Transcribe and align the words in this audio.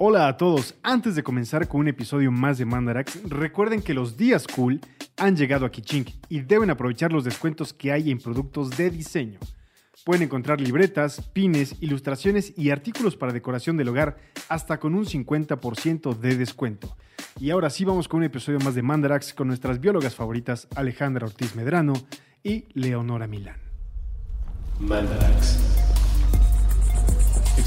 Hola 0.00 0.28
a 0.28 0.36
todos, 0.36 0.76
antes 0.84 1.16
de 1.16 1.24
comenzar 1.24 1.66
con 1.66 1.80
un 1.80 1.88
episodio 1.88 2.30
más 2.30 2.56
de 2.56 2.64
Mandarax, 2.64 3.20
recuerden 3.28 3.82
que 3.82 3.94
los 3.94 4.16
días 4.16 4.46
cool 4.46 4.80
han 5.16 5.34
llegado 5.34 5.66
a 5.66 5.72
Kichink 5.72 6.10
y 6.28 6.38
deben 6.38 6.70
aprovechar 6.70 7.12
los 7.12 7.24
descuentos 7.24 7.72
que 7.72 7.90
hay 7.90 8.12
en 8.12 8.20
productos 8.20 8.70
de 8.76 8.90
diseño. 8.90 9.40
Pueden 10.04 10.22
encontrar 10.22 10.60
libretas, 10.60 11.20
pines, 11.32 11.74
ilustraciones 11.80 12.56
y 12.56 12.70
artículos 12.70 13.16
para 13.16 13.32
decoración 13.32 13.76
del 13.76 13.88
hogar 13.88 14.18
hasta 14.48 14.78
con 14.78 14.94
un 14.94 15.04
50% 15.04 16.16
de 16.16 16.36
descuento. 16.36 16.96
Y 17.40 17.50
ahora 17.50 17.68
sí 17.68 17.84
vamos 17.84 18.06
con 18.06 18.18
un 18.18 18.24
episodio 18.26 18.60
más 18.60 18.76
de 18.76 18.82
Mandarax 18.82 19.34
con 19.34 19.48
nuestras 19.48 19.80
biólogas 19.80 20.14
favoritas 20.14 20.68
Alejandra 20.76 21.26
Ortiz 21.26 21.56
Medrano 21.56 21.94
y 22.44 22.66
Leonora 22.72 23.26
Milán. 23.26 23.56
Mandarax. 24.78 25.77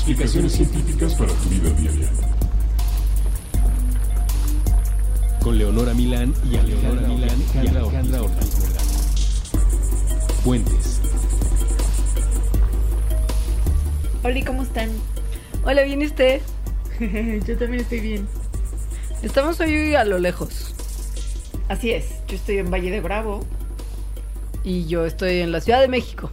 Explicaciones 0.02 0.54
científicas 0.54 1.14
para 1.14 1.32
tu 1.32 1.50
vida 1.50 1.70
diaria. 1.74 2.10
Con 5.44 5.60
Leonora 5.60 5.94
Milán 5.94 6.34
y 6.52 6.56
Alejandra 6.56 7.08
Milán 7.08 7.44
y 7.54 7.68
Alejandra 7.68 8.24
Ortiz. 8.24 8.72
Puentes. 10.44 11.02
Hola, 14.24 14.44
¿cómo 14.44 14.64
están? 14.64 14.90
Hola, 15.66 15.84
¿bien 15.84 16.02
usted? 16.02 16.42
Yo 17.00 17.56
también 17.60 17.82
estoy 17.82 18.00
bien. 18.00 18.28
Estamos 19.22 19.60
hoy 19.60 19.94
a 19.94 20.04
lo 20.04 20.18
lejos. 20.18 20.74
Así 21.70 21.92
es, 21.92 22.08
yo 22.28 22.38
estoy 22.38 22.58
en 22.58 22.72
Valle 22.72 22.90
de 22.90 23.02
Bravo. 23.02 23.46
Y 24.64 24.88
yo 24.88 25.06
estoy 25.06 25.42
en 25.42 25.52
la 25.52 25.62
Ciudad 25.62 25.80
de 25.80 25.88
México. 25.88 26.32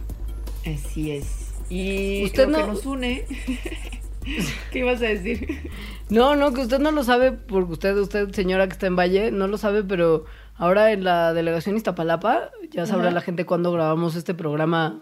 Así 0.65 1.11
es. 1.11 1.38
Y 1.69 2.25
Usted 2.25 2.47
lo 2.47 2.51
no- 2.57 2.57
que 2.65 2.67
nos 2.71 2.85
une. 2.85 3.25
¿Qué 4.71 4.79
ibas 4.79 5.01
a 5.01 5.05
decir? 5.05 5.71
No, 6.09 6.35
no, 6.35 6.53
que 6.53 6.61
usted 6.61 6.79
no 6.79 6.91
lo 6.91 7.03
sabe, 7.03 7.31
porque 7.31 7.73
usted, 7.73 7.95
usted, 7.97 8.31
señora 8.31 8.67
que 8.67 8.73
está 8.73 8.87
en 8.87 8.95
Valle, 8.95 9.31
no 9.31 9.47
lo 9.47 9.57
sabe, 9.57 9.83
pero 9.83 10.25
ahora 10.55 10.91
en 10.91 11.03
la 11.03 11.33
delegación 11.33 11.77
Iztapalapa, 11.77 12.51
ya 12.71 12.85
sabrá 12.85 13.07
Ajá. 13.07 13.15
la 13.15 13.21
gente 13.21 13.45
cuando 13.45 13.71
grabamos 13.71 14.15
este 14.15 14.33
programa, 14.33 15.01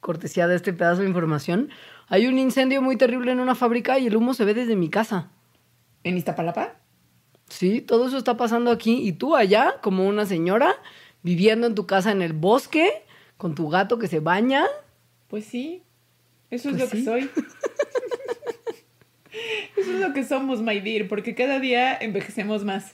cortesía 0.00 0.46
de 0.46 0.56
este 0.56 0.72
pedazo 0.72 1.02
de 1.02 1.08
información, 1.08 1.70
hay 2.08 2.26
un 2.26 2.38
incendio 2.38 2.82
muy 2.82 2.96
terrible 2.96 3.32
en 3.32 3.40
una 3.40 3.54
fábrica 3.54 3.98
y 3.98 4.06
el 4.06 4.16
humo 4.16 4.34
se 4.34 4.44
ve 4.44 4.54
desde 4.54 4.76
mi 4.76 4.90
casa. 4.90 5.30
¿En 6.04 6.16
Iztapalapa? 6.16 6.76
Sí, 7.48 7.80
todo 7.80 8.08
eso 8.08 8.18
está 8.18 8.36
pasando 8.36 8.70
aquí 8.70 9.00
y 9.06 9.12
tú 9.12 9.34
allá, 9.34 9.76
como 9.82 10.06
una 10.06 10.26
señora, 10.26 10.74
viviendo 11.22 11.66
en 11.66 11.74
tu 11.74 11.86
casa 11.86 12.12
en 12.12 12.22
el 12.22 12.32
bosque, 12.32 12.90
con 13.36 13.54
tu 13.54 13.68
gato 13.70 13.98
que 13.98 14.06
se 14.06 14.20
baña. 14.20 14.66
Pues 15.28 15.46
sí. 15.46 15.82
Eso 16.50 16.70
es 16.70 16.76
Pues 16.76 16.80
lo 16.80 16.88
que 16.90 17.04
soy. 17.04 17.30
Eso 19.76 19.92
es 19.92 20.00
lo 20.00 20.12
que 20.12 20.24
somos, 20.24 20.62
my 20.62 20.80
dear, 20.80 21.06
porque 21.06 21.34
cada 21.34 21.60
día 21.60 21.96
envejecemos 21.96 22.64
más. 22.64 22.92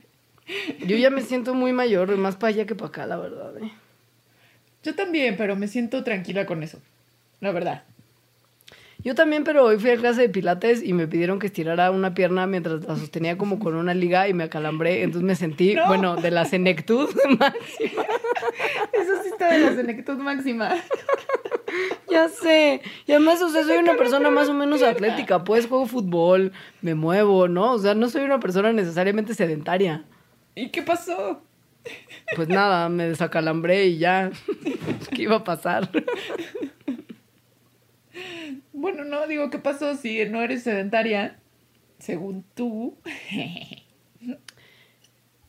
Yo 0.86 0.96
ya 0.96 1.10
me 1.10 1.22
siento 1.22 1.54
muy 1.54 1.72
mayor, 1.72 2.14
más 2.16 2.36
para 2.36 2.52
allá 2.52 2.66
que 2.66 2.74
para 2.74 2.88
acá, 2.88 3.06
la 3.06 3.16
verdad. 3.16 3.56
¿eh? 3.58 3.70
Yo 4.82 4.94
también, 4.94 5.36
pero 5.36 5.56
me 5.56 5.68
siento 5.68 6.04
tranquila 6.04 6.44
con 6.44 6.62
eso. 6.62 6.80
La 7.40 7.52
verdad. 7.52 7.84
Yo 9.04 9.14
también, 9.14 9.44
pero 9.44 9.64
hoy 9.66 9.78
fui 9.78 9.90
a 9.90 9.96
clase 9.96 10.22
de 10.22 10.28
pilates 10.30 10.82
y 10.82 10.94
me 10.94 11.06
pidieron 11.06 11.38
que 11.38 11.46
estirara 11.48 11.90
una 11.90 12.14
pierna 12.14 12.46
mientras 12.46 12.84
la 12.84 12.96
sostenía 12.96 13.36
como 13.36 13.58
con 13.58 13.74
una 13.74 13.92
liga 13.92 14.28
y 14.28 14.32
me 14.34 14.44
acalambré, 14.44 15.02
entonces 15.02 15.26
me 15.26 15.34
sentí, 15.36 15.74
No. 15.74 15.86
bueno, 15.86 16.16
de 16.16 16.30
la 16.30 16.46
senectud 16.46 17.08
máxima. 17.38 18.02
Eso 18.92 19.22
sí 19.22 19.28
está 19.28 19.52
de 19.52 19.58
la 19.58 19.74
senectud 19.74 20.16
máxima. 20.16 20.74
Ya 22.10 22.28
sé. 22.28 22.80
Y 23.06 23.12
además, 23.12 23.42
o 23.42 23.50
sea, 23.50 23.64
soy 23.64 23.76
una 23.76 23.94
persona 23.96 24.30
más 24.30 24.48
o 24.48 24.54
menos 24.54 24.82
atlética, 24.82 25.44
pues 25.44 25.66
juego 25.66 25.86
fútbol, 25.86 26.52
me 26.80 26.94
muevo, 26.94 27.46
¿no? 27.48 27.72
O 27.72 27.78
sea, 27.78 27.94
no 27.94 28.08
soy 28.08 28.22
una 28.22 28.40
persona 28.40 28.72
necesariamente 28.72 29.34
sedentaria. 29.34 30.04
¿Y 30.54 30.68
qué 30.70 30.82
pasó? 30.82 31.42
Pues 32.36 32.48
nada, 32.48 32.88
me 32.88 33.06
desacalambré 33.08 33.86
y 33.86 33.98
ya. 33.98 34.30
¿Qué 35.14 35.22
iba 35.22 35.36
a 35.36 35.44
pasar? 35.44 35.90
Bueno, 38.72 39.04
no, 39.04 39.26
digo, 39.26 39.50
¿qué 39.50 39.58
pasó 39.58 39.96
si 39.96 40.24
no 40.26 40.42
eres 40.42 40.62
sedentaria? 40.62 41.38
Según 41.98 42.44
tú. 42.54 42.96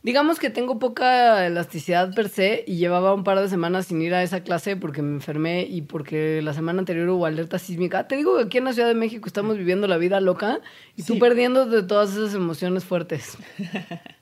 Digamos 0.02 0.38
que 0.38 0.50
tengo 0.50 0.78
poca 0.78 1.44
elasticidad 1.46 2.14
per 2.14 2.28
se 2.28 2.62
y 2.64 2.76
llevaba 2.76 3.12
un 3.12 3.24
par 3.24 3.40
de 3.40 3.48
semanas 3.48 3.86
sin 3.88 4.00
ir 4.02 4.14
a 4.14 4.22
esa 4.22 4.40
clase 4.44 4.76
porque 4.76 5.02
me 5.02 5.10
enfermé 5.16 5.62
y 5.68 5.82
porque 5.82 6.40
la 6.42 6.52
semana 6.52 6.78
anterior 6.78 7.08
hubo 7.08 7.26
alerta 7.26 7.58
sísmica. 7.58 8.06
Te 8.06 8.14
digo 8.14 8.36
que 8.36 8.44
aquí 8.44 8.58
en 8.58 8.64
la 8.66 8.72
Ciudad 8.72 8.86
de 8.86 8.94
México 8.94 9.26
estamos 9.26 9.58
viviendo 9.58 9.88
la 9.88 9.96
vida 9.96 10.20
loca 10.20 10.60
y 10.94 11.02
tú 11.02 11.14
Sí. 11.14 11.18
perdiendo 11.18 11.66
de 11.66 11.82
todas 11.82 12.12
esas 12.12 12.34
emociones 12.34 12.84
fuertes. 12.84 13.36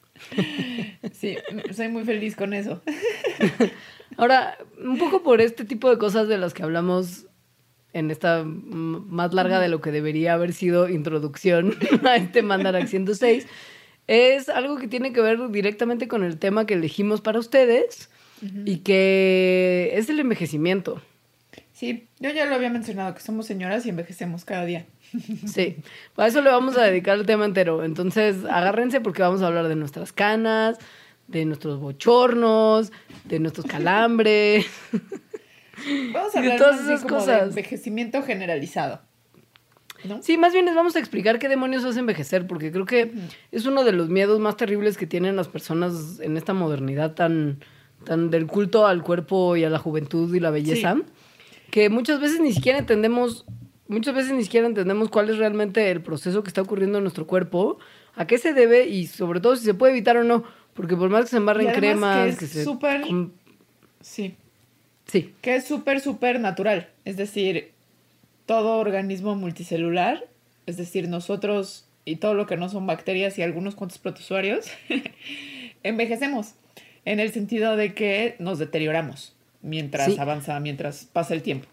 Sí, 1.12 1.36
soy 1.72 1.88
muy 1.88 2.04
feliz 2.04 2.34
con 2.36 2.54
eso. 2.54 2.80
Ahora, 4.16 4.56
un 4.82 4.96
poco 4.96 5.22
por 5.22 5.40
este 5.42 5.64
tipo 5.64 5.90
de 5.90 5.98
cosas 5.98 6.28
de 6.28 6.38
las 6.38 6.54
que 6.54 6.62
hablamos 6.62 7.26
en 7.94 8.10
esta 8.10 8.44
más 8.44 9.32
larga 9.32 9.60
de 9.60 9.68
lo 9.68 9.80
que 9.80 9.92
debería 9.92 10.34
haber 10.34 10.52
sido 10.52 10.90
introducción 10.90 11.74
a 12.04 12.16
este 12.16 12.42
Mandarax 12.42 12.90
106, 12.90 13.46
es 14.06 14.48
algo 14.50 14.76
que 14.76 14.88
tiene 14.88 15.12
que 15.14 15.22
ver 15.22 15.48
directamente 15.50 16.08
con 16.08 16.24
el 16.24 16.38
tema 16.38 16.66
que 16.66 16.74
elegimos 16.74 17.22
para 17.22 17.38
ustedes 17.38 18.10
y 18.66 18.78
que 18.78 19.92
es 19.94 20.10
el 20.10 20.20
envejecimiento. 20.20 21.00
Sí, 21.72 22.06
yo 22.20 22.30
ya 22.30 22.44
lo 22.44 22.56
había 22.56 22.68
mencionado, 22.68 23.14
que 23.14 23.20
somos 23.20 23.46
señoras 23.46 23.86
y 23.86 23.88
envejecemos 23.88 24.44
cada 24.44 24.64
día. 24.64 24.86
Sí, 25.46 25.76
para 26.14 26.28
eso 26.28 26.42
le 26.42 26.50
vamos 26.50 26.76
a 26.76 26.82
dedicar 26.82 27.18
el 27.18 27.24
tema 27.24 27.44
entero. 27.44 27.84
Entonces, 27.84 28.44
agárrense 28.44 29.00
porque 29.00 29.22
vamos 29.22 29.42
a 29.42 29.46
hablar 29.46 29.68
de 29.68 29.76
nuestras 29.76 30.12
canas, 30.12 30.78
de 31.28 31.44
nuestros 31.44 31.78
bochornos, 31.80 32.92
de 33.24 33.38
nuestros 33.38 33.66
calambres. 33.66 34.66
Vamos 36.12 36.34
a 36.34 36.38
Y 36.38 36.42
de 36.42 36.52
hablar 36.52 36.58
todas 36.58 36.80
más 36.80 36.84
esas 36.84 37.02
como 37.02 37.20
de 37.20 37.26
cosas. 37.26 37.48
envejecimiento 37.48 38.22
generalizado. 38.22 39.00
¿No? 40.04 40.22
Sí, 40.22 40.36
más 40.36 40.52
bien 40.52 40.66
les 40.66 40.74
vamos 40.74 40.96
a 40.96 40.98
explicar 40.98 41.38
qué 41.38 41.48
demonios 41.48 41.84
hace 41.84 41.98
envejecer, 41.98 42.46
porque 42.46 42.70
creo 42.70 42.84
que 42.84 43.12
es 43.52 43.64
uno 43.64 43.84
de 43.84 43.92
los 43.92 44.10
miedos 44.10 44.38
más 44.38 44.56
terribles 44.56 44.98
que 44.98 45.06
tienen 45.06 45.34
las 45.34 45.48
personas 45.48 46.20
en 46.20 46.36
esta 46.36 46.52
modernidad 46.52 47.14
tan, 47.14 47.60
tan 48.04 48.30
del 48.30 48.46
culto 48.46 48.86
al 48.86 49.02
cuerpo 49.02 49.56
y 49.56 49.64
a 49.64 49.70
la 49.70 49.78
juventud 49.78 50.34
y 50.34 50.40
la 50.40 50.50
belleza, 50.50 50.96
que 51.70 51.88
muchas 51.88 52.20
veces 52.20 52.40
ni 52.40 52.52
siquiera 52.52 52.78
entendemos, 52.78 53.46
muchas 53.88 54.14
veces 54.14 54.32
ni 54.32 54.44
siquiera 54.44 54.66
entendemos 54.66 55.08
cuál 55.08 55.30
es 55.30 55.38
realmente 55.38 55.90
el 55.90 56.02
proceso 56.02 56.42
que 56.42 56.48
está 56.48 56.60
ocurriendo 56.60 56.98
en 56.98 57.04
nuestro 57.04 57.26
cuerpo, 57.26 57.78
a 58.14 58.26
qué 58.26 58.36
se 58.36 58.52
debe 58.52 58.86
y 58.86 59.06
sobre 59.06 59.40
todo 59.40 59.56
si 59.56 59.64
se 59.64 59.72
puede 59.72 59.92
evitar 59.94 60.18
o 60.18 60.24
no, 60.24 60.44
porque 60.74 60.96
por 60.96 61.08
más 61.08 61.24
que 61.24 61.30
se 61.30 61.38
embarren 61.38 61.72
cremas, 61.72 62.24
que 62.24 62.28
es 62.28 62.38
que 62.38 62.46
se... 62.46 62.64
Sí, 64.02 64.36
Sí, 65.06 65.34
que 65.42 65.56
es 65.56 65.64
súper, 65.64 66.00
súper 66.00 66.40
natural. 66.40 66.88
Es 67.04 67.16
decir, 67.16 67.70
todo 68.46 68.78
organismo 68.78 69.34
multicelular, 69.34 70.24
es 70.66 70.76
decir, 70.76 71.08
nosotros 71.08 71.86
y 72.04 72.16
todo 72.16 72.34
lo 72.34 72.46
que 72.46 72.56
no 72.56 72.68
son 72.68 72.86
bacterias 72.86 73.38
y 73.38 73.42
algunos 73.42 73.74
cuantos 73.74 73.98
protozoarios, 73.98 74.66
envejecemos. 75.82 76.54
En 77.04 77.20
el 77.20 77.32
sentido 77.32 77.76
de 77.76 77.92
que 77.94 78.36
nos 78.38 78.58
deterioramos 78.58 79.34
mientras 79.62 80.06
Sí. 80.12 80.16
avanza, 80.18 80.58
mientras 80.60 81.04
pasa 81.12 81.34
el 81.34 81.42
tiempo. 81.42 81.68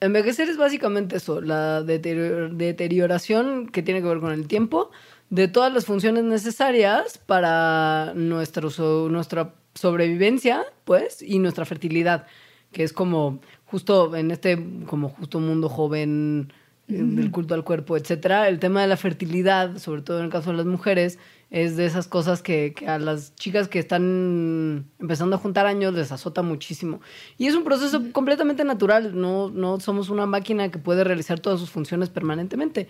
Envejecer 0.00 0.48
es 0.48 0.56
básicamente 0.56 1.16
eso, 1.16 1.40
la 1.40 1.82
deterior- 1.82 2.50
deterioración 2.52 3.68
que 3.68 3.82
tiene 3.82 4.00
que 4.02 4.08
ver 4.08 4.18
con 4.20 4.32
el 4.32 4.48
tiempo 4.48 4.90
de 5.30 5.48
todas 5.48 5.72
las 5.72 5.86
funciones 5.86 6.24
necesarias 6.24 7.18
para 7.18 8.12
nuestro 8.14 8.70
so- 8.70 9.08
nuestra 9.08 9.54
sobrevivencia, 9.74 10.62
pues, 10.84 11.22
y 11.22 11.38
nuestra 11.38 11.64
fertilidad, 11.64 12.26
que 12.74 12.82
es 12.82 12.92
como 12.92 13.40
justo 13.64 14.14
en 14.14 14.30
este 14.30 14.62
como 14.86 15.08
justo 15.08 15.40
mundo 15.40 15.70
joven 15.70 16.52
eh, 16.86 17.00
del 17.02 17.30
culto 17.30 17.54
al 17.54 17.64
cuerpo, 17.64 17.96
etcétera, 17.96 18.46
el 18.46 18.58
tema 18.58 18.82
de 18.82 18.88
la 18.88 18.98
fertilidad, 18.98 19.78
sobre 19.78 20.02
todo 20.02 20.18
en 20.18 20.26
el 20.26 20.30
caso 20.30 20.50
de 20.50 20.58
las 20.58 20.66
mujeres, 20.66 21.18
es 21.50 21.76
de 21.76 21.86
esas 21.86 22.06
cosas 22.06 22.42
que, 22.42 22.74
que 22.76 22.86
a 22.86 22.98
las 22.98 23.34
chicas 23.36 23.68
que 23.68 23.78
están 23.78 24.84
empezando 24.98 25.36
a 25.36 25.38
juntar 25.38 25.64
años 25.64 25.94
les 25.94 26.12
azota 26.12 26.42
muchísimo. 26.42 27.00
Y 27.38 27.46
es 27.46 27.54
un 27.54 27.64
proceso 27.64 28.02
completamente 28.12 28.64
natural, 28.64 29.18
no, 29.18 29.48
no 29.48 29.80
somos 29.80 30.10
una 30.10 30.26
máquina 30.26 30.70
que 30.70 30.78
puede 30.78 31.04
realizar 31.04 31.40
todas 31.40 31.58
sus 31.58 31.70
funciones 31.70 32.10
permanentemente. 32.10 32.88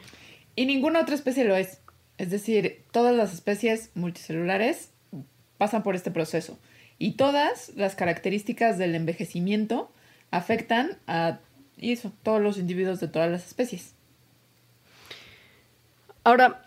Y 0.57 0.67
ninguna 0.67 1.01
otra 1.03 1.15
especie 1.15 1.45
lo 1.45 1.55
es. 1.55 1.81
Es 2.19 2.31
decir, 2.31 2.83
todas 2.91 3.15
las 3.15 3.33
especies 3.33 3.91
multicelulares 3.95 4.91
pasan 5.57 5.85
por 5.85 5.95
este 5.95 6.11
proceso. 6.11 6.59
Y 6.99 7.13
todas 7.13 7.73
las 7.77 7.95
características 7.97 8.79
del 8.79 8.95
envejecimiento 8.95 9.91
afectan 10.31 10.99
a 11.07 11.39
todos 12.23 12.41
los 12.41 12.59
individuos 12.59 13.01
de 13.01 13.09
todas 13.09 13.31
las 13.31 13.47
especies. 13.47 13.95
Ahora, 16.23 16.67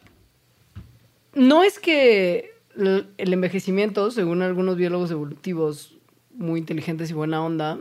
no 1.34 1.64
es 1.64 1.80
que 1.80 2.52
el 2.76 3.34
envejecimiento, 3.34 4.12
según 4.12 4.42
algunos 4.42 4.78
biólogos 4.78 5.10
evolutivos 5.12 5.98
muy 6.36 6.60
inteligentes 6.60 7.10
y 7.10 7.14
buena 7.14 7.44
onda, 7.44 7.80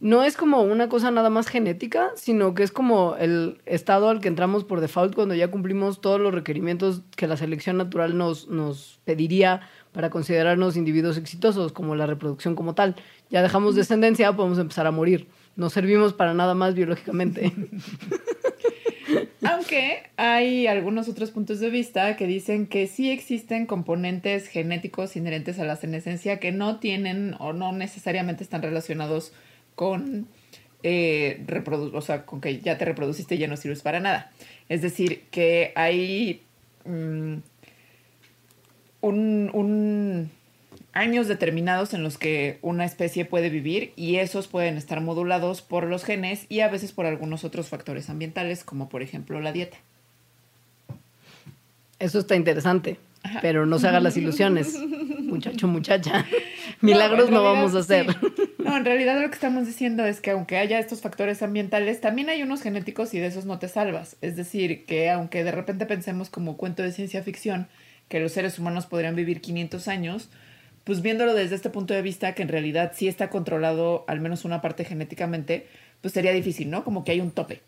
no 0.00 0.24
es 0.24 0.36
como 0.36 0.62
una 0.62 0.88
cosa 0.88 1.10
nada 1.10 1.30
más 1.30 1.48
genética, 1.48 2.10
sino 2.16 2.54
que 2.54 2.62
es 2.62 2.72
como 2.72 3.16
el 3.16 3.58
estado 3.64 4.08
al 4.08 4.20
que 4.20 4.28
entramos 4.28 4.64
por 4.64 4.80
default 4.80 5.14
cuando 5.14 5.34
ya 5.34 5.50
cumplimos 5.50 6.00
todos 6.00 6.20
los 6.20 6.34
requerimientos 6.34 7.02
que 7.16 7.26
la 7.26 7.36
selección 7.36 7.76
natural 7.78 8.18
nos, 8.18 8.48
nos 8.48 9.00
pediría 9.04 9.62
para 9.92 10.10
considerarnos 10.10 10.76
individuos 10.76 11.16
exitosos, 11.16 11.72
como 11.72 11.94
la 11.94 12.06
reproducción 12.06 12.56
como 12.56 12.74
tal. 12.74 12.96
Ya 13.30 13.42
dejamos 13.42 13.76
descendencia, 13.76 14.34
podemos 14.34 14.58
empezar 14.58 14.86
a 14.86 14.90
morir. 14.90 15.28
No 15.56 15.70
servimos 15.70 16.12
para 16.12 16.34
nada 16.34 16.54
más 16.54 16.74
biológicamente. 16.74 17.52
Aunque 19.42 20.10
hay 20.16 20.66
algunos 20.66 21.08
otros 21.08 21.30
puntos 21.30 21.60
de 21.60 21.70
vista 21.70 22.16
que 22.16 22.26
dicen 22.26 22.66
que 22.66 22.86
sí 22.86 23.10
existen 23.10 23.66
componentes 23.66 24.48
genéticos 24.48 25.16
inherentes 25.16 25.58
a 25.60 25.64
la 25.64 25.76
senescencia 25.76 26.40
que 26.40 26.50
no 26.50 26.80
tienen 26.80 27.36
o 27.38 27.52
no 27.52 27.72
necesariamente 27.72 28.42
están 28.42 28.62
relacionados 28.62 29.32
con 29.32 29.44
eh, 30.82 31.44
o 31.92 32.00
sea, 32.00 32.26
con 32.26 32.40
que 32.40 32.60
ya 32.60 32.78
te 32.78 32.84
reproduciste 32.84 33.34
y 33.34 33.38
ya 33.38 33.48
no 33.48 33.56
sirves 33.56 33.82
para 33.82 34.00
nada. 34.00 34.32
Es 34.68 34.82
decir, 34.82 35.24
que 35.30 35.72
hay 35.76 36.42
mm, 36.84 37.36
un 39.02 40.30
años 40.94 41.26
determinados 41.26 41.92
en 41.92 42.02
los 42.02 42.16
que 42.16 42.58
una 42.62 42.84
especie 42.84 43.24
puede 43.24 43.50
vivir 43.50 43.92
y 43.96 44.16
esos 44.16 44.46
pueden 44.46 44.76
estar 44.76 45.00
modulados 45.00 45.60
por 45.60 45.84
los 45.84 46.04
genes 46.04 46.46
y 46.48 46.60
a 46.60 46.68
veces 46.68 46.92
por 46.92 47.04
algunos 47.04 47.44
otros 47.44 47.68
factores 47.68 48.08
ambientales, 48.08 48.64
como 48.64 48.88
por 48.88 49.02
ejemplo 49.02 49.40
la 49.40 49.52
dieta. 49.52 49.76
Eso 51.98 52.20
está 52.20 52.36
interesante, 52.36 52.98
pero 53.40 53.66
no 53.66 53.78
se 53.78 53.88
hagan 53.88 54.04
las 54.04 54.16
ilusiones, 54.16 54.78
muchacho, 55.20 55.66
muchacha. 55.66 56.26
Milagros 56.80 57.30
no, 57.30 57.42
vamos 57.42 57.74
a 57.74 57.78
hacer. 57.78 58.06
No, 58.58 58.76
en 58.76 58.84
realidad 58.84 59.20
lo 59.20 59.28
que 59.28 59.34
estamos 59.34 59.66
diciendo 59.66 60.04
es 60.04 60.20
que 60.20 60.30
aunque 60.30 60.56
haya 60.56 60.78
estos 60.78 61.00
factores 61.00 61.42
ambientales, 61.42 62.00
también 62.00 62.28
hay 62.28 62.42
unos 62.42 62.62
genéticos 62.62 63.14
y 63.14 63.18
de 63.18 63.26
esos 63.26 63.46
no 63.46 63.58
te 63.58 63.68
salvas. 63.68 64.16
Es 64.20 64.36
decir, 64.36 64.84
que 64.86 65.10
aunque 65.10 65.44
de 65.44 65.52
repente 65.52 65.86
pensemos 65.86 66.30
como 66.30 66.56
cuento 66.56 66.82
de 66.82 66.92
ciencia 66.92 67.22
ficción, 67.22 67.68
que 68.08 68.20
los 68.20 68.32
seres 68.32 68.58
humanos 68.58 68.86
podrían 68.86 69.16
vivir 69.16 69.40
500 69.40 69.88
años, 69.88 70.28
pues 70.84 71.00
viéndolo 71.00 71.34
desde 71.34 71.56
este 71.56 71.70
punto 71.70 71.94
de 71.94 72.02
vista, 72.02 72.34
que 72.34 72.42
en 72.42 72.48
realidad 72.48 72.92
sí 72.94 73.08
está 73.08 73.30
controlado 73.30 74.04
al 74.06 74.20
menos 74.20 74.44
una 74.44 74.60
parte 74.60 74.84
genéticamente, 74.84 75.66
pues 76.02 76.12
sería 76.12 76.32
difícil, 76.32 76.70
¿no? 76.70 76.84
Como 76.84 77.04
que 77.04 77.12
hay 77.12 77.20
un 77.20 77.30
tope. 77.30 77.62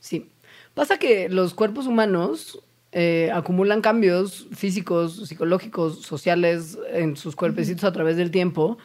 Sí. 0.00 0.30
Pasa 0.74 0.98
que 0.98 1.28
los 1.28 1.54
cuerpos 1.54 1.86
humanos 1.86 2.62
eh, 2.92 3.30
acumulan 3.32 3.82
cambios 3.82 4.48
físicos, 4.52 5.28
psicológicos, 5.28 6.02
sociales 6.02 6.78
en 6.92 7.16
sus 7.16 7.36
cuerpecitos 7.36 7.84
a 7.84 7.92
través 7.92 8.16
del 8.16 8.30
tiempo. 8.30 8.78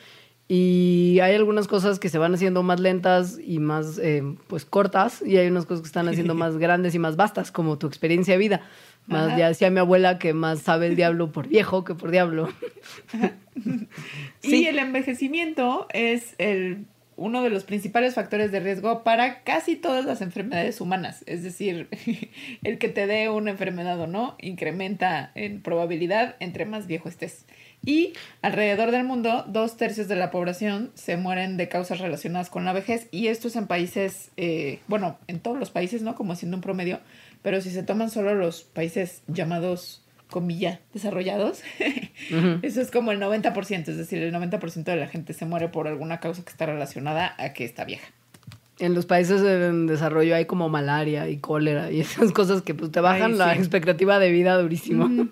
Y 0.48 1.20
hay 1.24 1.34
algunas 1.34 1.68
cosas 1.68 1.98
que 1.98 2.10
se 2.10 2.20
van 2.20 2.36
haciendo 2.36 2.62
más 2.62 2.80
lentas 2.80 3.40
y 3.44 3.58
más 3.58 3.98
eh, 3.98 4.22
pues 4.48 4.64
cortas, 4.64 5.24
y 5.26 5.38
hay 5.38 5.48
unas 5.48 5.66
cosas 5.66 5.82
que 5.82 5.88
están 5.88 6.08
haciendo 6.08 6.36
más 6.36 6.58
grandes 6.58 6.94
y 6.94 7.00
más 7.00 7.16
vastas, 7.16 7.52
como 7.52 7.80
tu 7.80 7.88
experiencia 7.88 8.36
de 8.36 8.38
vida. 8.38 8.62
Más, 9.08 9.38
ya 9.38 9.48
decía 9.50 9.70
mi 9.70 9.80
abuela 9.80 10.18
que 10.18 10.34
más 10.34 10.62
sabe 10.62 10.88
el 10.88 10.96
diablo 10.96 11.32
por 11.32 11.48
viejo 11.48 11.84
que 11.84 11.94
por 11.94 12.10
diablo. 12.10 12.50
sí. 14.40 14.64
Y 14.64 14.66
el 14.66 14.80
envejecimiento 14.80 15.86
es 15.94 16.34
el, 16.40 16.86
uno 17.18 17.44
de 17.44 17.50
los 17.50 17.64
principales 17.64 18.16
factores 18.16 18.52
de 18.52 18.60
riesgo 18.60 19.04
para 19.04 19.44
casi 19.44 19.76
todas 19.76 20.06
las 20.06 20.22
enfermedades 20.22 20.82
humanas. 20.82 21.24
Es 21.28 21.44
decir, 21.44 21.88
el 22.64 22.78
que 22.78 22.90
te 22.90 23.08
dé 23.08 23.30
una 23.30 23.52
enfermedad 23.52 24.00
o 24.00 24.08
no 24.08 24.36
incrementa 24.40 25.32
en 25.36 25.62
probabilidad 25.62 26.36
entre 26.40 26.66
más 26.66 26.88
viejo 26.88 27.10
estés. 27.10 27.46
Y 27.84 28.14
alrededor 28.42 28.92
del 28.92 29.04
mundo, 29.04 29.46
dos 29.48 29.78
tercios 29.78 30.08
de 30.08 30.16
la 30.16 30.32
población 30.32 30.92
se 30.96 31.18
mueren 31.18 31.56
de 31.58 31.70
causas 31.70 32.00
relacionadas 32.00 32.50
con 32.50 32.66
la 32.66 32.74
vejez. 32.74 33.08
Y 33.12 33.28
esto 33.28 33.48
es 33.48 33.56
en 33.56 33.68
países, 33.68 34.32
eh, 34.38 34.80
bueno, 34.88 35.20
en 35.28 35.40
todos 35.40 35.60
los 35.60 35.70
países, 35.70 36.02
¿no? 36.02 36.16
Como 36.16 36.36
siendo 36.36 36.58
un 36.58 36.62
promedio 36.62 37.00
pero 37.46 37.62
si 37.62 37.70
se 37.70 37.84
toman 37.84 38.10
solo 38.10 38.34
los 38.34 38.64
países 38.64 39.22
llamados, 39.28 40.02
comilla, 40.36 40.82
desarrollados, 40.94 41.62
eso 42.62 42.82
es 42.82 42.92
como 42.92 43.14
el 43.14 43.22
90%, 43.22 43.88
es 43.88 43.96
decir, 43.96 44.22
el 44.22 44.34
90% 44.34 44.84
de 44.84 44.98
la 44.98 45.08
gente 45.08 45.32
se 45.32 45.46
muere 45.46 45.70
por 45.70 45.88
alguna 45.88 46.20
causa 46.20 46.44
que 46.44 46.50
está 46.50 46.66
relacionada 46.66 47.34
a 47.38 47.54
que 47.54 47.64
está 47.64 47.86
vieja. 47.86 48.06
En 48.80 48.96
los 48.96 49.06
países 49.06 49.42
en 49.42 49.88
desarrollo 49.88 50.36
hay 50.36 50.44
como 50.44 50.68
malaria 50.68 51.30
y 51.30 51.38
cólera 51.38 51.90
y 51.90 52.02
esas 52.02 52.32
cosas 52.34 52.64
que 52.64 52.74
pues, 52.74 52.92
te 52.92 53.00
bajan 53.00 53.38
la 53.38 53.56
expectativa 53.56 54.20
de 54.20 54.30
vida 54.30 54.58
durísimo. 54.58 55.30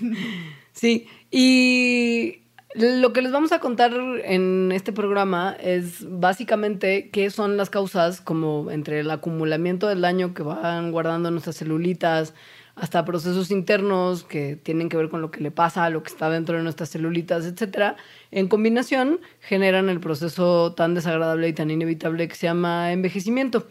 sí, 0.72 1.06
y 1.30 2.38
lo 2.74 3.12
que 3.12 3.20
les 3.20 3.32
vamos 3.32 3.52
a 3.52 3.58
contar 3.58 3.92
en 4.24 4.72
este 4.72 4.94
programa 4.94 5.54
es 5.60 6.06
básicamente 6.08 7.10
qué 7.10 7.28
son 7.28 7.58
las 7.58 7.68
causas, 7.68 8.22
como 8.22 8.70
entre 8.70 9.00
el 9.00 9.10
acumulamiento 9.10 9.86
del 9.86 10.00
daño 10.00 10.32
que 10.32 10.42
van 10.42 10.92
guardando 10.92 11.30
nuestras 11.30 11.56
celulitas, 11.56 12.32
hasta 12.80 13.04
procesos 13.04 13.50
internos 13.50 14.24
que 14.24 14.56
tienen 14.56 14.88
que 14.88 14.96
ver 14.96 15.10
con 15.10 15.20
lo 15.20 15.30
que 15.30 15.40
le 15.40 15.50
pasa 15.50 15.90
lo 15.90 16.02
que 16.02 16.08
está 16.08 16.30
dentro 16.30 16.56
de 16.56 16.62
nuestras 16.62 16.88
celulitas, 16.88 17.44
etcétera, 17.44 17.96
en 18.30 18.48
combinación 18.48 19.20
generan 19.40 19.90
el 19.90 20.00
proceso 20.00 20.72
tan 20.72 20.94
desagradable 20.94 21.48
y 21.48 21.52
tan 21.52 21.70
inevitable 21.70 22.26
que 22.26 22.34
se 22.34 22.46
llama 22.46 22.92
envejecimiento. 22.92 23.66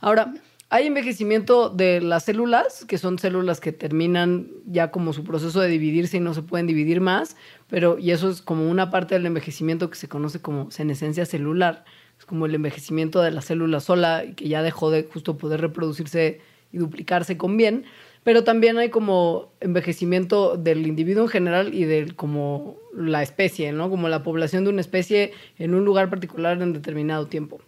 Ahora, 0.00 0.32
hay 0.70 0.86
envejecimiento 0.86 1.68
de 1.68 2.00
las 2.00 2.24
células, 2.24 2.86
que 2.86 2.96
son 2.96 3.18
células 3.18 3.60
que 3.60 3.72
terminan 3.72 4.48
ya 4.66 4.90
como 4.90 5.12
su 5.12 5.24
proceso 5.24 5.60
de 5.60 5.68
dividirse 5.68 6.16
y 6.16 6.20
no 6.20 6.32
se 6.32 6.42
pueden 6.42 6.66
dividir 6.66 7.02
más, 7.02 7.36
pero 7.68 7.98
y 7.98 8.12
eso 8.12 8.30
es 8.30 8.40
como 8.40 8.68
una 8.70 8.90
parte 8.90 9.14
del 9.14 9.26
envejecimiento 9.26 9.90
que 9.90 9.96
se 9.96 10.08
conoce 10.08 10.40
como 10.40 10.70
senescencia 10.70 11.26
celular. 11.26 11.84
Es 12.18 12.24
como 12.24 12.46
el 12.46 12.54
envejecimiento 12.54 13.20
de 13.20 13.30
la 13.30 13.42
célula 13.42 13.80
sola 13.80 14.24
que 14.34 14.48
ya 14.48 14.62
dejó 14.62 14.90
de 14.90 15.04
justo 15.04 15.36
poder 15.36 15.60
reproducirse 15.60 16.40
y 16.72 16.78
duplicarse 16.78 17.36
con 17.36 17.56
bien, 17.56 17.84
pero 18.24 18.42
también 18.42 18.78
hay 18.78 18.88
como 18.88 19.52
envejecimiento 19.60 20.56
del 20.56 20.86
individuo 20.86 21.24
en 21.24 21.28
general 21.28 21.74
y 21.74 21.84
de 21.84 22.12
como 22.16 22.76
la 22.96 23.22
especie, 23.22 23.70
¿no? 23.72 23.90
Como 23.90 24.08
la 24.08 24.22
población 24.22 24.64
de 24.64 24.70
una 24.70 24.80
especie 24.80 25.32
en 25.58 25.74
un 25.74 25.84
lugar 25.84 26.08
particular 26.08 26.60
en 26.60 26.72
determinado 26.72 27.26
tiempo. 27.26 27.60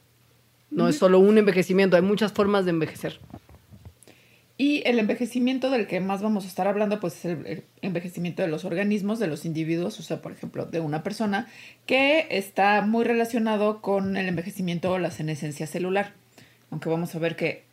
No 0.70 0.88
es 0.88 0.97
solo 0.97 1.19
un 1.19 1.38
envejecimiento, 1.38 1.97
hay 1.97 2.03
muchas 2.03 2.32
formas 2.32 2.64
de 2.64 2.70
envejecer. 2.70 3.20
Y 4.58 4.82
el 4.87 4.99
envejecimiento 4.99 5.69
del 5.69 5.87
que 5.87 6.00
más 6.00 6.23
vamos 6.23 6.47
a 6.47 6.49
estar 6.49 6.67
hablando, 6.67 6.99
pues 6.99 7.17
es 7.17 7.25
el, 7.26 7.64
envejecimiento 7.82 8.41
de 8.41 8.49
los 8.49 8.64
organismos, 8.64 9.19
de 9.19 9.26
los 9.26 9.44
individuos, 9.44 10.00
o 10.00 10.02
sea, 10.02 10.23
por 10.23 10.32
ejemplo, 10.32 10.64
de 10.64 10.81
una 10.81 11.02
persona, 11.02 11.49
que 11.85 12.26
está 12.31 12.81
muy 12.81 13.05
relacionado 13.05 13.82
con 13.82 14.17
el 14.17 14.26
envejecimiento 14.26 14.93
o 14.93 14.99
la 14.99 15.11
senescencia 15.11 15.67
celular. 15.67 16.14
Aunque 16.70 16.88
vamos 16.88 17.14
a 17.14 17.19
ver 17.19 17.37
que 17.37 17.65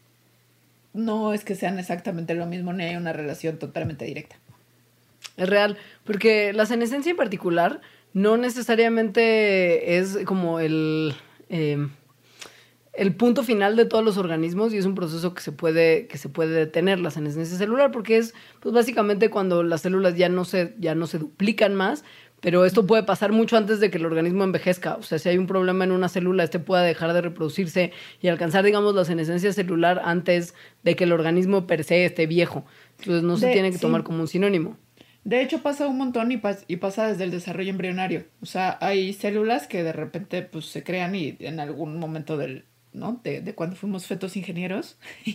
no 0.93 1.33
es 1.33 1.43
que 1.43 1.55
sean 1.55 1.79
exactamente 1.79 2.35
lo 2.35 2.45
mismo, 2.45 2.73
ni 2.73 2.83
hay 2.83 2.95
una 2.95 3.13
relación 3.13 3.57
totalmente 3.57 4.05
directa. 4.05 4.37
Es 5.37 5.49
real, 5.49 5.77
porque 6.03 6.53
la 6.53 6.65
senescencia 6.65 7.09
en 7.09 7.17
particular 7.17 7.81
no 8.13 8.37
necesariamente 8.37 9.97
es 9.97 10.19
como 10.25 10.59
el... 10.59 11.15
Eh, 11.49 11.87
el 12.93 13.15
punto 13.15 13.41
final 13.41 13.75
de 13.75 13.85
todos 13.85 14.05
los 14.05 14.17
organismos 14.17 14.71
y 14.71 14.77
es 14.77 14.85
un 14.85 14.93
proceso 14.93 15.33
que 15.33 15.41
se 15.41 15.51
puede, 15.51 16.05
que 16.05 16.19
se 16.19 16.29
puede 16.29 16.53
detener, 16.53 16.99
la 16.99 17.09
senescencia 17.09 17.57
celular, 17.57 17.91
porque 17.91 18.17
es 18.17 18.35
pues 18.59 18.73
básicamente 18.73 19.31
cuando 19.31 19.63
las 19.63 19.81
células 19.81 20.15
ya 20.15 20.29
no, 20.29 20.45
se, 20.45 20.75
ya 20.77 20.93
no 20.93 21.07
se 21.07 21.17
duplican 21.17 21.73
más, 21.73 22.03
pero 22.43 22.65
esto 22.65 22.85
puede 22.85 23.03
pasar 23.03 23.31
mucho 23.31 23.55
antes 23.55 23.79
de 23.79 23.89
que 23.89 23.97
el 23.97 24.05
organismo 24.05 24.43
envejezca. 24.43 24.95
O 24.95 25.01
sea, 25.01 25.17
si 25.17 25.29
hay 25.29 25.37
un 25.37 25.47
problema 25.47 25.85
en 25.85 25.93
una 25.93 26.09
célula, 26.09 26.43
este 26.43 26.59
pueda 26.59 26.83
dejar 26.83 27.13
de 27.13 27.21
reproducirse 27.21 27.93
y 28.21 28.27
alcanzar, 28.27 28.65
digamos, 28.65 28.93
la 28.93 29.05
senescencia 29.05 29.53
celular 29.53 30.01
antes 30.03 30.53
de 30.83 30.97
que 30.97 31.05
el 31.05 31.13
organismo 31.13 31.65
per 31.67 31.85
se 31.85 32.03
esté 32.03 32.27
viejo. 32.27 32.65
Entonces 32.99 33.23
no 33.23 33.37
se 33.37 33.53
tiene 33.53 33.71
que 33.71 33.77
tomar 33.77 34.03
como 34.03 34.19
un 34.19 34.27
sinónimo. 34.27 34.75
De 35.23 35.41
hecho 35.41 35.61
pasa 35.61 35.87
un 35.87 35.97
montón 35.97 36.33
y, 36.33 36.41
y, 36.67 36.75
pasa 36.75 37.07
desde 37.07 37.23
el 37.23 37.31
desarrollo 37.31 37.69
embrionario. 37.69 38.25
O 38.41 38.45
sea, 38.45 38.77
hay 38.81 39.13
células 39.13 39.67
que 39.67 39.81
de 39.81 39.93
repente 39.93 40.41
pues, 40.41 40.65
se 40.65 40.83
crean 40.83 41.15
y 41.15 41.37
en 41.39 41.61
algún 41.61 41.97
momento 41.97 42.35
del, 42.35 42.65
¿no? 42.91 43.21
De, 43.23 43.39
de 43.39 43.55
cuando 43.55 43.77
fuimos 43.77 44.05
fetos 44.05 44.35
ingenieros. 44.35 44.97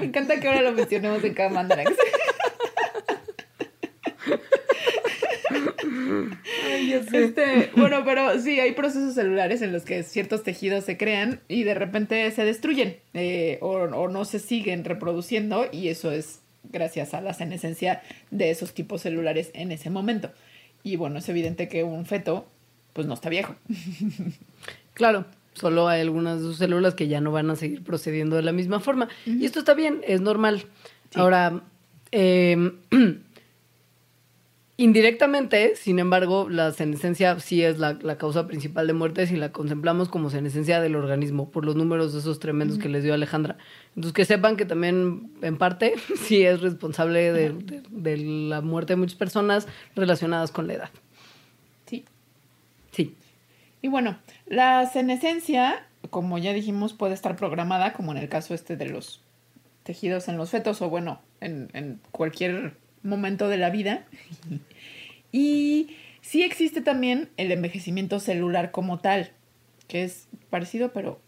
Me 0.00 0.06
encanta 0.06 0.40
que 0.40 0.48
ahora 0.48 0.62
lo 0.62 0.72
mencionemos 0.72 1.22
en 1.22 1.34
cada 1.34 1.50
mandarax. 1.50 1.92
Este, 7.12 7.70
bueno, 7.76 8.02
pero 8.04 8.38
sí, 8.40 8.60
hay 8.60 8.72
procesos 8.72 9.14
celulares 9.14 9.62
en 9.62 9.72
los 9.72 9.82
que 9.82 10.02
ciertos 10.02 10.42
tejidos 10.42 10.84
se 10.84 10.96
crean 10.96 11.40
y 11.48 11.64
de 11.64 11.74
repente 11.74 12.30
se 12.30 12.44
destruyen 12.44 12.96
eh, 13.14 13.58
o, 13.60 13.72
o, 13.72 14.08
no 14.08 14.24
se 14.24 14.38
siguen 14.38 14.84
reproduciendo 14.84 15.66
y 15.72 15.88
eso 15.88 16.10
es 16.10 16.40
gracias 16.64 17.14
a 17.14 17.20
la 17.20 17.34
senescencia 17.34 18.02
de 18.30 18.50
esos 18.50 18.74
tipos 18.74 19.02
celulares 19.02 19.50
en 19.54 19.72
ese 19.72 19.90
momento. 19.90 20.30
Y 20.82 20.96
bueno, 20.96 21.18
es 21.18 21.28
evidente 21.28 21.68
que 21.68 21.84
un 21.84 22.06
feto 22.06 22.46
pues 22.92 23.06
no 23.06 23.14
está 23.14 23.28
viejo. 23.28 23.54
Claro, 24.94 25.26
Solo 25.58 25.88
hay 25.88 26.00
algunas 26.00 26.38
de 26.38 26.44
sus 26.44 26.58
células 26.58 26.94
que 26.94 27.08
ya 27.08 27.20
no 27.20 27.32
van 27.32 27.50
a 27.50 27.56
seguir 27.56 27.82
procediendo 27.82 28.36
de 28.36 28.42
la 28.42 28.52
misma 28.52 28.78
forma. 28.78 29.08
Y 29.26 29.44
esto 29.44 29.58
está 29.58 29.74
bien, 29.74 30.02
es 30.06 30.20
normal. 30.20 30.66
Ahora, 31.14 31.62
em, 32.12 32.76
Indirectamente, 34.80 35.74
sin 35.74 35.98
embargo, 35.98 36.48
la 36.48 36.70
senescencia 36.70 37.40
sí 37.40 37.64
es 37.64 37.80
la, 37.80 37.94
la 37.94 38.16
causa 38.16 38.46
principal 38.46 38.86
de 38.86 38.92
muerte 38.92 39.26
si 39.26 39.34
la 39.36 39.50
contemplamos 39.50 40.08
como 40.08 40.30
senescencia 40.30 40.80
del 40.80 40.94
organismo, 40.94 41.50
por 41.50 41.64
los 41.64 41.74
números 41.74 42.12
de 42.12 42.20
esos 42.20 42.38
tremendos 42.38 42.78
que 42.78 42.88
les 42.88 43.02
dio 43.02 43.12
Alejandra. 43.12 43.56
Entonces, 43.96 44.12
que 44.12 44.24
sepan 44.24 44.56
que 44.56 44.64
también, 44.64 45.32
en 45.42 45.58
parte, 45.58 45.94
sí 46.16 46.44
es 46.44 46.60
responsable 46.60 47.32
de, 47.32 47.50
de- 47.54 47.82
de 47.90 48.16
la 48.18 48.60
muerte 48.60 48.92
de 48.92 48.98
muchas 48.98 49.16
personas 49.18 49.66
relacionadas 49.96 50.52
con 50.52 50.68
la 50.68 50.74
edad. 50.74 50.90
Sí. 51.86 52.04
Sí. 52.92 53.16
Y 53.82 53.88
bueno, 53.88 54.16
la 54.46 54.86
senescencia, 54.86 55.84
como 56.10 56.38
ya 56.38 56.52
dijimos, 56.52 56.92
puede 56.92 57.14
estar 57.14 57.34
programada, 57.34 57.92
como 57.94 58.12
en 58.12 58.18
el 58.18 58.28
caso 58.28 58.54
este 58.54 58.76
de 58.76 58.86
los 58.86 59.22
tejidos 59.82 60.28
en 60.28 60.36
los 60.36 60.50
fetos, 60.50 60.80
o 60.82 60.88
bueno, 60.88 61.20
en, 61.40 61.68
en 61.72 62.00
cualquier 62.12 62.76
momento 63.02 63.48
de 63.48 63.56
la 63.58 63.70
vida. 63.70 64.04
Y 65.32 65.90
sí 66.20 66.42
existe 66.42 66.80
también 66.80 67.28
el 67.36 67.52
envejecimiento 67.52 68.18
celular 68.20 68.70
como 68.70 68.98
tal, 68.98 69.30
que 69.86 70.02
es 70.04 70.28
parecido, 70.50 70.92
pero, 70.92 71.20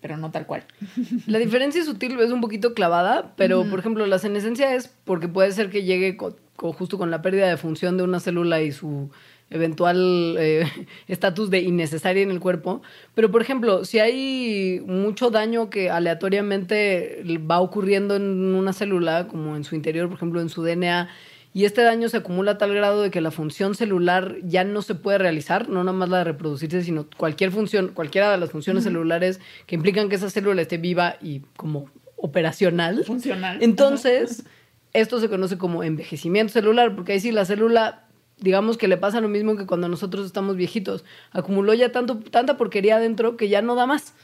pero 0.00 0.16
no 0.18 0.30
tal 0.30 0.46
cual. 0.46 0.64
La 1.26 1.38
diferencia 1.38 1.80
es 1.80 1.86
sutil, 1.86 2.18
es 2.20 2.30
un 2.30 2.40
poquito 2.40 2.74
clavada, 2.74 3.34
pero 3.36 3.64
por 3.70 3.78
ejemplo, 3.78 4.04
la 4.06 4.18
senescencia 4.18 4.74
es 4.74 4.88
porque 5.04 5.28
puede 5.28 5.52
ser 5.52 5.70
que 5.70 5.84
llegue 5.84 6.16
co- 6.18 6.36
co- 6.56 6.72
justo 6.74 6.98
con 6.98 7.10
la 7.10 7.22
pérdida 7.22 7.48
de 7.48 7.56
función 7.56 7.96
de 7.96 8.02
una 8.02 8.20
célula 8.20 8.60
y 8.60 8.72
su 8.72 9.10
eventual 9.50 10.36
eh, 10.38 10.64
estatus 11.08 11.50
de 11.50 11.60
innecesaria 11.60 12.22
en 12.22 12.30
el 12.30 12.40
cuerpo. 12.40 12.82
Pero 13.14 13.30
por 13.30 13.42
ejemplo, 13.42 13.84
si 13.84 13.98
hay 13.98 14.82
mucho 14.86 15.30
daño 15.30 15.70
que 15.70 15.90
aleatoriamente 15.90 17.22
va 17.50 17.60
ocurriendo 17.60 18.16
en 18.16 18.54
una 18.54 18.72
célula, 18.72 19.28
como 19.28 19.56
en 19.56 19.64
su 19.64 19.74
interior, 19.74 20.08
por 20.08 20.16
ejemplo, 20.16 20.40
en 20.40 20.48
su 20.48 20.62
DNA, 20.62 21.08
y 21.54 21.64
este 21.64 21.82
daño 21.82 22.08
se 22.08 22.18
acumula 22.18 22.52
a 22.52 22.58
tal 22.58 22.74
grado 22.74 23.02
de 23.02 23.10
que 23.10 23.20
la 23.20 23.30
función 23.30 23.74
celular 23.74 24.36
ya 24.42 24.64
no 24.64 24.82
se 24.82 24.94
puede 24.94 25.18
realizar, 25.18 25.68
no 25.68 25.82
nada 25.82 25.96
más 25.96 26.08
la 26.08 26.18
de 26.18 26.24
reproducirse, 26.24 26.84
sino 26.84 27.06
cualquier 27.16 27.50
función, 27.50 27.88
cualquiera 27.94 28.30
de 28.30 28.38
las 28.38 28.50
funciones 28.50 28.84
celulares 28.84 29.40
que 29.66 29.74
implican 29.74 30.08
que 30.08 30.16
esa 30.16 30.30
célula 30.30 30.62
esté 30.62 30.76
viva 30.76 31.16
y 31.22 31.40
como 31.56 31.90
operacional. 32.16 33.02
Funcional. 33.04 33.58
Entonces, 33.62 34.44
esto 34.92 35.20
se 35.20 35.28
conoce 35.28 35.58
como 35.58 35.82
envejecimiento 35.82 36.52
celular, 36.52 36.94
porque 36.94 37.12
ahí 37.12 37.20
sí 37.20 37.32
la 37.32 37.44
célula, 37.44 38.07
digamos 38.40 38.76
que 38.78 38.88
le 38.88 38.96
pasa 38.96 39.20
lo 39.20 39.28
mismo 39.28 39.56
que 39.56 39.66
cuando 39.66 39.88
nosotros 39.88 40.26
estamos 40.26 40.56
viejitos, 40.56 41.04
acumuló 41.32 41.74
ya 41.74 41.92
tanto, 41.92 42.18
tanta 42.18 42.56
porquería 42.56 42.96
adentro 42.96 43.36
que 43.36 43.48
ya 43.48 43.62
no 43.62 43.74
da 43.74 43.86
más. 43.86 44.14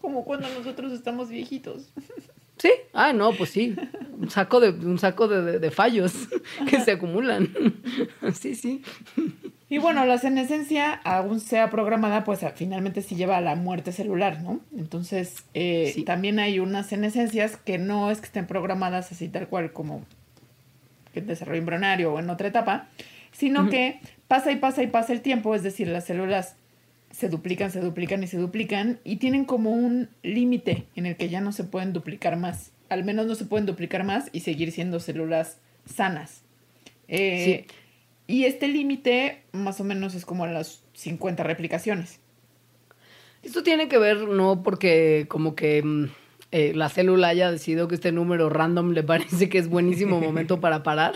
Como 0.00 0.24
cuando 0.24 0.48
nosotros 0.48 0.92
estamos 0.92 1.28
viejitos. 1.28 1.92
Sí, 2.58 2.70
ah, 2.92 3.12
no, 3.12 3.32
pues 3.32 3.50
sí. 3.50 3.74
Un 4.18 4.30
saco 4.30 4.60
de, 4.60 4.70
un 4.70 4.98
saco 4.98 5.26
de, 5.28 5.42
de- 5.42 5.58
de 5.58 5.70
fallos 5.70 6.12
que 6.68 6.80
se 6.80 6.92
acumulan. 6.92 7.52
Sí, 8.34 8.54
sí. 8.54 8.82
Y 9.68 9.78
bueno, 9.78 10.04
la 10.06 10.18
senescencia, 10.18 10.92
aún 10.92 11.40
sea 11.40 11.70
programada, 11.70 12.24
pues 12.24 12.40
finalmente 12.54 13.00
sí 13.02 13.16
lleva 13.16 13.38
a 13.38 13.40
la 13.40 13.54
muerte 13.56 13.90
celular, 13.90 14.40
¿no? 14.42 14.60
Entonces, 14.76 15.44
eh, 15.54 15.90
Sí. 15.94 16.02
también 16.04 16.38
hay 16.38 16.58
unas 16.60 16.86
senescencias 16.88 17.56
que 17.56 17.78
no 17.78 18.10
es 18.10 18.20
que 18.20 18.26
estén 18.26 18.46
programadas 18.46 19.10
así 19.12 19.28
tal 19.28 19.48
cual 19.48 19.72
como 19.72 20.04
desarrollo 21.20 21.58
embrionario 21.58 22.12
o 22.14 22.18
en 22.18 22.30
otra 22.30 22.48
etapa, 22.48 22.88
sino 23.32 23.68
que 23.68 24.00
pasa 24.28 24.52
y 24.52 24.56
pasa 24.56 24.82
y 24.82 24.86
pasa 24.86 25.12
el 25.12 25.20
tiempo, 25.20 25.54
es 25.54 25.62
decir, 25.62 25.88
las 25.88 26.06
células 26.06 26.56
se 27.10 27.28
duplican, 27.28 27.70
se 27.70 27.80
duplican 27.80 28.22
y 28.22 28.26
se 28.26 28.38
duplican 28.38 28.98
y 29.04 29.16
tienen 29.16 29.44
como 29.44 29.70
un 29.70 30.08
límite 30.22 30.86
en 30.96 31.06
el 31.06 31.16
que 31.16 31.28
ya 31.28 31.40
no 31.40 31.52
se 31.52 31.64
pueden 31.64 31.92
duplicar 31.92 32.36
más. 32.36 32.72
Al 32.88 33.04
menos 33.04 33.26
no 33.26 33.34
se 33.34 33.44
pueden 33.44 33.66
duplicar 33.66 34.04
más 34.04 34.28
y 34.32 34.40
seguir 34.40 34.72
siendo 34.72 35.00
células 35.00 35.58
sanas. 35.86 36.42
Eh, 37.08 37.66
Y 38.26 38.44
este 38.44 38.68
límite 38.68 39.42
más 39.52 39.80
o 39.80 39.84
menos 39.84 40.14
es 40.14 40.24
como 40.24 40.46
las 40.46 40.82
50 40.94 41.42
replicaciones. 41.42 42.20
Esto 43.42 43.62
tiene 43.62 43.88
que 43.88 43.98
ver 43.98 44.28
no 44.28 44.62
porque 44.62 45.26
como 45.28 45.54
que 45.54 45.82
mm, 45.82 46.06
eh, 46.52 46.72
la 46.74 46.88
célula 46.88 47.28
haya 47.28 47.50
decidido 47.50 47.88
que 47.88 47.94
este 47.96 48.12
número 48.12 48.48
random 48.48 48.92
le 48.92 49.02
parece 49.02 49.48
que 49.48 49.58
es 49.58 49.68
buenísimo 49.68 50.20
momento 50.20 50.60
para 50.60 50.82
parar, 50.82 51.14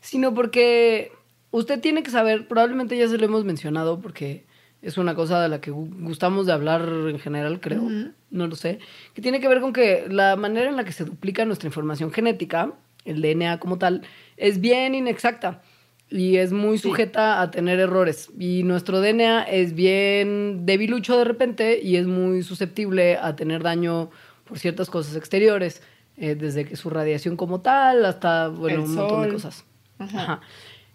sino 0.00 0.34
porque 0.34 1.12
usted 1.50 1.80
tiene 1.80 2.02
que 2.02 2.10
saber, 2.10 2.48
probablemente 2.48 2.96
ya 2.96 3.06
se 3.08 3.18
lo 3.18 3.24
hemos 3.26 3.44
mencionado 3.44 4.00
porque 4.00 4.44
es 4.80 4.98
una 4.98 5.14
cosa 5.14 5.40
de 5.40 5.48
la 5.48 5.60
que 5.60 5.70
gu- 5.72 5.88
gustamos 6.02 6.46
de 6.46 6.52
hablar 6.52 6.82
en 7.08 7.18
general, 7.20 7.60
creo, 7.60 7.82
no 8.30 8.46
lo 8.48 8.56
sé, 8.56 8.80
que 9.14 9.22
tiene 9.22 9.38
que 9.38 9.46
ver 9.46 9.60
con 9.60 9.72
que 9.72 10.06
la 10.08 10.34
manera 10.34 10.68
en 10.68 10.76
la 10.76 10.82
que 10.84 10.90
se 10.92 11.04
duplica 11.04 11.44
nuestra 11.44 11.68
información 11.68 12.10
genética, 12.10 12.72
el 13.04 13.20
DNA 13.22 13.58
como 13.60 13.78
tal, 13.78 14.02
es 14.36 14.60
bien 14.60 14.94
inexacta 14.96 15.62
y 16.10 16.36
es 16.38 16.52
muy 16.52 16.78
sujeta 16.78 17.40
a 17.40 17.50
tener 17.50 17.78
errores. 17.80 18.30
Y 18.38 18.64
nuestro 18.64 19.00
DNA 19.00 19.44
es 19.44 19.74
bien 19.74 20.66
debilucho 20.66 21.16
de 21.16 21.24
repente 21.24 21.80
y 21.82 21.96
es 21.96 22.06
muy 22.06 22.42
susceptible 22.42 23.16
a 23.18 23.34
tener 23.36 23.62
daño 23.62 24.10
por 24.52 24.58
ciertas 24.58 24.90
cosas 24.90 25.16
exteriores, 25.16 25.80
eh, 26.18 26.34
desde 26.34 26.66
que 26.66 26.76
su 26.76 26.90
radiación 26.90 27.38
como 27.38 27.62
tal 27.62 28.04
hasta 28.04 28.48
bueno, 28.48 28.82
El 28.82 28.90
un 28.90 28.94
montón 28.94 29.22
de 29.22 29.28
cosas. 29.32 29.64
Ajá. 29.98 30.22
Ajá. 30.22 30.40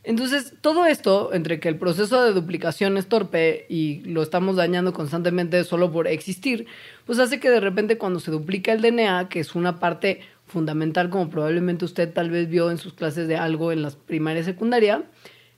Entonces, 0.03 0.53
todo 0.61 0.85
esto, 0.85 1.33
entre 1.33 1.59
que 1.59 1.69
el 1.69 1.79
proceso 1.79 2.23
de 2.23 2.33
duplicación 2.33 2.99
es 2.99 3.07
torpe 3.07 3.65
y 3.67 4.01
lo 4.01 4.21
estamos 4.21 4.57
dañando 4.57 4.93
constantemente 4.93 5.63
solo 5.63 5.91
por 5.91 6.07
existir, 6.07 6.67
pues 7.07 7.17
hace 7.17 7.39
que 7.39 7.49
de 7.49 7.59
repente 7.59 7.97
cuando 7.97 8.19
se 8.19 8.29
duplica 8.29 8.71
el 8.73 8.83
DNA, 8.83 9.27
que 9.27 9.39
es 9.39 9.55
una 9.55 9.79
parte 9.79 10.21
fundamental, 10.45 11.09
como 11.09 11.31
probablemente 11.31 11.83
usted 11.83 12.13
tal 12.13 12.29
vez 12.29 12.47
vio 12.47 12.69
en 12.69 12.77
sus 12.77 12.93
clases 12.93 13.27
de 13.27 13.37
algo 13.37 13.71
en 13.71 13.81
las 13.81 13.95
primaria 13.95 14.41
y 14.41 14.45
secundaria, 14.45 15.03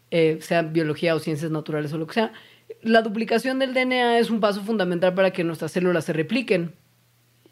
eh, 0.09 0.37
sea 0.39 0.61
biología 0.61 1.15
o 1.15 1.19
ciencias 1.19 1.51
naturales 1.51 1.91
o 1.91 1.97
lo 1.97 2.07
que 2.07 2.13
sea, 2.13 2.31
la 2.81 3.01
duplicación 3.01 3.59
del 3.59 3.73
DNA 3.73 4.19
es 4.19 4.29
un 4.29 4.39
paso 4.39 4.61
fundamental 4.61 5.13
para 5.13 5.31
que 5.31 5.43
nuestras 5.43 5.73
células 5.73 6.05
se 6.05 6.13
repliquen. 6.13 6.73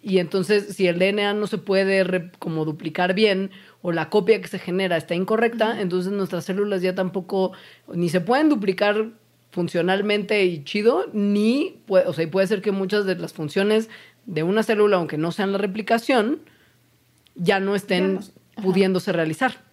Y 0.08 0.20
entonces, 0.20 0.74
si 0.74 0.88
el 0.88 1.00
DNA 1.00 1.34
no 1.34 1.48
se 1.48 1.58
puede 1.58 2.32
como 2.40 2.64
duplicar 2.64 3.14
bien 3.14 3.52
o 3.82 3.92
la 3.92 4.10
copia 4.10 4.42
que 4.42 4.48
se 4.48 4.58
genera 4.58 4.96
está 4.96 5.16
incorrecta, 5.16 5.82
entonces 5.82 6.14
nuestras 6.14 6.46
células 6.46 6.82
ya 6.82 6.96
tampoco 6.96 7.52
ni 7.94 8.08
se 8.08 8.22
pueden 8.22 8.48
duplicar 8.48 9.10
funcionalmente 9.52 10.46
y 10.46 10.64
chido, 10.64 11.08
ni 11.12 11.82
puede, 11.88 12.08
o 12.08 12.14
sea, 12.14 12.24
y 12.24 12.28
puede 12.28 12.48
ser 12.48 12.62
que 12.62 12.72
muchas 12.72 13.06
de 13.06 13.18
las 13.18 13.34
funciones 13.34 13.90
de 14.26 14.44
una 14.44 14.64
célula, 14.64 14.96
aunque 14.96 15.18
no 15.18 15.34
sean 15.34 15.52
la 15.52 15.58
replicación, 15.58 16.40
ya 17.36 17.60
no 17.60 17.76
estén 17.76 18.22
pudiéndose 18.64 19.12
realizar. 19.12 19.67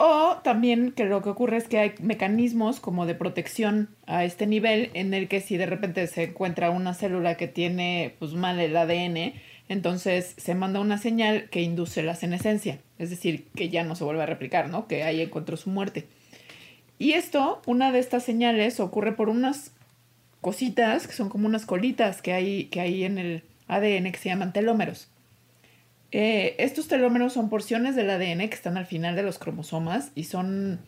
O 0.00 0.36
también 0.44 0.92
que 0.92 1.04
lo 1.06 1.22
que 1.22 1.28
ocurre 1.28 1.56
es 1.56 1.66
que 1.66 1.78
hay 1.78 1.94
mecanismos 2.00 2.78
como 2.78 3.04
de 3.04 3.16
protección 3.16 3.88
a 4.06 4.24
este 4.24 4.46
nivel 4.46 4.90
en 4.94 5.12
el 5.12 5.26
que 5.26 5.40
si 5.40 5.56
de 5.56 5.66
repente 5.66 6.06
se 6.06 6.22
encuentra 6.22 6.70
una 6.70 6.94
célula 6.94 7.36
que 7.36 7.48
tiene 7.48 8.14
pues 8.20 8.34
mal 8.34 8.60
el 8.60 8.76
ADN, 8.76 9.34
entonces 9.68 10.34
se 10.36 10.54
manda 10.54 10.78
una 10.78 10.98
señal 10.98 11.50
que 11.50 11.62
induce 11.62 12.04
la 12.04 12.14
senescencia, 12.14 12.78
es 13.00 13.10
decir, 13.10 13.48
que 13.56 13.70
ya 13.70 13.82
no 13.82 13.96
se 13.96 14.04
vuelve 14.04 14.22
a 14.22 14.26
replicar, 14.26 14.70
¿no? 14.70 14.86
Que 14.86 15.02
ahí 15.02 15.20
encontró 15.20 15.56
su 15.56 15.68
muerte. 15.68 16.06
Y 17.00 17.14
esto, 17.14 17.60
una 17.66 17.90
de 17.90 17.98
estas 17.98 18.22
señales 18.22 18.78
ocurre 18.78 19.12
por 19.12 19.28
unas 19.28 19.72
cositas 20.40 21.08
que 21.08 21.12
son 21.12 21.28
como 21.28 21.48
unas 21.48 21.66
colitas 21.66 22.22
que 22.22 22.32
hay, 22.32 22.66
que 22.66 22.80
hay 22.80 23.02
en 23.02 23.18
el 23.18 23.42
ADN 23.66 24.12
que 24.12 24.18
se 24.18 24.28
llaman 24.28 24.52
telómeros. 24.52 25.08
Eh, 26.10 26.56
estos 26.58 26.88
telómeros 26.88 27.34
son 27.34 27.50
porciones 27.50 27.94
del 27.94 28.10
ADN 28.10 28.48
que 28.48 28.54
están 28.54 28.76
al 28.76 28.86
final 28.86 29.14
de 29.14 29.22
los 29.22 29.38
cromosomas 29.38 30.10
y 30.14 30.24
son, 30.24 30.80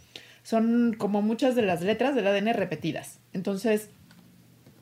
son 0.42 0.94
como 0.96 1.20
muchas 1.20 1.54
de 1.54 1.62
las 1.62 1.82
letras 1.82 2.14
del 2.14 2.26
ADN 2.26 2.54
repetidas. 2.54 3.18
Entonces, 3.32 3.90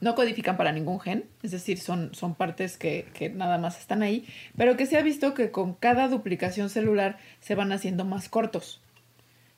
no 0.01 0.15
codifican 0.15 0.57
para 0.57 0.73
ningún 0.73 1.01
gen, 1.01 1.25
es 1.43 1.51
decir, 1.51 1.79
son, 1.79 2.15
son 2.15 2.35
partes 2.35 2.77
que, 2.77 3.07
que 3.15 3.31
nada 3.31 3.59
más 3.59 3.79
están 3.81 4.03
ahí, 4.03 4.27
pero 4.57 4.77
que 4.77 4.87
se 4.87 4.97
ha 4.97 5.03
visto 5.03 5.35
que 5.35 5.51
con 5.51 5.75
cada 5.75 6.09
duplicación 6.09 6.71
celular 6.71 7.19
se 7.41 7.57
van 7.57 7.73
haciendo 7.73 8.05
más 8.05 8.29
cortos. 8.29 8.81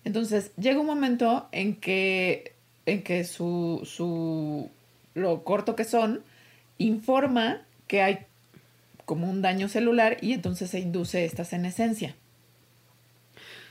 Entonces, 0.04 0.52
llega 0.56 0.80
un 0.80 0.86
momento 0.86 1.48
en 1.52 1.76
que, 1.76 2.54
en 2.86 3.02
que 3.02 3.24
su, 3.24 3.82
su, 3.84 4.70
lo 5.14 5.44
corto 5.44 5.76
que 5.76 5.84
son 5.84 6.22
informa 6.78 7.62
que 7.86 8.00
hay 8.00 8.26
como 9.10 9.28
un 9.28 9.42
daño 9.42 9.66
celular 9.66 10.18
y 10.20 10.34
entonces 10.34 10.70
se 10.70 10.78
induce 10.78 11.24
esta 11.24 11.44
senescencia. 11.44 12.14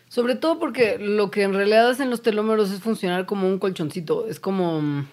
Sobre 0.09 0.35
todo 0.35 0.59
porque 0.59 0.97
lo 0.99 1.31
que 1.31 1.43
en 1.43 1.53
realidad 1.53 1.89
hacen 1.89 2.09
los 2.09 2.21
telómeros 2.21 2.71
es 2.71 2.81
funcionar 2.81 3.25
como 3.25 3.47
un 3.47 3.57
colchoncito. 3.57 4.27
Es 4.27 4.41
como. 4.41 4.81
mm, 4.81 5.07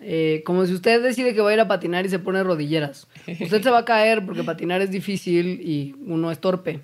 eh, 0.00 0.42
como 0.46 0.64
si 0.64 0.72
usted 0.72 1.02
decide 1.02 1.34
que 1.34 1.42
va 1.42 1.50
a 1.50 1.52
ir 1.52 1.60
a 1.60 1.68
patinar 1.68 2.06
y 2.06 2.08
se 2.08 2.18
pone 2.18 2.42
rodilleras. 2.42 3.08
Usted 3.26 3.62
se 3.62 3.68
va 3.68 3.80
a 3.80 3.84
caer 3.84 4.24
porque 4.24 4.42
patinar 4.42 4.80
es 4.80 4.90
difícil 4.90 5.60
y 5.60 5.94
uno 6.06 6.30
es 6.30 6.38
torpe. 6.38 6.80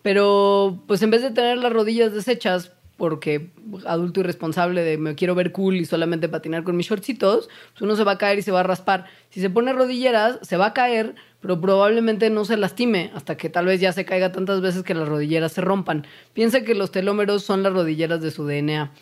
Pero, 0.00 0.82
pues 0.86 1.02
en 1.02 1.10
vez 1.10 1.20
de 1.20 1.32
tener 1.32 1.58
las 1.58 1.70
rodillas 1.70 2.14
deshechas, 2.14 2.72
porque 3.00 3.48
adulto 3.86 4.20
irresponsable 4.20 4.82
de 4.82 4.98
me 4.98 5.14
quiero 5.14 5.34
ver 5.34 5.52
cool 5.52 5.76
y 5.76 5.86
solamente 5.86 6.28
patinar 6.28 6.64
con 6.64 6.76
mis 6.76 6.86
shortcitos, 6.86 7.48
pues 7.72 7.80
uno 7.80 7.96
se 7.96 8.04
va 8.04 8.12
a 8.12 8.18
caer 8.18 8.38
y 8.38 8.42
se 8.42 8.52
va 8.52 8.60
a 8.60 8.62
raspar. 8.62 9.06
Si 9.30 9.40
se 9.40 9.48
pone 9.48 9.72
rodilleras, 9.72 10.38
se 10.42 10.58
va 10.58 10.66
a 10.66 10.74
caer, 10.74 11.14
pero 11.40 11.60
probablemente 11.60 12.30
no 12.30 12.44
se 12.44 12.56
lastime 12.56 13.10
hasta 13.14 13.36
que 13.36 13.48
tal 13.48 13.66
vez 13.66 13.80
ya 13.80 13.92
se 13.92 14.04
caiga 14.04 14.32
tantas 14.32 14.60
veces 14.60 14.82
que 14.82 14.94
las 14.94 15.08
rodilleras 15.08 15.52
se 15.52 15.60
rompan. 15.60 16.06
Piensa 16.34 16.62
que 16.62 16.74
los 16.74 16.90
telómeros 16.90 17.42
son 17.42 17.62
las 17.62 17.72
rodilleras 17.72 18.20
de 18.20 18.30
su 18.30 18.46
DNA 18.46 18.92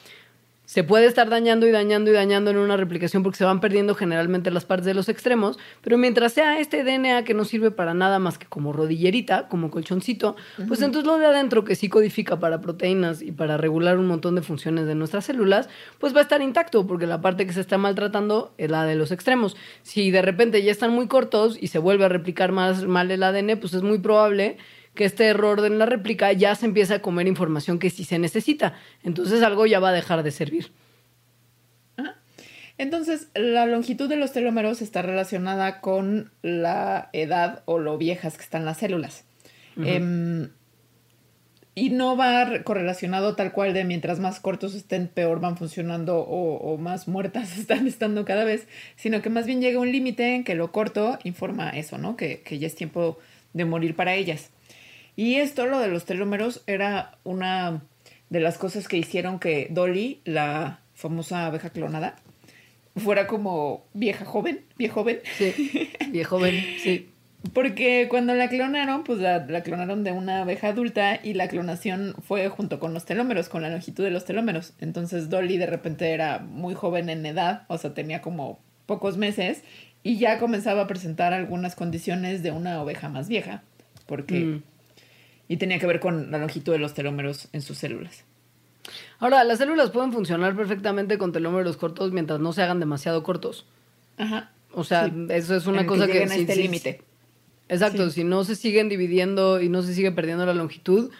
se 0.68 0.84
puede 0.84 1.06
estar 1.06 1.30
dañando 1.30 1.66
y 1.66 1.70
dañando 1.70 2.10
y 2.10 2.12
dañando 2.12 2.50
en 2.50 2.58
una 2.58 2.76
replicación 2.76 3.22
porque 3.22 3.38
se 3.38 3.44
van 3.46 3.58
perdiendo 3.58 3.94
generalmente 3.94 4.50
las 4.50 4.66
partes 4.66 4.84
de 4.84 4.92
los 4.92 5.08
extremos, 5.08 5.58
pero 5.80 5.96
mientras 5.96 6.34
sea 6.34 6.60
este 6.60 6.84
DNA 6.84 7.24
que 7.24 7.32
no 7.32 7.46
sirve 7.46 7.70
para 7.70 7.94
nada 7.94 8.18
más 8.18 8.36
que 8.36 8.44
como 8.44 8.74
rodillerita, 8.74 9.48
como 9.48 9.70
colchoncito, 9.70 10.36
pues 10.68 10.82
entonces 10.82 11.06
lo 11.06 11.16
de 11.16 11.24
adentro 11.24 11.64
que 11.64 11.74
sí 11.74 11.88
codifica 11.88 12.38
para 12.38 12.60
proteínas 12.60 13.22
y 13.22 13.32
para 13.32 13.56
regular 13.56 13.96
un 13.96 14.08
montón 14.08 14.34
de 14.34 14.42
funciones 14.42 14.86
de 14.86 14.94
nuestras 14.94 15.24
células, 15.24 15.70
pues 15.98 16.14
va 16.14 16.18
a 16.18 16.24
estar 16.24 16.42
intacto 16.42 16.86
porque 16.86 17.06
la 17.06 17.22
parte 17.22 17.46
que 17.46 17.54
se 17.54 17.62
está 17.62 17.78
maltratando 17.78 18.52
es 18.58 18.70
la 18.70 18.84
de 18.84 18.94
los 18.94 19.10
extremos. 19.10 19.56
Si 19.82 20.10
de 20.10 20.20
repente 20.20 20.62
ya 20.62 20.70
están 20.70 20.92
muy 20.92 21.06
cortos 21.08 21.56
y 21.58 21.68
se 21.68 21.78
vuelve 21.78 22.04
a 22.04 22.10
replicar 22.10 22.52
más 22.52 22.84
mal 22.84 23.10
el 23.10 23.22
ADN, 23.22 23.58
pues 23.58 23.72
es 23.72 23.82
muy 23.82 24.00
probable 24.00 24.58
que 24.98 25.04
este 25.04 25.26
error 25.26 25.64
en 25.64 25.78
la 25.78 25.86
réplica 25.86 26.32
ya 26.32 26.56
se 26.56 26.66
empieza 26.66 26.96
a 26.96 26.98
comer 26.98 27.28
información 27.28 27.78
que 27.78 27.88
sí 27.88 28.02
se 28.02 28.18
necesita. 28.18 28.74
Entonces 29.04 29.44
algo 29.44 29.64
ya 29.64 29.78
va 29.78 29.90
a 29.90 29.92
dejar 29.92 30.24
de 30.24 30.32
servir. 30.32 30.72
Entonces, 32.78 33.28
la 33.34 33.66
longitud 33.66 34.08
de 34.08 34.16
los 34.16 34.32
telómeros 34.32 34.82
está 34.82 35.02
relacionada 35.02 35.80
con 35.80 36.32
la 36.42 37.10
edad 37.12 37.62
o 37.64 37.78
lo 37.78 37.96
viejas 37.96 38.36
que 38.36 38.42
están 38.42 38.64
las 38.64 38.78
células. 38.78 39.24
Em, 39.76 40.50
y 41.76 41.90
no 41.90 42.16
va 42.16 42.62
correlacionado 42.64 43.36
tal 43.36 43.52
cual 43.52 43.74
de 43.74 43.84
mientras 43.84 44.18
más 44.18 44.40
cortos 44.40 44.74
estén, 44.74 45.06
peor 45.06 45.40
van 45.40 45.56
funcionando 45.56 46.18
o, 46.18 46.76
más 46.76 47.06
muertas 47.06 47.56
están 47.58 47.86
estando 47.86 48.24
cada 48.24 48.42
vez, 48.42 48.66
sino 48.96 49.22
que 49.22 49.30
más 49.30 49.46
bien 49.46 49.60
llega 49.60 49.78
un 49.78 49.92
límite 49.92 50.34
en 50.34 50.42
que 50.42 50.56
lo 50.56 50.72
corto 50.72 51.18
informa 51.22 51.70
eso, 51.70 51.98
¿no? 51.98 52.16
Que, 52.16 52.42
que 52.42 52.58
ya 52.58 52.66
es 52.66 52.74
tiempo 52.74 53.18
de 53.52 53.64
morir 53.64 53.94
para 53.94 54.14
ellas. 54.14 54.50
Y 55.18 55.34
esto, 55.34 55.66
lo 55.66 55.80
de 55.80 55.88
los 55.88 56.04
telómeros, 56.04 56.62
era 56.68 57.18
una 57.24 57.82
de 58.30 58.38
las 58.38 58.56
cosas 58.56 58.86
que 58.86 58.98
hicieron 58.98 59.40
que 59.40 59.66
Dolly, 59.68 60.20
la 60.24 60.78
famosa 60.94 61.46
abeja 61.46 61.70
clonada, 61.70 62.14
fuera 62.96 63.26
como 63.26 63.84
vieja 63.94 64.24
joven, 64.24 64.60
vieja 64.76 64.94
joven. 64.94 65.18
Sí, 65.36 65.90
vieja 66.12 66.30
joven, 66.30 66.54
sí. 66.78 67.10
Porque 67.52 68.06
cuando 68.08 68.32
la 68.36 68.48
clonaron, 68.48 69.02
pues 69.02 69.18
la, 69.18 69.44
la, 69.44 69.64
clonaron 69.64 70.04
de 70.04 70.12
una 70.12 70.42
abeja 70.42 70.68
adulta 70.68 71.18
y 71.20 71.34
la 71.34 71.48
clonación 71.48 72.14
fue 72.24 72.48
junto 72.48 72.78
con 72.78 72.94
los 72.94 73.04
telómeros, 73.04 73.48
con 73.48 73.62
la 73.62 73.70
longitud 73.70 74.04
de 74.04 74.10
los 74.10 74.24
telómeros. 74.24 74.74
Entonces 74.78 75.28
Dolly 75.28 75.58
de 75.58 75.66
repente 75.66 76.12
era 76.12 76.38
muy 76.38 76.74
joven 76.74 77.08
en 77.08 77.26
edad, 77.26 77.64
o 77.66 77.76
sea, 77.76 77.92
tenía 77.92 78.22
como 78.22 78.60
pocos 78.86 79.16
meses 79.16 79.64
y 80.04 80.18
ya 80.18 80.38
comenzaba 80.38 80.82
a 80.82 80.86
presentar 80.86 81.32
algunas 81.32 81.74
condiciones 81.74 82.44
de 82.44 82.52
una 82.52 82.80
oveja 82.80 83.08
más 83.08 83.26
vieja. 83.26 83.64
Porque 84.06 84.38
mm 84.44 84.62
y 85.48 85.56
tenía 85.56 85.78
que 85.78 85.86
ver 85.86 86.00
con 86.00 86.30
la 86.30 86.38
longitud 86.38 86.72
de 86.72 86.78
los 86.78 86.94
telómeros 86.94 87.48
en 87.52 87.62
sus 87.62 87.78
células. 87.78 88.24
Ahora, 89.18 89.42
las 89.44 89.58
células 89.58 89.90
pueden 89.90 90.12
funcionar 90.12 90.54
perfectamente 90.54 91.18
con 91.18 91.32
telómeros 91.32 91.76
cortos 91.76 92.12
mientras 92.12 92.38
no 92.40 92.52
se 92.52 92.62
hagan 92.62 92.80
demasiado 92.80 93.22
cortos. 93.22 93.66
Ajá. 94.16 94.50
O 94.72 94.84
sea, 94.84 95.10
eso 95.30 95.56
es 95.56 95.66
una 95.66 95.86
cosa 95.86 96.06
que... 96.06 96.20
a 96.20 96.24
este 96.24 96.56
límite. 96.56 97.02
Exacto, 97.68 98.10
si 98.10 98.24
no 98.24 98.44
se 98.44 98.54
siguen 98.54 98.88
dividiendo 98.88 99.60
y 99.60 99.68
no 99.68 99.82
se 99.82 99.94
sigue 99.94 100.12
perdiendo 100.12 100.46
la 100.46 100.54
longitud, 100.54 101.10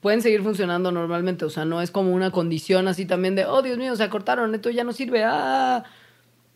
pueden 0.00 0.22
seguir 0.22 0.42
funcionando 0.42 0.90
normalmente. 0.90 1.44
O 1.44 1.50
sea, 1.50 1.64
no 1.64 1.80
es 1.82 1.90
como 1.90 2.12
una 2.12 2.30
condición 2.30 2.88
así 2.88 3.06
también 3.06 3.34
de, 3.34 3.44
oh 3.44 3.62
Dios 3.62 3.78
mío, 3.78 3.94
se 3.96 4.02
acortaron, 4.02 4.54
esto 4.54 4.70
ya 4.70 4.84
no 4.84 4.92
sirve. 4.92 5.22
Ah, 5.24 5.84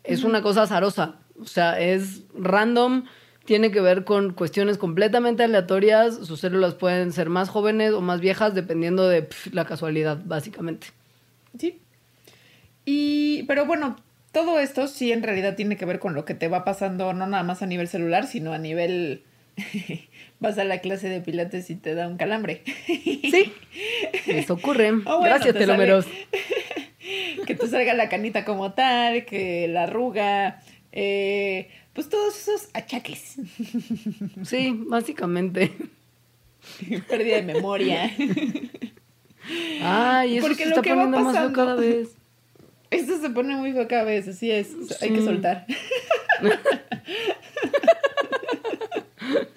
es 0.03 0.23
una 0.23 0.41
cosa 0.41 0.63
azarosa. 0.63 1.15
O 1.39 1.45
sea, 1.45 1.79
es 1.79 2.23
random 2.37 3.05
tiene 3.47 3.71
que 3.71 3.79
ver 3.79 4.03
con 4.03 4.33
cuestiones 4.33 4.77
completamente 4.77 5.41
aleatorias. 5.41 6.15
Sus 6.15 6.41
células 6.41 6.73
pueden 6.73 7.13
ser 7.13 7.29
más 7.29 7.47
jóvenes 7.47 7.93
o 7.93 8.01
más 8.01 8.19
viejas 8.19 8.53
dependiendo 8.53 9.07
de 9.07 9.29
la 9.53 9.63
casualidad, 9.63 10.19
básicamente. 10.25 10.87
Sí. 11.57 11.79
Y, 12.83 13.43
pero 13.43 13.65
bueno, 13.65 13.95
todo 14.33 14.59
esto 14.59 14.89
sí 14.89 15.13
en 15.13 15.23
realidad 15.23 15.55
tiene 15.55 15.77
que 15.77 15.85
ver 15.85 15.99
con 15.99 16.13
lo 16.13 16.25
que 16.25 16.33
te 16.33 16.49
va 16.49 16.65
pasando, 16.65 17.13
no 17.13 17.25
nada 17.25 17.43
más 17.43 17.61
a 17.61 17.67
nivel 17.67 17.87
celular, 17.87 18.27
sino 18.27 18.51
a 18.51 18.57
nivel... 18.57 19.23
Vas 20.39 20.57
a 20.57 20.65
la 20.65 20.81
clase 20.81 21.07
de 21.07 21.21
pilates 21.21 21.69
y 21.69 21.75
te 21.75 21.95
da 21.95 22.07
un 22.07 22.17
calambre. 22.17 22.63
Sí, 22.85 23.53
eso 24.25 24.55
ocurre. 24.55 24.91
Gracias, 25.23 25.55
telómeros. 25.55 26.05
que 27.45 27.55
te 27.55 27.67
salga 27.67 27.93
la 27.93 28.09
canita 28.09 28.43
como 28.43 28.73
tal, 28.73 29.23
que 29.23 29.69
la 29.69 29.83
arruga, 29.83 30.61
eh, 30.91 31.69
pues 31.97 32.09
todos 32.09 32.37
esos 32.37 32.69
achaques. 32.75 33.37
Sí, 34.43 34.83
básicamente. 34.85 35.75
Pérdida 37.09 37.37
de 37.37 37.41
memoria. 37.41 38.15
Ay, 39.81 40.37
eso 40.37 40.45
Porque 40.45 40.65
se 40.65 40.69
está 40.69 40.83
poniendo 40.83 41.19
más 41.19 41.35
feo 41.35 41.51
cada 41.53 41.73
vez. 41.73 42.09
Esto 42.91 43.19
se 43.19 43.31
pone 43.31 43.55
muy 43.55 43.73
feo 43.73 43.87
cada 43.87 44.03
vez, 44.03 44.27
así 44.27 44.51
es. 44.51 44.75
Hay 45.01 45.09
que 45.09 45.23
soltar. 45.23 45.65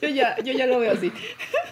yo 0.00 0.08
ya, 0.08 0.36
yo 0.42 0.52
ya 0.52 0.66
lo 0.66 0.78
veo 0.78 0.92
así. 0.92 1.12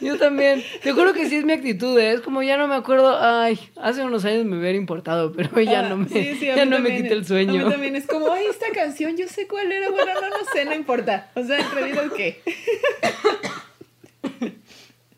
Yo 0.01 0.17
también. 0.19 0.63
Te 0.83 0.93
juro 0.93 1.13
que 1.13 1.29
sí 1.29 1.37
es 1.37 1.45
mi 1.45 1.53
actitud, 1.53 1.99
¿eh? 1.99 2.13
es 2.13 2.21
como 2.21 2.43
ya 2.43 2.57
no 2.57 2.69
me 2.69 2.75
acuerdo, 2.75 3.19
ay, 3.21 3.59
hace 3.77 4.03
unos 4.05 4.25
años 4.25 4.45
me 4.45 4.59
hubiera 4.59 4.77
importado, 4.77 5.33
pero 5.33 5.61
ya 5.61 5.81
ah, 5.81 5.89
no 5.89 5.97
me, 5.97 6.39
ya 6.39 6.65
no 6.65 6.79
me 6.79 6.97
quita 6.97 7.15
el 7.15 7.25
sueño. 7.25 7.63
A 7.63 7.65
mí 7.65 7.71
también 7.71 7.97
es 7.97 8.07
como, 8.07 8.33
ay, 8.33 8.47
esta 8.51 8.71
canción, 8.73 9.17
yo 9.17 9.29
sé 9.29 9.47
cuál 9.47 9.71
era, 9.73 9.91
bueno, 9.91 10.13
no, 10.15 10.29
no 10.31 10.45
sé, 10.53 10.65
no 10.65 10.75
importa. 10.75 11.31
O 11.35 11.43
sea, 11.43 11.59
en 11.59 11.71
realidad, 11.73 12.05
¿qué? 12.17 12.43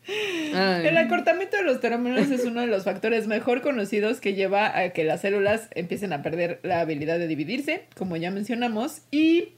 El 0.07 0.97
acortamiento 0.97 1.57
de 1.57 1.63
los 1.63 1.79
telómeros 1.79 2.29
es 2.31 2.43
uno 2.45 2.61
de 2.61 2.67
los 2.67 2.83
factores 2.83 3.27
mejor 3.27 3.61
conocidos 3.61 4.19
que 4.19 4.33
lleva 4.33 4.77
a 4.77 4.89
que 4.89 5.03
las 5.03 5.21
células 5.21 5.69
empiecen 5.71 6.11
a 6.13 6.21
perder 6.21 6.59
la 6.63 6.81
habilidad 6.81 7.19
de 7.19 7.27
dividirse, 7.27 7.85
como 7.95 8.17
ya 8.17 8.31
mencionamos, 8.31 9.01
y 9.11 9.53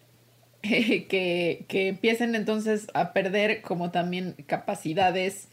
que, 1.09 1.65
que 1.67 1.87
empiecen 1.89 2.35
entonces 2.35 2.87
a 2.93 3.13
perder 3.13 3.61
como 3.61 3.91
también 3.91 4.35
capacidades 4.47 5.49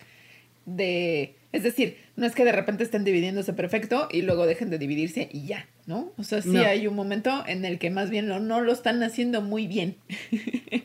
de... 0.67 1.35
Es 1.53 1.65
decir, 1.65 1.97
no 2.15 2.27
es 2.27 2.35
que 2.37 2.45
de 2.45 2.53
repente 2.53 2.85
estén 2.85 3.03
dividiéndose 3.03 3.53
perfecto 3.53 4.09
y 4.09 4.23
luego 4.23 4.47
dejen 4.47 4.71
de 4.71 4.79
dividirse 4.79 5.29
y 5.33 5.47
ya, 5.47 5.67
¿no? 5.87 6.13
O 6.17 6.23
sea, 6.23 6.43
sí 6.43 6.57
hay 6.59 6.87
un 6.87 6.95
momento 6.95 7.43
en 7.49 7.65
el 7.65 7.81
que 7.81 7.91
más 7.91 8.09
bien 8.09 8.29
lo, 8.29 8.39
no 8.39 8.61
lo 8.61 8.73
están 8.73 9.03
haciendo 9.03 9.43
muy 9.43 9.67
bien. 9.67 9.97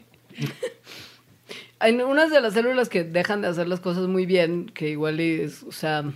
hay 1.80 1.94
unas 1.94 2.32
de 2.32 2.42
las 2.42 2.56
células 2.56 2.90
que 2.90 3.04
dejan 3.04 3.44
de 3.44 3.50
hacer 3.50 3.68
las 3.68 3.80
cosas 3.80 4.08
muy 4.08 4.26
bien, 4.26 4.66
que 4.66 4.90
igual 4.90 5.20
es, 5.20 5.62
o 5.62 5.72
sea, 5.72 6.12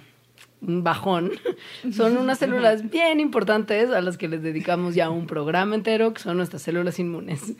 bajón, 0.61 1.31
son 1.93 2.17
unas 2.17 2.39
células 2.39 2.89
bien 2.89 3.19
importantes 3.19 3.89
a 3.91 4.01
las 4.01 4.17
que 4.17 4.27
les 4.27 4.41
dedicamos 4.41 4.95
ya 4.95 5.09
un 5.09 5.27
programa 5.27 5.75
entero, 5.75 6.13
que 6.13 6.21
son 6.21 6.37
nuestras 6.37 6.61
células 6.61 6.99
inmunes. 6.99 7.53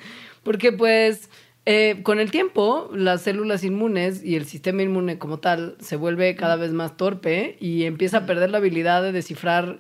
Porque 0.44 0.72
pues 0.72 1.30
eh, 1.66 2.00
con 2.04 2.20
el 2.20 2.32
tiempo 2.32 2.90
las 2.94 3.22
células 3.22 3.64
inmunes 3.64 4.24
y 4.24 4.36
el 4.36 4.46
sistema 4.46 4.82
inmune 4.82 5.18
como 5.18 5.40
tal 5.40 5.76
se 5.80 5.96
vuelve 5.96 6.36
cada 6.36 6.56
vez 6.56 6.72
más 6.72 6.98
torpe 6.98 7.58
y 7.60 7.84
empieza 7.84 8.20
a 8.20 8.26
perder 8.26 8.50
la 8.50 8.58
habilidad 8.58 9.04
de 9.04 9.12
descifrar 9.12 9.80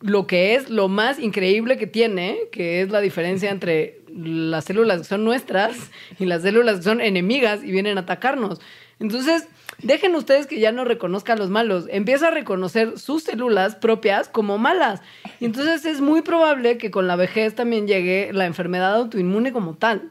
lo 0.00 0.26
que 0.26 0.54
es 0.54 0.68
lo 0.68 0.88
más 0.88 1.18
increíble 1.18 1.78
que 1.78 1.86
tiene, 1.86 2.38
que 2.52 2.82
es 2.82 2.90
la 2.90 3.00
diferencia 3.00 3.50
entre 3.50 4.02
las 4.14 4.66
células 4.66 4.98
que 4.98 5.04
son 5.04 5.24
nuestras 5.24 5.90
y 6.18 6.26
las 6.26 6.42
células 6.42 6.76
que 6.76 6.82
son 6.82 7.00
enemigas 7.00 7.64
y 7.64 7.70
vienen 7.70 7.96
a 7.96 8.02
atacarnos. 8.02 8.60
Entonces, 9.00 9.48
Dejen 9.82 10.14
ustedes 10.14 10.46
que 10.46 10.60
ya 10.60 10.72
no 10.72 10.84
reconozcan 10.84 11.38
los 11.38 11.50
malos. 11.50 11.86
Empieza 11.90 12.28
a 12.28 12.30
reconocer 12.30 12.98
sus 12.98 13.24
células 13.24 13.76
propias 13.76 14.28
como 14.28 14.58
malas. 14.58 15.00
Y 15.40 15.46
entonces 15.46 15.84
es 15.84 16.00
muy 16.00 16.22
probable 16.22 16.78
que 16.78 16.90
con 16.90 17.06
la 17.06 17.16
vejez 17.16 17.54
también 17.54 17.86
llegue 17.86 18.30
la 18.32 18.46
enfermedad 18.46 18.94
autoinmune 18.94 19.52
como 19.52 19.74
tal. 19.74 20.10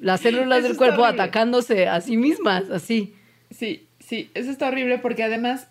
Las 0.00 0.20
células 0.22 0.62
del 0.62 0.76
cuerpo 0.76 1.04
atacándose 1.04 1.88
a 1.88 2.00
sí 2.00 2.16
mismas, 2.16 2.70
así. 2.70 3.14
Sí, 3.50 3.86
sí, 3.98 4.30
eso 4.34 4.50
está 4.50 4.68
horrible 4.68 4.98
porque 4.98 5.24
además, 5.24 5.68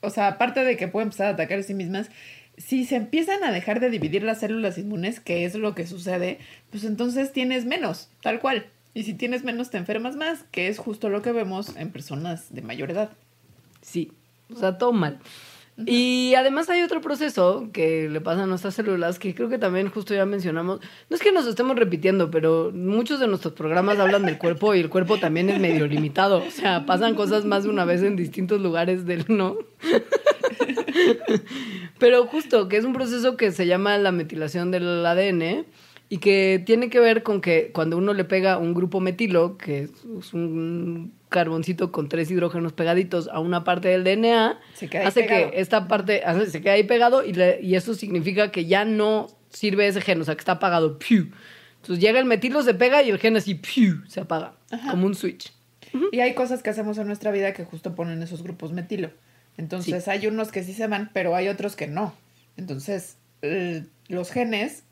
o 0.00 0.10
sea, 0.10 0.28
aparte 0.28 0.64
de 0.64 0.76
que 0.76 0.88
pueden 0.88 1.08
empezar 1.08 1.26
a 1.28 1.30
atacar 1.30 1.58
a 1.60 1.62
sí 1.62 1.74
mismas, 1.74 2.10
si 2.56 2.84
se 2.84 2.96
empiezan 2.96 3.42
a 3.44 3.52
dejar 3.52 3.80
de 3.80 3.90
dividir 3.90 4.22
las 4.22 4.40
células 4.40 4.76
inmunes, 4.76 5.20
que 5.20 5.44
es 5.44 5.54
lo 5.54 5.74
que 5.74 5.86
sucede, 5.86 6.38
pues 6.70 6.84
entonces 6.84 7.32
tienes 7.32 7.64
menos, 7.64 8.10
tal 8.22 8.40
cual. 8.40 8.66
Y 8.92 9.04
si 9.04 9.14
tienes 9.14 9.44
menos, 9.44 9.70
te 9.70 9.78
enfermas 9.78 10.16
más, 10.16 10.44
que 10.50 10.68
es 10.68 10.78
justo 10.78 11.08
lo 11.08 11.22
que 11.22 11.32
vemos 11.32 11.76
en 11.76 11.90
personas 11.90 12.52
de 12.52 12.62
mayor 12.62 12.90
edad. 12.90 13.10
Sí, 13.82 14.12
o 14.52 14.58
sea, 14.58 14.78
todo 14.78 14.92
mal. 14.92 15.20
Y 15.86 16.34
además 16.34 16.68
hay 16.68 16.82
otro 16.82 17.00
proceso 17.00 17.68
que 17.72 18.08
le 18.08 18.20
pasa 18.20 18.42
a 18.42 18.46
nuestras 18.46 18.74
células 18.74 19.18
que 19.18 19.34
creo 19.34 19.48
que 19.48 19.58
también 19.58 19.88
justo 19.88 20.14
ya 20.14 20.26
mencionamos. 20.26 20.80
No 21.08 21.16
es 21.16 21.22
que 21.22 21.32
nos 21.32 21.46
estemos 21.46 21.76
repitiendo, 21.76 22.30
pero 22.30 22.70
muchos 22.74 23.20
de 23.20 23.28
nuestros 23.28 23.54
programas 23.54 23.98
hablan 23.98 24.26
del 24.26 24.36
cuerpo 24.36 24.74
y 24.74 24.80
el 24.80 24.90
cuerpo 24.90 25.18
también 25.18 25.48
es 25.48 25.58
medio 25.58 25.86
limitado. 25.86 26.44
O 26.46 26.50
sea, 26.50 26.84
pasan 26.84 27.14
cosas 27.14 27.44
más 27.44 27.64
de 27.64 27.70
una 27.70 27.84
vez 27.84 28.02
en 28.02 28.16
distintos 28.16 28.60
lugares 28.60 29.06
del 29.06 29.24
no. 29.28 29.56
Pero 31.98 32.26
justo 32.26 32.68
que 32.68 32.76
es 32.76 32.84
un 32.84 32.92
proceso 32.92 33.36
que 33.36 33.52
se 33.52 33.66
llama 33.66 33.96
la 33.98 34.12
metilación 34.12 34.70
del 34.70 35.04
ADN 35.04 35.66
y 36.12 36.18
que 36.18 36.60
tiene 36.66 36.90
que 36.90 36.98
ver 37.00 37.22
con 37.22 37.40
que 37.40 37.70
cuando 37.72 37.96
uno 37.96 38.12
le 38.12 38.24
pega 38.24 38.58
un 38.58 38.74
grupo 38.74 38.98
metilo, 39.00 39.56
que 39.56 39.84
es 40.18 40.34
un 40.34 41.12
carboncito 41.28 41.92
con 41.92 42.08
tres 42.08 42.30
hidrógenos 42.30 42.72
pegaditos 42.72 43.28
a 43.28 43.38
una 43.38 43.62
parte 43.64 43.88
del 43.88 44.02
DNA, 44.04 44.58
hace 44.74 45.22
pegado. 45.22 45.50
que 45.52 45.60
esta 45.60 45.86
parte 45.88 46.22
hace- 46.24 46.50
se 46.50 46.60
queda 46.60 46.72
ahí 46.72 46.82
pegado 46.82 47.24
y, 47.24 47.32
le- 47.32 47.60
y 47.62 47.76
eso 47.76 47.94
significa 47.94 48.50
que 48.50 48.64
ya 48.66 48.84
no 48.84 49.28
sirve 49.50 49.86
ese 49.86 50.00
gen, 50.00 50.20
o 50.20 50.24
sea, 50.24 50.34
que 50.34 50.40
está 50.40 50.52
apagado. 50.52 50.98
¡piu! 50.98 51.30
Entonces 51.80 52.04
llega 52.04 52.18
el 52.18 52.24
metilo, 52.26 52.60
se 52.62 52.74
pega 52.74 53.02
y 53.02 53.10
el 53.10 53.18
gen 53.18 53.36
así 53.36 53.54
¡piu! 53.54 54.02
se 54.08 54.20
apaga, 54.20 54.54
como 54.90 55.06
un 55.06 55.14
switch. 55.14 55.52
Y 56.12 56.20
hay 56.20 56.34
cosas 56.34 56.62
que 56.62 56.70
hacemos 56.70 56.98
en 56.98 57.06
nuestra 57.06 57.30
vida 57.30 57.52
que 57.54 57.64
justo 57.64 57.94
ponen 57.94 58.20
esos 58.22 58.42
grupos 58.42 58.72
metilo. 58.72 59.10
Entonces 59.56 60.08
hay 60.08 60.26
unos 60.26 60.50
que 60.50 60.62
sí 60.64 60.72
se 60.72 60.86
van, 60.88 61.10
pero 61.12 61.34
hay 61.36 61.46
otros 61.48 61.76
que 61.76 61.86
no. 61.86 62.14
Entonces 62.56 63.16
eh, 63.42 63.84
los 64.08 64.30
genes, 64.30 64.82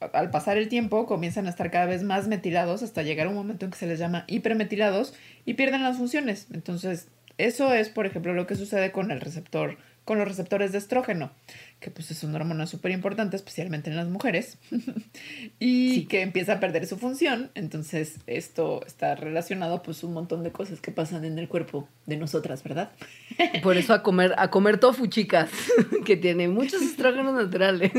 al 0.00 0.30
pasar 0.30 0.58
el 0.58 0.68
tiempo, 0.68 1.06
comienzan 1.06 1.46
a 1.46 1.50
estar 1.50 1.70
cada 1.70 1.86
vez 1.86 2.02
más 2.02 2.28
metilados 2.28 2.82
hasta 2.82 3.02
llegar 3.02 3.26
a 3.26 3.30
un 3.30 3.36
momento 3.36 3.64
en 3.64 3.70
que 3.70 3.78
se 3.78 3.86
les 3.86 3.98
llama 3.98 4.24
hipermetilados 4.26 5.14
y 5.44 5.54
pierden 5.54 5.82
las 5.82 5.96
funciones. 5.96 6.48
Entonces 6.52 7.08
eso 7.38 7.72
es, 7.74 7.88
por 7.88 8.06
ejemplo, 8.06 8.32
lo 8.32 8.46
que 8.46 8.54
sucede 8.54 8.92
con 8.92 9.10
el 9.10 9.20
receptor, 9.20 9.76
con 10.06 10.18
los 10.18 10.28
receptores 10.28 10.70
de 10.70 10.78
estrógeno, 10.78 11.32
que 11.80 11.90
pues 11.90 12.12
es 12.12 12.22
una 12.22 12.36
hormona 12.36 12.68
súper 12.68 12.92
importante, 12.92 13.34
especialmente 13.34 13.90
en 13.90 13.96
las 13.96 14.06
mujeres, 14.06 14.56
y 15.58 16.04
que 16.04 16.22
empieza 16.22 16.54
a 16.54 16.60
perder 16.60 16.86
su 16.86 16.96
función. 16.96 17.50
Entonces 17.56 18.20
esto 18.28 18.86
está 18.86 19.16
relacionado 19.16 19.82
pues 19.82 20.04
un 20.04 20.14
montón 20.14 20.44
de 20.44 20.52
cosas 20.52 20.80
que 20.80 20.92
pasan 20.92 21.24
en 21.24 21.40
el 21.40 21.48
cuerpo 21.48 21.88
de 22.06 22.16
nosotras, 22.16 22.62
¿verdad? 22.62 22.92
Por 23.64 23.76
eso 23.76 23.92
a 23.94 24.04
comer, 24.04 24.32
a 24.38 24.48
comer 24.48 24.78
tofu, 24.78 25.08
chicas, 25.08 25.50
que 26.06 26.16
tiene 26.16 26.46
muchos 26.46 26.82
estrógenos 26.82 27.34
naturales. 27.34 27.90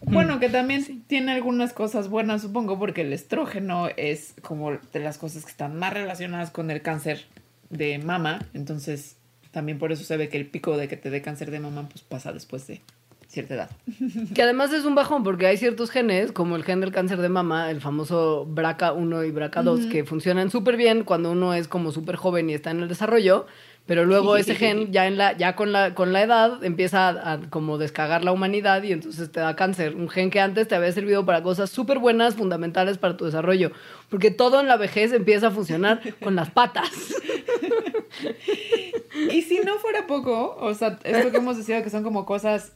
Bueno, 0.00 0.40
que 0.40 0.48
también 0.48 1.02
tiene 1.06 1.32
algunas 1.32 1.74
cosas 1.74 2.08
buenas, 2.08 2.40
supongo, 2.40 2.78
porque 2.78 3.02
el 3.02 3.12
estrógeno 3.12 3.88
es 3.98 4.34
como 4.40 4.72
de 4.72 5.00
las 5.00 5.18
cosas 5.18 5.44
que 5.44 5.50
están 5.50 5.78
más 5.78 5.92
relacionadas 5.92 6.50
con 6.50 6.70
el 6.70 6.80
cáncer 6.80 7.26
de 7.68 7.98
mama. 7.98 8.46
Entonces, 8.54 9.18
también 9.52 9.78
por 9.78 9.92
eso 9.92 10.02
se 10.02 10.16
ve 10.16 10.28
que 10.28 10.38
el 10.38 10.46
pico 10.46 10.76
de 10.76 10.88
que 10.88 10.96
te 10.96 11.10
dé 11.10 11.22
cáncer 11.22 11.50
de 11.50 11.60
mama 11.60 11.88
pues 11.88 12.02
pasa 12.02 12.32
después 12.32 12.66
de 12.66 12.80
cierta 13.28 13.54
edad. 13.54 13.70
Que 14.34 14.42
además 14.42 14.72
es 14.72 14.84
un 14.84 14.94
bajón 14.94 15.24
porque 15.24 15.46
hay 15.46 15.56
ciertos 15.56 15.90
genes, 15.90 16.32
como 16.32 16.56
el 16.56 16.64
gen 16.64 16.80
del 16.80 16.92
cáncer 16.92 17.20
de 17.20 17.28
mama, 17.28 17.70
el 17.70 17.80
famoso 17.80 18.46
BRCA1 18.46 19.28
y 19.28 19.32
BRCA2, 19.32 19.90
que 19.90 20.04
funcionan 20.04 20.50
súper 20.50 20.76
bien 20.76 21.04
cuando 21.04 21.32
uno 21.32 21.54
es 21.54 21.68
como 21.68 21.92
súper 21.92 22.16
joven 22.16 22.50
y 22.50 22.54
está 22.54 22.70
en 22.70 22.80
el 22.80 22.88
desarrollo, 22.88 23.46
pero 23.86 24.04
luego 24.04 24.36
ese 24.36 24.54
gen 24.54 24.92
ya 24.92 25.06
en 25.06 25.16
la 25.16 25.36
ya 25.36 25.56
con 25.56 25.72
la 25.72 25.94
con 25.94 26.12
la 26.12 26.22
edad 26.22 26.62
empieza 26.62 27.08
a, 27.08 27.32
a 27.32 27.40
como 27.50 27.78
descagar 27.78 28.22
la 28.22 28.32
humanidad 28.32 28.82
y 28.82 28.92
entonces 28.92 29.32
te 29.32 29.40
da 29.40 29.56
cáncer, 29.56 29.96
un 29.96 30.08
gen 30.08 30.30
que 30.30 30.40
antes 30.40 30.68
te 30.68 30.74
había 30.74 30.92
servido 30.92 31.24
para 31.24 31.42
cosas 31.42 31.70
súper 31.70 31.98
buenas, 31.98 32.34
fundamentales 32.34 32.98
para 32.98 33.16
tu 33.16 33.24
desarrollo, 33.24 33.72
porque 34.10 34.30
todo 34.30 34.60
en 34.60 34.68
la 34.68 34.76
vejez 34.76 35.12
empieza 35.12 35.48
a 35.48 35.50
funcionar 35.50 36.00
con 36.22 36.36
las 36.36 36.50
patas. 36.50 36.90
Y 39.30 39.42
si 39.42 39.58
no 39.60 39.78
fuera 39.78 40.06
poco, 40.06 40.56
o 40.58 40.74
sea, 40.74 40.98
es 41.04 41.24
lo 41.24 41.30
que 41.30 41.36
hemos 41.38 41.56
decidido 41.56 41.82
que 41.84 41.90
son 41.90 42.02
como 42.02 42.24
cosas 42.26 42.72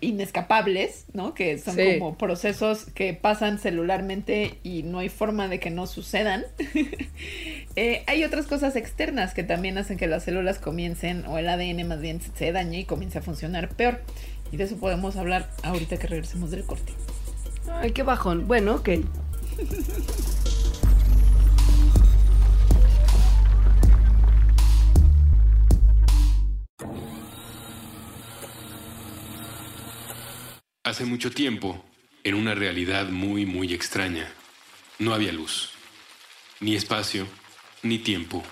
inescapables, 0.00 1.06
¿no? 1.12 1.34
Que 1.34 1.58
son 1.58 1.74
Sí. 1.74 1.98
como 1.98 2.16
procesos 2.16 2.84
que 2.94 3.14
pasan 3.14 3.58
celularmente 3.58 4.58
y 4.62 4.84
no 4.84 5.00
hay 5.00 5.08
forma 5.08 5.48
de 5.48 5.58
que 5.60 5.70
no 5.70 5.86
sucedan. 5.86 6.44
Eh, 7.76 8.02
hay 8.08 8.24
otras 8.24 8.46
cosas 8.46 8.74
externas 8.74 9.34
que 9.34 9.44
también 9.44 9.78
hacen 9.78 9.98
que 9.98 10.08
las 10.08 10.24
células 10.24 10.58
comiencen, 10.58 11.24
o 11.26 11.38
el 11.38 11.48
ADN 11.48 11.84
más 11.86 12.00
bien, 12.00 12.20
se 12.34 12.50
dañe 12.50 12.80
y 12.80 12.84
comience 12.84 13.18
a 13.18 13.22
funcionar 13.22 13.68
peor. 13.68 14.00
Y 14.50 14.56
de 14.56 14.64
eso 14.64 14.78
podemos 14.78 15.14
hablar 15.14 15.48
ahorita 15.62 15.96
que 15.96 16.08
regresemos 16.08 16.50
del 16.50 16.64
corte. 16.64 16.92
Ay, 17.70 17.92
qué 17.92 18.02
bajón. 18.02 18.48
Bueno, 18.48 18.74
ok. 18.76 18.88
Hace 30.88 31.04
mucho 31.04 31.30
tiempo, 31.30 31.84
en 32.24 32.34
una 32.34 32.54
realidad 32.54 33.10
muy, 33.10 33.44
muy 33.44 33.74
extraña, 33.74 34.32
no 34.98 35.12
había 35.12 35.32
luz, 35.32 35.72
ni 36.60 36.76
espacio, 36.76 37.26
ni 37.82 37.98
tiempo, 37.98 38.42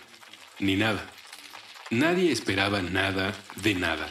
ni 0.59 0.77
nada. 0.77 1.11
Nadie 1.89 2.31
esperaba 2.31 2.83
nada 2.83 3.35
de 3.63 3.75
nada, 3.75 4.07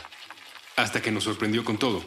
hasta 0.76 1.04
que 1.04 1.12
nos 1.12 1.26
sorprendió 1.26 1.64
con 1.64 1.78
todo. 1.78 2.04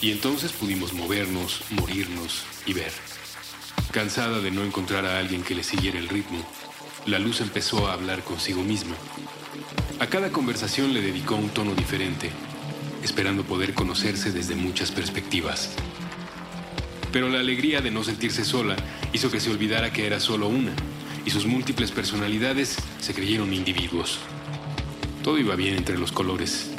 Y 0.00 0.10
entonces 0.10 0.50
pudimos 0.50 0.92
movernos, 0.92 1.60
morirnos 1.70 2.42
y 2.66 2.72
ver. 2.72 2.90
Cansada 3.92 4.40
de 4.40 4.50
no 4.50 4.64
encontrar 4.64 5.06
a 5.06 5.20
alguien 5.20 5.44
que 5.44 5.54
le 5.54 5.62
siguiera 5.62 6.00
el 6.00 6.08
ritmo, 6.08 6.44
la 7.06 7.20
luz 7.20 7.40
empezó 7.40 7.86
a 7.86 7.92
hablar 7.92 8.24
consigo 8.24 8.64
misma. 8.64 8.96
A 10.00 10.08
cada 10.08 10.32
conversación 10.32 10.92
le 10.92 11.00
dedicó 11.00 11.36
un 11.36 11.50
tono 11.50 11.76
diferente, 11.76 12.32
esperando 13.02 13.44
poder 13.44 13.74
conocerse 13.74 14.32
desde 14.32 14.54
muchas 14.54 14.90
perspectivas. 14.90 15.74
Pero 17.12 17.28
la 17.28 17.40
alegría 17.40 17.80
de 17.80 17.90
no 17.90 18.04
sentirse 18.04 18.44
sola 18.44 18.76
hizo 19.12 19.30
que 19.30 19.40
se 19.40 19.50
olvidara 19.50 19.92
que 19.92 20.06
era 20.06 20.20
solo 20.20 20.48
una, 20.48 20.72
y 21.24 21.30
sus 21.30 21.46
múltiples 21.46 21.90
personalidades 21.90 22.76
se 23.00 23.14
creyeron 23.14 23.52
individuos. 23.52 24.18
Todo 25.22 25.38
iba 25.38 25.54
bien 25.54 25.76
entre 25.76 25.98
los 25.98 26.10
colores, 26.10 26.70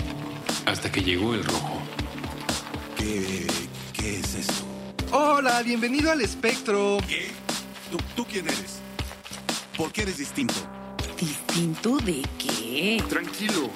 hasta 0.66 0.92
que 0.92 1.02
llegó 1.02 1.34
el 1.34 1.44
rojo. 1.44 1.82
¿Qué, 2.98 3.48
qué 3.94 4.20
es 4.20 4.36
esto? 4.36 4.66
Hola, 5.12 5.62
bienvenido 5.62 6.12
al 6.12 6.22
espectro. 6.22 6.98
¿Qué? 7.08 7.28
¿Tú, 7.92 7.98
tú 8.16 8.26
quién 8.26 8.48
eres? 8.48 8.80
¿Por 9.78 9.92
qué 9.92 10.02
eres 10.02 10.18
distinto? 10.18 10.56
¿Distinto 11.20 11.98
de 11.98 12.22
qué? 12.38 13.04
Tranquilo. 13.08 13.70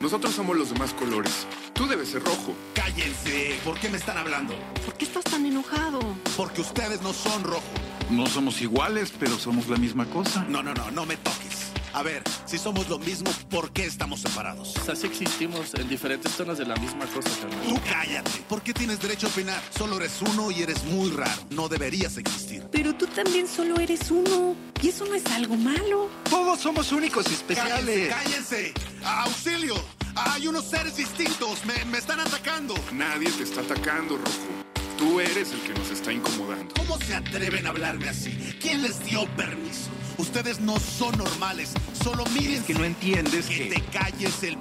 Nosotros 0.00 0.34
somos 0.34 0.56
los 0.56 0.72
demás 0.72 0.92
colores. 0.94 1.46
Tú 1.80 1.88
debes 1.88 2.10
ser 2.10 2.22
rojo. 2.22 2.54
¡Cállense! 2.74 3.58
¿Por 3.64 3.78
qué 3.78 3.88
me 3.88 3.96
están 3.96 4.18
hablando? 4.18 4.54
¿Por 4.84 4.92
qué 4.98 5.06
estás 5.06 5.24
tan 5.24 5.46
enojado? 5.46 5.98
Porque 6.36 6.60
ustedes 6.60 7.00
no 7.00 7.14
son 7.14 7.42
rojo. 7.42 7.62
No 8.10 8.26
somos 8.26 8.60
iguales, 8.60 9.10
pero 9.18 9.38
somos 9.38 9.66
la 9.66 9.78
misma 9.78 10.04
cosa. 10.04 10.44
No, 10.46 10.62
no, 10.62 10.74
no, 10.74 10.90
no 10.90 11.06
me 11.06 11.16
toques. 11.16 11.72
A 11.94 12.02
ver, 12.02 12.22
si 12.44 12.58
somos 12.58 12.90
lo 12.90 12.98
mismo, 12.98 13.30
¿por 13.48 13.72
qué 13.72 13.86
estamos 13.86 14.20
separados? 14.20 14.76
O 14.76 14.84
sea, 14.84 14.94
sí 14.94 15.06
existimos 15.06 15.72
en 15.72 15.88
diferentes 15.88 16.32
zonas 16.32 16.58
de 16.58 16.66
la 16.66 16.76
misma 16.76 17.06
cosa, 17.06 17.30
carnal. 17.40 17.66
Tú 17.66 17.80
cállate. 17.90 18.42
¿Por 18.46 18.60
qué 18.60 18.74
tienes 18.74 19.00
derecho 19.00 19.28
a 19.28 19.30
opinar? 19.30 19.62
Solo 19.74 19.96
eres 19.96 20.20
uno 20.20 20.50
y 20.50 20.60
eres 20.60 20.84
muy 20.84 21.10
raro. 21.12 21.40
No 21.48 21.70
deberías 21.70 22.18
existir. 22.18 22.62
Pero 22.70 22.94
tú 22.94 23.06
también 23.06 23.48
solo 23.48 23.80
eres 23.80 24.10
uno. 24.10 24.54
Y 24.82 24.88
eso 24.90 25.06
no 25.06 25.14
es 25.14 25.24
algo 25.28 25.56
malo. 25.56 26.10
Todos 26.28 26.60
somos 26.60 26.92
únicos 26.92 27.24
y 27.24 27.54
¡Cállense! 27.54 27.54
especiales. 27.54 28.14
¡Cállense! 28.14 28.74
¡Auxilio! 29.02 29.99
Hay 30.14 30.46
unos 30.46 30.64
seres 30.64 30.96
distintos. 30.96 31.64
Me, 31.64 31.84
me 31.86 31.98
están 31.98 32.20
atacando. 32.20 32.74
Nadie 32.92 33.30
te 33.30 33.44
está 33.44 33.60
atacando, 33.60 34.16
rojo. 34.16 34.60
Tú 34.98 35.18
eres 35.20 35.52
el 35.52 35.60
que 35.60 35.72
nos 35.72 35.90
está 35.90 36.12
incomodando. 36.12 36.74
¿Cómo 36.76 36.98
se 36.98 37.14
atreven 37.14 37.66
a 37.66 37.70
hablarme 37.70 38.08
así? 38.08 38.32
¿Quién 38.60 38.82
les 38.82 39.02
dio 39.04 39.26
permiso? 39.36 39.88
Ustedes 40.18 40.60
no 40.60 40.78
son 40.78 41.16
normales. 41.16 41.72
Solo 42.04 42.24
miren 42.38 42.62
Que 42.64 42.74
no 42.74 42.84
entiendes 42.84 43.46
que 43.46 43.68
que... 43.68 43.74
te 43.76 43.80
calles 43.84 44.42
el... 44.42 44.58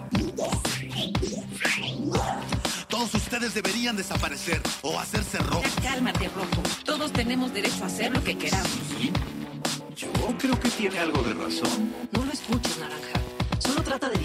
Todos 2.88 3.14
ustedes 3.14 3.54
deberían 3.54 3.96
desaparecer 3.96 4.62
o 4.82 5.00
hacerse 5.00 5.38
rojo. 5.40 5.64
Ya 5.84 5.92
cálmate, 5.92 6.30
Rojo. 6.30 6.64
Todos 6.86 7.12
tenemos 7.12 7.54
derecho 7.54 7.84
a 7.84 7.88
hacer 7.88 8.12
lo 8.12 8.24
que 8.24 8.38
queramos. 8.38 8.70
Yo 9.96 10.10
creo 10.38 10.60
que 10.60 10.70
tiene 10.70 11.00
algo 11.00 11.22
de 11.22 11.34
razón. 11.34 11.94
No 12.12 12.24
lo 12.26 12.32
escuches, 12.32 12.78
Naranja. 12.78 13.20
Solo 13.60 13.84
trata 13.84 14.10
de 14.10 14.18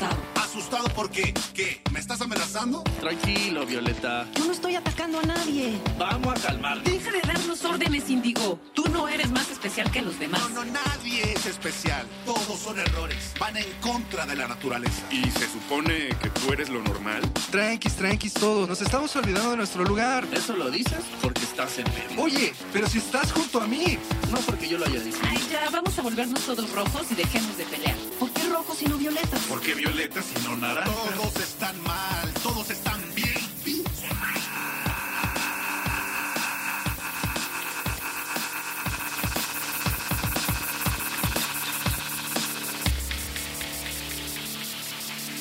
asustado. 0.00 0.30
¿Asustado 0.34 0.88
porque 0.94 1.32
¿Qué? 1.54 1.80
¿Me 1.92 2.00
estás 2.00 2.20
amenazando? 2.20 2.82
Tranquilo, 3.00 3.64
Violeta. 3.66 4.26
Yo 4.34 4.44
no 4.46 4.52
estoy 4.52 4.74
atacando 4.76 5.20
a 5.20 5.22
nadie. 5.22 5.80
Vamos 5.98 6.38
a 6.38 6.48
calmar. 6.48 6.82
Deja 6.82 7.12
de 7.12 7.20
darnos 7.20 7.64
órdenes, 7.64 8.10
Indigo. 8.10 8.58
Tú 8.74 8.84
no 8.90 9.08
eres 9.08 9.30
más 9.30 9.50
especial 9.50 9.90
que 9.90 10.02
los 10.02 10.18
demás. 10.18 10.40
No, 10.50 10.64
no, 10.64 10.72
nadie 10.72 11.32
es 11.32 11.46
especial. 11.46 12.06
Todos 12.24 12.58
son 12.58 12.78
errores. 12.78 13.34
Van 13.38 13.56
en 13.56 13.70
contra 13.80 14.26
de 14.26 14.36
la 14.36 14.48
naturaleza. 14.48 15.02
¿Y 15.10 15.30
se 15.30 15.48
supone 15.48 16.08
que 16.20 16.30
tú 16.30 16.52
eres 16.52 16.68
lo 16.68 16.82
normal? 16.82 17.20
Tranquis, 17.50 17.94
tranquis 17.94 18.34
todos. 18.34 18.68
Nos 18.68 18.80
estamos 18.80 19.14
olvidando 19.16 19.50
de 19.50 19.56
nuestro 19.58 19.84
lugar. 19.84 20.26
Eso 20.32 20.56
lo 20.56 20.70
dices 20.70 21.00
porque 21.22 21.42
estás 21.42 21.78
en 21.78 21.84
medio. 21.84 22.22
Oye, 22.22 22.52
pero 22.72 22.88
si 22.88 22.98
estás 22.98 23.32
junto 23.32 23.60
a 23.60 23.66
mí. 23.66 23.98
No 24.30 24.38
porque 24.38 24.68
yo 24.68 24.78
lo 24.78 24.86
haya 24.86 25.00
decidido. 25.00 25.28
Ay, 25.28 25.40
ya, 25.50 25.68
vamos 25.70 25.98
a 25.98 26.02
volvernos 26.02 26.40
todos 26.40 26.70
rojos 26.72 27.06
y 27.10 27.14
dejemos 27.14 27.56
de 27.56 27.64
pelear. 27.64 27.96
¿Por 28.18 28.30
qué 28.30 28.49
rojos 28.60 28.82
y 28.82 28.84
no 28.86 28.98
violetas? 28.98 29.40
¿Por 29.44 29.60
qué 29.60 29.74
violeta 29.74 30.20
si 30.22 30.34
no 30.46 30.56
naranja? 30.56 30.92
Todos 31.14 31.36
están 31.36 31.82
mal. 31.82 32.34
Todos 32.42 32.70
están 32.70 33.00
bien. 33.14 33.30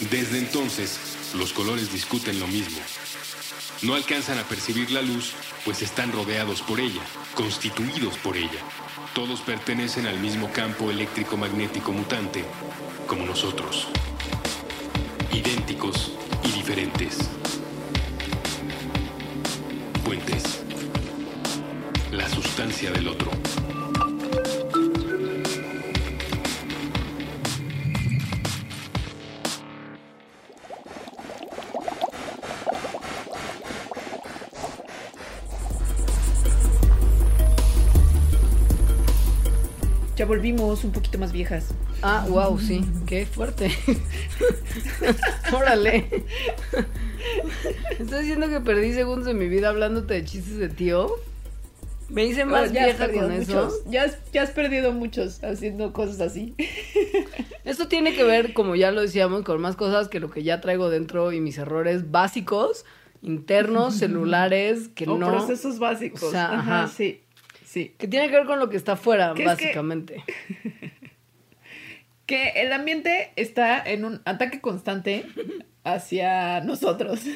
Desde 0.10 0.40
entonces, 0.40 0.98
los 1.36 1.52
colores 1.54 1.92
discuten 1.92 2.40
lo 2.40 2.48
mismo. 2.48 2.80
No 3.82 3.96
alcanzan 3.96 4.40
a 4.40 4.44
percibir 4.44 4.92
la 4.92 5.02
luz, 5.02 5.34
pues 5.66 5.82
están 5.82 6.12
rodeados 6.12 6.62
por 6.62 6.80
ella, 6.80 7.02
constituidos 7.36 8.18
por 8.18 8.38
ella. 8.38 8.62
Todos 9.14 9.42
pertenecen 9.42 10.08
al 10.08 10.20
mismo 10.20 10.52
campo 10.52 10.90
eléctrico 10.90 11.38
magnético 11.38 11.92
mutante, 11.92 12.46
como 13.10 13.26
nosotros. 13.26 13.88
Idénticos 15.34 16.12
y 16.44 16.52
diferentes. 16.52 17.18
Puentes. 20.06 20.64
La 22.12 22.30
sustancia 22.30 22.92
del 22.92 23.08
otro. 23.08 23.32
Ya 40.16 40.26
volvimos 40.28 40.84
un 40.84 40.92
poquito 40.92 41.18
más 41.18 41.32
viejas. 41.32 41.74
Ah, 42.02 42.26
wow, 42.30 42.58
sí. 42.60 42.82
Qué 43.06 43.26
fuerte. 43.26 43.72
Órale. 45.54 46.24
Estás 48.00 48.22
diciendo 48.22 48.48
que 48.50 48.62
perdí 48.62 48.94
segundos 48.94 49.26
de 49.26 49.34
mi 49.34 49.48
vida 49.48 49.70
hablándote 49.70 50.14
de 50.16 50.24
chistes 50.26 50.58
de 50.58 50.70
tío. 50.70 51.12
Me 52.10 52.26
hice 52.26 52.44
más 52.46 52.72
vieja 52.72 53.12
con 53.12 53.32
eso. 53.32 53.52
muchos. 53.54 53.84
Ya 53.90 54.04
has, 54.04 54.18
ya 54.32 54.42
has 54.42 54.52
perdido 54.52 54.92
muchos 54.94 55.44
haciendo 55.44 55.94
cosas 55.94 56.22
así. 56.22 56.56
Esto 57.66 57.88
tiene 57.88 58.16
que 58.16 58.24
ver, 58.24 58.54
como 58.54 58.76
ya 58.76 58.92
lo 58.92 59.02
decíamos, 59.02 59.44
con 59.44 59.62
más 59.62 59.76
cosas 59.76 60.08
que 60.08 60.20
lo 60.20 60.32
que 60.32 60.42
ya 60.44 60.60
traigo 60.62 60.90
dentro 60.90 61.32
y 61.34 61.40
mis 61.40 61.58
errores 61.60 62.10
básicos, 62.10 62.86
internos, 63.22 63.96
celulares, 64.00 64.90
que 64.96 65.06
o 65.08 65.18
no. 65.18 65.28
procesos 65.28 65.78
básicos. 65.78 66.24
O 66.24 66.32
sea, 66.32 66.46
ajá, 66.46 66.84
ajá. 66.84 66.88
sí. 66.88 67.22
Sí. 67.64 67.94
Que 68.00 68.08
tiene 68.08 68.30
que 68.32 68.36
ver 68.38 68.48
con 68.48 68.58
lo 68.58 68.68
que 68.70 68.78
está 68.78 68.94
afuera, 68.94 69.34
Que 69.36 69.44
es 69.44 69.50
que- 69.50 69.66
básicamente. 69.66 70.24
Que 72.30 72.50
el 72.58 72.72
ambiente 72.74 73.32
está 73.38 73.82
en 73.84 74.06
un 74.06 74.22
ataque 74.24 74.62
constante 74.62 75.26
hacia 75.84 76.62
nosotros. 76.62 77.22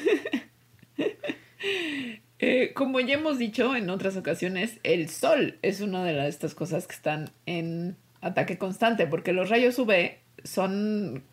Eh, 2.45 2.73
como 2.73 2.99
ya 2.99 3.13
hemos 3.13 3.37
dicho 3.37 3.73
en 3.73 3.89
otras 3.89 4.17
ocasiones, 4.17 4.77
el 4.83 5.07
sol 5.07 5.59
es 5.61 5.79
una 5.79 6.03
de 6.03 6.27
estas 6.27 6.53
cosas 6.53 6.87
que 6.87 6.95
están 6.95 7.29
en 7.45 7.95
ataque 8.19 8.57
constante, 8.57 9.07
porque 9.07 9.31
los 9.31 9.49
rayos 9.49 9.79
UV 9.79 10.17
son 10.43 11.23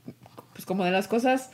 pues, 0.53 0.67
como 0.67 0.85
de 0.85 0.93
las 0.93 1.09
cosas 1.09 1.51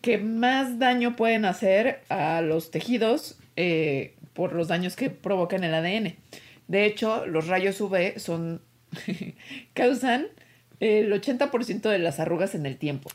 que 0.00 0.16
más 0.16 0.78
daño 0.78 1.14
pueden 1.14 1.44
hacer 1.44 2.04
a 2.08 2.40
los 2.40 2.70
tejidos 2.70 3.38
eh, 3.56 4.14
por 4.32 4.54
los 4.54 4.68
daños 4.68 4.96
que 4.96 5.10
provocan 5.10 5.62
el 5.62 5.74
ADN. 5.74 6.16
De 6.66 6.86
hecho, 6.86 7.26
los 7.26 7.48
rayos 7.48 7.78
UV 7.82 8.18
son 8.18 8.62
causan 9.74 10.28
el 10.80 11.12
80% 11.12 11.88
de 11.90 11.98
las 11.98 12.20
arrugas 12.20 12.54
en 12.54 12.66
el 12.66 12.76
tiempo. 12.76 13.10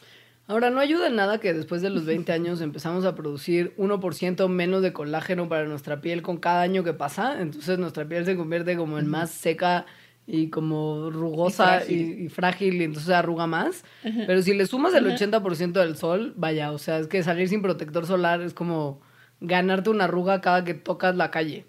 Ahora, 0.47 0.69
no 0.69 0.79
ayuda 0.79 1.07
en 1.07 1.15
nada 1.15 1.39
que 1.39 1.53
después 1.53 1.81
de 1.81 1.89
los 1.89 2.05
20 2.05 2.31
años 2.33 2.61
empezamos 2.61 3.05
a 3.05 3.15
producir 3.15 3.73
1% 3.77 4.47
menos 4.49 4.81
de 4.81 4.91
colágeno 4.93 5.47
para 5.47 5.65
nuestra 5.65 6.01
piel 6.01 6.21
con 6.21 6.37
cada 6.37 6.61
año 6.61 6.83
que 6.83 6.93
pasa. 6.93 7.41
Entonces 7.41 7.79
nuestra 7.79 8.05
piel 8.07 8.25
se 8.25 8.35
convierte 8.35 8.75
como 8.75 8.99
en 8.99 9.07
más 9.07 9.31
seca 9.31 9.85
y 10.27 10.49
como 10.49 11.09
rugosa 11.09 11.83
y 11.87 11.93
Y 11.93 11.95
y 12.25 12.29
frágil. 12.29 12.29
frágil 12.29 12.81
y, 12.81 12.83
entonces 12.85 13.09
arruga 13.11 13.47
más. 13.47 13.83
Pero 14.03 14.41
si 14.41 14.53
le 14.53 14.65
sumas 14.65 14.93
el 14.93 15.05
80% 15.05 15.71
del 15.73 15.95
sol, 15.97 16.33
vaya, 16.37 16.71
o 16.71 16.77
sea, 16.77 16.99
es 16.99 17.07
que 17.07 17.23
salir 17.23 17.47
sin 17.47 17.61
protector 17.61 18.05
solar 18.05 18.41
es 18.41 18.53
como 18.53 19.01
ganarte 19.39 19.89
una 19.89 20.05
arruga 20.05 20.41
cada 20.41 20.63
que 20.63 20.73
tocas 20.73 21.15
la 21.15 21.31
calle. 21.31 21.65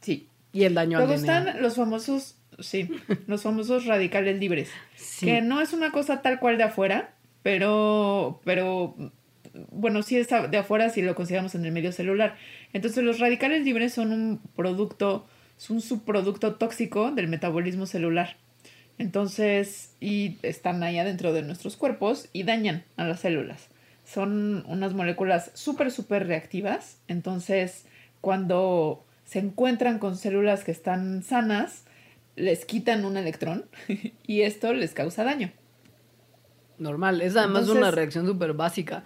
Sí. 0.00 0.28
Y 0.52 0.64
el 0.64 0.74
daño 0.74 0.98
al 0.98 1.06
Luego 1.06 1.20
DNA. 1.20 1.38
están 1.38 1.62
los 1.62 1.76
famosos, 1.76 2.36
sí, 2.62 2.88
los 3.26 3.42
famosos 3.42 3.86
radicales 3.86 4.38
libres. 4.38 4.70
Sí. 4.96 5.26
Que 5.26 5.40
no 5.40 5.60
es 5.60 5.72
una 5.72 5.90
cosa 5.90 6.22
tal 6.22 6.38
cual 6.38 6.58
de 6.58 6.64
afuera, 6.64 7.14
pero, 7.42 8.40
pero, 8.44 8.94
bueno, 9.70 10.02
sí 10.02 10.16
está 10.16 10.46
de 10.46 10.58
afuera 10.58 10.90
si 10.90 11.02
lo 11.02 11.14
consideramos 11.14 11.54
en 11.54 11.64
el 11.64 11.72
medio 11.72 11.92
celular. 11.92 12.36
Entonces 12.72 13.04
los 13.04 13.18
radicales 13.18 13.64
libres 13.64 13.92
son 13.92 14.12
un 14.12 14.40
producto, 14.54 15.26
es 15.58 15.70
un 15.70 15.80
subproducto 15.80 16.54
tóxico 16.54 17.10
del 17.10 17.28
metabolismo 17.28 17.86
celular. 17.86 18.36
Entonces, 18.98 19.94
y 20.00 20.38
están 20.42 20.82
ahí 20.82 20.98
adentro 20.98 21.32
de 21.32 21.42
nuestros 21.42 21.76
cuerpos 21.76 22.28
y 22.32 22.44
dañan 22.44 22.84
a 22.96 23.04
las 23.04 23.20
células. 23.20 23.68
Son 24.04 24.64
unas 24.66 24.94
moléculas 24.94 25.50
súper, 25.54 25.90
súper 25.90 26.26
reactivas. 26.26 26.98
Entonces, 27.08 27.86
cuando 28.20 29.04
se 29.24 29.38
encuentran 29.38 29.98
con 29.98 30.16
células 30.16 30.64
que 30.64 30.72
están 30.72 31.22
sanas, 31.22 31.84
les 32.36 32.64
quitan 32.64 33.04
un 33.04 33.16
electrón 33.16 33.66
y 34.26 34.42
esto 34.42 34.72
les 34.72 34.94
causa 34.94 35.24
daño. 35.24 35.52
Normal, 36.78 37.20
es 37.20 37.36
además 37.36 37.62
Entonces- 37.62 37.82
una 37.82 37.90
reacción 37.90 38.26
súper 38.26 38.54
básica. 38.54 39.04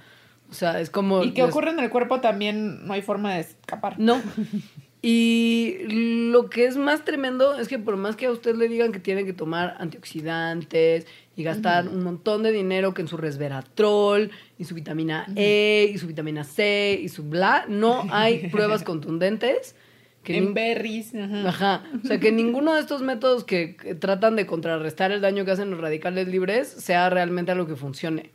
O 0.49 0.55
sea, 0.55 0.81
es 0.81 0.91
como... 0.91 1.25
Y 1.25 1.33
que 1.33 1.43
ocurre 1.43 1.71
en 1.71 1.81
el 1.81 1.91
cuerpo 1.91 2.21
también 2.21 2.87
no 2.87 2.93
hay 2.93 3.03
forma 3.03 3.35
de 3.35 3.41
escapar. 3.41 3.99
No. 3.99 4.23
Y 5.09 5.77
lo 5.89 6.51
que 6.51 6.65
es 6.67 6.77
más 6.77 7.05
tremendo 7.05 7.55
es 7.55 7.69
que 7.69 7.79
por 7.79 7.97
más 7.97 8.17
que 8.17 8.27
a 8.27 8.33
usted 8.33 8.57
le 8.57 8.67
digan 8.67 8.91
que 8.91 8.99
tiene 8.99 9.25
que 9.25 9.33
tomar 9.33 9.77
antioxidantes 9.79 11.07
y 11.37 11.45
gastar 11.45 11.87
un 11.87 12.03
montón 12.03 12.43
de 12.43 12.51
dinero 12.51 12.93
que 12.93 13.03
en 13.03 13.09
su 13.09 13.17
resveratrol 13.17 14.33
y 14.59 14.65
su 14.65 14.75
vitamina 14.75 15.27
E 15.37 15.93
y 15.95 15.99
su 15.99 16.09
vitamina 16.09 16.43
C 16.43 16.99
y 17.01 17.09
su 17.09 17.23
bla, 17.23 17.67
no 17.69 18.07
hay 18.11 18.49
pruebas 18.51 18.83
contundentes 18.83 19.77
que 20.27 20.37
en 20.37 20.55
berries. 20.55 21.15
Ajá. 21.15 21.49
Ajá. 21.49 21.83
O 22.03 22.07
sea, 22.07 22.19
que 22.19 22.33
ninguno 22.33 22.75
de 22.75 22.81
estos 22.81 23.01
métodos 23.01 23.45
que, 23.45 23.77
tratan 24.01 24.35
de 24.35 24.45
contrarrestar 24.45 25.13
el 25.13 25.21
daño 25.21 25.45
que 25.45 25.53
hacen 25.53 25.71
los 25.71 25.81
radicales 25.81 26.27
libres 26.27 26.69
sea 26.69 27.09
realmente 27.09 27.53
algo 27.53 27.67
que 27.67 27.77
funcione. 27.77 28.33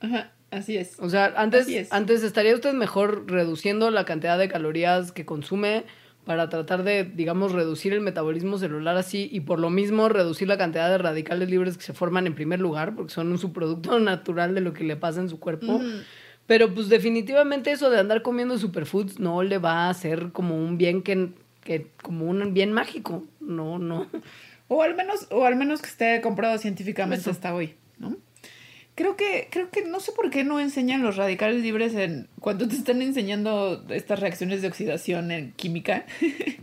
Ajá, 0.00 0.32
Así 0.50 0.76
es. 0.76 1.00
O 1.00 1.08
sea, 1.08 1.32
antes, 1.36 1.66
es. 1.66 1.92
antes 1.92 2.22
estaría 2.22 2.54
usted 2.54 2.74
mejor 2.74 3.24
reduciendo 3.28 3.90
la 3.90 4.04
cantidad 4.04 4.38
de 4.38 4.48
calorías 4.48 5.10
que 5.10 5.24
consume 5.24 5.84
para 6.24 6.48
tratar 6.48 6.84
de, 6.84 7.04
digamos, 7.04 7.52
reducir 7.52 7.92
el 7.92 8.00
metabolismo 8.00 8.58
celular 8.58 8.96
así 8.96 9.28
y 9.32 9.40
por 9.40 9.58
lo 9.58 9.70
mismo 9.70 10.08
reducir 10.08 10.46
la 10.46 10.56
cantidad 10.56 10.88
de 10.90 10.98
radicales 10.98 11.50
libres 11.50 11.76
que 11.76 11.82
se 11.82 11.92
forman 11.92 12.26
en 12.26 12.34
primer 12.34 12.60
lugar, 12.60 12.94
porque 12.94 13.12
son 13.12 13.32
un 13.32 13.38
subproducto 13.38 13.98
natural 14.00 14.54
de 14.54 14.60
lo 14.60 14.74
que 14.74 14.84
le 14.84 14.96
pasa 14.96 15.20
en 15.20 15.28
su 15.28 15.40
cuerpo. 15.40 15.80
Pero 16.46 16.74
pues 16.74 16.88
definitivamente 16.88 17.72
eso 17.72 17.90
de 17.90 17.98
andar 17.98 18.22
comiendo 18.22 18.58
superfoods 18.58 19.18
no 19.18 19.42
le 19.42 19.58
va 19.58 19.86
a 19.86 19.90
hacer 19.90 20.30
como 20.32 20.56
un 20.56 20.76
bien 20.76 21.02
que, 21.02 21.30
que 21.62 21.86
como 22.02 22.26
un 22.26 22.52
bien 22.52 22.72
mágico. 22.72 23.24
No, 23.40 23.78
no. 23.78 24.06
O 24.68 24.82
al 24.82 24.94
menos, 24.94 25.26
o 25.30 25.44
al 25.44 25.56
menos 25.56 25.80
que 25.80 25.88
esté 25.88 26.20
comprobado 26.20 26.58
científicamente 26.58 27.22
Eso. 27.22 27.30
hasta 27.30 27.54
hoy, 27.54 27.74
¿no? 27.98 28.16
Creo 28.94 29.16
que, 29.16 29.48
creo 29.50 29.70
que 29.70 29.84
no 29.84 29.98
sé 30.00 30.12
por 30.12 30.30
qué 30.30 30.44
no 30.44 30.60
enseñan 30.60 31.02
los 31.02 31.16
radicales 31.16 31.62
libres 31.62 31.94
en 31.94 32.28
cuando 32.40 32.68
te 32.68 32.76
están 32.76 33.02
enseñando 33.02 33.84
estas 33.88 34.20
reacciones 34.20 34.62
de 34.62 34.68
oxidación 34.68 35.30
en 35.32 35.52
química. 35.52 36.06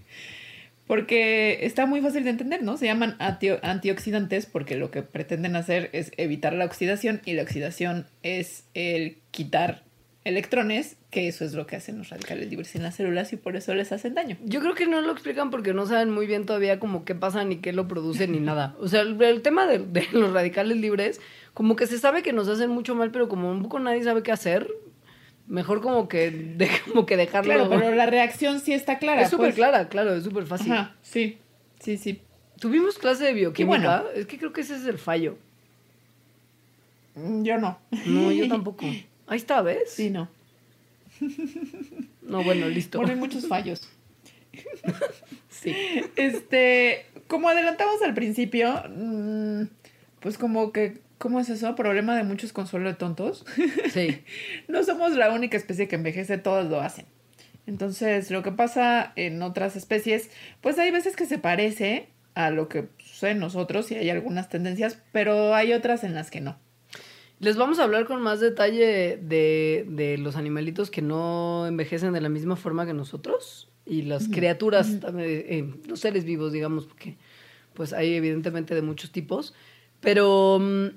porque 0.91 1.59
está 1.65 1.85
muy 1.85 2.01
fácil 2.01 2.25
de 2.25 2.31
entender, 2.31 2.63
¿no? 2.63 2.75
Se 2.75 2.85
llaman 2.85 3.15
antio- 3.19 3.61
antioxidantes 3.63 4.45
porque 4.45 4.75
lo 4.75 4.91
que 4.91 5.03
pretenden 5.03 5.55
hacer 5.55 5.89
es 5.93 6.11
evitar 6.17 6.51
la 6.51 6.65
oxidación 6.65 7.21
y 7.23 7.31
la 7.31 7.43
oxidación 7.43 8.07
es 8.23 8.65
el 8.73 9.15
quitar 9.31 9.83
electrones, 10.25 10.97
que 11.09 11.29
eso 11.29 11.45
es 11.45 11.53
lo 11.53 11.65
que 11.65 11.77
hacen 11.77 11.97
los 11.97 12.09
radicales 12.09 12.49
libres 12.49 12.75
en 12.75 12.83
las 12.83 12.95
células 12.95 13.31
y 13.31 13.37
por 13.37 13.55
eso 13.55 13.73
les 13.73 13.93
hacen 13.93 14.15
daño. 14.15 14.35
Yo 14.43 14.59
creo 14.59 14.75
que 14.75 14.85
no 14.85 14.99
lo 14.99 15.13
explican 15.13 15.49
porque 15.49 15.73
no 15.73 15.85
saben 15.85 16.11
muy 16.11 16.27
bien 16.27 16.45
todavía 16.45 16.77
como 16.77 17.05
qué 17.05 17.15
pasa 17.15 17.45
ni 17.45 17.59
qué 17.59 17.71
lo 17.71 17.87
produce 17.87 18.27
ni 18.27 18.41
nada. 18.41 18.75
O 18.77 18.89
sea, 18.89 18.99
el, 18.99 19.19
el 19.23 19.41
tema 19.41 19.67
de, 19.67 19.79
de 19.79 20.05
los 20.11 20.33
radicales 20.33 20.75
libres, 20.75 21.21
como 21.53 21.77
que 21.77 21.87
se 21.87 21.99
sabe 21.99 22.21
que 22.21 22.33
nos 22.33 22.49
hacen 22.49 22.69
mucho 22.69 22.95
mal, 22.95 23.11
pero 23.11 23.29
como 23.29 23.49
un 23.49 23.63
poco 23.63 23.79
nadie 23.79 24.03
sabe 24.03 24.23
qué 24.23 24.33
hacer, 24.33 24.67
mejor 25.51 25.81
como 25.81 26.07
que, 26.07 26.31
de- 26.57 26.69
como 26.87 27.05
que 27.05 27.17
dejarlo. 27.17 27.53
Claro, 27.53 27.69
pero 27.69 27.93
la 27.95 28.05
reacción 28.07 28.59
sí 28.59 28.73
está 28.73 28.97
clara. 28.97 29.21
es 29.21 29.29
súper 29.29 29.47
pues. 29.47 29.55
clara, 29.55 29.87
claro, 29.89 30.15
es 30.15 30.23
súper 30.23 30.45
fácil. 30.45 30.71
Ajá, 30.71 30.95
sí, 31.03 31.37
sí, 31.79 31.97
sí. 31.97 32.21
Tuvimos 32.59 32.97
clase 32.97 33.25
de 33.25 33.33
bioquímica, 33.33 34.01
bueno. 34.01 34.09
es 34.15 34.25
que 34.27 34.37
creo 34.37 34.53
que 34.53 34.61
ese 34.61 34.75
es 34.75 34.85
el 34.85 34.97
fallo. 34.97 35.37
Mm, 37.15 37.43
Yo 37.43 37.57
no. 37.57 37.77
No, 38.05 38.31
yo 38.31 38.47
tampoco. 38.49 38.85
Ahí 39.27 39.37
está, 39.37 39.61
¿ves? 39.61 39.91
Sí, 39.93 40.09
no. 40.09 40.29
No, 42.21 42.43
bueno, 42.43 42.67
listo. 42.69 43.01
Hay 43.05 43.15
muchos 43.15 43.47
fallos. 43.47 43.87
Sí. 45.49 45.75
Este, 46.15 47.05
como 47.27 47.47
adelantamos 47.49 48.01
al 48.01 48.15
principio, 48.15 48.81
mm, 48.89 49.63
pues 50.19 50.37
como 50.39 50.71
que, 50.71 50.97
¿cómo 51.21 51.39
es 51.39 51.49
eso? 51.49 51.75
Problema 51.75 52.17
de 52.17 52.23
muchos 52.23 52.51
consuelo 52.51 52.89
de 52.89 52.95
tontos. 52.95 53.45
Sí. 53.93 54.23
no 54.67 54.83
somos 54.83 55.15
la 55.15 55.31
única 55.31 55.55
especie 55.55 55.87
que 55.87 55.95
envejece, 55.95 56.37
todos 56.37 56.69
lo 56.69 56.81
hacen. 56.81 57.05
Entonces, 57.67 58.31
lo 58.31 58.41
que 58.41 58.51
pasa 58.51 59.13
en 59.15 59.41
otras 59.43 59.75
especies, 59.75 60.31
pues 60.61 60.79
hay 60.79 60.91
veces 60.91 61.15
que 61.15 61.25
se 61.25 61.37
parece 61.37 62.09
a 62.33 62.49
lo 62.49 62.67
que 62.67 62.87
sucede 62.97 63.31
en 63.31 63.39
nosotros 63.39 63.91
y 63.91 63.95
hay 63.95 64.09
algunas 64.09 64.49
tendencias, 64.49 64.97
pero 65.11 65.53
hay 65.53 65.73
otras 65.73 66.03
en 66.03 66.15
las 66.15 66.31
que 66.31 66.41
no. 66.41 66.57
Les 67.39 67.57
vamos 67.57 67.79
a 67.79 67.83
hablar 67.83 68.05
con 68.05 68.21
más 68.21 68.39
detalle 68.39 69.17
de, 69.17 69.85
de 69.87 70.17
los 70.17 70.35
animalitos 70.35 70.89
que 70.89 71.01
no 71.01 71.67
envejecen 71.67 72.13
de 72.13 72.21
la 72.21 72.29
misma 72.29 72.55
forma 72.55 72.85
que 72.85 72.93
nosotros 72.93 73.69
y 73.85 74.03
las 74.03 74.27
criaturas, 74.27 74.97
eh, 75.17 75.73
los 75.87 75.99
seres 75.99 76.23
vivos, 76.23 76.51
digamos, 76.51 76.85
porque 76.85 77.17
pues 77.73 77.93
hay 77.93 78.13
evidentemente 78.13 78.73
de 78.73 78.81
muchos 78.81 79.11
tipos. 79.11 79.53
Pero 80.01 80.59
mm, 80.59 80.87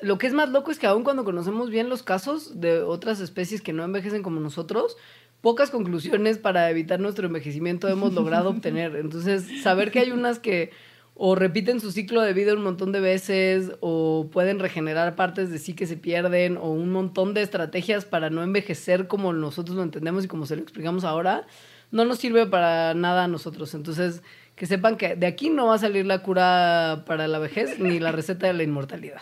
lo 0.00 0.18
que 0.18 0.26
es 0.26 0.32
más 0.32 0.50
loco 0.50 0.70
es 0.70 0.78
que 0.78 0.86
aun 0.86 1.04
cuando 1.04 1.24
conocemos 1.24 1.70
bien 1.70 1.88
los 1.88 2.02
casos 2.02 2.60
de 2.60 2.82
otras 2.82 3.20
especies 3.20 3.62
que 3.62 3.72
no 3.72 3.84
envejecen 3.84 4.22
como 4.22 4.40
nosotros, 4.40 4.96
pocas 5.40 5.70
conclusiones 5.70 6.38
para 6.38 6.70
evitar 6.70 7.00
nuestro 7.00 7.26
envejecimiento 7.26 7.88
hemos 7.88 8.12
logrado 8.14 8.50
obtener. 8.50 8.96
Entonces, 9.00 9.62
saber 9.62 9.90
que 9.90 10.00
hay 10.00 10.10
unas 10.10 10.38
que 10.38 10.70
o 11.16 11.36
repiten 11.36 11.80
su 11.80 11.92
ciclo 11.92 12.22
de 12.22 12.32
vida 12.32 12.54
un 12.54 12.62
montón 12.62 12.90
de 12.90 12.98
veces 12.98 13.72
o 13.80 14.28
pueden 14.32 14.58
regenerar 14.58 15.14
partes 15.14 15.50
de 15.50 15.58
sí 15.58 15.74
que 15.74 15.86
se 15.86 15.96
pierden 15.96 16.56
o 16.56 16.70
un 16.70 16.90
montón 16.90 17.34
de 17.34 17.42
estrategias 17.42 18.04
para 18.04 18.30
no 18.30 18.42
envejecer 18.42 19.06
como 19.06 19.32
nosotros 19.32 19.76
lo 19.76 19.84
entendemos 19.84 20.24
y 20.24 20.28
como 20.28 20.44
se 20.46 20.56
lo 20.56 20.62
explicamos 20.62 21.04
ahora, 21.04 21.46
no 21.92 22.04
nos 22.04 22.18
sirve 22.18 22.46
para 22.46 22.94
nada 22.94 23.24
a 23.24 23.28
nosotros. 23.28 23.74
Entonces, 23.74 24.22
que 24.56 24.66
sepan 24.66 24.96
que 24.96 25.14
de 25.14 25.26
aquí 25.26 25.50
no 25.50 25.66
va 25.66 25.74
a 25.74 25.78
salir 25.78 26.06
la 26.06 26.22
cura 26.22 27.04
para 27.06 27.28
la 27.28 27.38
vejez 27.38 27.78
ni 27.78 28.00
la 28.00 28.12
receta 28.12 28.46
de 28.46 28.54
la 28.54 28.62
inmortalidad. 28.62 29.20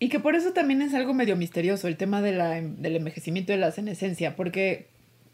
Y 0.00 0.08
que 0.08 0.20
por 0.20 0.36
eso 0.36 0.52
también 0.52 0.82
es 0.82 0.94
algo 0.94 1.12
medio 1.12 1.36
misterioso 1.36 1.88
el 1.88 1.96
tema 1.96 2.22
de 2.22 2.32
la, 2.32 2.60
del 2.60 2.96
envejecimiento 2.96 3.52
de 3.52 3.58
la 3.58 3.72
senescencia, 3.72 4.36
porque, 4.36 4.86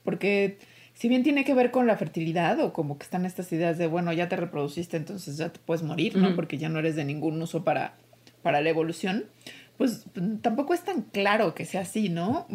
porque 0.04 0.58
si 0.94 1.08
bien 1.08 1.22
tiene 1.22 1.44
que 1.44 1.54
ver 1.54 1.70
con 1.70 1.86
la 1.86 1.96
fertilidad 1.96 2.58
o 2.60 2.72
como 2.72 2.96
que 2.96 3.04
están 3.04 3.26
estas 3.26 3.52
ideas 3.52 3.76
de, 3.76 3.88
bueno, 3.88 4.12
ya 4.12 4.28
te 4.28 4.36
reproduciste, 4.36 4.96
entonces 4.96 5.36
ya 5.36 5.50
te 5.50 5.58
puedes 5.58 5.82
morir, 5.82 6.16
¿no? 6.16 6.34
Porque 6.34 6.56
ya 6.56 6.68
no 6.68 6.78
eres 6.78 6.96
de 6.96 7.04
ningún 7.04 7.40
uso 7.42 7.64
para, 7.64 7.94
para 8.42 8.62
la 8.62 8.70
evolución, 8.70 9.26
pues 9.76 10.04
tampoco 10.40 10.72
es 10.72 10.82
tan 10.82 11.02
claro 11.02 11.54
que 11.54 11.66
sea 11.66 11.82
así, 11.82 12.08
¿no? 12.08 12.46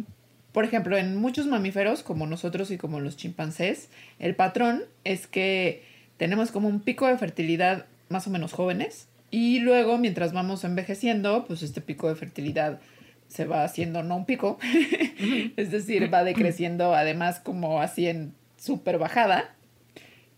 Por 0.52 0.64
ejemplo, 0.64 0.98
en 0.98 1.16
muchos 1.18 1.46
mamíferos, 1.46 2.02
como 2.02 2.26
nosotros 2.26 2.72
y 2.72 2.78
como 2.78 3.00
los 3.02 3.18
chimpancés, 3.18 3.90
el 4.18 4.36
patrón 4.36 4.84
es 5.04 5.28
que 5.28 5.84
tenemos 6.18 6.52
como 6.52 6.70
un 6.70 6.80
pico 6.80 7.06
de 7.06 7.18
fertilidad 7.18 7.86
más 8.08 8.26
o 8.26 8.32
menos 8.32 8.54
jóvenes 8.54 9.09
y 9.32 9.60
luego 9.60 9.98
mientras 9.98 10.34
vamos 10.34 10.64
envejeciendo, 10.64 11.46
pues 11.46 11.64
este 11.64 11.82
pico 11.82 12.10
de 12.10 12.16
fertilidad 12.16 12.80
se 13.28 13.46
va 13.46 13.64
haciendo 13.64 14.04
no 14.04 14.18
un 14.18 14.26
pico, 14.26 14.58
es 15.56 15.72
decir, 15.72 16.12
va 16.14 16.24
decreciendo 16.24 16.96
además 16.96 17.40
como 17.40 17.82
así 17.82 18.08
en 18.08 18.34
súper 18.58 18.98
bajada. 18.98 19.56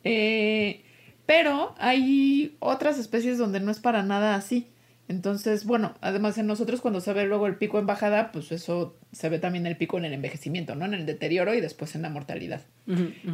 Eh, 0.04 0.84
pero 1.26 1.74
hay 1.78 2.58
otras 2.60 2.98
especies 2.98 3.38
donde 3.38 3.60
no 3.60 3.72
es 3.72 3.80
para 3.80 4.04
nada 4.04 4.36
así. 4.36 4.68
Entonces, 5.08 5.66
bueno, 5.66 5.96
además 6.02 6.38
en 6.38 6.48
nosotros 6.48 6.82
cuando 6.82 7.02
se 7.02 7.14
ve 7.14 7.26
luego 7.26 7.48
el 7.48 7.58
pico 7.58 7.80
en 7.80 7.86
bajada, 7.86 8.32
pues 8.32 8.52
eso 8.52 8.98
se 9.12 9.30
ve 9.30 9.40
también 9.40 9.66
el 9.66 9.76
pico 9.76 9.98
en 9.98 10.06
el 10.06 10.14
envejecimiento, 10.14 10.76
¿no? 10.76 10.86
En 10.86 10.94
el 10.94 11.06
deterioro 11.06 11.54
y 11.54 11.62
después 11.62 11.96
en 11.96 12.02
la 12.02 12.10
mortalidad. 12.10 12.62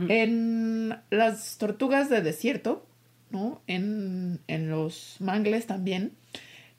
En 0.09 0.95
las 1.09 1.57
tortugas 1.57 2.09
de 2.09 2.21
desierto, 2.21 2.87
¿no? 3.31 3.61
En, 3.67 4.39
en 4.47 4.69
los 4.69 5.17
mangles 5.19 5.67
también, 5.67 6.13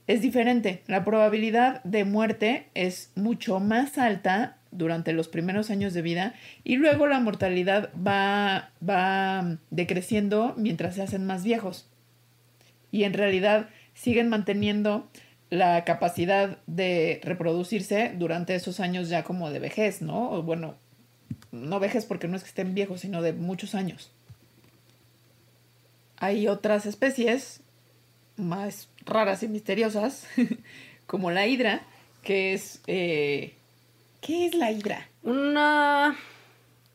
es 0.07 0.23
diferente. 0.23 0.83
La 0.87 1.05
probabilidad 1.05 1.83
de 1.85 2.05
muerte 2.05 2.69
es 2.75 3.13
mucho 3.15 3.61
más 3.61 3.99
alta 3.99 4.57
durante 4.71 5.13
los 5.13 5.29
primeros 5.29 5.71
años 5.71 5.95
de 5.95 6.03
vida 6.03 6.35
y 6.65 6.77
luego 6.77 7.07
la 7.07 7.21
mortalidad 7.21 7.91
va, 7.95 8.71
va 8.87 9.59
decreciendo 9.71 10.55
mientras 10.57 10.95
se 10.95 11.03
hacen 11.03 11.27
más 11.27 11.45
viejos. 11.45 11.89
Y 12.91 13.05
en 13.05 13.13
realidad 13.13 13.69
siguen 13.95 14.29
manteniendo 14.29 15.09
la 15.51 15.85
capacidad 15.85 16.59
de 16.67 17.21
reproducirse 17.23 18.13
durante 18.17 18.55
esos 18.55 18.81
años 18.81 19.09
ya 19.09 19.25
como 19.25 19.51
de 19.51 19.59
vejez, 19.59 20.03
¿no? 20.03 20.31
O 20.31 20.43
bueno, 20.43 20.77
no 21.53 21.81
vejez 21.81 22.05
porque 22.05 22.29
no 22.29 22.37
es 22.37 22.43
que 22.43 22.49
estén 22.49 22.75
viejos, 22.75 23.01
sino 23.01 23.23
de 23.23 23.33
muchos 23.33 23.75
años. 23.75 24.13
Hay 26.21 26.49
otras 26.49 26.87
especies 26.87 27.61
más 28.37 28.89
raras 29.05 29.43
y 29.43 29.49
misteriosas, 29.49 30.27
como 31.07 31.31
la 31.31 31.47
hidra, 31.47 31.83
que 32.23 32.55
es... 32.55 32.81
eh, 32.87 33.55
¿Qué 34.21 34.47
es 34.47 34.55
la 34.55 34.73
hidra? 34.73 35.07
Una. 35.23 36.17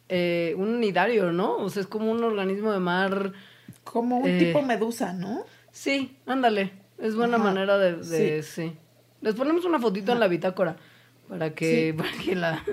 eh, 0.09 0.53
un 0.57 0.79
nidario, 0.79 1.31
¿no? 1.31 1.55
O 1.57 1.69
sea, 1.69 1.81
es 1.81 1.87
como 1.87 2.11
un 2.11 2.23
organismo 2.23 2.71
de 2.73 2.79
mar. 2.79 3.31
Como 3.83 4.17
un 4.19 4.29
Eh. 4.29 4.39
tipo 4.39 4.61
medusa, 4.61 5.13
¿no? 5.13 5.45
Sí, 5.71 6.17
ándale. 6.25 6.71
Es 6.97 7.15
buena 7.15 7.37
Ajá, 7.37 7.45
manera 7.45 7.77
de. 7.77 7.95
de- 7.97 8.43
sí. 8.43 8.73
Les 9.21 9.35
ponemos 9.35 9.63
una 9.65 9.79
fotito 9.79 10.11
en 10.11 10.19
la 10.19 10.27
bitácora 10.27 10.75
para 11.29 11.53
que, 11.55 11.91
Sí. 11.91 11.93
para 11.97 12.11
que 12.23 12.35
la 12.35 12.63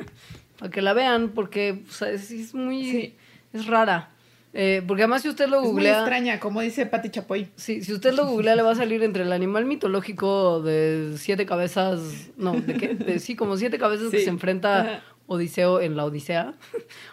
para 0.59 0.71
que 0.71 0.83
la 0.83 0.93
vean, 0.93 1.31
porque 1.31 1.83
o 1.89 1.93
sea, 1.93 2.11
es, 2.11 2.31
es 2.33 2.53
muy. 2.55 2.91
Sí. 2.91 3.17
Es 3.53 3.67
rara. 3.67 4.11
Eh, 4.53 4.83
porque 4.87 5.03
además, 5.03 5.23
si 5.23 5.29
usted 5.29 5.49
lo 5.49 5.59
Es 5.59 5.63
muy 5.63 5.71
googlea. 5.73 5.99
extraña, 6.01 6.41
como 6.41 6.61
dice 6.61 6.85
Pati 6.87 7.11
Chapoy. 7.11 7.49
Sí, 7.55 7.85
si 7.85 7.93
usted 7.93 8.15
lo 8.15 8.27
googlea, 8.27 8.57
le 8.57 8.63
va 8.63 8.73
a 8.73 8.75
salir 8.75 9.03
entre 9.03 9.23
el 9.23 9.33
animal 9.33 9.65
mitológico 9.65 10.61
de 10.61 11.15
siete 11.19 11.47
cabezas. 11.47 12.31
No, 12.37 12.53
¿de 12.53 12.75
qué? 12.75 12.89
De, 12.95 13.19
sí, 13.21 13.37
como 13.37 13.57
siete 13.57 13.79
cabezas 13.79 14.11
que 14.11 14.21
se 14.21 14.29
enfrenta 14.31 14.81
Ajá. 14.81 15.03
Odiseo 15.29 15.81
en 15.81 15.97
la 15.97 16.05
Odisea. 16.05 16.55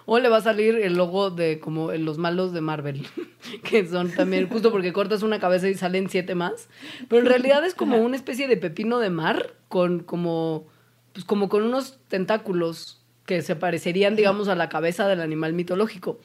O 0.07 0.17
le 0.17 0.29
va 0.29 0.37
a 0.37 0.41
salir 0.41 0.75
el 0.77 0.95
logo 0.95 1.29
de 1.29 1.59
como 1.59 1.91
los 1.91 2.17
malos 2.17 2.53
de 2.53 2.61
Marvel. 2.61 3.05
Que 3.63 3.85
son 3.87 4.11
también, 4.11 4.49
justo 4.49 4.71
porque 4.71 4.91
cortas 4.91 5.21
una 5.23 5.39
cabeza 5.39 5.69
y 5.69 5.75
salen 5.75 6.09
siete 6.09 6.35
más. 6.35 6.67
Pero 7.07 7.21
en 7.21 7.27
realidad 7.27 7.63
es 7.65 7.75
como 7.75 7.97
una 7.97 8.15
especie 8.15 8.47
de 8.47 8.57
pepino 8.57 8.99
de 8.99 9.09
mar 9.09 9.53
con 9.69 9.99
como. 9.99 10.65
Pues 11.13 11.23
como 11.23 11.47
con 11.47 11.63
unos 11.63 11.99
tentáculos 12.09 13.05
que 13.25 13.41
se 13.41 13.55
parecerían, 13.55 14.15
digamos, 14.15 14.47
a 14.49 14.55
la 14.55 14.67
cabeza 14.69 15.07
del 15.07 15.21
animal 15.21 15.53
mitológico. 15.53 16.19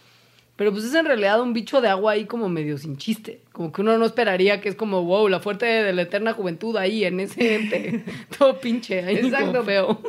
Pero 0.56 0.70
pues 0.70 0.84
es 0.84 0.94
en 0.94 1.06
realidad 1.06 1.40
un 1.40 1.54
bicho 1.54 1.80
de 1.80 1.88
agua 1.88 2.12
ahí 2.12 2.26
como 2.26 2.48
medio 2.48 2.76
sin 2.76 2.96
chiste. 2.96 3.40
Como 3.52 3.72
que 3.72 3.80
uno 3.80 3.96
no 3.96 4.04
esperaría 4.04 4.60
que 4.60 4.68
es 4.68 4.74
como, 4.74 5.02
wow, 5.02 5.28
la 5.28 5.40
fuerte 5.40 5.64
de 5.64 5.92
la 5.92 6.02
eterna 6.02 6.34
juventud 6.34 6.76
ahí 6.76 7.04
en 7.04 7.20
ese 7.20 7.54
ente. 7.54 8.04
Todo 8.38 8.60
pinche 8.60 9.02
ahí 9.02 9.16
Exacto. 9.16 9.64
feo. 9.64 10.00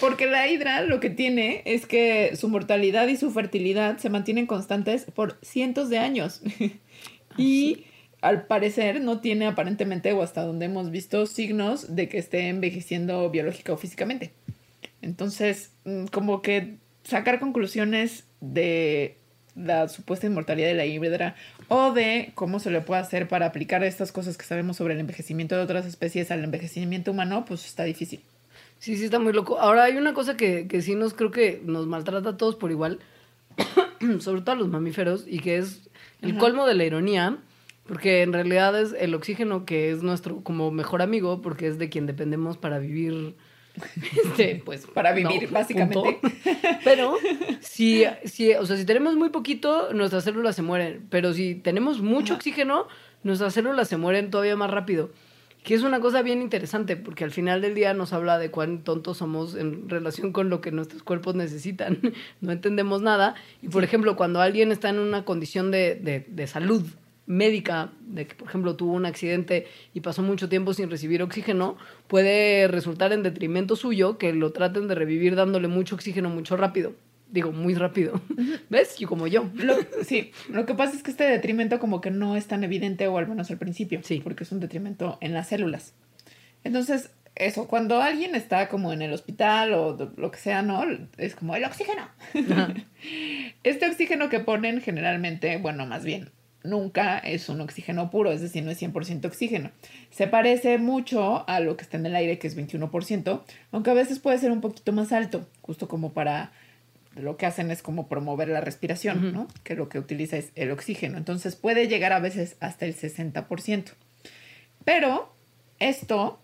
Porque 0.00 0.26
la 0.26 0.48
hidra 0.48 0.82
lo 0.82 0.98
que 0.98 1.08
tiene 1.08 1.62
es 1.66 1.86
que 1.86 2.34
su 2.36 2.48
mortalidad 2.48 3.06
y 3.06 3.16
su 3.16 3.30
fertilidad 3.30 3.98
se 3.98 4.10
mantienen 4.10 4.46
constantes 4.46 5.06
por 5.14 5.38
cientos 5.40 5.88
de 5.88 5.98
años. 5.98 6.42
y 7.38 7.84
al 8.22 8.46
parecer 8.46 9.00
no 9.00 9.20
tiene 9.20 9.46
aparentemente, 9.46 10.12
o 10.12 10.22
hasta 10.22 10.42
donde 10.42 10.66
hemos 10.66 10.90
visto, 10.90 11.26
signos 11.26 11.94
de 11.94 12.08
que 12.08 12.18
esté 12.18 12.48
envejeciendo 12.48 13.30
biológica 13.30 13.72
o 13.72 13.76
físicamente. 13.76 14.32
Entonces, 15.00 15.72
mm, 15.84 16.06
como 16.06 16.42
que 16.42 16.76
sacar 17.04 17.40
conclusiones 17.40 18.26
de 18.40 19.18
la 19.54 19.88
supuesta 19.88 20.26
inmortalidad 20.26 20.68
de 20.68 20.74
la 20.74 20.86
híbrida 20.86 21.36
o 21.68 21.92
de 21.92 22.32
cómo 22.34 22.58
se 22.58 22.70
le 22.70 22.80
puede 22.80 23.00
hacer 23.00 23.28
para 23.28 23.46
aplicar 23.46 23.84
estas 23.84 24.12
cosas 24.12 24.38
que 24.38 24.44
sabemos 24.44 24.76
sobre 24.76 24.94
el 24.94 25.00
envejecimiento 25.00 25.56
de 25.56 25.62
otras 25.62 25.86
especies 25.86 26.30
al 26.30 26.44
envejecimiento 26.44 27.10
humano, 27.10 27.44
pues 27.46 27.66
está 27.66 27.84
difícil. 27.84 28.20
Sí, 28.78 28.96
sí, 28.96 29.04
está 29.04 29.18
muy 29.18 29.32
loco. 29.32 29.60
Ahora 29.60 29.84
hay 29.84 29.96
una 29.96 30.12
cosa 30.12 30.36
que, 30.36 30.66
que 30.66 30.82
sí 30.82 30.94
nos 30.94 31.14
creo 31.14 31.30
que 31.30 31.62
nos 31.64 31.86
maltrata 31.86 32.30
a 32.30 32.36
todos 32.36 32.56
por 32.56 32.70
igual, 32.70 32.98
sobre 34.20 34.40
todo 34.40 34.56
a 34.56 34.58
los 34.58 34.68
mamíferos, 34.68 35.24
y 35.26 35.38
que 35.38 35.58
es 35.58 35.88
el 36.20 36.32
Ajá. 36.32 36.40
colmo 36.40 36.66
de 36.66 36.74
la 36.74 36.84
ironía, 36.84 37.38
porque 37.86 38.22
en 38.22 38.32
realidad 38.32 38.80
es 38.80 38.94
el 38.98 39.14
oxígeno 39.14 39.66
que 39.66 39.90
es 39.90 40.02
nuestro 40.02 40.42
como 40.42 40.70
mejor 40.70 41.02
amigo, 41.02 41.42
porque 41.42 41.68
es 41.68 41.78
de 41.78 41.90
quien 41.90 42.06
dependemos 42.06 42.56
para 42.56 42.78
vivir. 42.78 43.34
Este, 44.24 44.62
pues 44.64 44.86
Para 44.86 45.12
vivir, 45.12 45.48
básicamente. 45.50 45.94
punto. 46.20 46.36
Pero 46.84 47.14
si, 47.60 48.04
si, 48.24 48.52
o 48.54 48.66
sea, 48.66 48.76
si 48.76 48.84
tenemos 48.84 49.16
muy 49.16 49.30
poquito, 49.30 49.92
nuestras 49.92 50.24
células 50.24 50.56
se 50.56 50.62
mueren. 50.62 51.06
Pero 51.10 51.32
si 51.32 51.54
tenemos 51.54 52.00
mucho 52.00 52.34
Ajá. 52.34 52.38
oxígeno, 52.38 52.86
nuestras 53.22 53.54
células 53.54 53.88
se 53.88 53.96
mueren 53.96 54.30
todavía 54.30 54.56
más 54.56 54.70
rápido. 54.70 55.10
Que 55.64 55.74
es 55.74 55.82
una 55.82 56.00
cosa 56.00 56.22
bien 56.22 56.42
interesante, 56.42 56.96
porque 56.96 57.22
al 57.22 57.30
final 57.30 57.60
del 57.62 57.74
día 57.76 57.94
nos 57.94 58.12
habla 58.12 58.36
de 58.38 58.50
cuán 58.50 58.82
tontos 58.82 59.18
somos 59.18 59.54
en 59.54 59.88
relación 59.88 60.32
con 60.32 60.50
lo 60.50 60.60
que 60.60 60.72
nuestros 60.72 61.04
cuerpos 61.04 61.36
necesitan. 61.36 62.00
No 62.40 62.50
entendemos 62.50 63.00
nada. 63.00 63.36
Y 63.62 63.68
por 63.68 63.84
ejemplo, 63.84 64.16
cuando 64.16 64.40
alguien 64.40 64.72
está 64.72 64.88
en 64.88 64.98
una 64.98 65.24
condición 65.24 65.70
de, 65.70 65.94
de, 65.94 66.26
de 66.28 66.46
salud 66.48 66.82
médica, 67.26 67.90
de 68.06 68.26
que 68.26 68.34
por 68.34 68.48
ejemplo 68.48 68.76
tuvo 68.76 68.92
un 68.92 69.06
accidente 69.06 69.66
y 69.94 70.00
pasó 70.00 70.22
mucho 70.22 70.48
tiempo 70.48 70.74
sin 70.74 70.90
recibir 70.90 71.22
oxígeno, 71.22 71.76
puede 72.08 72.68
resultar 72.68 73.12
en 73.12 73.22
detrimento 73.22 73.76
suyo 73.76 74.18
que 74.18 74.32
lo 74.32 74.52
traten 74.52 74.88
de 74.88 74.94
revivir 74.94 75.34
dándole 75.36 75.68
mucho 75.68 75.94
oxígeno 75.94 76.28
mucho 76.30 76.56
rápido. 76.56 76.94
Digo, 77.30 77.50
muy 77.52 77.74
rápido. 77.74 78.20
¿Ves? 78.68 79.00
Y 79.00 79.06
como 79.06 79.26
yo. 79.26 79.48
Lo- 79.54 79.76
sí, 80.04 80.32
lo 80.50 80.66
que 80.66 80.74
pasa 80.74 80.94
es 80.94 81.02
que 81.02 81.10
este 81.10 81.24
detrimento 81.24 81.78
como 81.78 82.00
que 82.02 82.10
no 82.10 82.36
es 82.36 82.46
tan 82.46 82.62
evidente, 82.62 83.06
o 83.08 83.16
al 83.16 83.26
menos 83.26 83.50
al 83.50 83.56
principio, 83.56 84.00
Sí. 84.02 84.20
porque 84.22 84.44
es 84.44 84.52
un 84.52 84.60
detrimento 84.60 85.16
en 85.22 85.32
las 85.32 85.48
células. 85.48 85.94
Entonces, 86.64 87.10
eso, 87.34 87.66
cuando 87.68 88.02
alguien 88.02 88.34
está 88.34 88.68
como 88.68 88.92
en 88.92 89.00
el 89.00 89.12
hospital 89.14 89.72
o 89.72 90.12
lo 90.16 90.30
que 90.30 90.38
sea, 90.38 90.60
¿no? 90.60 90.84
Es 91.16 91.34
como 91.34 91.56
el 91.56 91.64
oxígeno. 91.64 92.06
Este 93.64 93.86
oxígeno 93.88 94.28
que 94.28 94.40
ponen 94.40 94.80
generalmente, 94.80 95.56
bueno, 95.58 95.86
más 95.86 96.04
bien, 96.04 96.30
nunca 96.64 97.18
es 97.18 97.48
un 97.48 97.60
oxígeno 97.60 98.10
puro, 98.10 98.32
es 98.32 98.40
decir, 98.40 98.62
no 98.62 98.70
es 98.70 98.80
100% 98.80 99.24
oxígeno. 99.24 99.70
Se 100.10 100.26
parece 100.26 100.78
mucho 100.78 101.48
a 101.48 101.60
lo 101.60 101.76
que 101.76 101.82
está 101.82 101.96
en 101.96 102.06
el 102.06 102.16
aire, 102.16 102.38
que 102.38 102.46
es 102.46 102.56
21%, 102.56 103.42
aunque 103.70 103.90
a 103.90 103.94
veces 103.94 104.18
puede 104.18 104.38
ser 104.38 104.52
un 104.52 104.60
poquito 104.60 104.92
más 104.92 105.12
alto, 105.12 105.46
justo 105.60 105.88
como 105.88 106.12
para 106.12 106.52
lo 107.16 107.36
que 107.36 107.46
hacen 107.46 107.70
es 107.70 107.82
como 107.82 108.08
promover 108.08 108.48
la 108.48 108.62
respiración, 108.62 109.32
¿no? 109.32 109.46
Que 109.64 109.74
lo 109.74 109.88
que 109.88 109.98
utiliza 109.98 110.38
es 110.38 110.50
el 110.54 110.70
oxígeno. 110.70 111.18
Entonces 111.18 111.56
puede 111.56 111.86
llegar 111.86 112.12
a 112.12 112.20
veces 112.20 112.56
hasta 112.60 112.86
el 112.86 112.94
60%. 112.94 113.92
Pero 114.84 115.34
esto 115.78 116.40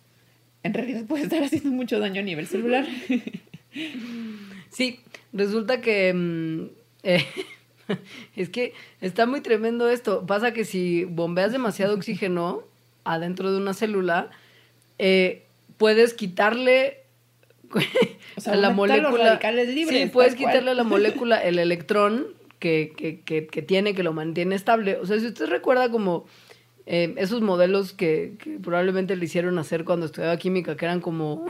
en 0.62 0.75
realidad 0.75 1.05
puede 1.07 1.25
estar 1.25 1.43
haciendo 1.43 1.71
mucho 1.71 1.99
daño 1.99 2.21
a 2.21 2.25
nivel 2.25 2.47
celular. 2.47 2.87
Sí, 4.71 5.01
resulta 5.33 5.81
que 5.81 6.12
mm, 6.12 6.64
eh, 7.03 7.25
es 8.36 8.49
que 8.49 8.74
está 9.01 9.26
muy 9.26 9.41
tremendo 9.41 9.89
esto. 9.89 10.26
Pasa 10.26 10.53
que 10.53 10.64
si 10.64 11.05
bombeas 11.05 11.53
demasiado 11.53 11.95
oxígeno 11.95 12.62
adentro 13.05 13.51
de 13.53 13.59
una 13.59 13.74
célula, 13.74 14.30
eh, 14.99 15.45
puedes 15.76 16.14
quitarle 16.14 16.99
O 18.36 18.41
sea, 18.41 18.53
a 18.55 18.57
la 18.57 18.68
los 18.68 18.76
molécula. 18.76 19.30
radicales 19.30 19.68
libres, 19.74 20.03
sí, 20.05 20.09
puedes 20.11 20.34
cual. 20.34 20.47
quitarle 20.51 20.70
a 20.70 20.74
la 20.74 20.84
molécula 20.84 21.36
el 21.43 21.59
electrón 21.59 22.26
que, 22.59 22.93
que, 22.97 23.20
que, 23.20 23.47
que 23.47 23.62
tiene, 23.62 23.95
que 23.95 24.03
lo 24.03 24.12
mantiene 24.12 24.55
estable. 24.55 24.97
O 24.97 25.07
sea, 25.07 25.18
si 25.20 25.26
usted 25.26 25.47
recuerda 25.47 25.91
como 25.91 26.26
eh, 26.86 27.14
esos 27.18 27.43
modelos 27.43 27.93
que, 27.93 28.34
que 28.39 28.59
probablemente 28.59 29.16
le 29.16 29.24
hicieron 29.24 29.59
hacer 29.59 29.84
cuando 29.84 30.07
estudiaba 30.07 30.36
química, 30.39 30.76
que 30.76 30.84
eran 30.86 31.01
como 31.01 31.47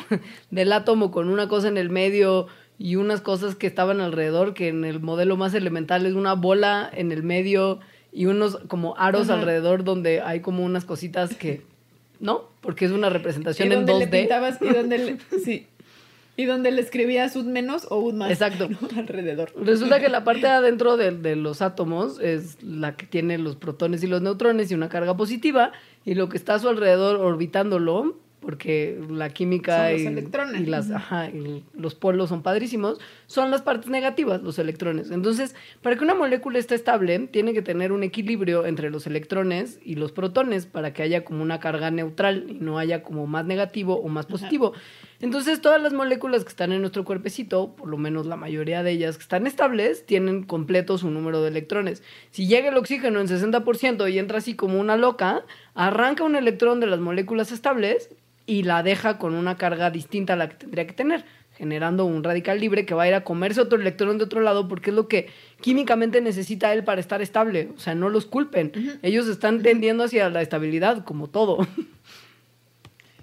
del 0.51 0.72
átomo 0.72 1.11
con 1.11 1.28
una 1.28 1.47
cosa 1.47 1.68
en 1.68 1.76
el 1.76 1.91
medio 1.91 2.47
y 2.79 2.97
unas 2.97 3.20
cosas 3.20 3.57
que 3.57 3.66
estaban 3.66 4.01
alrededor, 4.01 4.55
que 4.55 4.68
en 4.68 4.85
el 4.85 5.01
modelo 5.01 5.37
más 5.37 5.53
elemental 5.55 6.07
es 6.07 6.14
una 6.14 6.35
bola 6.35 6.89
en 6.93 7.11
el 7.11 7.22
medio 7.22 7.81
y 8.12 8.26
unos 8.26 8.59
como 8.68 8.97
aros 8.97 9.29
Ajá. 9.29 9.41
alrededor 9.41 9.85
donde 9.85 10.20
hay 10.20 10.41
como 10.41 10.64
unas 10.64 10.85
cositas 10.85 11.35
que, 11.35 11.62
¿no? 12.20 12.45
Porque 12.61 12.85
es 12.85 12.93
una 12.93 13.11
representación 13.11 13.68
y 13.68 13.72
en 13.72 13.87
donde 13.87 13.95
2D. 13.95 13.99
le 13.99 14.20
pintabas 14.20 14.62
y 14.62 14.68
donde 14.68 14.99
le, 14.99 15.18
sí. 15.45 15.66
Y 16.37 16.45
donde 16.45 16.70
le 16.70 16.81
escribías 16.81 17.35
un 17.35 17.53
menos 17.53 17.89
o 17.91 17.99
un 17.99 18.18
más. 18.18 18.31
Exacto. 18.31 18.68
¿no? 18.68 18.79
Alrededor. 18.97 19.53
Resulta 19.61 19.99
que 19.99 20.09
la 20.09 20.22
parte 20.22 20.43
de 20.43 20.53
adentro 20.53 20.97
de, 20.97 21.11
de 21.11 21.35
los 21.35 21.62
átomos 21.62 22.20
es 22.20 22.62
la 22.62 22.97
que 22.97 23.07
tiene 23.07 23.39
los 23.39 23.57
protones 23.57 24.05
y 24.05 24.07
los 24.07 24.22
neutrones 24.22 24.70
y 24.70 24.74
una 24.74 24.89
carga 24.89 25.16
positiva, 25.16 25.72
y 26.05 26.14
lo 26.14 26.29
que 26.29 26.37
está 26.37 26.55
a 26.55 26.59
su 26.61 26.68
alrededor 26.68 27.16
orbitándolo, 27.16 28.16
porque 28.41 29.01
la 29.11 29.30
química 29.30 29.76
Son 29.84 29.93
los 29.93 30.01
y, 30.03 30.07
electrones. 30.07 30.61
y 30.61 30.66
las, 30.66 30.86
Ujú. 30.86 30.97
ajá, 30.97 31.28
y 31.30 31.64
los 31.74 31.95
polos 31.95 32.28
son 32.28 32.43
padrísimos, 32.43 32.99
son 33.26 33.51
las 33.51 33.62
partes 33.62 33.91
negativas, 33.91 34.43
los 34.43 34.59
electrones. 34.59 35.11
Entonces, 35.11 35.55
para 35.82 35.97
que 35.97 36.05
una 36.05 36.14
molécula 36.14 36.59
esté 36.59 36.74
estable, 36.74 37.18
tiene 37.30 37.53
que 37.53 37.62
tener 37.62 37.93
un 37.93 38.03
equilibrio 38.03 38.64
entre 38.66 38.91
los 38.91 39.07
electrones 39.07 39.80
y 39.84 39.97
los 39.97 40.12
protones 40.12 40.66
para 40.66 40.93
que 40.93 41.03
haya 41.03 41.24
como 41.24 41.43
una 41.43 41.61
carga 41.61 41.91
neutral 41.91 42.47
y 42.49 42.55
no 42.55 42.78
haya 42.78 43.03
como 43.03 43.26
más 43.26 43.45
negativo 43.45 43.95
o 43.97 44.09
más 44.09 44.26
positivo. 44.26 44.72
Entonces, 45.20 45.61
todas 45.61 45.82
las 45.82 45.93
moléculas 45.93 46.45
que 46.45 46.51
están 46.51 46.70
en 46.70 46.80
nuestro 46.80 47.05
cuerpecito, 47.05 47.74
por 47.74 47.89
lo 47.89 47.97
menos 47.99 48.26
la 48.26 48.36
mayoría 48.36 48.84
de 48.84 48.93
ellas 48.93 49.16
que 49.16 49.22
están 49.22 49.49
estables, 49.49 50.07
tienen 50.07 50.45
completo 50.45 50.97
su 50.97 51.11
número 51.11 51.43
de 51.43 51.49
electrones. 51.49 52.05
Si 52.30 52.47
llega 52.47 52.68
el 52.68 52.76
oxígeno 52.76 53.20
en 53.20 53.26
60% 53.26 54.09
y 54.12 54.18
entra 54.20 54.39
así 54.39 54.55
como 54.55 54.78
una 54.78 54.97
loca, 54.97 55.45
arranca 55.74 56.22
un 56.22 56.36
electrón 56.36 56.78
de 56.78 56.86
las 56.86 57.01
moléculas 57.01 57.51
estables 57.51 58.11
y 58.49 58.62
la 58.62 58.82
deja 58.82 59.18
con 59.18 59.34
una 59.34 59.59
carga 59.59 59.90
distinta 59.90 60.32
a 60.32 60.36
la 60.36 60.49
que 60.49 60.57
tendría 60.57 60.86
que 60.86 60.94
tener, 60.94 61.26
generando 61.55 62.07
un 62.07 62.24
radical 62.24 62.59
libre 62.59 62.86
que 62.86 62.94
va 62.94 63.03
a 63.03 63.09
ir 63.09 63.12
a 63.14 63.22
comerse 63.22 63.61
otro 63.61 63.78
electrón 63.78 64.16
de 64.16 64.24
otro 64.24 64.40
lado 64.40 64.68
porque 64.68 64.88
es 64.88 64.96
lo 64.96 65.07
que 65.07 65.28
químicamente 65.61 66.22
necesita 66.22 66.72
él 66.72 66.82
para 66.82 66.99
estar 66.99 67.20
estable. 67.20 67.68
O 67.76 67.78
sea, 67.78 67.94
no 67.94 68.09
los 68.09 68.24
culpen. 68.24 68.72
Ellos 69.03 69.28
están 69.28 69.61
tendiendo 69.62 70.05
hacia 70.05 70.30
la 70.30 70.40
estabilidad, 70.40 71.05
como 71.05 71.28
todo. 71.28 71.59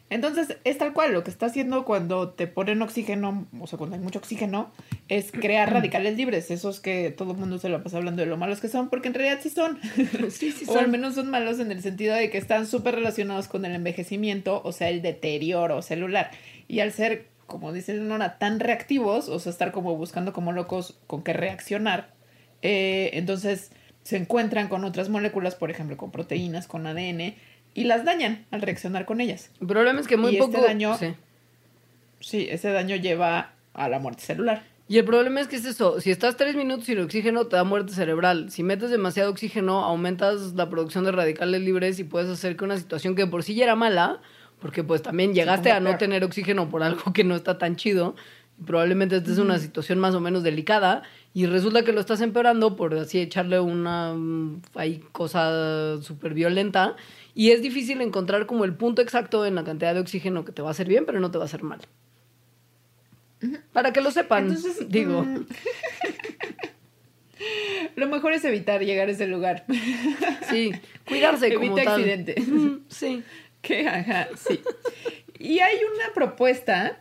Entonces, 0.10 0.58
es 0.64 0.78
tal 0.78 0.93
cual. 0.93 1.14
Lo 1.14 1.24
que 1.24 1.32
está 1.32 1.47
haciendo 1.47 1.84
cuando 1.84 2.30
te 2.30 2.45
ponen 2.47 2.82
oxígeno, 2.82 3.47
o 3.60 3.68
sea, 3.68 3.78
cuando 3.78 3.95
hay 3.95 4.01
mucho 4.01 4.20
oxígeno, 4.20 4.72
es 5.08 5.32
crear 5.32 5.72
radicales 5.74 6.16
libres. 6.16 6.51
Esos 6.51 6.80
que 6.80 7.10
todo 7.10 7.32
el 7.32 7.38
mundo 7.38 7.58
se 7.58 7.70
la 7.70 7.82
pasa 7.82 7.97
hablando 7.97 8.22
de 8.22 8.28
lo 8.28 8.38
malos 8.38 8.62
que 8.62 8.68
son, 8.68 8.89
porque 8.89 9.08
en 9.08 9.16
realidad 9.16 9.39
sí 9.41 9.49
son. 9.49 9.80
Sí, 10.30 10.51
sí, 10.51 10.66
O 10.70 10.78
al 10.78 10.89
menos 10.89 11.16
son 11.16 11.30
malos 11.30 11.60
en 11.60 11.72
el 11.72 11.82
sentido 11.82 12.16
de 12.16 12.30
que 12.30 12.38
están 12.38 12.68
súper 12.68 12.95
relacionados 12.95 13.47
con 13.47 13.66
el 13.66 13.74
envejecimiento, 13.74 14.62
o 14.64 14.72
sea, 14.72 14.89
el 14.89 15.01
deterioro 15.01 15.82
celular. 15.82 16.32
Y 16.68 16.82
al 16.82 16.91
ser, 16.91 17.28
como 17.47 17.74
dicen 17.74 18.08
Nora, 18.08 18.38
tan 18.38 18.60
reactivos, 18.60 19.30
o 19.30 19.39
sea, 19.39 19.51
estar 19.51 19.72
como 19.72 19.95
buscando 19.95 20.34
como 20.34 20.51
locos 20.51 20.99
con 21.08 21.24
qué 21.24 21.34
reaccionar, 21.34 22.14
eh, 22.62 23.12
entonces 23.14 23.72
se 24.03 24.18
encuentran 24.18 24.68
con 24.68 24.86
otras 24.86 25.10
moléculas, 25.10 25.56
por 25.56 25.72
ejemplo, 25.72 25.97
con 25.97 26.12
proteínas, 26.12 26.68
con 26.68 26.86
ADN, 26.86 27.34
y 27.76 27.84
las 27.84 28.03
dañan 28.05 28.45
al 28.49 28.63
reaccionar 28.63 29.05
con 29.05 29.21
ellas. 29.21 29.51
El 29.61 29.67
problema 29.67 29.99
es 29.99 30.07
que 30.07 30.17
muy 30.17 30.32
Y 30.32 30.38
este 30.38 30.51
poco... 30.51 30.65
daño- 30.65 30.97
sí. 30.97 31.13
Sí, 32.19 32.47
ese 32.49 32.71
daño 32.71 32.95
lleva 32.95 33.51
a 33.73 33.89
la 33.89 33.99
muerte 33.99 34.23
celular. 34.23 34.63
Y 34.88 34.97
el 34.99 35.05
problema 35.05 35.41
es 35.41 35.47
que 35.47 35.55
es 35.55 35.65
eso, 35.65 35.99
si 35.99 36.11
estás 36.11 36.38
tres 36.38 36.55
minutos 36.55 36.86
sin 36.86 36.99
oxígeno 36.99 37.47
te 37.47 37.55
da 37.55 37.63
muerte 37.63 37.91
cerebral, 37.93 38.51
si 38.51 38.61
metes 38.63 38.91
demasiado 38.91 39.32
oxígeno 39.32 39.84
aumentas 39.84 40.53
la 40.53 40.69
producción 40.69 41.03
de 41.05 41.11
radicales 41.11 41.61
libres 41.61 41.97
y 41.99 42.03
puedes 42.03 42.30
hacer 42.30 42.55
que 42.55 42.65
una 42.65 42.78
situación 42.78 43.15
que 43.15 43.26
por 43.26 43.41
sí 43.43 43.55
ya 43.55 43.63
era 43.65 43.76
mala, 43.76 44.21
porque 44.59 44.84
pues 44.84 45.01
también 45.01 45.34
llegaste 45.34 45.71
a 45.71 45.80
no 45.80 45.89
peor. 45.89 45.97
tener 45.97 46.23
oxígeno 46.23 46.69
por 46.69 46.84
algo 46.84 47.13
que 47.13 47.23
no 47.23 47.36
está 47.36 47.57
tan 47.57 47.76
chido, 47.76 48.15
probablemente 48.63 49.17
esta 49.17 49.32
es 49.32 49.39
una 49.39 49.57
situación 49.59 49.97
más 49.99 50.13
o 50.13 50.19
menos 50.21 50.43
delicada 50.43 51.01
y 51.34 51.47
resulta 51.47 51.84
que 51.84 51.91
lo 51.91 51.99
estás 51.99 52.21
empeorando 52.21 52.76
por 52.76 52.93
así 52.93 53.19
echarle 53.19 53.59
una 53.59 54.13
mm, 54.13 54.61
ahí 54.76 55.03
cosa 55.11 55.99
súper 56.01 56.34
violenta 56.36 56.95
y 57.36 57.52
es 57.52 57.62
difícil 57.62 58.02
encontrar 58.02 58.46
como 58.48 58.66
el 58.66 58.74
punto 58.74 59.02
exacto 59.04 59.46
en 59.46 59.54
la 59.56 59.64
cantidad 59.64 59.94
de 59.94 60.00
oxígeno 60.00 60.44
que 60.46 60.52
te 60.54 60.62
va 60.64 60.70
a 60.70 60.72
hacer 60.72 60.88
bien 60.88 61.06
pero 61.06 61.20
no 61.20 61.30
te 61.30 61.38
va 61.38 61.44
a 61.44 61.46
hacer 61.46 61.62
mal. 61.64 61.82
Para 63.74 63.94
que 63.94 64.02
lo 64.02 64.10
sepan, 64.10 64.48
Entonces, 64.48 64.90
digo. 64.90 65.22
mm, 65.24 65.46
Lo 67.96 68.08
mejor 68.08 68.34
es 68.34 68.44
evitar 68.46 68.82
llegar 68.84 69.08
a 69.08 69.12
ese 69.12 69.28
lugar. 69.28 69.66
Sí, 70.50 70.72
cuidarse 71.08 71.52
como 71.54 71.66
Evita 71.66 71.84
tal. 71.84 72.00
accidentes. 72.00 72.48
Mm, 72.48 72.78
Sí. 72.90 73.24
Que, 73.62 73.88
ajá, 73.88 74.28
sí. 74.36 74.62
Y 75.40 75.58
hay 75.60 75.78
una 75.96 76.14
propuesta 76.14 77.00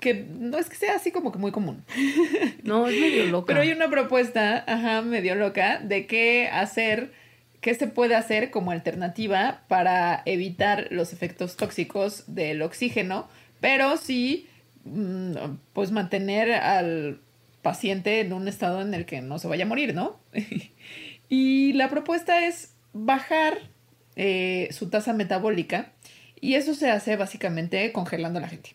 que 0.00 0.14
no 0.14 0.58
es 0.58 0.68
que 0.68 0.74
sea 0.74 0.96
así 0.96 1.12
como 1.12 1.30
que 1.30 1.38
muy 1.38 1.52
común. 1.52 1.84
No, 2.64 2.88
es 2.88 3.00
medio 3.00 3.26
loca. 3.26 3.46
Pero 3.46 3.60
hay 3.60 3.70
una 3.70 3.88
propuesta, 3.88 4.64
ajá, 4.66 5.02
medio 5.02 5.36
loca, 5.36 5.78
de 5.78 6.08
qué 6.08 6.48
hacer, 6.52 7.12
qué 7.62 7.74
se 7.74 7.86
puede 7.86 8.16
hacer 8.16 8.50
como 8.50 8.72
alternativa 8.72 9.62
para 9.68 10.22
evitar 10.26 10.88
los 10.90 11.14
efectos 11.14 11.56
tóxicos 11.56 12.24
del 12.26 12.60
oxígeno, 12.60 13.28
pero 13.60 13.96
sí, 13.96 14.48
mm, 14.84 15.32
pues 15.72 15.92
mantener 15.92 16.52
al 16.52 17.20
paciente 17.62 18.20
en 18.20 18.32
un 18.32 18.48
estado 18.48 18.82
en 18.82 18.92
el 18.92 19.06
que 19.06 19.22
no 19.22 19.38
se 19.38 19.48
vaya 19.48 19.64
a 19.64 19.68
morir, 19.68 19.94
¿no? 19.94 20.20
y 21.28 21.72
la 21.74 21.88
propuesta 21.88 22.44
es 22.44 22.74
bajar 22.92 23.56
eh, 24.16 24.68
su 24.72 24.90
tasa 24.90 25.12
metabólica 25.12 25.92
y 26.40 26.54
eso 26.54 26.74
se 26.74 26.90
hace 26.90 27.16
básicamente 27.16 27.92
congelando 27.92 28.40
a 28.40 28.42
la 28.42 28.48
gente. 28.48 28.70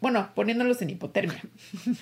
Bueno, 0.00 0.30
poniéndolos 0.34 0.80
en 0.82 0.90
hipotermia. 0.90 1.42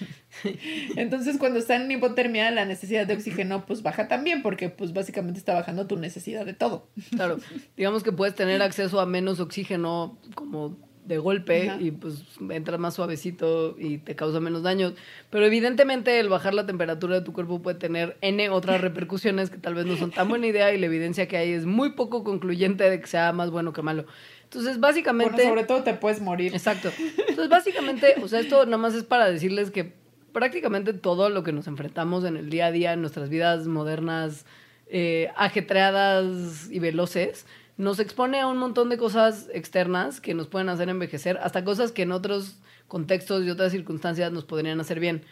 Entonces, 0.96 1.38
cuando 1.38 1.58
están 1.58 1.82
en 1.82 1.92
hipotermia, 1.92 2.50
la 2.50 2.66
necesidad 2.66 3.06
de 3.06 3.14
oxígeno 3.14 3.64
pues 3.64 3.82
baja 3.82 4.06
también, 4.06 4.42
porque 4.42 4.68
pues 4.68 4.92
básicamente 4.92 5.38
está 5.38 5.54
bajando 5.54 5.86
tu 5.86 5.96
necesidad 5.96 6.44
de 6.44 6.52
todo. 6.52 6.88
Claro, 7.10 7.38
digamos 7.76 8.02
que 8.02 8.12
puedes 8.12 8.34
tener 8.34 8.60
acceso 8.62 9.00
a 9.00 9.06
menos 9.06 9.40
oxígeno 9.40 10.18
como 10.34 10.76
de 11.06 11.18
golpe 11.18 11.70
Ajá. 11.70 11.80
y 11.80 11.92
pues 11.92 12.24
entras 12.50 12.80
más 12.80 12.94
suavecito 12.94 13.76
y 13.78 13.98
te 13.98 14.16
causa 14.16 14.40
menos 14.40 14.62
daños. 14.62 14.94
Pero 15.30 15.46
evidentemente 15.46 16.18
el 16.18 16.28
bajar 16.28 16.52
la 16.52 16.66
temperatura 16.66 17.14
de 17.16 17.20
tu 17.22 17.32
cuerpo 17.32 17.62
puede 17.62 17.78
tener 17.78 18.16
N 18.20 18.48
otras 18.50 18.80
repercusiones 18.80 19.50
que 19.50 19.58
tal 19.58 19.74
vez 19.74 19.86
no 19.86 19.96
son 19.96 20.10
tan 20.10 20.28
buena 20.28 20.46
idea 20.46 20.74
y 20.74 20.78
la 20.78 20.86
evidencia 20.86 21.28
que 21.28 21.36
hay 21.36 21.52
es 21.52 21.64
muy 21.64 21.92
poco 21.92 22.24
concluyente 22.24 22.90
de 22.90 23.00
que 23.00 23.06
sea 23.06 23.32
más 23.32 23.50
bueno 23.50 23.72
que 23.72 23.82
malo. 23.82 24.06
Entonces, 24.46 24.78
básicamente... 24.80 25.34
Bueno, 25.34 25.50
sobre 25.50 25.64
todo 25.64 25.82
te 25.82 25.94
puedes 25.94 26.20
morir. 26.20 26.52
Exacto. 26.52 26.90
Entonces, 26.98 27.48
básicamente, 27.48 28.14
o 28.22 28.28
sea, 28.28 28.40
esto 28.40 28.64
nada 28.64 28.78
más 28.78 28.94
es 28.94 29.04
para 29.04 29.28
decirles 29.30 29.70
que 29.70 29.92
prácticamente 30.32 30.92
todo 30.92 31.28
lo 31.28 31.42
que 31.42 31.52
nos 31.52 31.66
enfrentamos 31.66 32.24
en 32.24 32.36
el 32.36 32.48
día 32.48 32.66
a 32.66 32.72
día, 32.72 32.92
en 32.92 33.00
nuestras 33.00 33.28
vidas 33.28 33.66
modernas, 33.66 34.46
eh, 34.86 35.30
ajetreadas 35.36 36.70
y 36.70 36.78
veloces, 36.78 37.46
nos 37.76 37.98
expone 37.98 38.40
a 38.40 38.46
un 38.46 38.58
montón 38.58 38.88
de 38.88 38.98
cosas 38.98 39.48
externas 39.52 40.20
que 40.20 40.34
nos 40.34 40.46
pueden 40.46 40.68
hacer 40.68 40.88
envejecer, 40.88 41.38
hasta 41.42 41.64
cosas 41.64 41.92
que 41.92 42.02
en 42.02 42.12
otros 42.12 42.58
contextos 42.86 43.44
y 43.44 43.50
otras 43.50 43.72
circunstancias 43.72 44.30
nos 44.30 44.44
podrían 44.44 44.80
hacer 44.80 45.00
bien. 45.00 45.24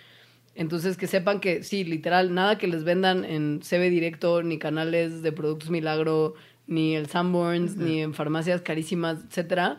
Entonces, 0.55 0.97
que 0.97 1.07
sepan 1.07 1.41
que 1.41 1.63
sí, 1.63 1.85
literal, 1.85 2.33
nada 2.33 2.59
que 2.59 2.67
les 2.67 2.85
vendan 2.85 3.25
en 3.25 3.61
CB 3.61 3.91
Directo, 3.91 4.43
ni 4.43 4.59
canales 4.59 5.23
de 5.23 5.33
productos 5.33 5.71
milagro, 5.71 6.35
ni 6.67 6.97
el 6.97 7.07
Sanborns, 7.09 7.77
ni 7.77 8.01
en 8.03 8.15
farmacias 8.15 8.63
carísimas, 8.63 9.19
etcétera, 9.29 9.79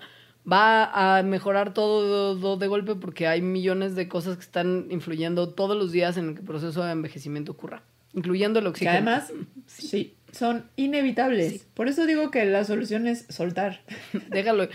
va 0.51 1.17
a 1.17 1.23
mejorar 1.23 1.73
todo, 1.73 2.38
todo 2.39 2.57
de 2.57 2.67
golpe 2.67 2.95
porque 2.95 3.27
hay 3.27 3.41
millones 3.41 3.95
de 3.95 4.07
cosas 4.07 4.36
que 4.38 4.43
están 4.43 4.88
influyendo 4.89 5.49
todos 5.49 5.75
los 5.77 5.91
días 5.91 6.17
en 6.17 6.29
el 6.29 6.33
que 6.36 6.41
el 6.41 6.45
proceso 6.45 6.83
de 6.83 6.91
envejecimiento 6.91 7.51
ocurra, 7.53 7.83
incluyendo 8.13 8.59
el 8.59 8.65
Que 8.65 8.69
oxígeno. 8.69 8.91
además, 8.97 9.33
sí, 9.65 10.15
son 10.31 10.69
inevitables. 10.75 11.65
Por 11.73 11.88
eso 11.88 12.05
digo 12.05 12.29
que 12.29 12.45
la 12.45 12.63
solución 12.63 13.07
es 13.07 13.25
soltar. 13.29 13.81
Déjalo. 14.29 14.67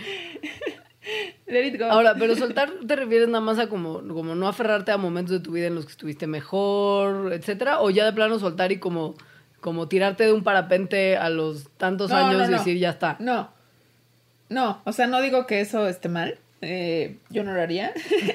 Let 1.47 1.67
it 1.67 1.79
go. 1.79 1.85
Ahora, 1.85 2.15
pero 2.15 2.35
soltar 2.35 2.71
te 2.85 2.95
refieres 2.95 3.27
nada 3.27 3.41
más 3.41 3.57
a 3.57 3.67
como, 3.69 4.05
como 4.07 4.35
no 4.35 4.47
aferrarte 4.47 4.91
a 4.91 4.97
momentos 4.97 5.31
de 5.31 5.39
tu 5.39 5.51
vida 5.53 5.67
en 5.67 5.75
los 5.75 5.85
que 5.85 5.91
estuviste 5.91 6.27
mejor, 6.27 7.33
etcétera, 7.33 7.81
o 7.81 7.89
ya 7.89 8.05
de 8.05 8.13
plano 8.13 8.37
soltar 8.37 8.71
y 8.71 8.77
como, 8.77 9.15
como 9.61 9.87
tirarte 9.87 10.25
de 10.25 10.33
un 10.33 10.43
parapente 10.43 11.15
a 11.17 11.29
los 11.29 11.69
tantos 11.77 12.09
No, 12.09 12.17
años 12.17 12.37
no, 12.39 12.45
y 12.47 12.51
no. 12.51 12.57
decir 12.57 12.77
ya 12.77 12.89
está. 12.89 13.15
No. 13.19 13.49
No, 14.49 14.81
o 14.83 14.91
sea, 14.91 15.07
no 15.07 15.21
digo 15.21 15.47
que 15.47 15.61
eso 15.61 15.87
esté 15.87 16.09
mal. 16.09 16.37
eh, 16.61 17.15
yo 17.29 17.43
no 17.43 17.53
lo 17.53 17.61
haría. 17.61 17.93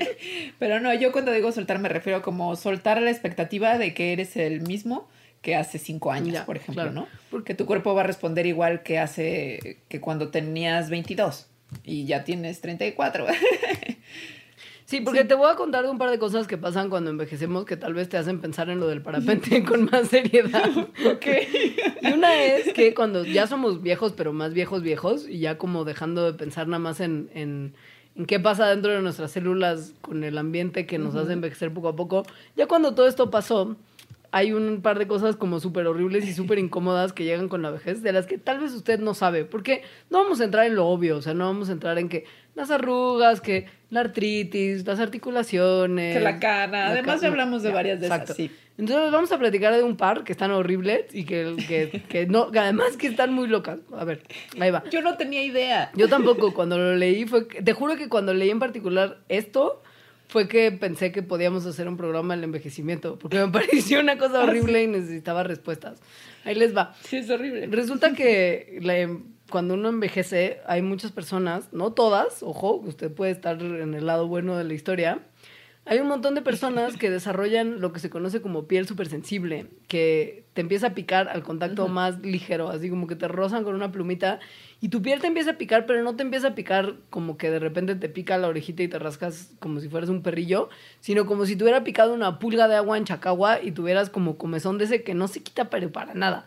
Pero 0.59 0.81
no, 0.81 0.95
yo 0.95 1.13
cuando 1.13 1.33
digo 1.33 1.53
soltar 1.53 1.79
me 1.79 1.89
refiero 1.91 2.23
como 2.23 2.57
soltar 2.57 3.01
la 3.03 3.11
expectativa 3.11 3.77
de 3.79 3.93
que 3.93 4.13
eres 4.13 4.37
el 4.37 4.63
mismo 4.63 5.09
que 5.43 5.55
hace 5.55 5.79
cinco 5.79 6.11
años, 6.11 6.33
Ya, 6.35 6.47
por 6.47 6.57
ejemplo, 6.57 6.83
claro. 6.85 6.93
¿no? 6.93 7.07
Porque 7.31 7.55
tu 7.55 7.67
cuerpo 7.67 7.95
va 7.95 8.01
a 8.01 8.05
responder 8.07 8.47
igual 8.47 8.83
que 8.83 8.99
hace 8.99 9.79
que 9.89 10.01
cuando 10.01 10.31
tenías 10.31 10.91
22 10.91 11.47
y 11.85 12.05
ya 12.07 12.25
tienes 12.25 12.61
34. 12.63 13.27
Sí, 14.87 15.01
porque 15.01 15.25
te 15.25 15.35
voy 15.35 15.51
a 15.51 15.57
contar 15.57 15.83
de 15.83 15.91
un 15.91 15.99
par 15.99 16.11
de 16.11 16.19
cosas 16.21 16.47
que 16.47 16.57
pasan 16.57 16.91
cuando 16.91 17.11
envejecemos 17.11 17.65
que 17.65 17.77
tal 17.77 17.93
vez 17.93 18.09
te 18.09 18.19
hacen 18.19 18.41
pensar 18.41 18.71
en 18.71 18.79
lo 18.79 18.87
del 18.87 19.03
parapente 19.03 19.65
con 19.69 19.87
más 19.87 20.07
seriedad. 20.09 20.71
ok. 20.79 21.27
Y 22.03 22.13
una 22.13 22.37
es 22.37 22.73
que 22.73 22.95
cuando 22.95 23.25
ya 23.25 23.49
somos 23.49 23.83
viejos, 23.83 24.13
pero 24.13 24.33
más 24.33 24.55
viejos, 24.55 24.83
viejos, 24.83 25.29
y 25.29 25.41
ya 25.41 25.59
como 25.59 25.85
dejando 25.85 26.25
de 26.31 26.39
pensar 26.39 26.69
nada 26.69 26.79
más 26.79 27.01
en, 27.01 27.29
en, 27.35 27.75
en 28.15 28.27
qué 28.27 28.39
pasa 28.39 28.69
dentro 28.69 28.93
de 28.93 29.03
nuestras 29.03 29.33
células 29.33 29.93
con 30.03 30.23
el 30.23 30.39
ambiente 30.39 30.87
que 30.87 30.99
nos 30.99 31.17
hace 31.17 31.33
envejecer 31.33 31.75
poco 31.75 31.89
a 31.89 31.97
poco, 31.97 32.25
ya 32.55 32.69
cuando 32.69 32.95
todo 32.95 33.09
esto 33.09 33.29
pasó, 33.29 33.77
hay 34.31 34.53
un 34.53 34.83
par 34.83 35.01
de 35.01 35.09
cosas 35.09 35.35
como 35.35 35.59
súper 35.59 35.89
horribles 35.89 36.29
y 36.29 36.33
súper 36.33 36.61
incómodas 36.61 37.13
que 37.13 37.25
llegan 37.25 37.49
con 37.49 37.63
la 37.63 37.71
vejez, 37.71 38.03
de 38.03 38.13
las 38.13 38.27
que 38.27 38.39
tal 38.39 38.61
vez 38.61 38.73
usted 38.73 39.01
no 39.01 39.15
sabe, 39.15 39.45
porque 39.45 39.83
no 40.11 40.19
vamos 40.19 40.41
a 40.41 40.45
entrar 40.45 40.67
en 40.67 40.77
lo 40.77 40.87
obvio, 40.87 41.17
o 41.17 41.23
sea, 41.23 41.35
no 41.35 41.47
vamos 41.47 41.71
a 41.71 41.73
entrar 41.73 41.99
en 41.99 42.09
que 42.09 42.25
las 42.57 42.71
arrugas, 42.73 43.41
que 43.41 43.67
la 43.91 44.01
artritis, 44.01 44.85
las 44.87 44.99
articulaciones. 44.99 46.17
Que 46.17 46.21
la 46.23 46.41
cana. 46.41 46.89
Además, 46.89 47.21
ya 47.21 47.29
hablamos 47.29 47.63
de 47.63 47.71
varias 47.71 48.01
de 48.01 48.07
esas, 48.07 48.35
sí. 48.35 48.51
Entonces 48.79 49.11
vamos 49.11 49.33
a 49.33 49.39
platicar 49.39 49.75
de 49.75 49.83
un 49.83 49.97
par 49.97 50.23
que 50.25 50.33
están 50.33 50.51
horribles 50.51 51.07
y 51.15 51.25
que, 51.25 51.55
que, 51.67 52.03
que 52.09 52.27
no, 52.27 52.51
que 52.51 52.59
además 52.59 52.97
que 52.99 53.07
están 53.07 53.33
muy 53.33 53.47
locas. 53.49 53.79
A 53.97 54.05
ver, 54.05 54.23
ahí 54.61 54.71
va. 54.71 54.83
Yo 54.91 55.01
no 55.01 55.17
tenía 55.17 55.43
idea. 55.43 55.91
Yo 55.95 56.09
tampoco, 56.09 56.53
cuando 56.53 56.77
lo 56.77 56.95
leí, 56.97 57.25
fue 57.25 57.45
te 57.47 57.73
juro 57.73 57.97
que 57.97 58.09
cuando 58.11 58.35
leí 58.35 58.51
en 58.51 58.59
particular 58.59 59.19
esto, 59.31 59.83
fue 60.29 60.47
que 60.47 60.73
pensé 60.73 61.11
que 61.11 61.23
podíamos 61.23 61.65
hacer 61.65 61.89
un 61.89 61.97
programa 61.97 62.35
del 62.35 62.45
envejecimiento, 62.45 63.19
porque 63.19 63.39
me 63.39 63.49
pareció 63.53 64.01
una 64.01 64.19
cosa 64.19 64.41
horrible 64.45 64.83
y 64.83 64.89
necesitaba 64.89 65.43
respuestas. 65.43 65.99
Ahí 66.45 66.55
les 66.55 66.77
va. 66.77 66.95
Sí, 67.03 67.17
es 67.19 67.31
horrible. 67.31 67.67
Resulta 67.69 68.13
que 68.13 68.79
la- 68.83 69.19
cuando 69.51 69.75
uno 69.75 69.89
envejece, 69.89 70.61
hay 70.67 70.83
muchas 70.83 71.13
personas, 71.13 71.73
no 71.73 71.93
todas, 71.93 72.43
ojo, 72.43 72.75
usted 72.75 73.13
puede 73.13 73.33
estar 73.33 73.61
en 73.61 73.95
el 73.95 74.07
lado 74.07 74.27
bueno 74.27 74.57
de 74.57 74.65
la 74.65 74.75
historia. 74.75 75.21
Hay 75.89 76.01
un 76.01 76.09
montón 76.09 76.35
de 76.35 76.43
personas 76.43 76.97
que 76.97 77.11
desarrollan 77.11 77.81
lo 77.81 77.93
que 77.93 78.01
se 78.01 78.11
conoce 78.11 78.43
como 78.43 78.67
piel 78.67 78.89
supersensible, 78.89 79.69
que 79.87 80.45
te 80.53 80.61
empieza 80.61 80.89
a 80.89 80.95
picar 80.95 81.29
al 81.29 81.45
contacto 81.45 81.87
más 81.87 82.19
ligero, 82.23 82.71
así 82.71 82.91
como 82.91 83.07
que 83.07 83.15
te 83.15 83.29
rozan 83.29 83.63
con 83.63 83.77
una 83.77 83.93
plumita 83.93 84.41
y 84.81 84.89
tu 84.89 85.01
piel 85.01 85.21
te 85.21 85.29
empieza 85.29 85.53
a 85.53 85.59
picar, 85.59 85.87
pero 85.87 86.03
no 86.03 86.17
te 86.17 86.25
empieza 86.25 86.49
a 86.49 86.55
picar 86.57 86.97
como 87.09 87.39
que 87.39 87.53
de 87.53 87.61
repente 87.61 87.95
te 87.95 88.09
pica 88.09 88.37
la 88.37 88.49
orejita 88.49 88.83
y 88.83 88.89
te 88.89 88.99
rascas 88.99 89.53
como 89.61 89.79
si 89.79 89.89
fueras 89.89 90.11
un 90.11 90.23
perrillo, 90.23 90.71
sino 90.99 91.25
como 91.25 91.47
si 91.47 91.55
te 91.55 91.63
hubiera 91.63 91.85
picado 91.85 92.15
una 92.15 92.41
pulga 92.41 92.67
de 92.67 92.75
agua 92.75 92.99
en 92.99 93.05
Chacagua 93.05 93.63
y 93.63 93.71
tuvieras 93.71 94.11
como 94.11 94.39
comezón 94.39 94.79
de 94.79 94.87
ese 94.87 95.05
que 95.05 95.15
no 95.15 95.29
se 95.29 95.45
quita 95.45 95.71
pero 95.71 95.93
para 95.93 96.15
nada. 96.15 96.47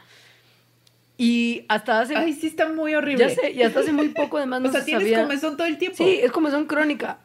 Y 1.22 1.66
hasta 1.68 2.00
hace... 2.00 2.16
Ay, 2.16 2.32
sí 2.32 2.48
está 2.48 2.70
muy 2.70 2.96
horrible. 2.96 3.28
ya 3.28 3.36
sé, 3.36 3.52
y 3.52 3.62
hasta 3.62 3.82
hace 3.82 3.92
muy 3.92 4.08
poco 4.08 4.38
además 4.38 4.62
no 4.62 4.70
o 4.70 4.72
sea, 4.72 4.80
se 4.80 4.86
tienes 4.86 5.04
sabía... 5.04 5.24
comezón 5.24 5.58
todo 5.58 5.68
el 5.68 5.78
tiempo. 5.78 5.98
Sí, 5.98 6.22
es 6.24 6.32
comezón 6.32 6.66
crónica. 6.66 7.20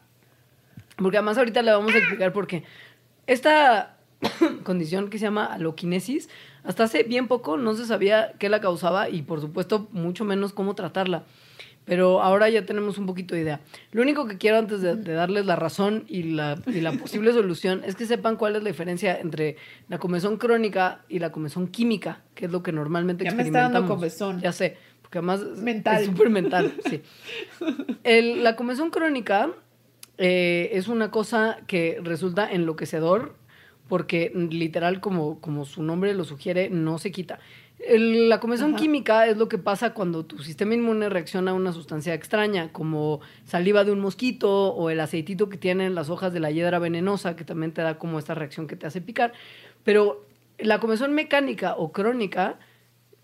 Porque 0.97 1.15
además 1.15 1.37
ahorita 1.37 1.61
le 1.61 1.71
vamos 1.71 1.95
a 1.95 1.99
explicar 1.99 2.33
por 2.33 2.45
qué. 2.45 2.63
Esta 3.25 3.95
condición 4.63 5.09
que 5.09 5.17
se 5.17 5.23
llama 5.23 5.45
aloquinesis, 5.45 6.27
hasta 6.65 6.83
hace 6.83 7.03
bien 7.03 7.29
poco 7.29 7.55
no 7.55 7.73
se 7.73 7.85
sabía 7.85 8.33
qué 8.37 8.49
la 8.49 8.59
causaba 8.59 9.07
y 9.07 9.21
por 9.21 9.39
supuesto 9.39 9.87
mucho 9.93 10.25
menos 10.25 10.51
cómo 10.51 10.75
tratarla. 10.75 11.23
Pero 11.85 12.21
ahora 12.23 12.49
ya 12.49 12.65
tenemos 12.65 12.97
un 12.97 13.05
poquito 13.05 13.35
de 13.35 13.41
idea. 13.41 13.61
Lo 13.91 14.01
único 14.01 14.27
que 14.27 14.37
quiero 14.39 14.57
antes 14.57 14.81
de, 14.81 14.95
de 14.95 15.13
darles 15.13 15.45
la 15.45 15.55
razón 15.55 16.03
y 16.07 16.23
la, 16.23 16.59
y 16.65 16.81
la 16.81 16.91
posible 16.93 17.31
solución 17.31 17.83
es 17.85 17.95
que 17.95 18.05
sepan 18.07 18.37
cuál 18.37 18.55
es 18.55 18.63
la 18.63 18.69
diferencia 18.69 19.19
entre 19.19 19.55
la 19.87 19.99
comezón 19.99 20.37
crónica 20.37 21.01
y 21.09 21.19
la 21.19 21.31
comezón 21.31 21.67
química, 21.67 22.23
que 22.33 22.45
es 22.47 22.51
lo 22.51 22.63
que 22.63 22.71
normalmente 22.71 23.23
Ya 23.23 23.31
me 23.31 23.43
está 23.43 23.61
dando 23.69 23.79
experimentamos. 23.79 23.97
comezón. 23.97 24.41
Ya 24.41 24.51
sé, 24.51 24.77
porque 25.03 25.19
además 25.19 25.41
Mental. 25.57 26.01
es 26.01 26.07
súper 26.07 26.29
mental, 26.31 26.73
sí. 26.89 27.01
El- 28.03 28.43
la 28.43 28.55
comezón 28.55 28.89
crónica 28.89 29.51
eh, 30.17 30.69
es 30.73 30.87
una 30.87 31.11
cosa 31.11 31.57
que 31.67 31.99
resulta 32.03 32.49
enloquecedor 32.51 33.35
porque 33.87 34.31
literal, 34.49 34.99
como, 34.99 35.39
como 35.39 35.63
su 35.65 35.83
nombre 35.83 36.13
lo 36.15 36.23
sugiere, 36.23 36.69
no 36.71 36.97
se 36.97 37.11
quita. 37.11 37.37
El- 37.87 38.29
la 38.29 38.39
comezón 38.39 38.71
Ajá. 38.71 38.77
química 38.81 39.27
es 39.27 39.37
lo 39.37 39.47
que 39.47 39.57
pasa 39.59 39.93
cuando 39.93 40.25
tu 40.25 40.39
sistema 40.39 40.73
inmune 40.73 41.07
reacciona 41.09 41.51
a 41.51 41.53
una 41.53 41.71
sustancia 41.71 42.13
extraña, 42.13 42.71
como 42.71 43.21
saliva 43.43 43.83
de 43.83 43.91
un 43.91 43.99
mosquito 43.99 44.73
o 44.73 44.89
el 44.89 44.99
aceitito 44.99 45.49
que 45.49 45.57
tienen 45.57 45.93
las 45.93 46.09
hojas 46.09 46.33
de 46.33 46.39
la 46.39 46.49
hiedra 46.51 46.79
venenosa, 46.79 47.35
que 47.35 47.43
también 47.43 47.73
te 47.73 47.81
da 47.83 47.97
como 47.99 48.17
esta 48.17 48.33
reacción 48.33 48.65
que 48.67 48.75
te 48.75 48.87
hace 48.87 49.01
picar. 49.01 49.33
Pero 49.83 50.25
la 50.57 50.79
comezón 50.79 51.13
mecánica 51.13 51.75
o 51.77 51.91
crónica 51.91 52.57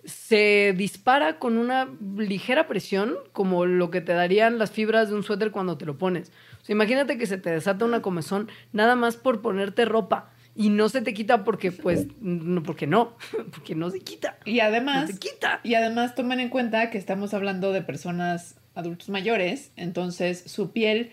se 0.04 0.74
dispara 0.78 1.38
con 1.40 1.58
una 1.58 1.88
ligera 2.18 2.68
presión, 2.68 3.16
como 3.34 3.66
lo 3.66 3.92
que 3.92 4.02
te 4.02 4.14
darían 4.14 4.58
las 4.58 4.72
fibras 4.72 5.10
de 5.10 5.16
un 5.16 5.24
suéter 5.24 5.52
cuando 5.52 5.78
te 5.78 5.86
lo 5.86 5.98
pones. 5.98 6.32
O 6.62 6.66
sea, 6.66 6.74
imagínate 6.74 7.18
que 7.18 7.26
se 7.26 7.38
te 7.38 7.52
desata 7.52 7.86
una 7.86 8.02
comezón 8.02 8.50
nada 8.74 8.96
más 8.96 9.16
por 9.18 9.42
ponerte 9.42 9.86
ropa 9.86 10.31
y 10.56 10.70
no 10.70 10.90
se 10.90 11.02
te 11.02 11.14
quita 11.14 11.44
porque, 11.44 11.72
pues, 11.72 12.08
no, 12.20 12.62
porque 12.64 12.88
no, 12.88 13.16
porque 13.52 13.76
no 13.76 13.90
se 13.90 14.00
quita. 14.00 14.38
Y 14.46 14.60
además, 14.60 15.02
No 15.02 15.08
se 15.16 15.20
quita. 15.20 15.60
y 15.64 15.76
además 15.76 16.16
tomen 16.16 16.40
en 16.40 16.50
cuenta 16.50 16.90
que 16.90 16.98
estamos 16.98 17.34
hablando 17.34 17.72
de 17.72 17.82
personas 17.82 18.56
adultos 18.76 19.10
mayores, 19.10 19.72
entonces 19.76 20.44
su 20.46 20.72
piel 20.72 21.12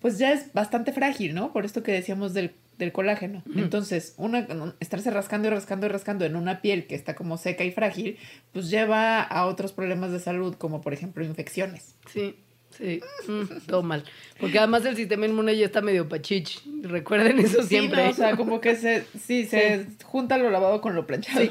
pues 0.00 0.18
ya 0.18 0.32
es 0.32 0.52
bastante 0.52 0.92
frágil, 0.92 1.32
¿no? 1.34 1.52
Por 1.52 1.64
esto 1.64 1.82
que 1.84 1.92
decíamos 1.92 2.34
del, 2.34 2.54
del 2.76 2.90
colágeno. 2.90 3.44
Entonces, 3.54 4.14
una, 4.16 4.46
estarse 4.80 5.12
rascando 5.12 5.46
y 5.46 5.50
rascando 5.52 5.86
y 5.86 5.90
rascando 5.90 6.24
en 6.24 6.34
una 6.34 6.60
piel 6.60 6.88
que 6.88 6.96
está 6.96 7.14
como 7.14 7.36
seca 7.36 7.62
y 7.62 7.70
frágil, 7.70 8.18
pues 8.52 8.68
lleva 8.68 9.22
a 9.22 9.46
otros 9.46 9.72
problemas 9.72 10.10
de 10.10 10.18
salud, 10.18 10.56
como 10.56 10.80
por 10.80 10.92
ejemplo 10.92 11.24
infecciones. 11.24 11.94
Sí, 12.12 12.34
sí, 12.76 13.00
mm, 13.28 13.66
todo 13.66 13.82
mal. 13.82 14.04
Porque 14.38 14.58
además 14.58 14.84
el 14.84 14.96
sistema 14.96 15.26
inmune 15.26 15.56
ya 15.56 15.66
está 15.66 15.80
medio 15.80 16.08
pachich. 16.08 16.62
Recuerden 16.82 17.38
eso 17.38 17.62
siempre. 17.62 18.00
Sí, 18.00 18.04
no, 18.04 18.10
o 18.10 18.14
sea, 18.14 18.36
como 18.36 18.60
que 18.60 18.76
se, 18.76 19.04
sí, 19.18 19.46
se 19.46 19.86
junta 20.04 20.38
lo 20.38 20.50
lavado 20.50 20.80
con 20.80 20.94
lo 20.94 21.06
planchado. 21.06 21.48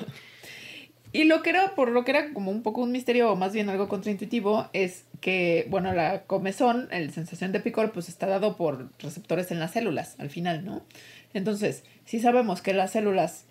Y 1.14 1.26
lo 1.26 1.44
que 1.44 1.50
era, 1.50 1.76
por 1.76 1.90
lo 1.90 2.06
que 2.06 2.12
era 2.12 2.34
como 2.34 2.52
un 2.52 2.64
poco 2.64 2.82
un 2.82 2.92
misterio, 2.92 3.32
o 3.32 3.36
más 3.36 3.52
bien 3.52 3.70
algo 3.70 3.90
contraintuitivo, 3.90 4.70
es 4.72 5.04
que, 5.20 5.68
bueno, 5.70 5.94
la 5.94 6.24
comezón, 6.24 6.88
la 6.90 7.12
sensación 7.12 7.52
de 7.52 7.60
picor, 7.60 7.92
pues 7.92 8.08
está 8.08 8.28
dado 8.28 8.56
por 8.56 8.90
receptores 9.00 9.52
en 9.52 9.60
las 9.60 9.72
células, 9.72 10.16
al 10.20 10.30
final, 10.30 10.64
¿no? 10.64 10.86
Entonces, 11.34 11.84
si 12.06 12.20
sabemos 12.20 12.62
que 12.62 12.74
las 12.74 12.92
células, 12.92 13.44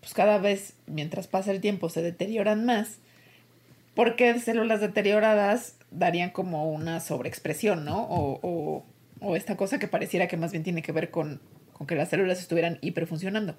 pues 0.00 0.14
cada 0.14 0.38
vez, 0.38 0.74
mientras 0.86 1.28
pasa 1.28 1.52
el 1.52 1.60
tiempo, 1.60 1.88
se 1.90 2.02
deterioran 2.02 2.64
más, 2.64 2.98
¿por 3.94 4.16
qué 4.16 4.38
células 4.40 4.80
deterioradas 4.80 5.75
darían 5.90 6.30
como 6.30 6.70
una 6.70 7.00
sobreexpresión, 7.00 7.84
¿no? 7.84 8.02
O, 8.04 8.40
o, 8.42 8.86
o 9.20 9.36
esta 9.36 9.56
cosa 9.56 9.78
que 9.78 9.88
pareciera 9.88 10.28
que 10.28 10.36
más 10.36 10.52
bien 10.52 10.64
tiene 10.64 10.82
que 10.82 10.92
ver 10.92 11.10
con, 11.10 11.40
con 11.72 11.86
que 11.86 11.94
las 11.94 12.08
células 12.08 12.40
estuvieran 12.40 12.78
hiperfuncionando. 12.80 13.56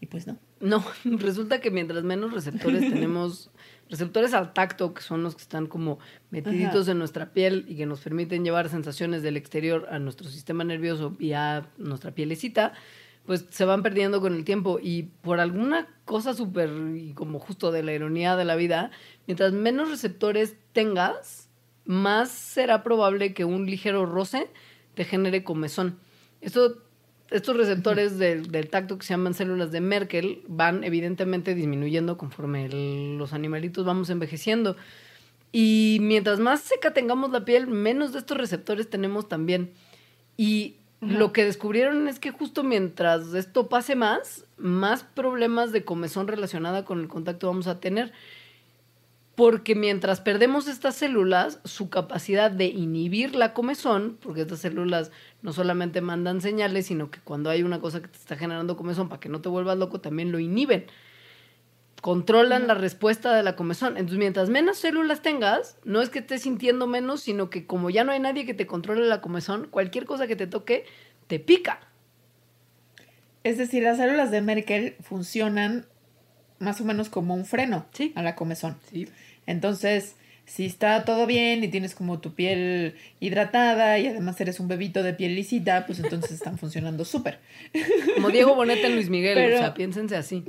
Y 0.00 0.06
pues 0.06 0.26
no. 0.26 0.38
No, 0.60 0.84
resulta 1.04 1.60
que 1.60 1.70
mientras 1.70 2.04
menos 2.04 2.32
receptores 2.32 2.80
tenemos, 2.92 3.50
receptores 3.88 4.34
al 4.34 4.52
tacto, 4.52 4.94
que 4.94 5.02
son 5.02 5.22
los 5.22 5.34
que 5.34 5.42
están 5.42 5.66
como 5.66 5.98
metiditos 6.30 6.82
Ajá. 6.82 6.92
en 6.92 6.98
nuestra 6.98 7.32
piel 7.32 7.64
y 7.68 7.76
que 7.76 7.86
nos 7.86 8.00
permiten 8.00 8.44
llevar 8.44 8.68
sensaciones 8.68 9.22
del 9.22 9.36
exterior 9.36 9.86
a 9.90 9.98
nuestro 9.98 10.28
sistema 10.28 10.64
nervioso 10.64 11.16
y 11.18 11.32
a 11.32 11.68
nuestra 11.78 12.12
pielecita, 12.12 12.72
pues 13.26 13.46
se 13.50 13.64
van 13.64 13.82
perdiendo 13.82 14.20
con 14.20 14.34
el 14.34 14.44
tiempo. 14.44 14.78
Y 14.82 15.04
por 15.22 15.40
alguna 15.40 15.88
cosa 16.04 16.34
súper, 16.34 16.70
y 16.96 17.14
como 17.14 17.38
justo 17.38 17.72
de 17.72 17.82
la 17.82 17.92
ironía 17.92 18.36
de 18.36 18.44
la 18.44 18.56
vida, 18.56 18.90
mientras 19.26 19.52
menos 19.52 19.90
receptores 19.90 20.56
tengas, 20.72 21.43
más 21.84 22.30
será 22.30 22.82
probable 22.82 23.34
que 23.34 23.44
un 23.44 23.66
ligero 23.66 24.06
roce 24.06 24.48
te 24.94 25.04
genere 25.04 25.44
comezón. 25.44 25.98
Esto 26.40 26.78
estos 27.30 27.56
receptores 27.56 28.18
del, 28.18 28.52
del 28.52 28.68
tacto 28.68 28.96
que 28.98 29.04
se 29.04 29.14
llaman 29.14 29.34
células 29.34 29.72
de 29.72 29.80
Merkel 29.80 30.42
van 30.46 30.84
evidentemente 30.84 31.54
disminuyendo 31.54 32.16
conforme 32.16 32.66
el- 32.66 33.16
los 33.16 33.32
animalitos 33.32 33.84
vamos 33.84 34.10
envejeciendo. 34.10 34.76
Y 35.50 35.98
mientras 36.00 36.38
más 36.38 36.60
seca 36.60 36.92
tengamos 36.92 37.30
la 37.30 37.44
piel, 37.44 37.66
menos 37.66 38.12
de 38.12 38.18
estos 38.20 38.36
receptores 38.36 38.88
tenemos 38.90 39.28
también. 39.28 39.72
Y 40.36 40.76
lo 41.00 41.32
que 41.32 41.44
descubrieron 41.44 42.08
es 42.08 42.18
que 42.18 42.30
justo 42.30 42.62
mientras 42.62 43.34
esto 43.34 43.68
pase 43.68 43.96
más, 43.96 44.44
más 44.56 45.02
problemas 45.02 45.72
de 45.72 45.84
comezón 45.84 46.28
relacionada 46.28 46.84
con 46.84 47.00
el 47.00 47.08
contacto 47.08 47.46
vamos 47.46 47.66
a 47.66 47.80
tener. 47.80 48.12
Porque 49.34 49.74
mientras 49.74 50.20
perdemos 50.20 50.68
estas 50.68 50.94
células, 50.94 51.58
su 51.64 51.90
capacidad 51.90 52.50
de 52.50 52.66
inhibir 52.66 53.34
la 53.34 53.52
comezón, 53.52 54.16
porque 54.20 54.42
estas 54.42 54.60
células 54.60 55.10
no 55.42 55.52
solamente 55.52 56.00
mandan 56.00 56.40
señales, 56.40 56.86
sino 56.86 57.10
que 57.10 57.18
cuando 57.20 57.50
hay 57.50 57.62
una 57.62 57.80
cosa 57.80 58.00
que 58.00 58.08
te 58.08 58.18
está 58.18 58.36
generando 58.36 58.76
comezón 58.76 59.08
para 59.08 59.20
que 59.20 59.28
no 59.28 59.40
te 59.40 59.48
vuelvas 59.48 59.76
loco, 59.76 60.00
también 60.00 60.30
lo 60.30 60.38
inhiben. 60.38 60.86
Controlan 62.00 62.66
la 62.66 62.74
respuesta 62.74 63.34
de 63.34 63.42
la 63.42 63.56
comezón. 63.56 63.96
Entonces, 63.96 64.18
mientras 64.18 64.50
menos 64.50 64.78
células 64.78 65.22
tengas, 65.22 65.78
no 65.84 66.00
es 66.00 66.10
que 66.10 66.20
estés 66.20 66.42
sintiendo 66.42 66.86
menos, 66.86 67.20
sino 67.22 67.50
que 67.50 67.66
como 67.66 67.90
ya 67.90 68.04
no 68.04 68.12
hay 68.12 68.20
nadie 68.20 68.46
que 68.46 68.54
te 68.54 68.66
controle 68.66 69.06
la 69.06 69.20
comezón, 69.20 69.66
cualquier 69.68 70.04
cosa 70.04 70.26
que 70.26 70.36
te 70.36 70.46
toque 70.46 70.84
te 71.26 71.40
pica. 71.40 71.80
Es 73.42 73.58
decir, 73.58 73.82
las 73.82 73.96
células 73.96 74.30
de 74.30 74.42
Merkel 74.42 74.96
funcionan 75.00 75.86
más 76.58 76.80
o 76.80 76.84
menos 76.84 77.08
como 77.08 77.34
un 77.34 77.44
freno 77.44 77.86
Sí. 77.92 78.12
a 78.14 78.22
la 78.22 78.34
comezón. 78.34 78.76
Sí. 78.90 79.08
Entonces, 79.46 80.16
si 80.46 80.66
está 80.66 81.04
todo 81.04 81.26
bien 81.26 81.64
y 81.64 81.68
tienes 81.68 81.94
como 81.94 82.20
tu 82.20 82.34
piel 82.34 82.94
hidratada 83.20 83.98
y 83.98 84.06
además 84.06 84.40
eres 84.40 84.60
un 84.60 84.68
bebito 84.68 85.02
de 85.02 85.14
piel 85.14 85.34
lisita, 85.34 85.86
pues 85.86 86.00
entonces 86.00 86.30
están 86.32 86.58
funcionando 86.58 87.04
súper. 87.04 87.38
Como 88.14 88.30
Diego 88.30 88.54
Boneta 88.54 88.86
en 88.86 88.94
Luis 88.94 89.08
Miguel, 89.10 89.34
Pero- 89.34 89.56
o 89.56 89.58
sea, 89.58 89.74
piénsense 89.74 90.16
así. 90.16 90.44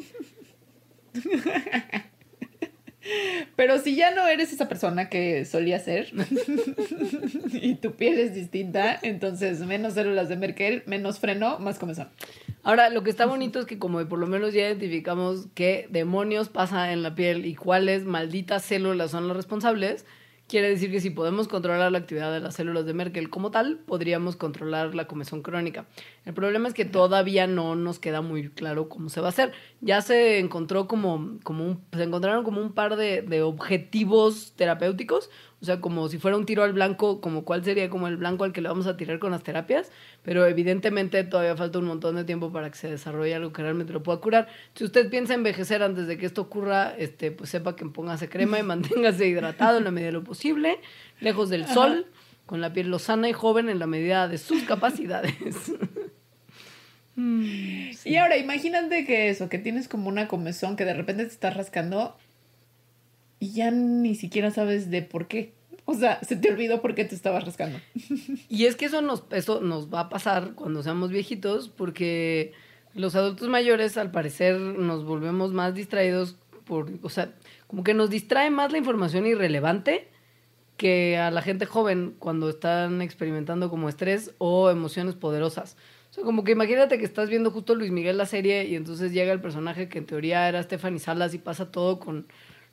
Pero 3.55 3.77
si 3.79 3.95
ya 3.95 4.09
no 4.11 4.27
eres 4.27 4.51
esa 4.51 4.67
persona 4.67 5.09
que 5.09 5.45
solía 5.45 5.77
ser 5.79 6.11
y 7.53 7.75
tu 7.75 7.91
piel 7.93 8.17
es 8.19 8.33
distinta, 8.33 8.97
entonces 9.03 9.59
menos 9.59 9.93
células 9.93 10.27
de 10.27 10.35
Merkel, 10.37 10.81
menos 10.87 11.19
freno, 11.19 11.59
más 11.59 11.77
comezón. 11.77 12.09
Ahora, 12.65 12.89
lo 12.89 13.03
que 13.03 13.11
está 13.11 13.27
bonito 13.27 13.59
es 13.59 13.67
que 13.67 13.77
como 13.77 14.03
por 14.09 14.17
lo 14.17 14.25
menos 14.25 14.51
ya 14.51 14.61
identificamos 14.61 15.45
qué 15.53 15.87
demonios 15.91 16.49
pasa 16.49 16.91
en 16.91 17.03
la 17.03 17.13
piel 17.13 17.45
y 17.45 17.53
cuáles 17.53 18.05
malditas 18.05 18.63
células 18.63 19.11
son 19.11 19.27
las 19.27 19.37
responsables, 19.37 20.03
quiere 20.47 20.69
decir 20.69 20.89
que 20.89 20.99
si 20.99 21.11
podemos 21.11 21.47
controlar 21.47 21.91
la 21.91 21.99
actividad 21.99 22.33
de 22.33 22.39
las 22.39 22.55
células 22.55 22.87
de 22.87 22.95
Merkel 22.95 23.29
como 23.29 23.51
tal, 23.51 23.77
podríamos 23.85 24.35
controlar 24.35 24.95
la 24.95 25.05
comezón 25.05 25.43
crónica. 25.43 25.85
El 26.25 26.33
problema 26.33 26.67
es 26.67 26.73
que 26.73 26.85
todavía 26.85 27.45
no 27.45 27.75
nos 27.75 27.99
queda 27.99 28.21
muy 28.21 28.49
claro 28.49 28.89
cómo 28.89 29.09
se 29.09 29.21
va 29.21 29.27
a 29.27 29.29
hacer. 29.29 29.51
Ya 29.81 30.01
se 30.01 30.39
encontró 30.39 30.87
como, 30.87 31.37
como 31.43 31.81
se 31.93 32.01
encontraron 32.01 32.43
como 32.43 32.61
un 32.61 32.73
par 32.73 32.95
de 32.95 33.43
objetivos 33.43 34.53
terapéuticos, 34.55 35.29
o 35.61 35.65
sea, 35.65 35.79
como 35.79 36.09
si 36.09 36.19
fuera 36.19 36.37
un 36.37 36.45
tiro 36.45 36.63
al 36.63 36.73
blanco, 36.73 37.21
como 37.21 37.45
cuál 37.45 37.63
sería 37.63 37.89
como 37.89 38.07
el 38.07 38.17
blanco 38.17 38.43
al 38.43 38.51
que 38.51 38.61
le 38.61 38.69
vamos 38.69 38.87
a 38.87 38.97
tirar 38.97 39.19
con 39.19 39.31
las 39.31 39.41
terapias, 39.41 39.91
pero 40.21 40.45
evidentemente 40.45 41.23
todavía 41.23 41.55
falta 41.55 41.79
un 41.79 41.85
montón 41.85 42.17
de 42.17 42.23
tiempo 42.23 42.51
para 42.51 42.69
que 42.69 42.77
se 42.77 42.89
desarrolle 42.89 43.33
algo 43.33 43.53
que 43.53 43.61
realmente 43.61 43.93
lo 43.93 44.03
pueda 44.03 44.19
curar. 44.19 44.47
Si 44.75 44.83
usted 44.83 45.09
piensa 45.09 45.33
envejecer 45.33 45.81
antes 45.81 46.07
de 46.07 46.17
que 46.17 46.25
esto 46.25 46.41
ocurra, 46.41 46.93
este, 46.97 47.31
pues 47.31 47.49
sepa 47.49 47.75
que 47.75 47.85
póngase 47.85 48.29
crema 48.29 48.59
y 48.59 48.63
manténgase 48.75 49.27
hidratado 49.27 49.77
en 49.77 49.85
la 49.85 49.91
medida 49.91 50.07
de 50.07 50.13
lo 50.13 50.23
posible, 50.23 50.79
lejos 51.19 51.49
del 51.49 51.65
sol, 51.67 52.07
con 52.45 52.61
la 52.61 52.73
piel 52.73 52.89
lozana 52.89 53.29
y 53.29 53.33
joven 53.33 53.69
en 53.69 53.79
la 53.79 53.87
medida 53.87 54.27
de 54.27 54.37
sus 54.37 54.63
capacidades. 54.63 55.33
Mm, 57.17 57.93
sí. 57.93 58.09
Y 58.09 58.17
ahora 58.17 58.35
imagínate 58.35 59.05
que 59.05 59.29
eso, 59.29 59.47
que 59.47 59.57
tienes 59.57 59.87
como 59.87 60.09
una 60.09 60.27
comezón 60.27 60.75
que 60.75 60.83
de 60.83 60.93
repente 60.93 61.23
te 61.23 61.31
estás 61.31 61.55
rascando 61.55 62.17
y 63.45 63.51
ya 63.51 63.69
ni 63.69 64.15
siquiera 64.15 64.49
sabes 64.49 64.89
de 64.89 65.03
por 65.03 65.27
qué. 65.27 65.53
O 65.85 65.93
sea, 65.93 66.19
se 66.23 66.35
te 66.35 66.49
olvidó 66.49 66.81
por 66.81 66.95
qué 66.95 67.05
te 67.05 67.13
estabas 67.13 67.45
rascando. 67.45 67.79
Y 68.49 68.65
es 68.65 68.75
que 68.75 68.85
eso 68.85 69.03
nos, 69.03 69.23
eso 69.29 69.61
nos 69.61 69.93
va 69.93 69.99
a 69.99 70.09
pasar 70.09 70.53
cuando 70.55 70.81
seamos 70.81 71.11
viejitos, 71.11 71.69
porque 71.69 72.53
los 72.95 73.13
adultos 73.15 73.47
mayores, 73.47 73.97
al 73.97 74.09
parecer, 74.09 74.59
nos 74.59 75.05
volvemos 75.05 75.53
más 75.53 75.75
distraídos 75.75 76.37
por, 76.65 76.89
o 77.03 77.09
sea, 77.09 77.35
como 77.67 77.83
que 77.83 77.93
nos 77.93 78.09
distrae 78.09 78.49
más 78.49 78.71
la 78.71 78.79
información 78.79 79.27
irrelevante 79.27 80.07
que 80.75 81.17
a 81.17 81.29
la 81.29 81.43
gente 81.43 81.67
joven 81.67 82.15
cuando 82.17 82.49
están 82.49 83.03
experimentando 83.03 83.69
como 83.69 83.89
estrés 83.89 84.33
o 84.39 84.71
emociones 84.71 85.13
poderosas. 85.13 85.77
O 86.09 86.13
sea, 86.15 86.23
como 86.23 86.43
que 86.43 86.53
imagínate 86.53 86.97
que 86.97 87.05
estás 87.05 87.29
viendo 87.29 87.51
justo 87.51 87.75
Luis 87.75 87.91
Miguel 87.91 88.17
la 88.17 88.25
serie 88.25 88.65
y 88.65 88.75
entonces 88.75 89.11
llega 89.11 89.31
el 89.31 89.39
personaje 89.39 89.87
que 89.87 89.99
en 89.99 90.07
teoría 90.07 90.49
era 90.49 90.63
Stephanie 90.63 90.99
Salas 90.99 91.35
y 91.35 91.37
pasa 91.37 91.71
todo 91.71 91.99
con 91.99 92.25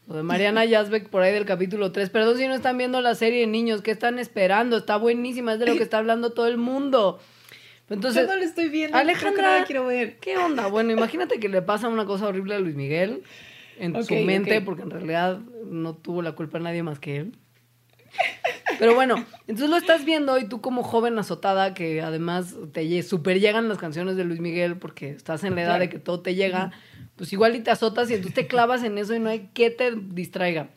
lo 0.08 0.16
de 0.16 0.22
Mariana 0.22 0.64
Yazbek 0.64 1.08
por 1.08 1.22
ahí 1.22 1.32
del 1.32 1.44
capítulo 1.44 1.92
3. 1.92 2.10
Perdón 2.10 2.38
si 2.38 2.48
no 2.48 2.54
están 2.54 2.76
viendo 2.76 3.00
la 3.00 3.14
serie, 3.14 3.46
niños, 3.46 3.82
¿qué 3.82 3.92
están 3.92 4.18
esperando? 4.18 4.76
Está 4.76 4.96
buenísima, 4.96 5.54
es 5.54 5.58
de 5.58 5.66
lo 5.66 5.76
que 5.76 5.82
está 5.82 5.98
hablando 5.98 6.30
todo 6.30 6.46
el 6.46 6.56
mundo. 6.56 7.20
Entonces, 7.88 8.22
Yo 8.22 8.28
no 8.28 8.36
lo 8.36 8.44
estoy 8.44 8.68
viendo. 8.68 8.96
Alejandra, 8.96 9.52
no 9.52 9.58
la 9.60 9.64
quiero 9.64 9.86
ver. 9.86 10.18
¿Qué 10.18 10.38
onda? 10.38 10.66
Bueno, 10.66 10.92
imagínate 10.92 11.38
que 11.38 11.48
le 11.48 11.62
pasa 11.62 11.88
una 11.88 12.06
cosa 12.06 12.26
horrible 12.26 12.54
a 12.54 12.58
Luis 12.58 12.74
Miguel 12.74 13.22
en 13.78 14.02
su 14.04 14.14
mente, 14.14 14.60
porque 14.60 14.82
en 14.82 14.90
realidad 14.90 15.40
no 15.66 15.94
tuvo 15.94 16.22
la 16.22 16.32
culpa 16.32 16.58
nadie 16.58 16.82
más 16.82 16.98
que 16.98 17.18
él. 17.18 17.32
Pero 18.78 18.94
bueno, 18.94 19.16
entonces 19.46 19.70
lo 19.70 19.76
estás 19.76 20.04
viendo 20.04 20.38
y 20.38 20.48
tú 20.48 20.60
como 20.60 20.82
joven 20.82 21.18
azotada, 21.18 21.74
que 21.74 22.02
además 22.02 22.56
te 22.72 23.02
super 23.02 23.38
llegan 23.40 23.68
las 23.68 23.78
canciones 23.78 24.16
de 24.16 24.24
Luis 24.24 24.40
Miguel 24.40 24.76
porque 24.76 25.10
estás 25.10 25.44
en 25.44 25.54
la 25.54 25.62
edad 25.62 25.68
Claro. 25.70 25.80
de 25.84 25.88
que 25.88 25.98
todo 25.98 26.20
te 26.20 26.34
llega, 26.34 26.72
pues 27.16 27.32
igual 27.32 27.54
y 27.56 27.60
te 27.60 27.70
azotas 27.70 28.10
y 28.10 28.14
entonces 28.14 28.34
te 28.34 28.46
clavas 28.46 28.82
en 28.84 28.98
eso 28.98 29.14
y 29.14 29.18
no 29.18 29.28
hay 29.30 29.50
que 29.54 29.70
te 29.70 29.92
distraiga. 29.94 30.68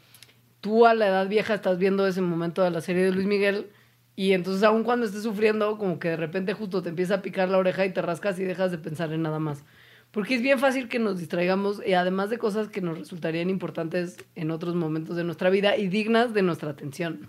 Tú 0.61 0.85
a 0.85 0.93
la 0.93 1.07
edad 1.07 1.27
vieja 1.27 1.53
estás 1.53 1.77
viendo 1.77 2.05
ese 2.07 2.21
momento 2.21 2.63
de 2.63 2.71
la 2.71 2.81
serie 2.81 3.03
de 3.03 3.11
Luis 3.11 3.27
Miguel 3.27 3.67
y 4.15 4.31
entonces 4.33 4.63
aun 4.63 4.83
cuando 4.83 5.05
estés 5.05 5.23
sufriendo, 5.23 5.77
como 5.77 5.99
que 5.99 6.09
de 6.09 6.17
repente 6.17 6.53
justo 6.53 6.81
te 6.81 6.89
empieza 6.89 7.15
a 7.15 7.21
picar 7.21 7.49
la 7.49 7.57
oreja 7.57 7.85
y 7.85 7.91
te 7.93 8.01
rascas 8.01 8.39
y 8.39 8.43
dejas 8.43 8.71
de 8.71 8.77
pensar 8.77 9.11
en 9.13 9.21
nada 9.21 9.39
más. 9.39 9.63
Porque 10.11 10.35
es 10.35 10.41
bien 10.41 10.59
fácil 10.59 10.87
que 10.87 10.97
nos 10.97 11.19
distraigamos 11.19 11.81
y 11.85 11.91
además 11.93 12.29
de 12.29 12.37
cosas 12.37 12.69
que 12.69 12.79
nos 12.79 12.97
resultarían 12.97 13.49
importantes 13.49 14.15
en 14.35 14.49
otros 14.51 14.73
momentos 14.73 15.17
de 15.17 15.25
nuestra 15.25 15.49
vida 15.49 15.75
y 15.75 15.87
dignas 15.89 16.33
de 16.33 16.41
nuestra 16.41 16.69
atención. 16.69 17.27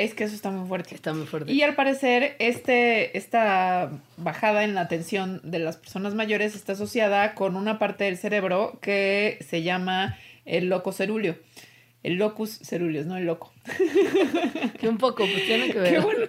Es 0.00 0.14
que 0.14 0.24
eso 0.24 0.34
está 0.34 0.50
muy 0.50 0.66
fuerte. 0.66 0.94
Está 0.94 1.12
muy 1.12 1.26
fuerte. 1.26 1.52
Y 1.52 1.60
al 1.62 1.74
parecer, 1.74 2.34
este, 2.38 3.18
esta 3.18 3.90
bajada 4.16 4.64
en 4.64 4.74
la 4.74 4.80
atención 4.80 5.42
de 5.44 5.58
las 5.58 5.76
personas 5.76 6.14
mayores 6.14 6.54
está 6.54 6.72
asociada 6.72 7.34
con 7.34 7.54
una 7.54 7.78
parte 7.78 8.04
del 8.04 8.16
cerebro 8.16 8.78
que 8.80 9.36
se 9.46 9.62
llama 9.62 10.16
el 10.46 10.70
locus 10.70 10.96
ceruleo. 10.96 11.36
El 12.02 12.14
locus 12.14 12.60
ceruleus, 12.62 13.04
no 13.04 13.18
el 13.18 13.26
loco. 13.26 13.52
Que 14.80 14.88
un 14.88 14.96
poco, 14.96 15.26
pues 15.26 15.44
tiene 15.44 15.70
que 15.70 15.78
ver. 15.80 15.92
Qué 15.92 16.00
bueno. 16.00 16.26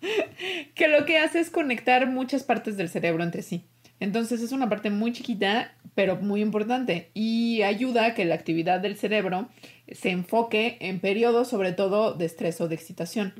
que 0.76 0.86
lo 0.86 1.04
que 1.04 1.18
hace 1.18 1.40
es 1.40 1.50
conectar 1.50 2.06
muchas 2.06 2.44
partes 2.44 2.76
del 2.76 2.88
cerebro 2.88 3.24
entre 3.24 3.42
sí. 3.42 3.64
Entonces 3.98 4.40
es 4.40 4.52
una 4.52 4.68
parte 4.68 4.90
muy 4.90 5.12
chiquita, 5.12 5.74
pero 5.94 6.16
muy 6.16 6.40
importante 6.40 7.10
y 7.14 7.62
ayuda 7.62 8.06
a 8.06 8.14
que 8.14 8.24
la 8.24 8.34
actividad 8.34 8.80
del 8.80 8.96
cerebro 8.96 9.48
se 9.94 10.10
enfoque 10.10 10.78
en 10.80 11.00
periodos 11.00 11.48
sobre 11.48 11.72
todo 11.72 12.14
de 12.14 12.26
estrés 12.26 12.60
o 12.60 12.68
de 12.68 12.74
excitación. 12.74 13.34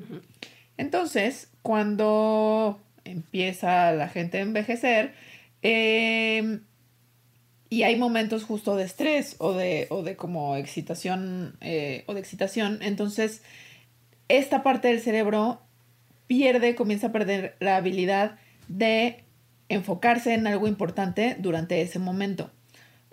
Entonces, 0.76 1.48
cuando 1.62 2.80
empieza 3.04 3.92
la 3.92 4.08
gente 4.08 4.38
a 4.38 4.42
envejecer, 4.42 5.14
eh, 5.62 6.60
y 7.72 7.84
hay 7.84 7.96
momentos 7.96 8.44
justo 8.44 8.76
de 8.76 8.84
estrés 8.84 9.36
o 9.38 9.54
de, 9.54 9.86
o 9.88 10.02
de 10.02 10.14
como 10.14 10.56
excitación 10.56 11.56
eh, 11.62 12.04
o 12.06 12.12
de 12.12 12.20
excitación, 12.20 12.80
entonces 12.82 13.42
esta 14.28 14.62
parte 14.62 14.88
del 14.88 15.00
cerebro 15.00 15.62
pierde, 16.26 16.74
comienza 16.74 17.06
a 17.06 17.12
perder 17.12 17.56
la 17.60 17.76
habilidad 17.76 18.38
de 18.68 19.24
enfocarse 19.70 20.34
en 20.34 20.46
algo 20.46 20.68
importante 20.68 21.36
durante 21.38 21.80
ese 21.80 21.98
momento. 21.98 22.50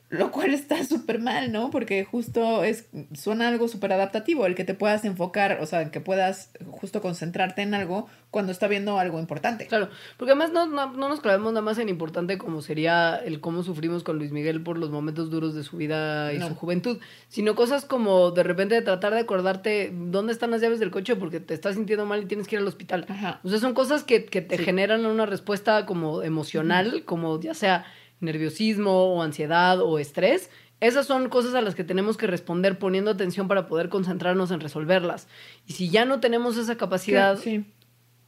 Lo 0.10 0.32
cual 0.32 0.54
está 0.54 0.84
súper 0.86 1.20
mal, 1.20 1.52
¿no? 1.52 1.70
Porque 1.70 2.04
justo 2.04 2.64
es, 2.64 2.88
suena 3.14 3.48
algo 3.48 3.68
súper 3.68 3.94
adaptativo, 3.94 4.46
el 4.46 4.56
que 4.56 4.64
te 4.64 4.74
puedas 4.74 5.06
enfocar, 5.06 5.60
o 5.62 5.66
sea, 5.66 5.92
que 5.92 6.02
puedas 6.02 6.52
justo 6.72 7.02
concentrarte 7.02 7.62
en 7.62 7.74
algo 7.76 8.08
cuando 8.32 8.52
está 8.52 8.68
viendo 8.68 8.98
algo 9.00 9.20
importante. 9.20 9.68
Claro, 9.68 9.90
porque 10.18 10.32
además 10.32 10.52
no, 10.52 10.66
no, 10.68 10.94
no 10.94 11.10
nos 11.10 11.20
clavemos 11.20 11.52
nada 11.54 11.62
más 11.64 11.78
en 11.80 11.90
importante 11.90 12.38
como 12.38 12.62
sería 12.62 13.16
el 13.18 13.40
cómo 13.40 13.64
sufrimos 13.64 14.04
con 14.04 14.18
Luis 14.20 14.32
Miguel 14.32 14.62
por 14.64 14.78
los 14.78 14.90
momentos 14.92 15.30
duros 15.30 15.54
de 15.56 15.64
su 15.64 15.78
vida 15.78 16.34
y 16.34 16.40
No. 16.40 16.48
su 16.48 16.56
juventud, 16.56 17.00
sino 17.28 17.56
cosas 17.56 17.86
como 17.86 18.32
de 18.32 18.44
repente 18.44 18.82
tratar 18.82 19.14
de 19.14 19.20
acordarte 19.22 19.92
dónde 19.94 20.32
están 20.34 20.52
las 20.52 20.62
llaves 20.62 20.80
del 20.80 20.92
coche 20.92 21.16
porque 21.16 21.40
te 21.40 21.54
estás 21.54 21.76
sintiendo 21.76 22.06
mal 22.06 22.22
y 22.24 22.26
tienes 22.26 22.48
que 22.48 22.56
ir 22.56 22.62
al 22.62 22.68
hospital. 22.68 23.06
Ajá. 23.10 23.40
O 23.44 23.50
sea, 23.50 23.60
son 23.60 23.74
cosas 23.74 24.04
que, 24.04 24.26
que 24.26 24.42
te 24.42 24.58
Sí. 24.58 24.64
generan 24.64 25.06
una 25.06 25.26
respuesta 25.26 25.86
como 25.86 26.22
emocional, 26.24 27.04
como 27.06 27.40
ya 27.40 27.54
sea 27.54 27.86
nerviosismo 28.20 29.14
o 29.16 29.22
ansiedad 29.22 29.82
o 29.82 30.00
estrés. 30.00 30.50
Esas 30.82 31.06
son 31.08 31.28
cosas 31.30 31.56
a 31.56 31.62
las 31.62 31.76
que 31.76 31.84
tenemos 31.84 32.16
que 32.16 32.26
responder 32.28 32.80
poniendo 32.80 33.12
atención 33.12 33.48
para 33.48 33.68
poder 33.68 33.90
concentrarnos 33.90 34.52
en 34.52 34.62
resolverlas. 34.62 35.28
Y 35.68 35.74
si 35.74 35.90
ya 35.90 36.06
no 36.06 36.20
tenemos 36.22 36.58
esa 36.58 36.78
capacidad, 36.78 37.38
Sí, 37.38 37.66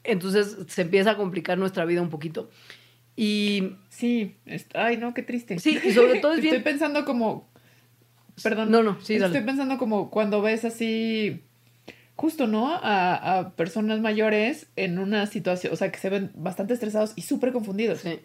entonces 0.04 0.58
se 0.68 0.82
empieza 0.82 1.12
a 1.12 1.18
complicar 1.18 1.58
nuestra 1.58 1.86
vida 1.86 2.02
un 2.02 2.10
poquito. 2.10 2.50
Y 3.16 3.76
sí. 3.90 4.36
Ay, 4.74 4.98
no, 4.98 5.14
qué 5.14 5.22
triste. 5.24 5.60
sí, 5.60 5.80
y 5.84 5.92
sobre 5.92 6.20
todo 6.20 6.32
es 6.34 6.38
Estoy 6.40 6.52
bien... 6.52 6.64
pensando 6.64 7.06
como. 7.06 7.50
Perdón. 8.42 8.72
No, 8.72 8.82
no, 8.84 8.94
sí, 9.02 9.16
Estoy 9.16 9.32
dale. 9.32 9.42
pensando 9.46 9.78
como 9.78 10.10
cuando 10.10 10.42
ves 10.42 10.66
así. 10.66 11.44
Justo, 12.16 12.48
¿no? 12.48 12.74
A, 12.74 13.40
a 13.40 13.50
personas 13.56 14.00
mayores 14.00 14.68
en 14.76 15.00
una 15.00 15.26
situación. 15.26 15.74
O 15.74 15.76
sea, 15.76 15.92
que 15.92 16.00
se 16.00 16.10
ven 16.10 16.32
bastante 16.36 16.74
estresados 16.74 17.14
y 17.16 17.22
súper 17.24 17.52
confundidos. 17.52 18.00
Sí. 18.00 18.20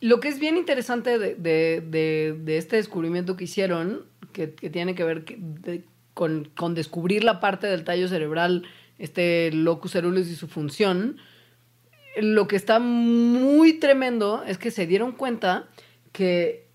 Lo 0.00 0.20
que 0.20 0.28
es 0.28 0.38
bien 0.38 0.56
interesante 0.56 1.18
de, 1.18 1.34
de- 1.34 1.82
de- 1.86 2.36
de 2.42 2.56
este 2.56 2.76
descubrimiento 2.76 3.36
que 3.36 3.44
hicieron, 3.44 4.06
que, 4.32 4.54
que 4.54 4.70
tiene 4.70 4.94
que 4.94 5.04
ver 5.04 5.24
que- 5.24 5.36
de- 5.38 5.84
con, 6.14 6.50
con 6.56 6.74
descubrir 6.74 7.22
la 7.24 7.40
parte 7.40 7.66
del 7.66 7.84
tallo 7.84 8.08
cerebral, 8.08 8.64
este 8.98 9.50
locus 9.52 9.92
ceruleus 9.92 10.28
y 10.28 10.34
su 10.36 10.48
función, 10.48 11.16
lo 12.20 12.48
que 12.48 12.56
está 12.56 12.78
muy 12.80 13.74
tremendo 13.74 14.42
es 14.46 14.58
que 14.58 14.70
se 14.70 14.86
dieron 14.86 15.12
cuenta 15.12 15.68
que 16.12 16.66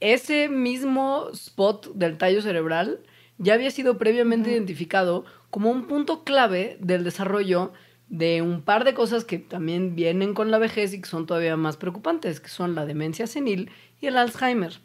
ese 0.00 0.48
mismo 0.48 1.28
spot 1.32 1.94
del 1.94 2.18
tallo 2.18 2.42
cerebral 2.42 3.00
ya 3.38 3.54
había 3.54 3.70
sido 3.70 3.98
previamente 3.98 4.50
identificado 4.52 5.24
como 5.50 5.70
un 5.70 5.86
punto 5.86 6.22
clave 6.24 6.76
del 6.80 7.02
desarrollo 7.04 7.72
de 8.08 8.42
un 8.42 8.62
par 8.62 8.84
de 8.84 8.94
cosas 8.94 9.24
que 9.24 9.38
también 9.38 9.94
vienen 9.94 10.34
con 10.34 10.50
la 10.50 10.58
vejez 10.58 10.92
y 10.92 11.00
que 11.00 11.08
son 11.08 11.26
todavía 11.26 11.56
más 11.56 11.76
preocupantes, 11.76 12.40
que 12.40 12.48
son 12.48 12.74
la 12.74 12.84
demencia 12.84 13.26
senil 13.26 13.70
y 14.00 14.06
el 14.06 14.16
Alzheimer. 14.16 14.80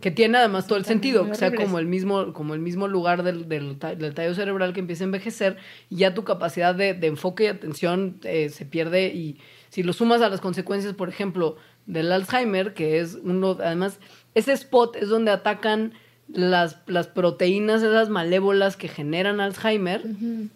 Que 0.00 0.10
tiene 0.10 0.38
además 0.38 0.66
todo 0.66 0.78
el 0.78 0.84
sentido, 0.84 1.28
que 1.28 1.36
sea 1.36 1.54
como 1.54 1.78
el 1.78 1.86
mismo, 1.86 2.32
como 2.32 2.54
el 2.54 2.60
mismo 2.60 2.88
lugar 2.88 3.22
del, 3.22 3.48
del 3.48 3.78
tallo 3.78 4.34
cerebral 4.34 4.72
que 4.72 4.80
empieza 4.80 5.04
a 5.04 5.06
envejecer 5.06 5.58
y 5.90 5.96
ya 5.96 6.12
tu 6.12 6.24
capacidad 6.24 6.74
de, 6.74 6.94
de 6.94 7.06
enfoque 7.06 7.44
y 7.44 7.46
atención 7.46 8.18
eh, 8.24 8.48
se 8.48 8.66
pierde 8.66 9.14
y 9.14 9.38
si 9.68 9.82
lo 9.82 9.92
sumas 9.92 10.20
a 10.20 10.28
las 10.28 10.40
consecuencias, 10.40 10.92
por 10.92 11.08
ejemplo, 11.08 11.56
del 11.86 12.12
Alzheimer, 12.12 12.74
que 12.74 13.00
es 13.00 13.14
uno, 13.22 13.56
además, 13.58 14.00
ese 14.34 14.52
spot 14.52 14.96
es 14.96 15.08
donde 15.08 15.30
atacan 15.30 15.94
las, 16.32 16.78
las 16.86 17.06
proteínas, 17.08 17.82
esas 17.82 18.08
malévolas 18.08 18.76
que 18.76 18.88
generan 18.88 19.40
Alzheimer, 19.40 20.02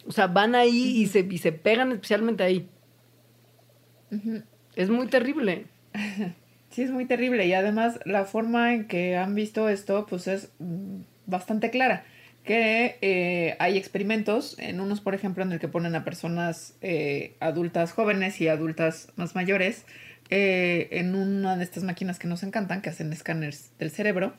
o 0.07 0.13
sea, 0.13 0.27
van 0.27 0.55
ahí 0.55 1.01
y, 1.01 1.07
se, 1.07 1.21
y 1.21 1.39
se 1.39 1.53
pegan 1.53 1.93
especialmente 1.93 2.43
ahí. 2.43 2.69
Es 4.75 4.91
muy 4.91 5.07
terrible. 5.09 5.67
Sí, 6.69 6.83
es 6.83 6.91
muy 6.91 7.07
terrible 7.07 7.47
y 7.47 7.55
además 7.55 8.01
la 8.05 8.27
forma 8.27 8.75
en 8.75 8.87
que 8.87 9.17
han 9.17 9.35
visto 9.35 9.71
esto 9.71 10.05
pues 10.07 10.27
es 10.27 10.51
mm, 10.59 10.99
bastante 11.25 11.71
clara. 11.71 12.05
Que 12.45 12.99
eh, 13.01 13.57
hay 13.59 13.79
experimentos, 13.79 14.59
en 14.59 14.81
unos 14.81 15.01
por 15.01 15.15
ejemplo 15.15 15.43
en 15.43 15.53
el 15.53 15.59
que 15.59 15.69
ponen 15.69 15.95
a 15.95 16.05
personas 16.05 16.75
eh, 16.83 17.35
adultas 17.41 17.93
jóvenes 17.93 18.43
y 18.43 18.49
adultas 18.49 19.09
más 19.17 19.35
mayores 19.35 19.87
eh, 20.31 20.89
en 20.93 21.15
una 21.15 21.57
de 21.57 21.65
estas 21.65 21.85
máquinas 21.85 22.19
que 22.19 22.29
nos 22.29 22.43
encantan, 22.43 22.83
que 22.83 22.91
hacen 22.91 23.13
escáneres 23.13 23.73
del 23.79 23.91
cerebro 23.91 24.35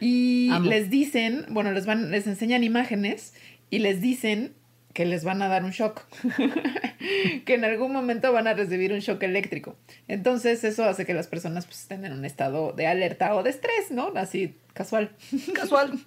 y 0.00 0.48
Amo. 0.52 0.68
les 0.68 0.90
dicen, 0.90 1.46
bueno, 1.50 1.72
les 1.72 1.86
van, 1.86 2.10
les 2.10 2.26
enseñan 2.26 2.64
imágenes 2.64 3.34
y 3.70 3.78
les 3.78 4.00
dicen 4.00 4.52
que 4.92 5.06
les 5.06 5.24
van 5.24 5.40
a 5.40 5.48
dar 5.48 5.64
un 5.64 5.70
shock, 5.70 6.06
que 7.46 7.54
en 7.54 7.64
algún 7.64 7.92
momento 7.92 8.32
van 8.32 8.46
a 8.46 8.54
recibir 8.54 8.92
un 8.92 9.00
shock 9.00 9.22
eléctrico. 9.22 9.76
Entonces 10.06 10.64
eso 10.64 10.84
hace 10.84 11.06
que 11.06 11.14
las 11.14 11.28
personas 11.28 11.64
pues, 11.64 11.80
estén 11.80 12.04
en 12.04 12.12
un 12.12 12.24
estado 12.24 12.72
de 12.72 12.86
alerta 12.86 13.34
o 13.34 13.42
de 13.42 13.50
estrés, 13.50 13.90
¿no? 13.90 14.12
Así 14.14 14.56
casual. 14.74 15.10
Casual. 15.54 15.98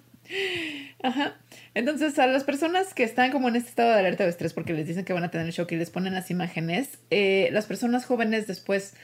Ajá. 1.02 1.36
Entonces, 1.74 2.18
a 2.18 2.26
las 2.26 2.44
personas 2.44 2.94
que 2.94 3.04
están 3.04 3.30
como 3.30 3.48
en 3.48 3.56
este 3.56 3.68
estado 3.68 3.92
de 3.92 3.98
alerta 3.98 4.24
o 4.24 4.26
de 4.26 4.30
estrés 4.30 4.52
porque 4.52 4.72
les 4.72 4.86
dicen 4.86 5.04
que 5.04 5.12
van 5.12 5.24
a 5.24 5.30
tener 5.30 5.50
shock 5.50 5.70
y 5.72 5.76
les 5.76 5.90
ponen 5.90 6.14
las 6.14 6.30
imágenes, 6.30 6.98
eh, 7.10 7.48
las 7.52 7.66
personas 7.66 8.04
jóvenes 8.04 8.46
después 8.46 8.94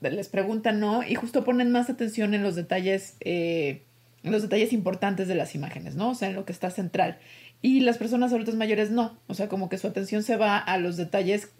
les 0.00 0.28
preguntan, 0.28 0.80
¿no? 0.80 1.02
Y 1.02 1.14
justo 1.14 1.44
ponen 1.44 1.70
más 1.70 1.90
atención 1.90 2.34
en 2.34 2.42
los 2.42 2.54
detalles, 2.54 3.16
eh, 3.20 3.82
los 4.22 4.42
detalles 4.42 4.72
importantes 4.72 5.28
de 5.28 5.34
las 5.34 5.54
imágenes, 5.54 5.94
¿no? 5.96 6.10
O 6.10 6.14
sea, 6.14 6.28
en 6.28 6.34
lo 6.34 6.44
que 6.44 6.52
está 6.52 6.70
central. 6.70 7.18
Y 7.62 7.80
las 7.80 7.98
personas 7.98 8.32
adultas 8.32 8.54
mayores 8.54 8.90
no. 8.90 9.18
O 9.26 9.34
sea, 9.34 9.48
como 9.48 9.68
que 9.68 9.78
su 9.78 9.86
atención 9.86 10.22
se 10.22 10.36
va 10.36 10.56
a 10.56 10.78
los 10.78 10.96
detalles 10.96 11.50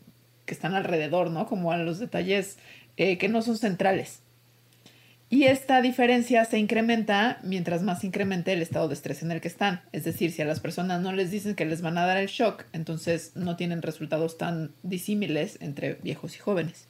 que 0.46 0.54
están 0.54 0.74
alrededor, 0.74 1.30
¿no? 1.30 1.46
Como 1.46 1.72
a 1.72 1.76
los 1.76 1.98
detalles 1.98 2.56
eh, 2.96 3.18
que 3.18 3.28
no 3.28 3.42
son 3.42 3.58
centrales. 3.58 4.22
Y 5.32 5.44
esta 5.44 5.80
diferencia 5.80 6.44
se 6.44 6.58
incrementa 6.58 7.38
mientras 7.44 7.82
más 7.82 8.02
incremente 8.02 8.52
el 8.52 8.62
estado 8.62 8.88
de 8.88 8.94
estrés 8.94 9.22
en 9.22 9.30
el 9.30 9.40
que 9.40 9.46
están. 9.46 9.82
Es 9.92 10.02
decir, 10.02 10.32
si 10.32 10.42
a 10.42 10.44
las 10.44 10.58
personas 10.58 11.02
no 11.02 11.12
les 11.12 11.30
dicen 11.30 11.54
que 11.54 11.64
les 11.66 11.82
van 11.82 11.98
a 11.98 12.04
dar 12.04 12.16
el 12.16 12.26
shock, 12.26 12.64
entonces 12.72 13.30
no 13.36 13.54
tienen 13.54 13.80
resultados 13.80 14.38
tan 14.38 14.72
disímiles 14.82 15.56
entre 15.60 15.94
viejos 16.02 16.34
y 16.34 16.40
jóvenes. 16.40 16.88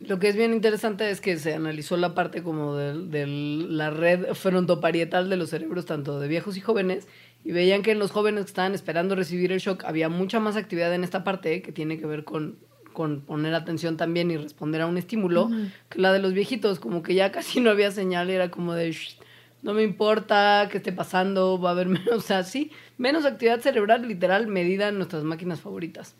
Lo 0.00 0.18
que 0.20 0.28
es 0.28 0.36
bien 0.36 0.52
interesante 0.52 1.10
es 1.10 1.20
que 1.20 1.36
se 1.38 1.54
analizó 1.54 1.96
la 1.96 2.14
parte 2.14 2.42
como 2.42 2.76
de, 2.76 2.94
de 2.94 3.26
la 3.26 3.90
red 3.90 4.32
frontoparietal 4.34 5.28
de 5.28 5.36
los 5.36 5.50
cerebros, 5.50 5.86
tanto 5.86 6.20
de 6.20 6.28
viejos 6.28 6.56
y 6.56 6.60
jóvenes, 6.60 7.08
y 7.44 7.50
veían 7.52 7.82
que 7.82 7.90
en 7.90 7.98
los 7.98 8.12
jóvenes 8.12 8.44
que 8.44 8.48
estaban 8.50 8.74
esperando 8.74 9.16
recibir 9.16 9.50
el 9.50 9.58
shock 9.58 9.84
había 9.84 10.08
mucha 10.08 10.38
más 10.38 10.54
actividad 10.56 10.94
en 10.94 11.02
esta 11.02 11.24
parte 11.24 11.62
que 11.62 11.72
tiene 11.72 11.98
que 11.98 12.06
ver 12.06 12.22
con, 12.22 12.56
con 12.92 13.22
poner 13.22 13.54
atención 13.54 13.96
también 13.96 14.30
y 14.30 14.36
responder 14.36 14.82
a 14.82 14.86
un 14.86 14.98
estímulo, 14.98 15.50
que 15.88 16.00
la 16.00 16.12
de 16.12 16.20
los 16.20 16.32
viejitos, 16.32 16.78
como 16.78 17.02
que 17.02 17.14
ya 17.14 17.32
casi 17.32 17.60
no 17.60 17.70
había 17.70 17.90
señal, 17.90 18.30
era 18.30 18.50
como 18.50 18.74
de... 18.74 18.92
"Shh, 18.92 19.16
no 19.60 19.74
me 19.74 19.82
importa 19.82 20.68
qué 20.70 20.76
esté 20.76 20.92
pasando, 20.92 21.60
va 21.60 21.70
a 21.70 21.72
haber 21.72 21.88
menos, 21.88 22.08
o 22.14 22.20
sea, 22.20 22.44
sí, 22.44 22.70
menos 22.96 23.24
actividad 23.24 23.58
cerebral 23.60 24.06
literal 24.06 24.46
medida 24.46 24.86
en 24.88 24.96
nuestras 24.98 25.24
máquinas 25.24 25.60
favoritas. 25.60 26.14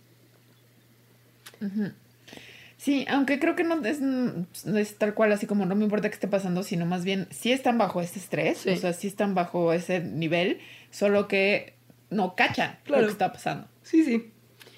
Sí, 2.79 3.05
aunque 3.11 3.39
creo 3.41 3.57
que 3.57 3.65
no 3.65 3.85
es, 3.85 4.01
no 4.01 4.47
es 4.79 4.97
tal 4.99 5.13
cual 5.13 5.33
así 5.33 5.47
como 5.47 5.67
no 5.67 5.75
me 5.75 5.83
importa 5.85 6.09
qué 6.09 6.15
esté 6.15 6.29
pasando, 6.29 6.63
sino 6.63 6.87
más 6.87 7.05
bien 7.05 7.27
sí 7.31 7.51
están 7.53 7.77
bajo 7.77 8.01
ese 8.01 8.21
estrés, 8.21 8.59
Sí. 8.59 8.71
o 8.71 8.77
sea, 8.77 8.93
sí 8.93 9.09
están 9.09 9.35
bajo 9.35 9.73
ese 9.73 9.99
nivel, 10.01 10.61
solo 10.91 11.27
que 11.29 11.75
no 12.09 12.37
cachan 12.37 12.79
Claro. 12.85 13.03
lo 13.03 13.09
que 13.09 13.13
está 13.13 13.33
pasando. 13.33 13.67
Sí, 13.83 14.05
sí. 14.05 14.31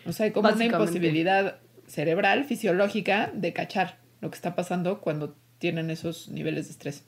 O 0.06 0.12
sea, 0.12 0.24
hay 0.24 0.32
como 0.32 0.48
una 0.48 0.64
imposibilidad 0.64 1.58
cerebral, 1.86 2.44
fisiológica, 2.46 3.30
de 3.34 3.52
cachar 3.52 3.98
lo 4.22 4.30
que 4.30 4.36
está 4.36 4.54
pasando 4.54 5.00
cuando 5.02 5.36
tienen 5.58 5.90
esos 5.90 6.28
niveles 6.30 6.66
de 6.66 6.72
estrés. 6.72 7.04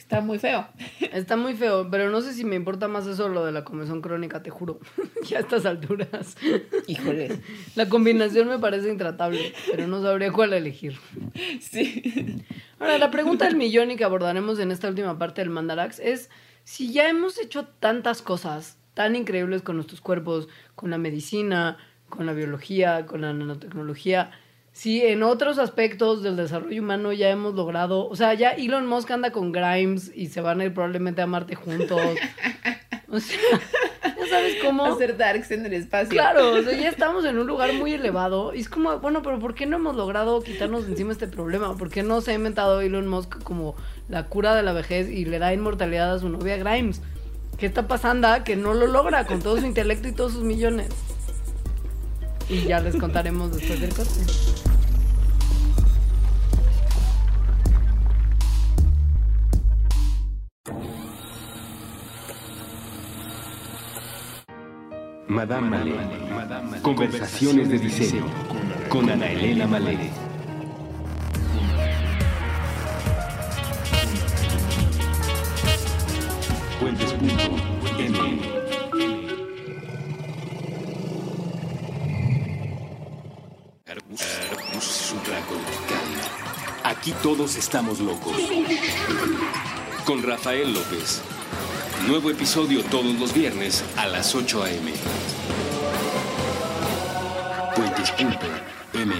Está 0.00 0.22
muy 0.22 0.38
feo. 0.38 0.66
Está 1.12 1.36
muy 1.36 1.54
feo, 1.54 1.90
pero 1.90 2.08
no 2.08 2.22
sé 2.22 2.32
si 2.32 2.42
me 2.42 2.56
importa 2.56 2.88
más 2.88 3.06
eso 3.06 3.26
o 3.26 3.28
lo 3.28 3.44
de 3.44 3.52
la 3.52 3.64
comezón 3.64 4.00
crónica, 4.00 4.42
te 4.42 4.48
juro. 4.48 4.80
ya 5.28 5.36
a 5.36 5.40
estas 5.42 5.66
alturas. 5.66 6.38
Híjole. 6.86 7.38
La 7.76 7.86
combinación 7.86 8.48
me 8.48 8.58
parece 8.58 8.88
intratable, 8.88 9.52
pero 9.70 9.86
no 9.88 10.00
sabría 10.00 10.32
cuál 10.32 10.54
elegir. 10.54 10.96
Sí. 11.60 12.42
Ahora, 12.78 12.96
la 12.96 13.10
pregunta 13.10 13.44
del 13.44 13.56
millón 13.56 13.90
y 13.90 13.96
que 13.96 14.04
abordaremos 14.04 14.58
en 14.58 14.70
esta 14.70 14.88
última 14.88 15.18
parte 15.18 15.42
del 15.42 15.50
Mandarax 15.50 15.98
es 15.98 16.30
si 16.64 16.92
ya 16.92 17.10
hemos 17.10 17.38
hecho 17.38 17.66
tantas 17.66 18.22
cosas 18.22 18.78
tan 18.94 19.16
increíbles 19.16 19.60
con 19.60 19.76
nuestros 19.76 20.00
cuerpos, 20.00 20.48
con 20.76 20.88
la 20.88 20.96
medicina, 20.96 21.76
con 22.08 22.24
la 22.24 22.32
biología, 22.32 23.04
con 23.04 23.20
la 23.20 23.34
nanotecnología, 23.34 24.30
si 24.80 25.02
en 25.02 25.22
otros 25.22 25.58
aspectos 25.58 26.22
del 26.22 26.36
desarrollo 26.36 26.80
humano 26.80 27.12
ya 27.12 27.28
hemos 27.28 27.54
logrado, 27.54 28.08
o 28.08 28.16
sea, 28.16 28.32
ya 28.32 28.52
Elon 28.52 28.86
Musk 28.86 29.10
anda 29.10 29.30
con 29.30 29.52
Grimes 29.52 30.10
y 30.14 30.28
se 30.28 30.40
van 30.40 30.62
a 30.62 30.64
ir 30.64 30.72
probablemente 30.72 31.20
a 31.20 31.26
Marte 31.26 31.54
juntos. 31.54 32.00
O 33.12 33.20
sea, 33.20 33.38
ya 34.02 34.26
sabes 34.26 34.54
cómo... 34.64 34.86
Hacer 34.86 35.18
darks 35.18 35.50
en 35.50 35.66
el 35.66 35.74
espacio. 35.74 36.10
Claro, 36.10 36.52
o 36.52 36.62
sea, 36.62 36.72
ya 36.78 36.88
estamos 36.96 37.26
en 37.26 37.38
un 37.38 37.46
lugar 37.46 37.74
muy 37.74 37.92
elevado. 37.92 38.54
Y 38.54 38.60
es 38.60 38.70
como, 38.70 38.98
bueno, 39.00 39.20
pero 39.20 39.38
¿por 39.38 39.54
qué 39.54 39.66
no 39.66 39.76
hemos 39.76 39.96
logrado 39.96 40.40
quitarnos 40.42 40.86
de 40.86 40.92
encima 40.92 41.12
este 41.12 41.26
problema? 41.26 41.76
¿Por 41.76 41.90
qué 41.90 42.02
no 42.02 42.22
se 42.22 42.30
ha 42.30 42.34
inventado 42.34 42.80
Elon 42.80 43.06
Musk 43.06 43.42
como 43.42 43.74
la 44.08 44.28
cura 44.28 44.54
de 44.54 44.62
la 44.62 44.72
vejez 44.72 45.10
y 45.10 45.26
le 45.26 45.40
da 45.40 45.52
inmortalidad 45.52 46.14
a 46.14 46.18
su 46.20 46.30
novia 46.30 46.56
Grimes? 46.56 47.02
¿Qué 47.58 47.66
está 47.66 47.86
pasando? 47.86 48.28
Que 48.44 48.56
no 48.56 48.72
lo 48.72 48.86
logra 48.86 49.26
con 49.26 49.42
todo 49.42 49.58
su 49.58 49.66
intelecto 49.66 50.08
y 50.08 50.12
todos 50.12 50.32
sus 50.32 50.44
millones. 50.44 50.88
Y 52.50 52.64
ya 52.64 52.80
les 52.80 52.96
contaremos 52.96 53.52
después 53.56 53.80
del 53.80 53.94
corte. 53.94 54.20
Madame 65.28 65.70
Malé. 65.70 65.94
Conversaciones 66.82 67.68
de 67.68 67.78
diseño 67.78 68.26
con 68.88 69.08
Ana 69.08 69.30
Elena 69.30 69.68
Malé. 69.68 70.10
Aquí 86.82 87.12
todos 87.22 87.54
estamos 87.54 88.00
locos. 88.00 88.36
Con 90.04 90.24
Rafael 90.24 90.74
López. 90.74 91.22
Nuevo 92.08 92.30
episodio 92.30 92.82
todos 92.84 93.14
los 93.20 93.32
viernes 93.32 93.84
a 93.96 94.08
las 94.08 94.34
8 94.34 94.64
a.m. 94.64 94.92
Puentes.m. 97.76 99.14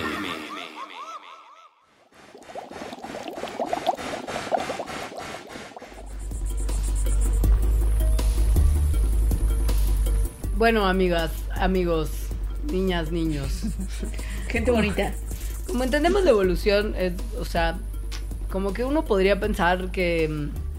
Bueno, 10.56 10.84
amigas, 10.86 11.30
amigos, 11.54 12.10
niñas, 12.72 13.12
niños. 13.12 13.62
Gente 14.50 14.70
bonita. 14.70 15.14
Como 15.66 15.84
entendemos 15.84 16.24
la 16.24 16.30
evolución, 16.30 16.94
eh, 16.96 17.14
o 17.38 17.44
sea, 17.44 17.78
como 18.50 18.72
que 18.72 18.84
uno 18.84 19.04
podría 19.04 19.38
pensar 19.38 19.90
que... 19.90 20.28
mm, 20.28 20.70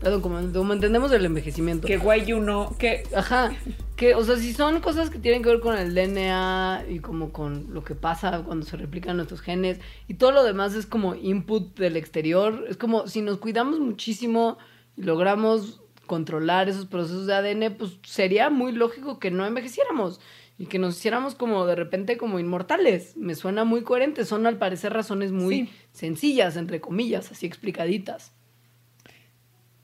Perdón, 0.00 0.20
como, 0.20 0.52
como 0.52 0.72
entendemos 0.74 1.10
el 1.12 1.24
envejecimiento. 1.24 1.88
Que 1.88 1.96
guay 1.96 2.32
uno, 2.32 2.76
que 2.78 3.04
Ajá. 3.14 3.52
Que, 3.96 4.14
o 4.14 4.22
sea, 4.22 4.36
si 4.36 4.52
son 4.52 4.80
cosas 4.80 5.08
que 5.08 5.18
tienen 5.18 5.42
que 5.42 5.48
ver 5.48 5.60
con 5.60 5.76
el 5.76 5.94
DNA 5.94 6.84
y 6.90 6.98
como 6.98 7.32
con 7.32 7.72
lo 7.72 7.82
que 7.82 7.94
pasa 7.94 8.42
cuando 8.44 8.66
se 8.66 8.76
replican 8.76 9.16
nuestros 9.16 9.40
genes 9.40 9.80
y 10.06 10.14
todo 10.14 10.32
lo 10.32 10.44
demás 10.44 10.74
es 10.74 10.84
como 10.84 11.14
input 11.14 11.78
del 11.78 11.96
exterior, 11.96 12.66
es 12.68 12.76
como 12.76 13.06
si 13.08 13.22
nos 13.22 13.38
cuidamos 13.38 13.80
muchísimo 13.80 14.58
y 14.98 15.02
logramos 15.02 15.80
controlar 16.04 16.68
esos 16.68 16.84
procesos 16.84 17.26
de 17.26 17.34
ADN, 17.34 17.74
pues 17.78 17.98
sería 18.04 18.50
muy 18.50 18.72
lógico 18.72 19.18
que 19.18 19.30
no 19.30 19.46
envejeciéramos 19.46 20.20
y 20.58 20.66
que 20.66 20.78
nos 20.78 20.96
hiciéramos 20.96 21.34
como 21.34 21.66
de 21.66 21.74
repente 21.76 22.16
como 22.16 22.38
inmortales. 22.38 23.16
Me 23.16 23.34
suena 23.34 23.64
muy 23.64 23.82
coherente, 23.82 24.24
son 24.24 24.46
al 24.46 24.58
parecer 24.58 24.92
razones 24.92 25.32
muy 25.32 25.66
Sí. 25.66 25.70
sencillas, 25.92 26.56
entre 26.56 26.80
comillas, 26.80 27.30
así 27.30 27.46
explicaditas. 27.46 28.32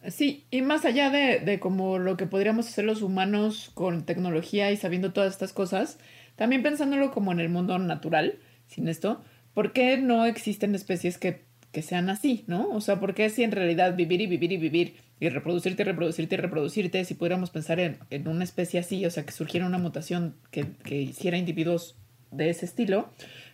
Sí, 0.08 0.46
y 0.50 0.62
más 0.62 0.84
allá 0.84 1.10
de, 1.10 1.38
de 1.38 1.60
como 1.60 1.98
lo 1.98 2.16
que 2.16 2.26
podríamos 2.26 2.66
hacer 2.66 2.84
los 2.84 3.02
humanos 3.02 3.70
con 3.74 4.04
tecnología 4.04 4.72
y 4.72 4.76
sabiendo 4.76 5.12
todas 5.12 5.32
estas 5.32 5.52
cosas, 5.52 5.98
también 6.34 6.62
pensándolo 6.64 7.12
como 7.12 7.30
en 7.30 7.38
el 7.38 7.48
mundo 7.48 7.78
natural, 7.78 8.38
sin 8.66 8.88
esto, 8.88 9.22
¿por 9.54 9.72
qué 9.72 9.98
no 9.98 10.26
existen 10.26 10.74
especies 10.74 11.18
que, 11.18 11.44
que 11.70 11.82
sean 11.82 12.10
así, 12.10 12.42
no? 12.48 12.68
O 12.70 12.80
sea, 12.80 12.98
¿por 12.98 13.14
qué 13.14 13.30
si 13.30 13.44
en 13.44 13.52
realidad 13.52 13.94
vivir 13.94 14.20
y 14.20 14.26
vivir 14.26 14.50
y 14.50 14.56
vivir 14.56 14.96
y 15.22 15.28
reproducirte 15.28 15.84
reproducirte 15.84 16.36
reproducirte, 16.36 17.04
si 17.04 17.14
pudiéramos 17.14 17.50
pensar 17.50 17.78
en, 17.78 18.00
en 18.10 18.26
una 18.26 18.42
especie 18.42 18.80
así, 18.80 19.06
o 19.06 19.10
sea, 19.10 19.24
que 19.24 19.30
surgiera 19.30 19.68
una 19.68 19.78
mutación 19.78 20.34
que, 20.50 20.72
que 20.82 21.00
hiciera 21.00 21.36
individuos 21.36 21.94
de 22.32 22.50
ese 22.50 22.64
estilo, 22.64 23.08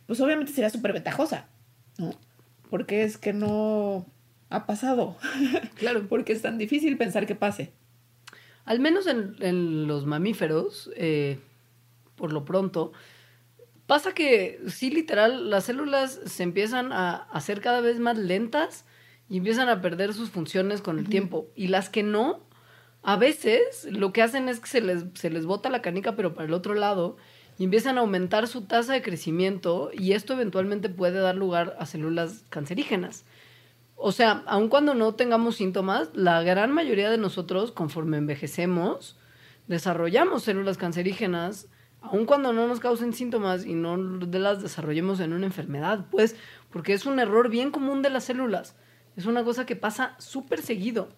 pues 0.06 0.18
obviamente 0.22 0.50
sería 0.50 0.70
súper 0.70 0.94
ventajosa, 0.94 1.46
¿no? 1.98 2.14
Porque 2.70 3.02
es 3.02 3.18
que 3.18 3.34
no 3.34 4.06
ha 4.48 4.64
pasado. 4.64 5.18
Claro. 5.74 6.08
Porque 6.08 6.32
es 6.32 6.40
tan 6.40 6.56
difícil 6.56 6.96
pensar 6.96 7.26
que 7.26 7.34
pase. 7.34 7.70
Al 8.64 8.80
menos 8.80 9.06
en, 9.06 9.36
en 9.40 9.86
los 9.86 10.06
mamíferos, 10.06 10.90
eh, 10.96 11.38
por 12.16 12.32
lo 12.32 12.46
pronto, 12.46 12.92
pasa 13.86 14.14
que 14.14 14.58
sí, 14.68 14.88
literal, 14.88 15.50
las 15.50 15.64
células 15.64 16.18
se 16.24 16.44
empiezan 16.44 16.94
a 16.94 17.24
hacer 17.30 17.60
cada 17.60 17.82
vez 17.82 18.00
más 18.00 18.16
lentas 18.16 18.86
y 19.28 19.38
empiezan 19.38 19.68
a 19.68 19.80
perder 19.80 20.14
sus 20.14 20.30
funciones 20.30 20.80
con 20.80 20.98
el 20.98 21.08
tiempo. 21.08 21.48
Y 21.54 21.68
las 21.68 21.88
que 21.88 22.02
no, 22.02 22.40
a 23.02 23.16
veces 23.16 23.86
lo 23.90 24.12
que 24.12 24.22
hacen 24.22 24.48
es 24.48 24.60
que 24.60 24.68
se 24.68 24.80
les, 24.80 25.04
se 25.14 25.30
les 25.30 25.46
bota 25.46 25.70
la 25.70 25.82
canica, 25.82 26.16
pero 26.16 26.34
para 26.34 26.46
el 26.46 26.54
otro 26.54 26.74
lado, 26.74 27.16
y 27.58 27.64
empiezan 27.64 27.98
a 27.98 28.02
aumentar 28.02 28.46
su 28.46 28.62
tasa 28.62 28.92
de 28.92 29.02
crecimiento 29.02 29.90
y 29.92 30.12
esto 30.12 30.32
eventualmente 30.32 30.88
puede 30.88 31.18
dar 31.18 31.34
lugar 31.34 31.76
a 31.78 31.86
células 31.86 32.44
cancerígenas. 32.50 33.24
O 33.96 34.12
sea, 34.12 34.44
aun 34.46 34.68
cuando 34.68 34.94
no 34.94 35.14
tengamos 35.16 35.56
síntomas, 35.56 36.10
la 36.14 36.42
gran 36.42 36.72
mayoría 36.72 37.10
de 37.10 37.18
nosotros, 37.18 37.72
conforme 37.72 38.16
envejecemos, 38.16 39.18
desarrollamos 39.66 40.44
células 40.44 40.78
cancerígenas, 40.78 41.66
aun 42.00 42.24
cuando 42.24 42.52
no 42.52 42.68
nos 42.68 42.78
causen 42.78 43.12
síntomas 43.12 43.66
y 43.66 43.74
no 43.74 43.96
las 43.96 44.62
desarrollemos 44.62 45.18
en 45.18 45.32
una 45.32 45.46
enfermedad, 45.46 46.06
pues, 46.12 46.36
porque 46.70 46.92
es 46.92 47.06
un 47.06 47.18
error 47.18 47.50
bien 47.50 47.72
común 47.72 48.02
de 48.02 48.10
las 48.10 48.24
células. 48.24 48.76
Es 49.18 49.26
una 49.26 49.42
cosa 49.42 49.66
que 49.66 49.74
pasa 49.74 50.14
súper 50.18 50.62
seguido. 50.62 51.08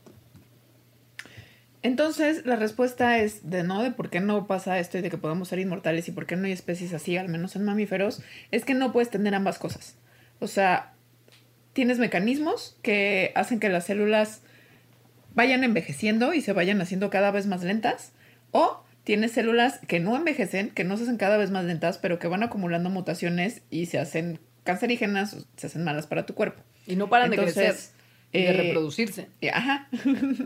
Entonces, 1.82 2.46
la 2.46 2.56
respuesta 2.56 3.18
es 3.18 3.50
de 3.50 3.62
no, 3.62 3.82
de 3.82 3.90
por 3.90 4.08
qué 4.08 4.20
no 4.20 4.46
pasa 4.46 4.78
esto 4.78 4.96
y 4.96 5.02
de 5.02 5.10
que 5.10 5.18
podamos 5.18 5.48
ser 5.48 5.58
inmortales 5.58 6.08
y 6.08 6.12
por 6.12 6.24
qué 6.24 6.34
no 6.34 6.46
hay 6.46 6.52
especies 6.52 6.94
así, 6.94 7.18
al 7.18 7.28
menos 7.28 7.56
en 7.56 7.64
mamíferos, 7.64 8.22
es 8.52 8.64
que 8.64 8.72
no 8.72 8.90
puedes 8.90 9.10
tener 9.10 9.34
ambas 9.34 9.58
cosas. 9.58 9.96
O 10.38 10.46
sea, 10.46 10.94
tienes 11.74 11.98
mecanismos 11.98 12.78
que 12.80 13.32
hacen 13.34 13.60
que 13.60 13.68
las 13.68 13.84
células 13.84 14.40
vayan 15.34 15.62
envejeciendo 15.62 16.32
y 16.32 16.40
se 16.40 16.54
vayan 16.54 16.80
haciendo 16.80 17.10
cada 17.10 17.30
vez 17.30 17.46
más 17.46 17.62
lentas, 17.62 18.12
o 18.50 18.82
tienes 19.04 19.32
células 19.32 19.78
que 19.86 20.00
no 20.00 20.16
envejecen, 20.16 20.70
que 20.70 20.84
no 20.84 20.96
se 20.96 21.02
hacen 21.02 21.18
cada 21.18 21.36
vez 21.36 21.50
más 21.50 21.66
lentas, 21.66 21.98
pero 21.98 22.18
que 22.18 22.28
van 22.28 22.44
acumulando 22.44 22.88
mutaciones 22.88 23.60
y 23.68 23.86
se 23.86 23.98
hacen 23.98 24.40
cancerígenas, 24.64 25.36
se 25.56 25.66
hacen 25.66 25.84
malas 25.84 26.06
para 26.06 26.26
tu 26.26 26.34
cuerpo. 26.34 26.62
Y 26.86 26.96
no 26.96 27.08
paran 27.08 27.30
de 27.30 27.36
crecer 27.36 27.76
y 28.32 28.42
de 28.42 28.48
eh, 28.48 28.52
reproducirse. 28.52 29.28
Ajá. 29.52 29.88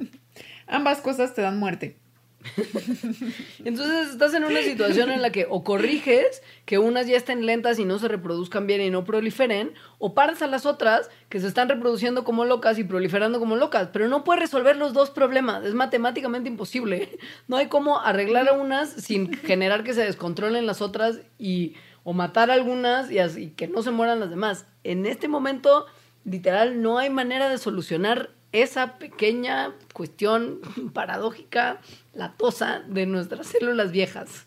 Ambas 0.66 1.00
cosas 1.00 1.34
te 1.34 1.42
dan 1.42 1.58
muerte. 1.58 1.96
Entonces 3.64 4.10
estás 4.10 4.34
en 4.34 4.44
una 4.44 4.60
situación 4.62 5.10
en 5.10 5.22
la 5.22 5.30
que 5.30 5.46
o 5.48 5.64
corriges 5.64 6.42
que 6.66 6.78
unas 6.78 7.06
ya 7.06 7.16
estén 7.16 7.46
lentas 7.46 7.78
y 7.78 7.84
no 7.84 7.98
se 7.98 8.08
reproduzcan 8.08 8.66
bien 8.66 8.80
y 8.80 8.90
no 8.90 9.04
proliferen, 9.04 9.72
o 9.98 10.14
paras 10.14 10.42
a 10.42 10.46
las 10.46 10.66
otras 10.66 11.10
que 11.28 11.40
se 11.40 11.46
están 11.46 11.68
reproduciendo 11.68 12.24
como 12.24 12.44
locas 12.44 12.78
y 12.78 12.84
proliferando 12.84 13.40
como 13.40 13.56
locas, 13.56 13.88
pero 13.92 14.08
no 14.08 14.24
puedes 14.24 14.42
resolver 14.42 14.76
los 14.76 14.92
dos 14.92 15.10
problemas, 15.10 15.64
es 15.64 15.74
matemáticamente 15.74 16.48
imposible. 16.48 17.18
No 17.48 17.56
hay 17.56 17.66
cómo 17.66 18.00
arreglar 18.00 18.48
a 18.48 18.52
unas 18.52 18.90
sin 18.90 19.32
generar 19.32 19.84
que 19.84 19.92
se 19.92 20.04
descontrolen 20.04 20.66
las 20.66 20.80
otras 20.80 21.20
y 21.38 21.74
o 22.05 22.12
matar 22.12 22.50
a 22.50 22.55
algunas 22.55 23.11
y 23.11 23.18
así 23.18 23.50
que 23.50 23.66
no 23.66 23.82
se 23.82 23.90
mueran 23.90 24.20
las 24.20 24.30
demás. 24.30 24.66
En 24.84 25.07
este 25.07 25.26
momento, 25.26 25.86
literal, 26.24 26.82
no 26.82 26.98
hay 26.98 27.11
manera 27.11 27.48
de 27.48 27.59
solucionar 27.59 28.30
esa 28.52 28.98
pequeña 28.98 29.72
cuestión 29.92 30.61
paradójica, 30.92 31.80
latosa 32.12 32.80
de 32.86 33.07
nuestras 33.07 33.48
células 33.48 33.90
viejas. 33.90 34.46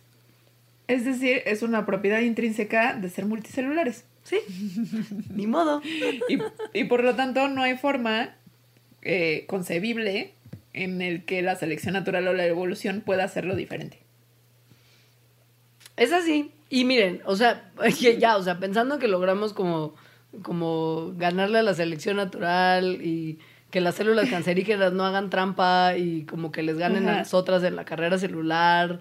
Es 0.88 1.03
decir, 1.03 1.41
es 1.45 1.64
una 1.64 1.86
propiedad 1.86 2.22
intrínseca 2.22 2.93
de 2.93 3.10
ser 3.10 3.26
multicelulares. 3.26 4.05
Sí, 4.24 4.39
ni 5.30 5.47
modo. 5.47 5.82
Y, 6.30 6.39
y 6.74 6.84
por 6.86 7.03
lo 7.03 7.16
tanto 7.16 7.47
no 7.49 7.64
hay 7.64 7.78
forma 7.78 8.36
eh, 9.01 9.45
concebible 9.47 10.34
en 10.74 11.01
el 11.01 11.26
que 11.26 11.41
la 11.41 11.55
selección 11.55 11.93
natural 11.93 12.28
o 12.28 12.34
la 12.34 12.45
evolución 12.45 13.01
pueda 13.01 13.24
hacerlo 13.24 13.55
diferente. 13.55 13.99
Es 15.95 16.14
así. 16.14 16.51
Y 16.70 16.86
miren, 16.86 17.22
o 17.26 17.36
sea, 17.36 17.72
ya, 18.20 18.38
o 18.38 18.43
sea, 18.43 18.59
pensando 18.59 18.99
que 18.99 19.07
logramos 19.07 19.53
como, 19.53 19.95
como 20.41 21.13
ganarle 21.15 21.59
a 21.59 21.63
la 21.63 21.74
selección 21.74 22.18
natural 22.18 22.99
y 23.01 23.39
que 23.72 23.82
las 23.82 23.95
células 23.95 24.30
cancerígenas 24.30 24.93
no 24.93 25.05
hagan 25.05 25.30
trampa 25.30 25.97
y 25.97 26.24
como 26.26 26.51
que 26.51 26.63
les 26.63 26.78
ganen 26.78 27.07
a 27.07 27.11
Ajá. 27.11 27.20
las 27.20 27.34
otras 27.34 27.63
en 27.63 27.76
la 27.76 27.86
carrera 27.86 28.18
celular. 28.18 28.99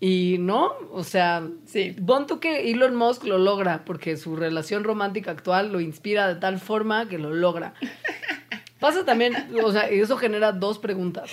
Y 0.00 0.36
no, 0.38 0.72
o 0.92 1.02
sea, 1.02 1.46
Sí. 1.66 1.94
pon 2.06 2.26
tú 2.26 2.38
que 2.38 2.70
Elon 2.70 2.94
Musk 2.94 3.24
lo 3.24 3.36
logra, 3.36 3.84
porque 3.84 4.16
su 4.16 4.36
relación 4.36 4.84
romántica 4.84 5.32
actual 5.32 5.72
lo 5.72 5.80
inspira 5.80 6.28
de 6.28 6.36
tal 6.36 6.58
forma 6.60 7.08
que 7.08 7.18
lo 7.18 7.34
logra. 7.34 7.74
Pasa 8.80 9.04
también, 9.04 9.34
o 9.64 9.72
sea, 9.72 9.92
y 9.92 9.98
eso 9.98 10.16
genera 10.16 10.52
dos 10.52 10.78
preguntas. 10.78 11.30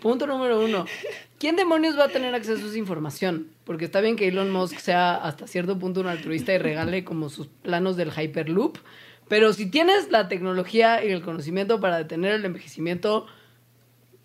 Punto 0.00 0.26
número 0.26 0.62
uno. 0.62 0.84
¿Quién 1.38 1.56
demonios 1.56 1.98
va 1.98 2.04
a 2.04 2.08
tener 2.08 2.34
acceso 2.34 2.66
a 2.66 2.68
esa 2.68 2.78
información? 2.78 3.48
Porque 3.66 3.84
está 3.84 4.00
bien 4.00 4.16
que 4.16 4.28
Elon 4.28 4.50
Musk 4.50 4.78
sea 4.78 5.16
hasta 5.16 5.46
cierto 5.46 5.78
punto 5.78 6.00
un 6.00 6.06
altruista 6.06 6.54
y 6.54 6.58
regale 6.58 7.04
como 7.04 7.28
sus 7.28 7.48
planos 7.48 7.98
del 7.98 8.12
Hyperloop, 8.12 8.78
pero 9.28 9.52
si 9.52 9.66
tienes 9.66 10.10
la 10.10 10.28
tecnología 10.28 11.04
y 11.04 11.10
el 11.10 11.22
conocimiento 11.22 11.80
para 11.80 11.98
detener 11.98 12.32
el 12.32 12.44
envejecimiento, 12.44 13.26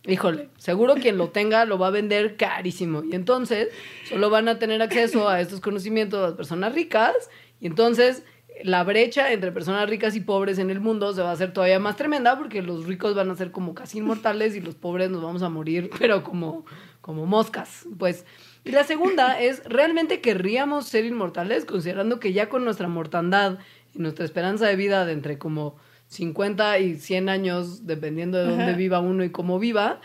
híjole, 0.06 0.50
seguro 0.58 0.96
quien 0.96 1.18
lo 1.18 1.30
tenga 1.30 1.66
lo 1.66 1.80
va 1.80 1.88
a 1.88 1.92
vender 1.92 2.38
carísimo. 2.38 3.04
Y 3.04 3.16
entonces 3.16 3.70
solo 4.08 4.30
van 4.30 4.48
a 4.48 4.60
tener 4.60 4.82
acceso 4.82 5.28
a 5.28 5.42
estos 5.42 5.60
conocimientos 5.60 6.22
las 6.22 6.34
personas 6.34 6.74
ricas. 6.74 7.16
Y 7.60 7.66
entonces 7.66 8.24
la 8.64 8.84
brecha 8.84 9.32
entre 9.32 9.52
personas 9.52 9.90
ricas 9.90 10.16
y 10.16 10.20
pobres 10.20 10.60
en 10.60 10.70
el 10.70 10.80
mundo 10.80 11.14
se 11.14 11.24
va 11.24 11.30
a 11.30 11.34
hacer 11.34 11.52
todavía 11.52 11.80
más 11.80 11.96
tremenda 11.96 12.38
porque 12.38 12.62
los 12.62 12.86
ricos 12.86 13.16
van 13.16 13.32
a 13.32 13.36
ser 13.36 13.52
como 13.52 13.74
casi 13.74 13.98
inmortales 13.98 14.56
y 14.56 14.62
los 14.62 14.76
pobres 14.76 15.10
nos 15.10 15.24
vamos 15.24 15.42
a 15.42 15.50
morir, 15.50 15.90
pero 16.00 16.24
como, 16.24 16.64
como 17.02 17.26
moscas. 17.26 17.88
Pues. 17.98 18.26
Y 18.64 18.72
la 18.72 18.84
segunda 18.84 19.40
es, 19.42 19.64
¿realmente 19.66 20.22
querríamos 20.22 20.88
ser 20.88 21.06
inmortales 21.06 21.66
considerando 21.66 22.20
que 22.20 22.34
ya 22.34 22.50
con 22.50 22.64
nuestra 22.64 22.88
mortandad 22.88 23.60
y 23.94 24.00
nuestra 24.00 24.26
esperanza 24.26 24.68
de 24.68 24.76
vida 24.76 25.06
de 25.06 25.14
entre 25.14 25.38
como 25.38 25.76
50 26.08 26.80
y 26.80 26.96
100 26.96 27.30
años, 27.30 27.88
dependiendo 27.88 28.38
de 28.38 28.46
dónde 28.46 28.64
Ajá. 28.64 28.74
viva 28.74 29.00
uno 29.00 29.24
y 29.24 29.32
cómo 29.32 29.60
viva, 29.60 30.02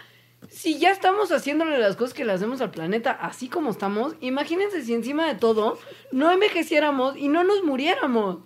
si 0.48 0.78
ya 0.78 0.90
estamos 0.90 1.32
haciéndole 1.32 1.78
las 1.78 1.96
cosas 1.96 2.14
que 2.14 2.24
le 2.24 2.32
hacemos 2.32 2.60
al 2.60 2.70
planeta 2.70 3.10
así 3.10 3.48
como 3.48 3.70
estamos, 3.70 4.14
imagínense 4.20 4.82
si 4.82 4.94
encima 4.94 5.26
de 5.26 5.34
todo 5.34 5.78
no 6.12 6.30
envejeciéramos 6.30 7.16
y 7.16 7.28
no 7.28 7.42
nos 7.44 7.64
muriéramos. 7.64 8.38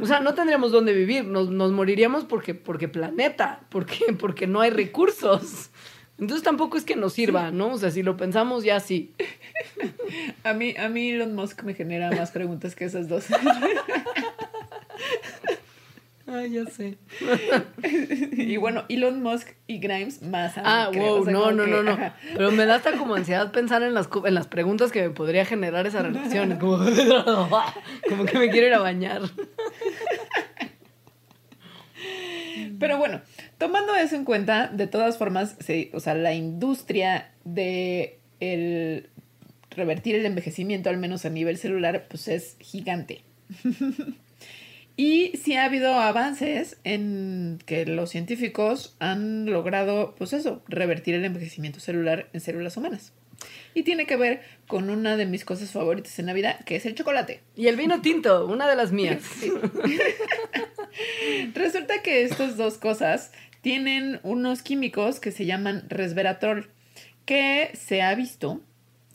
O 0.00 0.06
sea, 0.06 0.20
no 0.20 0.34
tendríamos 0.34 0.70
dónde 0.70 0.92
vivir, 0.92 1.24
nos, 1.24 1.50
nos 1.50 1.72
moriríamos 1.72 2.24
porque, 2.24 2.54
porque 2.54 2.88
planeta, 2.88 3.64
porque, 3.70 4.12
porque 4.18 4.46
no 4.46 4.60
hay 4.60 4.70
recursos. 4.70 5.70
Entonces 6.18 6.44
tampoco 6.44 6.76
es 6.76 6.84
que 6.84 6.94
nos 6.94 7.14
sirva, 7.14 7.50
¿no? 7.50 7.72
O 7.72 7.78
sea, 7.78 7.90
si 7.90 8.02
lo 8.02 8.16
pensamos 8.16 8.64
ya 8.64 8.80
sí. 8.80 9.12
A 10.44 10.52
mí, 10.52 10.74
a 10.76 10.88
mí 10.88 11.10
Elon 11.10 11.34
Musk 11.34 11.62
me 11.62 11.74
genera 11.74 12.10
más 12.10 12.30
preguntas 12.32 12.74
que 12.74 12.84
esas 12.84 13.08
dos. 13.08 13.26
Ay, 16.26 16.50
ya 16.50 16.64
sé. 16.66 16.98
y 18.32 18.56
bueno, 18.56 18.84
Elon 18.88 19.22
Musk 19.22 19.48
y 19.66 19.78
Grimes 19.78 20.22
más. 20.22 20.54
Ah, 20.56 20.90
wow, 20.92 21.20
O 21.20 21.24
sea, 21.24 21.32
no, 21.32 21.52
no, 21.52 21.64
que, 21.64 21.70
no, 21.70 21.82
no. 21.82 21.90
ajá. 21.92 22.16
Pero 22.34 22.50
me 22.52 22.64
da 22.64 22.76
hasta 22.76 22.92
como 22.96 23.14
ansiedad 23.14 23.52
pensar 23.52 23.82
en 23.82 23.92
las, 23.94 24.08
en 24.24 24.34
las 24.34 24.46
preguntas 24.46 24.92
que 24.92 25.02
me 25.02 25.10
podría 25.10 25.44
generar 25.44 25.86
esa 25.86 26.02
relación. 26.02 26.58
Como 26.58 26.78
que 28.26 28.38
me 28.38 28.50
quiero 28.50 28.66
ir 28.66 28.74
a 28.74 28.80
bañar. 28.80 29.22
Pero 32.78 32.98
bueno, 32.98 33.20
tomando 33.62 33.94
eso 33.94 34.16
en 34.16 34.24
cuenta, 34.24 34.66
de 34.66 34.88
todas 34.88 35.18
formas, 35.18 35.54
se- 35.60 35.90
o 35.94 36.00
sea, 36.00 36.16
la 36.16 36.34
industria 36.34 37.30
de 37.44 38.18
el 38.40 39.08
revertir 39.70 40.16
el 40.16 40.26
envejecimiento, 40.26 40.90
al 40.90 40.96
menos 40.96 41.24
a 41.24 41.30
nivel 41.30 41.56
celular, 41.56 42.06
pues 42.08 42.26
es 42.26 42.56
gigante. 42.58 43.22
y 44.96 45.36
sí 45.36 45.54
ha 45.54 45.66
habido 45.66 45.94
avances 45.94 46.76
en 46.82 47.60
que 47.64 47.86
los 47.86 48.10
científicos 48.10 48.96
han 48.98 49.46
logrado, 49.46 50.16
pues 50.18 50.32
eso, 50.32 50.64
revertir 50.66 51.14
el 51.14 51.24
envejecimiento 51.24 51.78
celular 51.78 52.28
en 52.32 52.40
células 52.40 52.76
humanas. 52.76 53.12
Y 53.74 53.84
tiene 53.84 54.06
que 54.06 54.16
ver 54.16 54.42
con 54.66 54.90
una 54.90 55.16
de 55.16 55.26
mis 55.26 55.44
cosas 55.44 55.70
favoritas 55.70 56.18
en 56.18 56.26
Navidad, 56.26 56.64
que 56.64 56.74
es 56.76 56.84
el 56.86 56.94
chocolate. 56.96 57.40
Y 57.56 57.68
el 57.68 57.76
vino 57.76 58.00
tinto, 58.02 58.46
una 58.46 58.68
de 58.68 58.74
las 58.76 58.90
mías. 58.92 59.22
Resulta 61.54 62.02
que 62.02 62.22
estas 62.22 62.56
dos 62.56 62.78
cosas 62.78 63.32
tienen 63.62 64.20
unos 64.22 64.62
químicos 64.62 65.20
que 65.20 65.32
se 65.32 65.46
llaman 65.46 65.84
resveratrol, 65.88 66.68
que 67.24 67.70
se 67.74 68.02
ha 68.02 68.14
visto 68.14 68.60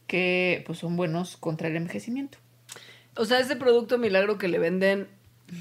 que 0.07 0.63
pues, 0.65 0.79
son 0.79 0.95
buenos 0.95 1.37
contra 1.37 1.67
el 1.67 1.75
envejecimiento. 1.75 2.39
O 3.15 3.25
sea, 3.25 3.39
ese 3.39 3.55
producto 3.55 3.97
milagro 3.97 4.37
que 4.37 4.47
le 4.47 4.57
venden 4.57 5.07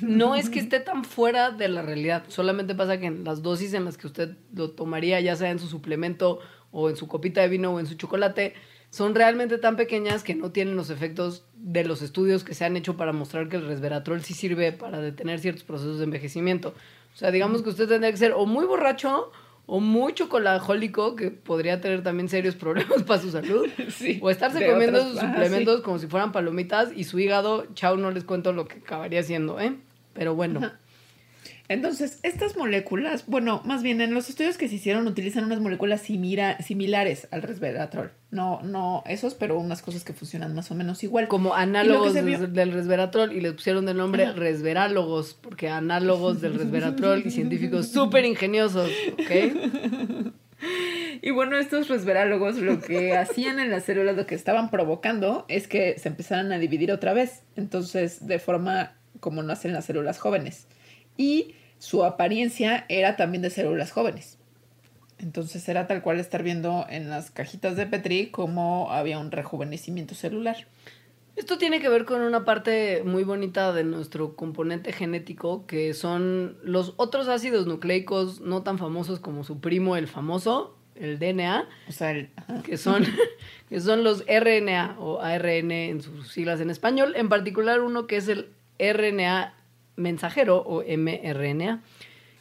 no 0.01 0.35
es 0.35 0.51
que 0.51 0.59
esté 0.59 0.81
tan 0.81 1.05
fuera 1.05 1.51
de 1.51 1.69
la 1.69 1.83
realidad. 1.83 2.25
Solamente 2.29 2.75
pasa 2.75 2.99
que 2.99 3.07
en 3.07 3.25
las 3.25 3.43
dosis 3.43 3.75
en 3.75 3.85
las 3.85 3.97
que 3.97 4.07
usted 4.07 4.37
lo 4.55 4.71
tomaría, 4.71 5.21
ya 5.21 5.37
sea 5.37 5.51
en 5.51 5.59
su 5.59 5.69
suplemento 5.69 6.41
o 6.71 6.91
en 6.91 6.97
su 6.97 7.09
copita 7.09 7.41
de 7.41 7.49
vino 7.49 7.73
o 7.73 7.81
en 7.81 7.87
su 7.87 7.95
chocolate, 7.95 8.55
son 8.91 9.15
realmente 9.15 9.59
tan 9.59 9.77
pequeñas 9.77 10.23
que 10.23 10.35
no 10.35 10.53
tienen 10.53 10.77
los 10.77 10.91
efectos 10.91 11.45
de 11.55 11.85
los 11.85 12.03
estudios 12.03 12.45
que 12.45 12.55
se 12.55 12.65
han 12.65 12.77
hecho 12.77 12.97
para 12.97 13.13
mostrar 13.13 13.49
que 13.49 13.57
el 13.57 13.67
resveratrol 13.67 14.23
sí 14.23 14.35
sirve 14.35 14.73
para 14.73 15.01
detener 15.01 15.41
ciertos 15.41 15.65
procesos 15.65 15.99
de 15.99 16.05
envejecimiento. 16.05 16.75
O 17.17 17.19
sea, 17.19 17.31
digamos 17.31 17.63
que 17.63 17.71
usted 17.71 17.89
tendría 17.89 18.11
que 18.11 18.19
ser 18.19 18.33
o 18.37 18.45
muy 18.45 18.67
borracho 18.67 19.31
o 19.65 19.81
muy 19.81 20.13
chocolajólico, 20.13 21.17
que 21.17 21.31
podría 21.31 21.81
tener 21.81 22.03
también 22.03 22.29
serios 22.29 22.55
problemas 22.65 23.05
para 23.05 23.23
su 23.23 23.31
salud. 23.31 23.67
Sí, 23.89 24.19
o 24.23 24.29
estarse 24.29 24.59
comiendo 24.67 24.99
otras- 24.99 25.13
sus 25.13 25.23
ajá, 25.23 25.33
suplementos 25.33 25.81
como 25.81 25.99
si 25.99 26.09
fueran 26.09 26.31
palomitas 26.31 26.91
y 26.95 27.05
su 27.05 27.19
hígado, 27.19 27.65
chao, 27.73 27.97
no 27.97 28.11
les 28.11 28.25
cuento 28.25 28.53
lo 28.53 28.69
que 28.69 28.81
acabaría 28.81 29.23
siendo, 29.23 29.59
¿eh? 29.59 29.75
Pero 30.13 30.35
bueno. 30.35 30.61
Ajá. 30.61 30.79
Entonces, 31.69 32.21
estas 32.23 32.57
moléculas, 32.57 33.25
bueno, 33.27 33.61
más 33.65 33.83
bien 33.83 34.01
en 34.01 34.15
los 34.15 34.29
estudios 34.29 34.57
que 34.57 34.69
se 34.69 34.77
hicieron 34.77 35.07
utilizan 35.07 35.45
unas 35.45 35.61
moléculas 35.61 36.01
simira- 36.09 36.57
similares 36.63 37.27
al 37.31 37.43
resveratrol. 37.43 38.13
No, 38.31 38.61
no 38.63 39.03
esos, 39.07 39.35
pero 39.35 39.59
unas 39.59 39.83
cosas 39.83 40.05
que 40.05 40.13
funcionan 40.13 40.55
más 40.55 40.71
o 40.71 40.75
menos 40.75 41.03
igual. 41.03 41.27
Como 41.29 41.55
análogos 41.55 42.15
vio- 42.15 42.47
del, 42.47 42.73
resveratrol 42.73 43.33
y 43.33 43.41
les 43.41 43.53
pusieron 43.55 43.87
de 43.87 43.95
nombre 43.95 44.25
Ajá. 44.25 44.33
resverálogos, 44.35 45.35
porque 45.35 45.69
análogos 45.69 46.41
del 46.41 46.55
resveratrol 46.59 47.23
y 47.27 47.31
científicos 47.31 47.89
súper 47.93 48.25
ingeniosos, 48.25 48.91
¿ok? 49.15 50.33
Y 51.23 51.31
bueno, 51.31 51.57
estos 51.57 51.89
resverálogos 51.89 52.57
lo 52.57 52.81
que 52.81 53.13
hacían 53.17 53.59
en 53.59 53.71
las 53.71 53.85
células, 53.85 54.17
lo 54.17 54.27
que 54.27 54.35
estaban 54.35 54.71
provocando 54.71 55.45
es 55.49 55.67
que 55.69 55.99
se 55.99 56.09
empezaran 56.09 56.53
a 56.53 56.59
dividir 56.59 56.93
otra 56.93 57.13
vez. 57.13 57.43
Entonces, 57.57 58.27
de 58.27 58.39
forma 58.39 58.93
como 59.21 59.43
nacen 59.43 59.73
las 59.73 59.87
células 59.87 60.19
jóvenes. 60.19 60.67
Y 61.17 61.55
su 61.79 62.05
apariencia 62.05 62.85
era 62.89 63.17
también 63.17 63.43
de 63.43 63.51
células 63.51 63.91
jóvenes. 63.93 64.39
Entonces 65.19 65.67
era 65.69 65.87
tal 65.87 66.03
cual 66.03 66.21
estar 66.21 66.43
viendo 66.43 66.87
en 66.91 67.09
las 67.09 67.31
cajitas 67.31 67.77
de 67.77 67.87
Petri 67.87 68.27
cómo 68.27 68.93
había 68.93 69.19
un 69.19 69.31
rejuvenecimiento 69.31 70.15
celular. 70.15 70.67
Esto 71.37 71.59
tiene 71.59 71.81
que 71.81 71.89
ver 71.91 72.05
con 72.07 72.23
una 72.23 72.45
parte 72.47 73.03
muy 73.05 73.23
bonita 73.25 73.73
de 73.73 73.85
nuestro 73.85 74.37
componente 74.37 74.93
genético, 74.93 75.67
que 75.67 75.93
son 75.95 76.57
los 76.63 76.95
otros 76.97 77.29
ácidos 77.29 77.67
nucleicos 77.67 78.41
no 78.41 78.63
tan 78.63 78.79
famosos 78.79 79.21
como 79.21 79.45
su 79.45 79.61
primo, 79.61 79.97
el 79.97 80.07
famoso, 80.09 80.75
el 80.95 81.19
DNA, 81.19 81.69
O 81.89 81.93
sea, 81.93 82.11
el- 82.13 82.31
que 82.65 82.79
son, 82.79 83.05
que 83.69 83.81
son 83.81 84.03
los 84.03 84.25
RNA 84.27 84.97
o 84.99 85.21
ARN 85.21 85.71
en 85.73 86.01
sus 86.01 86.29
siglas 86.33 86.61
en 86.61 86.71
español, 86.71 87.13
en 87.17 87.29
particular 87.29 87.83
uno 87.83 88.07
que 88.07 88.17
es 88.17 88.29
el 88.29 88.49
RNA 88.79 89.55
mensajero 89.97 90.59
o 90.59 90.83
mRNA, 90.83 91.83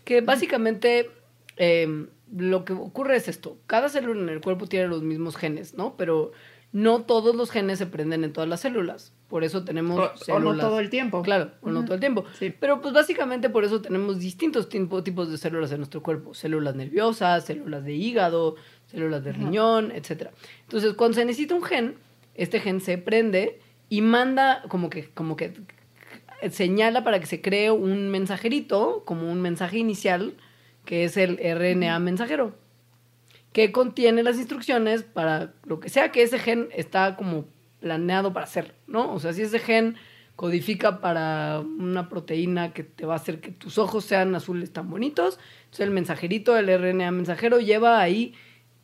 que 0.03 0.21
básicamente 0.21 1.09
eh, 1.57 2.05
lo 2.35 2.65
que 2.65 2.73
ocurre 2.73 3.15
es 3.17 3.27
esto, 3.27 3.57
cada 3.67 3.89
célula 3.89 4.21
en 4.21 4.29
el 4.29 4.41
cuerpo 4.41 4.67
tiene 4.67 4.87
los 4.87 5.03
mismos 5.03 5.35
genes, 5.37 5.73
¿no? 5.75 5.95
Pero 5.97 6.31
no 6.73 7.03
todos 7.03 7.35
los 7.35 7.51
genes 7.51 7.77
se 7.79 7.85
prenden 7.85 8.23
en 8.25 8.33
todas 8.33 8.49
las 8.49 8.59
células, 8.59 9.13
por 9.29 9.43
eso 9.45 9.63
tenemos 9.63 9.97
O- 9.97 10.03
o 10.03 10.09
no 10.11 10.17
células. 10.17 10.59
todo 10.67 10.79
el 10.81 10.89
tiempo. 10.89 11.21
Claro, 11.21 11.51
o 11.61 11.69
no 11.69 11.85
todo 11.85 11.93
el 11.93 11.99
tiempo. 12.01 12.25
Sí. 12.37 12.53
Pero 12.59 12.81
pues 12.81 12.93
básicamente 12.93 13.49
por 13.49 13.63
eso 13.63 13.81
tenemos 13.81 14.19
distintos 14.19 14.67
tipo- 14.67 15.01
tipos 15.01 15.31
de 15.31 15.37
células 15.37 15.71
en 15.71 15.77
nuestro 15.77 16.03
cuerpo. 16.03 16.33
Células 16.33 16.75
nerviosas, 16.75 17.45
células 17.45 17.85
de 17.85 17.93
hígado, 17.93 18.55
células 18.87 19.23
de 19.23 19.31
riñón, 19.31 19.91
etc. 19.93 20.27
Entonces, 20.63 20.93
cuando 20.95 21.15
se 21.15 21.23
necesita 21.25 21.55
un 21.55 21.63
gen, 21.63 21.95
este 22.33 22.59
gen 22.59 22.81
se 22.81 22.97
prende 22.97 23.59
y 23.87 24.01
manda 24.01 24.63
como 24.67 24.89
que, 24.89 25.09
como 25.11 25.37
que 25.37 25.53
señala 26.49 27.03
para 27.03 27.19
que 27.19 27.25
se 27.25 27.41
cree 27.41 27.71
un 27.71 28.09
mensajerito, 28.09 29.03
como 29.05 29.31
un 29.31 29.41
mensaje 29.41 29.77
inicial, 29.77 30.35
que 30.85 31.03
es 31.03 31.17
el 31.17 31.37
RNA 31.37 31.99
mensajero, 31.99 32.55
que 33.53 33.71
contiene 33.71 34.23
las 34.23 34.37
instrucciones 34.37 35.03
para 35.03 35.53
lo 35.65 35.79
que 35.79 35.89
sea 35.89 36.11
que 36.11 36.23
ese 36.23 36.39
gen 36.39 36.69
está 36.75 37.15
como 37.15 37.45
planeado 37.79 38.33
para 38.33 38.45
hacer, 38.45 38.75
¿no? 38.87 39.13
O 39.13 39.19
sea, 39.19 39.33
si 39.33 39.41
ese 39.43 39.59
gen 39.59 39.95
codifica 40.35 40.99
para 40.99 41.59
una 41.61 42.09
proteína 42.09 42.73
que 42.73 42.83
te 42.83 43.05
va 43.05 43.13
a 43.13 43.17
hacer 43.17 43.39
que 43.39 43.51
tus 43.51 43.77
ojos 43.77 44.03
sean 44.05 44.35
azules 44.35 44.73
tan 44.73 44.89
bonitos, 44.89 45.39
entonces 45.65 45.85
el 45.85 45.91
mensajerito, 45.91 46.57
el 46.57 46.67
RNA 46.67 47.11
mensajero, 47.11 47.59
lleva 47.59 48.01
ahí 48.01 48.33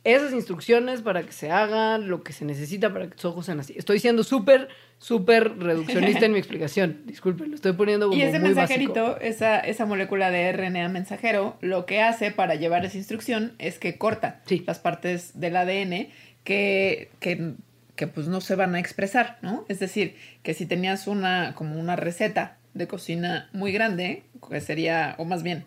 esas 0.04 0.32
instrucciones 0.32 1.00
para 1.02 1.22
que 1.22 1.32
se 1.32 1.50
haga 1.50 1.96
lo 1.98 2.22
que 2.24 2.32
se 2.32 2.44
necesita 2.44 2.92
para 2.92 3.06
que 3.08 3.14
tus 3.14 3.24
ojos 3.26 3.46
sean 3.46 3.60
así. 3.60 3.74
Estoy 3.76 4.00
siendo 4.00 4.24
súper, 4.24 4.68
súper 4.98 5.56
reduccionista 5.58 6.26
en 6.26 6.32
mi 6.32 6.38
explicación. 6.38 7.02
Disculpen, 7.06 7.50
lo 7.50 7.54
estoy 7.54 7.72
poniendo 7.74 8.08
como 8.08 8.18
Y 8.18 8.22
ese 8.22 8.38
muy 8.40 8.48
mensajerito, 8.48 9.02
básico. 9.04 9.20
esa, 9.20 9.60
esa 9.60 9.86
molécula 9.86 10.30
de 10.30 10.50
RNA 10.52 10.88
mensajero, 10.88 11.56
lo 11.60 11.86
que 11.86 12.00
hace 12.02 12.32
para 12.32 12.56
llevar 12.56 12.84
esa 12.84 12.96
instrucción 12.98 13.52
es 13.58 13.78
que 13.78 13.96
corta 13.98 14.40
Sí. 14.46 14.64
las 14.66 14.80
partes 14.80 15.38
del 15.38 15.56
ADN 15.56 16.08
que, 16.42 17.10
que, 17.20 17.52
que, 17.94 18.06
pues 18.08 18.26
no 18.26 18.40
se 18.40 18.56
van 18.56 18.74
a 18.74 18.80
expresar, 18.80 19.38
¿no? 19.42 19.64
Es 19.68 19.78
decir, 19.78 20.16
que 20.42 20.54
si 20.54 20.66
tenías 20.66 21.06
una, 21.06 21.54
como 21.54 21.78
una 21.78 21.94
receta 21.94 22.58
de 22.74 22.88
cocina 22.88 23.48
muy 23.52 23.70
grande, 23.70 24.24
que 24.50 24.60
sería, 24.60 25.14
o 25.18 25.24
más 25.24 25.44
bien, 25.44 25.64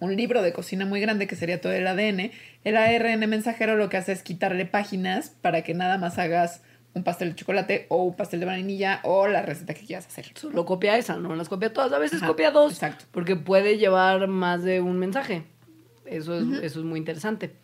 un 0.00 0.16
libro 0.16 0.42
de 0.42 0.52
cocina 0.52 0.86
muy 0.86 1.00
grande 1.00 1.26
que 1.26 1.36
sería 1.36 1.60
todo 1.60 1.72
el 1.72 1.86
ADN, 1.86 2.32
el 2.64 2.76
ARN 2.76 3.20
mensajero 3.28 3.76
lo 3.76 3.88
que 3.88 3.96
hace 3.96 4.12
es 4.12 4.22
quitarle 4.22 4.66
páginas 4.66 5.30
para 5.40 5.62
que 5.62 5.74
nada 5.74 5.98
más 5.98 6.18
hagas 6.18 6.62
un 6.94 7.04
pastel 7.04 7.30
de 7.30 7.34
chocolate 7.36 7.86
o 7.88 8.02
un 8.02 8.16
pastel 8.16 8.40
de 8.40 8.46
vainilla 8.46 9.00
o 9.04 9.28
la 9.28 9.42
receta 9.42 9.74
que 9.74 9.86
quieras 9.86 10.06
hacer. 10.06 10.26
Solo 10.34 10.64
copia 10.64 10.96
esa, 10.96 11.16
no 11.16 11.34
las 11.36 11.48
copia 11.48 11.72
todas. 11.72 11.92
A 11.92 11.98
veces 11.98 12.18
Ajá, 12.18 12.26
copia 12.26 12.50
dos. 12.50 12.72
exacto. 12.72 13.04
Porque 13.12 13.36
puede 13.36 13.78
llevar 13.78 14.26
más 14.26 14.64
de 14.64 14.80
un 14.80 14.98
mensaje. 14.98 15.44
Eso 16.04 16.36
es, 16.36 16.44
eso 16.62 16.80
es 16.80 16.84
muy 16.84 16.98
interesante. 16.98 17.54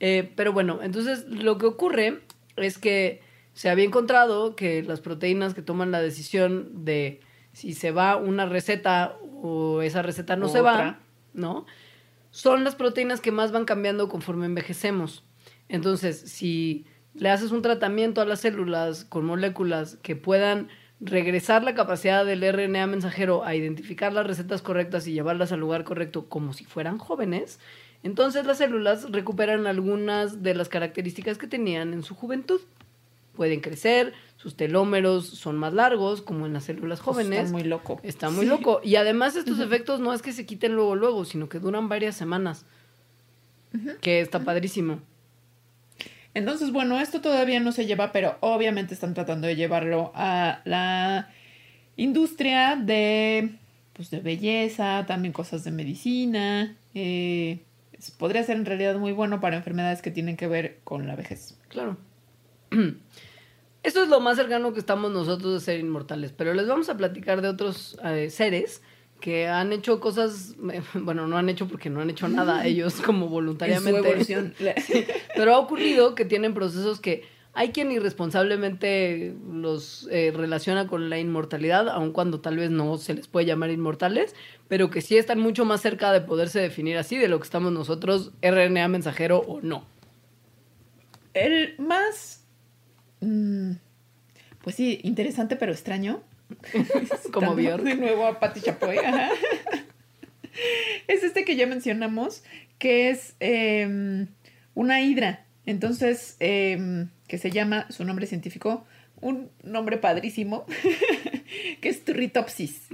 Eh, 0.00 0.32
pero 0.34 0.52
bueno, 0.52 0.80
entonces 0.82 1.26
lo 1.28 1.58
que 1.58 1.66
ocurre 1.66 2.20
es 2.56 2.78
que 2.78 3.20
se 3.52 3.68
había 3.68 3.84
encontrado 3.84 4.56
que 4.56 4.82
las 4.82 5.00
proteínas 5.00 5.52
que 5.52 5.62
toman 5.62 5.90
la 5.90 6.00
decisión 6.00 6.84
de 6.84 7.20
si 7.52 7.74
se 7.74 7.90
va 7.90 8.16
una 8.16 8.46
receta 8.46 9.16
o 9.42 9.82
esa 9.82 10.00
receta 10.00 10.36
no 10.36 10.48
se 10.48 10.62
va. 10.62 11.00
¿No? 11.34 11.66
Son 12.30 12.64
las 12.64 12.74
proteínas 12.74 13.20
que 13.20 13.32
más 13.32 13.52
van 13.52 13.64
cambiando 13.64 14.08
conforme 14.08 14.46
envejecemos. 14.46 15.24
Entonces, 15.68 16.18
si 16.18 16.86
le 17.14 17.30
haces 17.30 17.50
un 17.50 17.62
tratamiento 17.62 18.20
a 18.20 18.24
las 18.24 18.40
células 18.40 19.04
con 19.04 19.24
moléculas 19.24 19.96
que 20.02 20.16
puedan 20.16 20.68
regresar 21.00 21.64
la 21.64 21.74
capacidad 21.74 22.24
del 22.24 22.42
RNA 22.42 22.86
mensajero 22.86 23.44
a 23.44 23.54
identificar 23.54 24.12
las 24.12 24.26
recetas 24.26 24.62
correctas 24.62 25.06
y 25.06 25.12
llevarlas 25.12 25.50
al 25.50 25.60
lugar 25.60 25.84
correcto 25.84 26.28
como 26.28 26.52
si 26.52 26.64
fueran 26.64 26.98
jóvenes, 26.98 27.58
entonces 28.04 28.46
las 28.46 28.58
células 28.58 29.10
recuperan 29.10 29.66
algunas 29.66 30.42
de 30.42 30.54
las 30.54 30.68
características 30.68 31.38
que 31.38 31.46
tenían 31.46 31.92
en 31.92 32.02
su 32.02 32.14
juventud. 32.14 32.60
Pueden 33.34 33.60
crecer, 33.60 34.12
sus 34.36 34.56
telómeros 34.56 35.26
son 35.26 35.56
más 35.56 35.72
largos, 35.72 36.20
como 36.20 36.46
en 36.46 36.52
las 36.52 36.64
células 36.64 37.00
jóvenes. 37.00 37.44
Está 37.44 37.52
muy 37.52 37.64
loco. 37.64 38.00
Está 38.02 38.30
muy 38.30 38.44
loco. 38.44 38.80
Y 38.82 38.96
además 38.96 39.36
estos 39.36 39.58
efectos 39.60 40.00
no 40.00 40.12
es 40.12 40.20
que 40.20 40.32
se 40.32 40.44
quiten 40.44 40.74
luego, 40.74 40.96
luego, 40.96 41.24
sino 41.24 41.48
que 41.48 41.58
duran 41.58 41.88
varias 41.88 42.16
semanas. 42.16 42.64
Que 44.00 44.20
está 44.20 44.40
padrísimo. 44.40 45.00
Entonces, 46.34 46.72
bueno, 46.72 46.98
esto 47.00 47.20
todavía 47.20 47.60
no 47.60 47.72
se 47.72 47.86
lleva, 47.86 48.12
pero 48.12 48.36
obviamente 48.40 48.94
están 48.94 49.14
tratando 49.14 49.46
de 49.46 49.56
llevarlo 49.56 50.12
a 50.14 50.60
la 50.64 51.30
industria 51.96 52.76
de, 52.76 53.56
pues, 53.92 54.10
de 54.10 54.20
belleza, 54.20 55.04
también 55.06 55.32
cosas 55.32 55.64
de 55.64 55.70
medicina. 55.70 56.76
eh, 56.94 57.60
podría 58.18 58.42
ser 58.42 58.56
en 58.56 58.64
realidad 58.64 58.96
muy 58.96 59.12
bueno 59.12 59.40
para 59.40 59.56
enfermedades 59.56 60.02
que 60.02 60.10
tienen 60.10 60.36
que 60.36 60.48
ver 60.48 60.80
con 60.84 61.06
la 61.06 61.14
vejez. 61.14 61.56
Claro. 61.68 61.96
Esto 63.82 64.02
es 64.04 64.08
lo 64.08 64.20
más 64.20 64.36
cercano 64.36 64.72
que 64.72 64.78
estamos 64.78 65.10
nosotros 65.10 65.54
de 65.54 65.60
ser 65.60 65.80
inmortales, 65.80 66.32
pero 66.36 66.54
les 66.54 66.68
vamos 66.68 66.88
a 66.88 66.96
platicar 66.96 67.42
de 67.42 67.48
otros 67.48 67.98
eh, 68.04 68.30
seres 68.30 68.80
que 69.20 69.48
han 69.48 69.72
hecho 69.72 70.00
cosas, 70.00 70.54
bueno, 70.94 71.26
no 71.26 71.36
han 71.36 71.48
hecho 71.48 71.66
porque 71.68 71.90
no 71.90 72.00
han 72.00 72.10
hecho 72.10 72.28
nada 72.28 72.64
ellos 72.66 73.00
como 73.00 73.24
En 73.24 73.28
su 73.28 73.34
voluntariamente. 73.34 73.98
evolución. 73.98 74.54
Pero 75.36 75.54
ha 75.54 75.58
ocurrido 75.58 76.14
que 76.14 76.24
tienen 76.24 76.54
procesos 76.54 77.00
que 77.00 77.24
hay 77.54 77.70
quien 77.70 77.92
irresponsablemente 77.92 79.34
los 79.52 80.08
eh, 80.10 80.32
relaciona 80.34 80.86
con 80.86 81.10
la 81.10 81.18
inmortalidad, 81.18 81.88
aun 81.88 82.12
cuando 82.12 82.40
tal 82.40 82.56
vez 82.56 82.70
no 82.70 82.96
se 82.98 83.14
les 83.14 83.28
puede 83.28 83.46
llamar 83.46 83.70
inmortales, 83.70 84.34
pero 84.68 84.88
que 84.90 85.02
sí 85.02 85.18
están 85.18 85.38
mucho 85.38 85.64
más 85.66 85.82
cerca 85.82 86.12
de 86.12 86.22
poderse 86.22 86.60
definir 86.60 86.96
así 86.96 87.18
de 87.18 87.28
lo 87.28 87.38
que 87.38 87.44
estamos 87.44 87.70
nosotros, 87.72 88.32
RNA 88.40 88.88
mensajero 88.88 89.38
o 89.40 89.60
no. 89.60 89.84
El 91.34 91.74
más. 91.78 92.41
Mm, 93.22 93.72
pues 94.62 94.76
sí, 94.76 95.00
interesante 95.02 95.56
pero 95.56 95.72
extraño. 95.72 96.22
Como 97.32 97.54
Bjork. 97.54 97.82
De 97.82 97.94
nuevo 97.94 98.26
a 98.26 98.38
Patti 98.38 98.60
Chapoy. 98.60 98.98
ajá. 98.98 99.30
es 101.08 101.22
este 101.22 101.44
que 101.44 101.56
ya 101.56 101.66
mencionamos, 101.66 102.44
que 102.78 103.10
es 103.10 103.34
em, 103.40 104.26
una 104.74 105.00
hidra. 105.00 105.46
Entonces, 105.64 106.36
em, 106.40 107.08
que 107.28 107.38
se 107.38 107.50
llama, 107.50 107.86
su 107.90 108.04
nombre 108.04 108.26
científico, 108.26 108.84
un 109.20 109.50
nombre 109.62 109.96
padrísimo, 109.98 110.66
que 111.80 111.88
es 111.88 112.04
Turritopsis. 112.04 112.88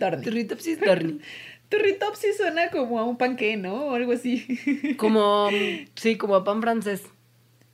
Dorni. 0.00 0.24
Turritopsis 0.24 0.80
dorni. 0.80 1.20
Turritopsis 1.68 2.36
suena 2.36 2.70
como 2.70 2.98
a 2.98 3.04
un 3.04 3.16
panqué, 3.18 3.56
¿no? 3.56 3.86
O 3.86 3.94
algo 3.94 4.12
así. 4.12 4.46
Como, 4.96 5.48
sí, 5.94 6.16
como 6.16 6.34
a 6.34 6.42
pan 6.44 6.60
francés. 6.62 7.02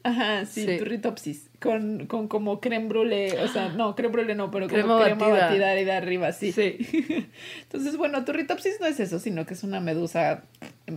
Ajá, 0.03 0.45
sí, 0.47 0.67
Sí. 0.67 0.77
turritopsis. 0.79 1.49
Con, 1.65 2.07
con 2.09 2.29
como 2.29 2.61
creme 2.61 2.89
brulee, 2.89 3.39
o 3.39 3.49
sea, 3.49 3.71
no, 3.71 3.97
creme 3.97 4.13
brulee 4.13 4.35
no, 4.35 4.51
pero 4.51 4.69
como 4.69 4.83
Crema 4.83 5.03
crema, 5.03 5.29
batida. 5.29 5.47
batida. 5.47 5.71
ahí 5.71 5.85
de 5.87 5.93
arriba, 5.93 6.31
sí. 6.33 6.53
Sí. 6.53 6.77
Entonces, 7.63 7.97
bueno, 7.97 8.23
turritopsis 8.23 8.81
no 8.81 8.87
es 8.87 9.01
eso, 9.01 9.19
sino 9.19 9.47
que 9.47 9.55
es 9.55 9.65
una 9.65 9.81
medusa 9.81 10.43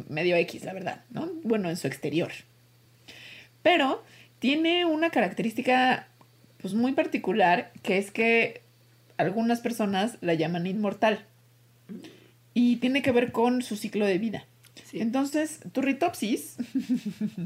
medio 0.10 0.36
X, 0.36 0.66
la 0.66 0.74
verdad, 0.74 1.06
¿no? 1.10 1.32
Bueno, 1.44 1.70
en 1.70 1.78
su 1.78 1.88
exterior. 1.88 2.34
Pero 3.62 4.04
tiene 4.40 4.84
una 4.84 5.10
característica, 5.10 6.10
pues, 6.58 6.74
muy 6.74 6.92
particular, 6.92 7.72
que 7.82 7.98
es 7.98 8.12
que 8.12 8.60
algunas 9.16 9.62
personas 9.62 10.18
la 10.20 10.34
llaman 10.34 10.68
inmortal. 10.68 11.24
Y 12.54 12.76
tiene 12.76 13.02
que 13.02 13.14
ver 13.14 13.32
con 13.32 13.62
su 13.62 13.78
ciclo 13.78 14.06
de 14.06 14.18
vida. 14.18 14.46
Sí. 14.84 15.00
Entonces, 15.00 15.62
Turritopsis 15.72 16.58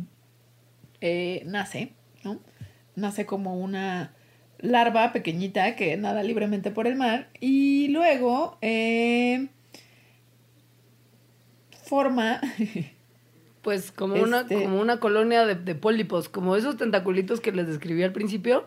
eh, 1.02 1.44
nace, 1.46 1.94
¿no? 2.24 2.40
Nace 2.96 3.26
como 3.26 3.56
una 3.58 4.14
larva 4.60 5.12
pequeñita 5.14 5.76
que 5.76 5.98
nada 5.98 6.22
libremente 6.24 6.72
por 6.72 6.86
el 6.88 6.96
mar 6.96 7.30
y 7.40 7.88
luego 7.90 8.58
eh, 8.62 9.48
forma 11.84 12.40
Pues 13.62 13.92
como, 13.92 14.16
una, 14.16 14.42
Este- 14.42 14.56
como 14.56 14.80
una 14.82 15.00
colonia 15.00 15.46
de, 15.46 15.54
de 15.54 15.76
pólipos, 15.76 16.30
como 16.30 16.56
esos 16.56 16.78
tentaculitos 16.78 17.42
que 17.42 17.52
les 17.52 17.68
describí 17.68 18.02
al 18.02 18.12
principio, 18.12 18.66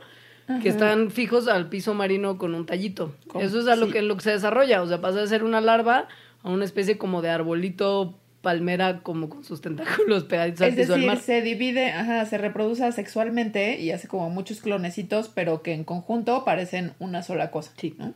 que 0.62 0.68
están 0.68 1.11
fijos 1.11 1.49
al 1.49 1.68
piso 1.68 1.95
marino 1.95 2.39
con 2.39 2.55
un 2.55 2.64
tallito. 2.64 3.12
Eso 3.41 3.59
es 3.59 3.66
a 3.66 3.75
lo 3.75 3.87
sí. 3.87 3.93
que, 3.93 3.99
en 3.99 4.07
lo 4.09 4.14
que 4.16 4.22
se 4.22 4.31
desarrolla, 4.31 4.83
o 4.83 4.87
sea, 4.87 5.01
pasa 5.01 5.20
de 5.20 5.27
ser 5.27 5.43
una 5.43 5.61
larva 5.61 6.07
a 6.45 6.51
una 6.51 6.64
especie 6.64 6.97
como 6.97 7.22
de 7.22 7.31
arbolito 7.31 8.20
palmera 8.45 9.01
como 9.03 9.28
con 9.28 9.42
sus 9.42 9.61
tentáculos 9.61 10.22
pegaditos 10.22 10.61
al 10.61 10.68
es 10.68 10.76
del 10.76 10.86
decir, 10.86 11.07
mar. 11.07 11.18
se 11.18 11.42
divide, 11.42 11.90
ajá, 11.90 12.24
se 12.26 12.38
reproduce 12.38 12.92
sexualmente 12.92 13.80
y 13.80 13.90
hace 13.90 14.07
como 14.07 14.30
muchos 14.30 14.61
clonecitos, 14.61 15.28
pero 15.28 15.62
que 15.62 15.72
en 15.72 15.82
conjunto 15.82 16.45
parecen 16.45 16.92
una 17.01 17.24
sola 17.24 17.51
cosa. 17.51 17.72
Sí. 17.76 17.97
¿no? 17.99 18.14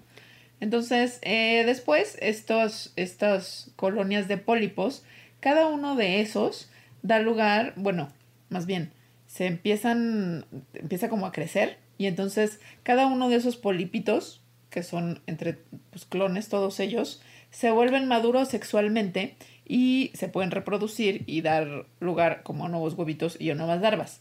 Entonces, 0.61 1.19
eh, 1.23 1.65
después, 1.67 2.17
estos, 2.21 2.93
estas 2.95 3.73
colonias 3.75 4.29
de 4.29 4.37
pólipos, 4.37 5.03
cada 5.41 5.67
uno 5.67 5.97
de 5.97 6.21
esos 6.21 6.71
da 7.03 7.19
lugar, 7.19 7.73
bueno, 7.77 8.13
más 8.49 8.67
bien, 8.67 8.93
se 9.27 9.47
empiezan, 9.47 10.47
empieza 10.75 11.09
como 11.09 11.27
a 11.27 11.33
crecer 11.33 11.79
y 11.97 12.07
entonces 12.07 12.61
cada 12.83 13.07
uno 13.07 13.29
de 13.29 13.37
esos 13.37 13.57
polipitos, 13.57 14.43
que 14.71 14.83
son 14.83 15.21
entre 15.27 15.59
pues, 15.91 16.05
clones 16.07 16.49
todos 16.49 16.81
ellos, 16.81 17.21
se 17.51 17.71
vuelven 17.71 18.09
maduros 18.09 18.49
sexualmente 18.49 19.37
y 19.69 20.11
se 20.15 20.29
pueden 20.29 20.51
reproducir 20.51 21.23
y 21.27 21.43
dar 21.43 21.87
lugar 22.01 22.43
como 22.43 22.67
a 22.67 22.69
nuevos 22.69 22.95
huevitos 22.95 23.37
y 23.39 23.51
a 23.51 23.55
nuevas 23.55 23.81
larvas. 23.81 24.21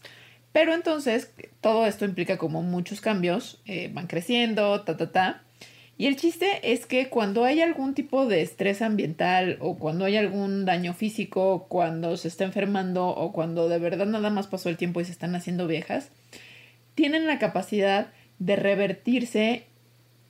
Pero 0.52 0.74
entonces 0.74 1.32
todo 1.60 1.86
esto 1.86 2.04
implica 2.04 2.38
como 2.38 2.62
muchos 2.62 3.00
cambios, 3.00 3.60
eh, 3.64 3.90
van 3.92 4.06
creciendo, 4.06 4.82
ta, 4.82 4.96
ta, 4.96 5.10
ta. 5.10 5.42
Y 5.96 6.06
el 6.06 6.16
chiste 6.16 6.46
es 6.62 6.86
que 6.86 7.08
cuando 7.08 7.44
hay 7.44 7.60
algún 7.60 7.94
tipo 7.94 8.26
de 8.26 8.42
estrés 8.42 8.82
ambiental 8.82 9.58
o 9.60 9.78
cuando 9.78 10.04
hay 10.04 10.16
algún 10.16 10.64
daño 10.64 10.94
físico, 10.94 11.66
cuando 11.68 12.16
se 12.16 12.28
está 12.28 12.44
enfermando 12.44 13.08
o 13.08 13.32
cuando 13.32 13.68
de 13.68 13.80
verdad 13.80 14.06
nada 14.06 14.30
más 14.30 14.46
pasó 14.46 14.68
el 14.68 14.76
tiempo 14.76 15.00
y 15.00 15.04
se 15.04 15.12
están 15.12 15.34
haciendo 15.34 15.66
viejas, 15.66 16.10
tienen 16.94 17.26
la 17.26 17.38
capacidad 17.38 18.12
de 18.38 18.54
revertirse 18.54 19.64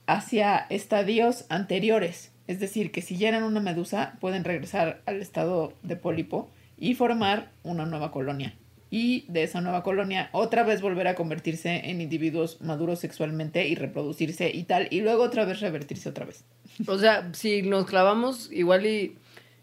hacia 0.07 0.57
estadios 0.69 1.45
anteriores. 1.49 2.31
Es 2.49 2.59
decir, 2.59 2.91
que 2.91 3.03
si 3.03 3.15
ya 3.15 3.27
eran 3.27 3.43
una 3.43 3.59
medusa, 3.59 4.17
pueden 4.19 4.43
regresar 4.43 5.03
al 5.05 5.21
estado 5.21 5.73
de 5.83 5.95
pólipo 5.95 6.49
y 6.79 6.95
formar 6.95 7.51
una 7.61 7.85
nueva 7.85 8.09
colonia. 8.09 8.55
Y 8.89 9.23
de 9.27 9.43
esa 9.43 9.61
nueva 9.61 9.83
colonia 9.83 10.31
otra 10.31 10.63
vez 10.63 10.81
volver 10.81 11.07
a 11.07 11.13
convertirse 11.13 11.91
en 11.91 12.01
individuos 12.01 12.59
maduros 12.59 12.97
sexualmente 12.97 13.67
y 13.67 13.75
reproducirse 13.75 14.49
y 14.49 14.63
tal. 14.63 14.87
Y 14.89 15.01
luego 15.01 15.21
otra 15.21 15.45
vez 15.45 15.59
revertirse 15.59 16.09
otra 16.09 16.25
vez. 16.25 16.43
O 16.87 16.97
sea, 16.97 17.29
si 17.33 17.61
nos 17.61 17.85
clavamos 17.85 18.51
igual 18.51 18.87
y, 18.87 19.15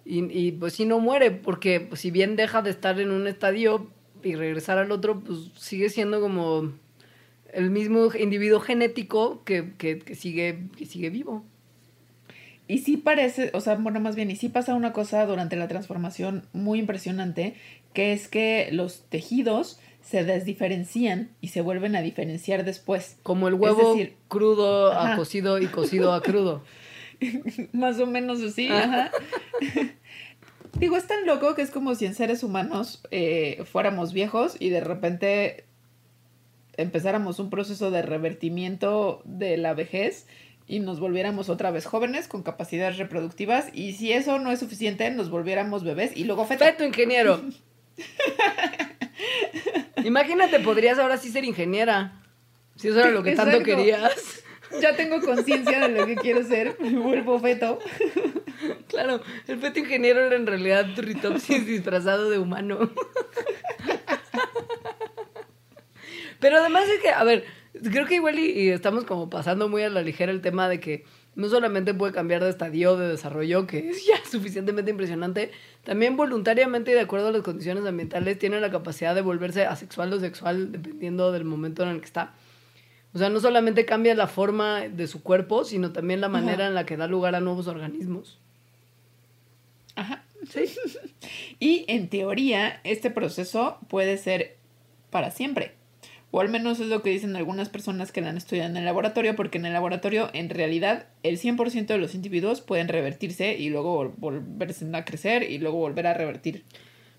y, 0.05 0.53
pues 0.53 0.75
si 0.75 0.85
no 0.85 1.01
muere, 1.01 1.33
porque 1.33 1.89
si 1.95 2.13
bien 2.13 2.37
deja 2.37 2.63
de 2.63 2.71
estar 2.71 3.01
en 3.01 3.11
un 3.11 3.27
estadio 3.27 3.91
y 4.23 4.37
regresar 4.37 4.79
al 4.79 4.93
otro, 4.93 5.19
pues 5.19 5.51
sigue 5.57 5.91
siendo 5.91 6.21
como 6.21 6.73
el 7.53 7.71
mismo 7.71 8.11
individuo 8.17 8.61
genético 8.61 9.43
que, 9.43 9.73
que 9.77 10.15
sigue, 10.15 10.69
que 10.79 10.87
sigue 10.87 11.11
vivo. 11.11 11.45
Y 12.69 12.79
sí 12.79 12.97
parece, 12.97 13.51
o 13.55 13.61
sea, 13.61 13.77
bueno, 13.77 14.01
más 14.01 14.17
bien, 14.17 14.31
y 14.31 14.37
sí 14.37 14.49
pasa 14.49 14.75
una 14.75 14.93
cosa 14.93 15.25
durante 15.25 15.57
la 15.57 15.69
transformación 15.69 16.47
muy 16.53 16.81
impresionante, 16.81 17.55
que 17.93 18.13
es 18.13 18.29
que 18.29 18.69
los 18.73 19.03
tejidos 19.09 19.79
se 20.03 20.25
desdiferencian 20.25 21.31
y 21.41 21.49
se 21.49 21.61
vuelven 21.61 21.97
a 21.97 22.03
diferenciar 22.03 22.65
después. 22.65 23.19
Como 23.23 23.49
el 23.49 23.55
huevo 23.55 23.95
decir, 23.95 24.17
crudo 24.29 24.93
a 24.93 25.17
cocido 25.17 25.59
y 25.59 25.67
cocido 25.67 26.13
a 26.13 26.23
crudo. 26.23 26.63
Más 27.73 27.99
o 28.01 28.07
menos 28.07 28.43
así, 28.43 28.69
ajá. 28.69 29.11
Digo, 30.79 30.97
es 30.97 31.07
tan 31.07 31.25
loco 31.27 31.55
que 31.55 31.63
es 31.63 31.71
como 31.71 31.95
si 31.95 32.05
en 32.05 32.15
seres 32.15 32.43
humanos 32.43 33.03
eh, 33.11 33.65
fuéramos 33.65 34.13
viejos 34.13 34.57
y 34.61 34.69
de 34.69 34.81
repente 34.81 35.65
empezáramos 36.77 37.39
un 37.39 37.49
proceso 37.49 37.91
de 37.91 38.03
revertimiento 38.03 39.23
de 39.25 39.57
la 39.57 39.73
vejez 39.73 40.27
y 40.67 40.81
nos 40.81 41.01
volviéramos 41.01 41.49
otra 41.49 41.71
vez 41.71 41.87
jóvenes 41.87 42.29
con 42.29 42.43
capacidades 42.43 42.99
reproductivas 42.99 43.69
y 43.73 43.93
si 43.93 44.13
eso 44.13 44.39
no 44.39 44.51
es 44.51 44.61
suficiente 44.61 45.11
nos 45.11 45.31
volviéramos 45.31 45.85
bebés 45.85 46.17
y 46.17 46.25
luego 46.25 46.45
feto. 46.45 46.65
Feto 46.65 46.85
ingeniero. 46.85 47.41
Imagínate, 50.05 50.61
podrías 50.61 50.99
ahora 50.99 51.17
sí 51.17 51.31
ser 51.31 51.45
ingeniera. 51.45 52.23
Si 52.77 52.89
eso 52.89 53.01
era 53.01 53.11
lo 53.11 53.23
que 53.23 53.35
tanto 53.35 53.63
querías. 53.63 54.43
Ya 54.81 54.97
tengo 54.97 55.21
conciencia 55.21 55.81
de 55.81 55.89
lo 55.89 56.07
que 56.07 56.17
quiero 56.17 56.45
ser, 56.45 56.77
me 56.81 56.99
vuelvo 56.99 57.39
feto. 57.39 57.79
Claro, 58.89 59.21
el 59.47 59.61
feto 59.61 59.79
ingeniero 59.79 60.27
era 60.27 60.37
en 60.37 60.47
realidad 60.47 60.87
Turritopsis 60.95 61.67
disfrazado 61.67 62.31
de 62.31 62.39
humano. 62.39 62.91
Pero 66.41 66.59
además 66.59 66.89
es 66.89 67.01
que, 67.01 67.11
a 67.11 67.25
ver, 67.25 67.45
creo 67.83 68.07
que 68.07 68.17
igual 68.17 68.39
y, 68.39 68.51
y 68.51 68.69
estamos 68.71 69.05
como 69.05 69.31
pasando 69.31 69.69
muy 69.69 69.83
a 69.83 69.91
la 69.91 70.03
ligera 70.03 70.33
el 70.33 70.41
tema 70.41 70.69
de 70.69 70.81
que 70.81 71.05
no 71.37 71.49
solamente 71.51 71.93
puede 71.95 72.13
cambiar 72.13 72.43
de 72.43 72.51
estadio 72.51 72.97
de 72.97 73.09
desarrollo, 73.09 73.67
que 73.67 73.91
es 73.91 74.07
ya 74.07 74.17
suficientemente 74.31 74.91
impresionante, 74.91 75.53
también 75.85 76.17
voluntariamente 76.17 76.91
y 76.91 76.95
de 76.95 77.01
acuerdo 77.01 77.29
a 77.29 77.33
las 77.33 77.43
condiciones 77.43 77.85
ambientales 77.85 78.39
tiene 78.39 78.59
la 78.61 78.71
capacidad 78.71 79.15
de 79.15 79.21
volverse 79.21 79.67
asexual 79.67 80.13
o 80.13 80.19
sexual 80.19 80.73
dependiendo 80.73 81.31
del 81.33 81.45
momento 81.45 81.83
en 81.83 81.91
el 81.91 82.01
que 82.01 82.07
está. 82.07 82.35
O 83.13 83.19
sea, 83.19 83.29
no 83.29 83.41
solamente 83.41 83.87
cambia 83.87 84.15
la 84.15 84.27
forma 84.27 84.89
de 84.89 85.07
su 85.07 85.23
cuerpo, 85.23 85.65
sino 85.65 85.93
también 85.93 86.21
la 86.21 86.29
manera 86.29 86.65
Ajá. 86.65 86.69
en 86.69 86.75
la 86.75 86.87
que 86.87 86.97
da 86.97 87.07
lugar 87.07 87.35
a 87.35 87.41
nuevos 87.41 87.67
organismos. 87.67 88.39
Ajá. 89.95 90.25
Sí. 90.49 90.65
Y 91.59 91.87
en 91.89 92.09
teoría, 92.09 92.81
este 92.85 93.11
proceso 93.11 93.79
puede 93.89 94.19
ser 94.19 94.57
para 95.11 95.31
siempre. 95.31 95.75
O 96.37 96.41
al 96.43 96.51
menos 96.51 96.81
es 96.81 96.89
lo 96.89 97.01
que 97.01 97.09
dicen 97.09 97.35
algunas 97.35 97.71
personas 97.71 98.13
que 98.13 98.21
la 98.21 98.29
han 98.29 98.37
estudiado 98.37 98.69
en 98.69 98.77
el 98.77 98.85
laboratorio, 98.85 99.35
porque 99.37 99.57
en 99.57 99.65
el 99.65 99.73
laboratorio, 99.73 100.29
en 100.35 100.51
realidad, 100.51 101.07
el 101.23 101.39
100% 101.39 101.87
de 101.87 101.97
los 101.97 102.15
individuos 102.15 102.61
pueden 102.61 102.89
revertirse 102.89 103.57
y 103.57 103.71
luego 103.71 104.05
vol- 104.05 104.13
volverse 104.19 104.85
a 104.93 105.05
crecer 105.07 105.51
y 105.51 105.57
luego 105.57 105.79
volver 105.79 106.07
a 106.07 106.13
revertir. 106.13 106.65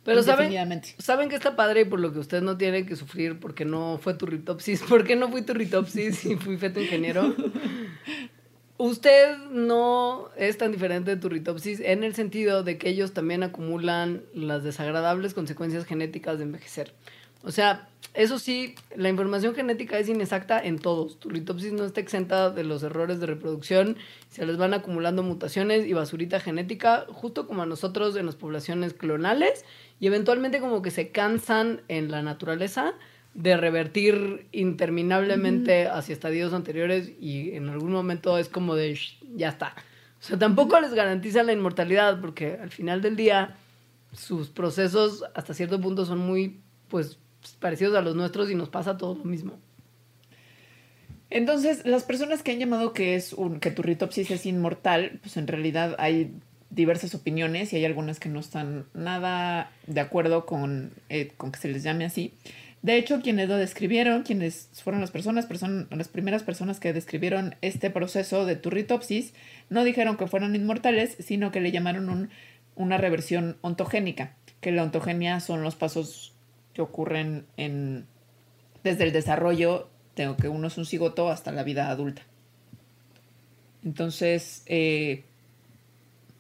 Pero 0.03 0.21
saben, 0.21 0.81
saben 0.99 1.29
que 1.29 1.35
está 1.35 1.55
padre 1.55 1.81
y 1.81 1.85
por 1.85 1.99
lo 1.99 2.13
que 2.13 2.19
usted 2.19 2.43
no 2.43 2.57
tiene 2.57 2.85
que 2.85 2.95
sufrir 2.95 3.39
porque 3.39 3.65
no 3.65 3.97
fue 3.99 4.13
turritopsis. 4.13 4.83
¿Por 4.87 5.03
qué 5.03 5.15
no 5.15 5.29
fui 5.29 5.41
turritopsis 5.41 6.23
y 6.25 6.35
fui 6.35 6.57
feto 6.57 6.79
ingeniero? 6.79 7.33
Usted 8.77 9.37
no 9.51 10.29
es 10.37 10.59
tan 10.59 10.71
diferente 10.71 11.09
de 11.09 11.17
Turritopsis 11.19 11.79
en 11.79 12.03
el 12.03 12.13
sentido 12.13 12.61
de 12.61 12.77
que 12.77 12.89
ellos 12.89 13.11
también 13.11 13.41
acumulan 13.41 14.21
las 14.35 14.63
desagradables 14.63 15.33
consecuencias 15.33 15.85
genéticas 15.85 16.37
de 16.37 16.43
envejecer. 16.43 16.93
O 17.43 17.51
sea, 17.51 17.89
eso 18.17 18.39
sí, 18.39 18.73
la 18.95 19.09
información 19.09 19.53
genética 19.53 19.99
es 19.99 20.09
inexacta 20.09 20.59
en 20.59 20.79
todos. 20.79 21.19
Turritopsis 21.19 21.71
no 21.71 21.85
está 21.85 22.01
exenta 22.01 22.49
de 22.49 22.63
los 22.63 22.81
errores 22.81 23.19
de 23.19 23.27
reproducción. 23.27 23.95
Se 24.29 24.43
les 24.43 24.57
van 24.57 24.73
acumulando 24.73 25.21
mutaciones 25.21 25.85
y 25.85 25.93
basurita 25.93 26.39
genética, 26.39 27.05
justo 27.09 27.45
como 27.45 27.61
a 27.61 27.67
nosotros 27.67 28.15
en 28.15 28.25
las 28.25 28.35
poblaciones 28.35 28.93
clonales. 28.93 29.65
Y 29.99 30.07
eventualmente 30.07 30.59
como 30.59 30.81
que 30.81 30.89
se 30.89 31.09
cansan 31.09 31.81
en 31.89 32.09
la 32.09 32.23
naturaleza 32.23 32.95
de 33.35 33.55
revertir 33.55 34.47
interminablemente 34.51 35.87
hacia 35.87 36.13
estadios 36.13 36.53
anteriores 36.53 37.11
y 37.21 37.51
en 37.51 37.69
algún 37.69 37.91
momento 37.91 38.39
es 38.39 38.49
como 38.49 38.73
de 38.73 38.95
"Shh, 38.95 39.19
ya 39.35 39.49
está. 39.49 39.75
O 40.19 40.23
sea, 40.23 40.39
tampoco 40.39 40.79
les 40.79 40.95
garantiza 40.95 41.43
la 41.43 41.53
inmortalidad 41.53 42.19
porque 42.19 42.57
al 42.59 42.71
final 42.71 43.03
del 43.03 43.15
día 43.15 43.55
sus 44.11 44.49
procesos 44.49 45.23
hasta 45.35 45.53
cierto 45.53 45.79
punto 45.79 46.03
son 46.05 46.17
muy 46.17 46.59
pues 46.87 47.19
parecidos 47.59 47.95
a 47.95 48.01
los 48.01 48.15
nuestros 48.15 48.49
y 48.51 48.55
nos 48.55 48.69
pasa 48.69 48.97
todo 48.97 49.15
lo 49.15 49.23
mismo. 49.23 49.53
Entonces, 51.29 51.85
las 51.85 52.03
personas 52.03 52.41
que 52.41 52.51
han 52.51 52.59
llamado 52.59 52.93
que 52.93 53.15
es 53.15 53.33
un 53.33 53.59
que 53.59 53.71
Turritopsis 53.71 54.31
es 54.31 54.45
inmortal, 54.45 55.19
pues 55.21 55.35
en 55.37 55.47
realidad 55.47 55.95
hay 55.99 56.31
diversas 56.69 57.15
opiniones 57.15 57.73
y 57.73 57.77
hay 57.77 57.85
algunas 57.85 58.19
que 58.19 58.29
no 58.29 58.39
están 58.39 58.85
nada 58.93 59.71
de 59.87 59.99
acuerdo 59.99 60.45
con, 60.45 60.91
eh, 61.09 61.31
con 61.37 61.51
que 61.51 61.59
se 61.59 61.67
les 61.67 61.83
llame 61.83 62.05
así. 62.05 62.33
De 62.81 62.95
hecho, 62.95 63.21
quienes 63.21 63.49
lo 63.49 63.57
describieron, 63.57 64.23
quienes 64.23 64.69
fueron 64.83 65.01
las 65.01 65.11
personas, 65.11 65.49
person- 65.49 65.87
las 65.89 66.07
primeras 66.07 66.43
personas 66.43 66.79
que 66.79 66.93
describieron 66.93 67.55
este 67.61 67.89
proceso 67.89 68.45
de 68.45 68.55
turritopsis, 68.55 69.33
no 69.69 69.83
dijeron 69.83 70.15
que 70.15 70.27
fueran 70.27 70.55
inmortales, 70.55 71.17
sino 71.19 71.51
que 71.51 71.59
le 71.59 71.71
llamaron 71.71 72.09
un- 72.09 72.29
una 72.75 72.97
reversión 72.97 73.57
ontogénica, 73.61 74.35
que 74.61 74.71
la 74.71 74.83
ontogenia 74.83 75.39
son 75.39 75.63
los 75.63 75.75
pasos 75.75 76.33
que 76.77 76.83
ocurren 76.83 77.47
en, 77.57 78.05
desde 78.83 79.03
el 79.03 79.11
desarrollo 79.11 79.89
de 80.15 80.35
que 80.39 80.47
uno 80.47 80.67
es 80.67 80.77
un 80.77 80.85
cigoto 80.85 81.29
hasta 81.29 81.51
la 81.51 81.63
vida 81.63 81.89
adulta. 81.89 82.21
Entonces, 83.83 84.61
eh, 84.67 85.23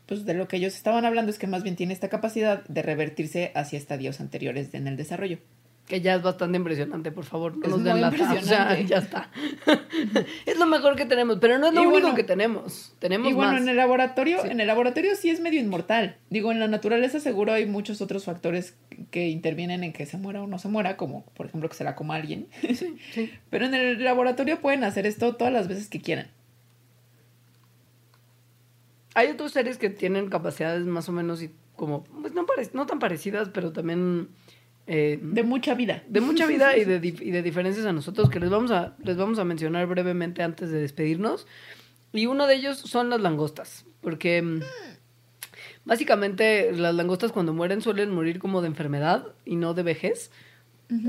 pues 0.05 0.25
de 0.25 0.35
lo 0.35 0.47
que 0.47 0.57
ellos 0.57 0.75
estaban 0.75 1.05
hablando 1.05 1.31
es 1.31 1.39
que 1.39 1.47
más 1.47 1.63
bien 1.63 1.75
tiene 1.75 1.93
esta 1.93 2.09
capacidad 2.09 2.63
de 2.67 2.83
revertirse 2.83 3.51
hacia 3.55 3.79
estadios 3.79 4.19
anteriores 4.19 4.75
en 4.75 4.87
el 4.87 4.95
desarrollo. 4.95 5.39
Que 5.87 6.01
ya 6.01 6.15
es 6.15 6.21
bastante 6.21 6.57
impresionante, 6.57 7.13
por 7.13 7.23
favor, 7.23 7.55
no 7.55 7.63
Es 7.63 7.69
nos 7.71 7.81
den 7.81 8.01
lata. 8.01 8.33
O 8.33 8.41
sea, 8.41 8.77
ya 8.81 8.97
está. 8.97 9.29
es 10.45 10.59
lo 10.59 10.65
mejor 10.65 10.97
que 10.97 11.05
tenemos, 11.05 11.37
pero 11.39 11.57
no 11.59 11.67
es 11.67 11.73
lo 11.73 11.81
Y 11.81 11.85
único 11.85 12.01
bueno- 12.01 12.15
que 12.15 12.25
tenemos. 12.25 12.93
Tenemos 12.99 13.29
Y 13.31 13.33
bueno, 13.33 13.53
más. 13.53 13.61
en 13.61 13.69
el 13.69 13.77
laboratorio, 13.77 14.41
Sí. 14.41 14.49
en 14.49 14.59
el 14.59 14.67
laboratorio 14.67 15.15
sí 15.15 15.29
es 15.29 15.39
medio 15.39 15.61
inmortal. 15.61 16.17
Digo, 16.29 16.51
en 16.51 16.59
la 16.59 16.67
naturaleza 16.67 17.21
seguro 17.21 17.53
hay 17.53 17.65
muchos 17.67 18.01
otros 18.01 18.25
factores 18.25 18.75
que 19.11 19.29
intervienen 19.29 19.85
en 19.85 19.93
que 19.93 20.05
se 20.05 20.17
muera 20.17 20.41
o 20.43 20.47
no 20.47 20.59
se 20.59 20.67
muera, 20.67 20.97
como 20.97 21.23
por 21.35 21.45
ejemplo 21.45 21.69
que 21.69 21.75
se 21.75 21.85
la 21.85 21.95
coma 21.95 22.15
alguien. 22.15 22.47
Sí, 22.59 22.75
sí. 22.75 23.31
Pero 23.49 23.65
en 23.65 23.73
el 23.73 24.03
laboratorio 24.03 24.59
pueden 24.59 24.83
hacer 24.83 25.05
esto 25.07 25.35
todas 25.37 25.53
las 25.53 25.69
veces 25.69 25.87
que 25.87 26.01
quieran. 26.01 26.27
Hay 29.15 29.29
otros 29.29 29.53
seres 29.53 29.77
que 29.77 29.89
tienen 29.89 30.29
capacidades 30.29 30.85
más 30.85 31.09
o 31.09 31.11
menos 31.11 31.41
y 31.41 31.49
como, 31.75 32.03
pues 32.03 32.33
no, 32.33 32.45
no 32.73 32.85
tan 32.85 32.99
parecidas, 32.99 33.49
pero 33.53 33.71
también 33.71 34.29
eh, 34.87 35.19
De 35.21 35.43
mucha 35.43 35.75
vida. 35.75 36.03
de 36.07 36.21
mucha 36.21 36.45
vida 36.45 36.77
y 36.77 36.85
de, 36.85 36.95
y 37.21 37.31
de 37.31 37.43
diferencias 37.43 37.85
a 37.85 37.93
nosotros 37.93 38.29
que 38.29 38.39
les 38.39 38.49
vamos 38.49 38.71
a, 38.71 38.95
les 39.03 39.17
vamos 39.17 39.37
a 39.37 39.43
mencionar 39.43 39.85
brevemente 39.87 40.43
antes 40.43 40.71
de 40.71 40.79
despedirnos. 40.79 41.45
Y 42.13 42.25
uno 42.25 42.47
de 42.47 42.55
ellos 42.55 42.77
son 42.77 43.09
las 43.09 43.19
langostas, 43.19 43.85
porque 44.01 44.41
mm, 44.41 44.61
básicamente 45.85 46.71
las 46.71 46.95
langostas 46.95 47.31
cuando 47.31 47.53
mueren 47.53 47.81
suelen 47.81 48.11
morir 48.11 48.39
como 48.39 48.61
de 48.61 48.67
enfermedad 48.67 49.27
y 49.45 49.57
no 49.57 49.73
de 49.73 49.83
vejez. 49.83 50.31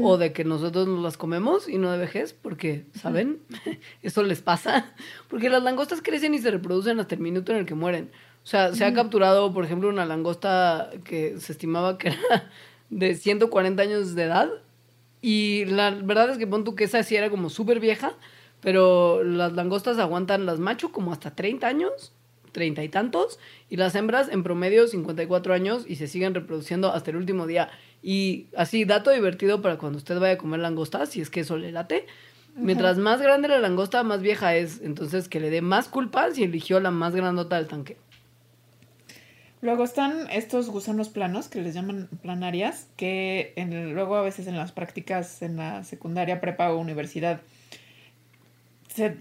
O 0.03 0.19
de 0.19 0.33
que 0.33 0.43
nosotros 0.43 0.89
nos 0.89 1.01
las 1.01 1.17
comemos 1.17 1.69
y 1.69 1.79
no 1.79 1.93
de 1.93 1.99
vejez, 1.99 2.33
porque, 2.33 2.87
¿saben? 2.95 3.39
Eso 4.03 4.25
les 4.25 4.43
pasa. 4.43 4.93
Porque 5.29 5.49
las 5.49 5.63
langostas 5.63 6.03
crecen 6.03 6.35
y 6.35 6.41
se 6.41 6.51
reproducen 6.51 6.99
hasta 6.99 7.15
el 7.15 7.21
minuto 7.21 7.53
en 7.53 7.59
el 7.59 7.65
que 7.65 7.77
mueren. 7.77 8.11
O 8.43 8.47
sea, 8.49 8.75
se 8.75 8.85
ha 8.85 8.93
capturado, 8.93 9.53
por 9.53 9.65
ejemplo, 9.65 9.89
una 9.89 10.05
langosta 10.05 10.91
que 11.05 11.39
se 11.39 11.53
estimaba 11.53 11.97
que 11.97 12.09
era 12.09 12.51
de 12.91 13.15
140 13.15 13.83
años 13.83 14.15
de 14.15 14.23
edad. 14.23 14.51
Y 15.21 15.65
la 15.67 15.91
verdad 15.91 16.31
es 16.31 16.39
que 16.39 16.47
pon 16.47 16.65
tú 16.65 16.75
que 16.75 16.85
esa 16.85 17.03
sí 17.03 17.17
era 17.17 17.31
como 17.31 17.51
súper 17.51 17.81
vieja, 17.81 18.13
pero 18.61 19.23
las 19.25 19.53
langostas 19.53 19.99
aguantan 19.99 20.47
las 20.47 20.59
macho 20.59 20.93
como 20.93 21.13
hasta 21.13 21.35
30 21.35 21.67
años, 21.67 22.13
30 22.53 22.85
y 22.85 22.89
tantos, 22.89 23.39
y 23.69 23.77
las 23.77 23.95
hembras 23.95 24.29
en 24.29 24.43
promedio 24.43 24.87
54 24.87 25.55
años 25.55 25.85
y 25.87 25.97
se 25.97 26.07
siguen 26.07 26.35
reproduciendo 26.35 26.93
hasta 26.93 27.11
el 27.11 27.17
último 27.17 27.47
día. 27.47 27.71
Y 28.03 28.47
así, 28.57 28.85
dato 28.85 29.11
divertido 29.11 29.61
para 29.61 29.77
cuando 29.77 29.99
usted 29.99 30.19
vaya 30.19 30.35
a 30.35 30.39
comer 30.39 30.61
langosta, 30.61 31.07
si 31.07 31.21
es 31.21 31.31
que 31.31 31.41
eso 31.41 31.57
le 31.57 31.73
late. 31.73 32.07
Mientras 32.55 32.99
más 32.99 33.21
grande 33.21 33.49
la 33.49 33.61
langosta, 33.61 34.03
más 34.03 34.21
vieja 34.21 34.57
es. 34.57 34.81
Entonces, 34.83 35.29
que 35.29 35.39
le 35.39 35.51
dé 35.51 35.63
más 35.63 35.89
culpa 35.89 36.31
si 36.33 36.43
eligió 36.43 36.81
la 36.81 36.91
más 36.91 37.15
grandota 37.15 37.57
del 37.57 37.69
tanque. 37.69 37.97
Luego 39.61 39.85
están 39.85 40.31
estos 40.31 40.71
gusanos 40.71 41.09
planos 41.09 41.49
que 41.49 41.61
les 41.61 41.75
llaman 41.75 42.09
planarias, 42.23 42.89
que 42.97 43.53
luego 43.93 44.17
a 44.17 44.23
veces 44.23 44.47
en 44.47 44.57
las 44.57 44.73
prácticas 44.73 45.43
en 45.43 45.57
la 45.57 45.83
secundaria, 45.85 46.41
prepa 46.41 46.73
o 46.73 46.79
universidad 46.79 47.41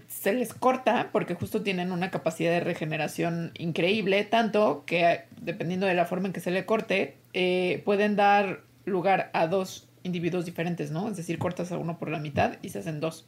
se, 0.08 0.32
les 0.32 0.54
corta 0.54 1.10
porque 1.12 1.34
justo 1.34 1.62
tienen 1.62 1.92
una 1.92 2.10
capacidad 2.10 2.50
de 2.50 2.60
regeneración 2.60 3.52
increíble, 3.56 4.24
tanto 4.24 4.84
que 4.86 5.22
dependiendo 5.40 5.86
de 5.86 5.94
la 5.94 6.04
forma 6.04 6.28
en 6.28 6.32
que 6.32 6.40
se 6.40 6.50
le 6.50 6.66
corte, 6.66 7.16
eh, 7.32 7.82
pueden 7.84 8.16
dar 8.16 8.62
lugar 8.84 9.30
a 9.32 9.46
dos 9.46 9.88
individuos 10.02 10.44
diferentes, 10.44 10.90
¿no? 10.90 11.08
Es 11.08 11.16
decir, 11.16 11.38
cortas 11.38 11.70
a 11.70 11.78
uno 11.78 11.98
por 11.98 12.10
la 12.10 12.18
mitad 12.18 12.56
y 12.62 12.70
se 12.70 12.78
hacen 12.78 13.00
dos. 13.00 13.24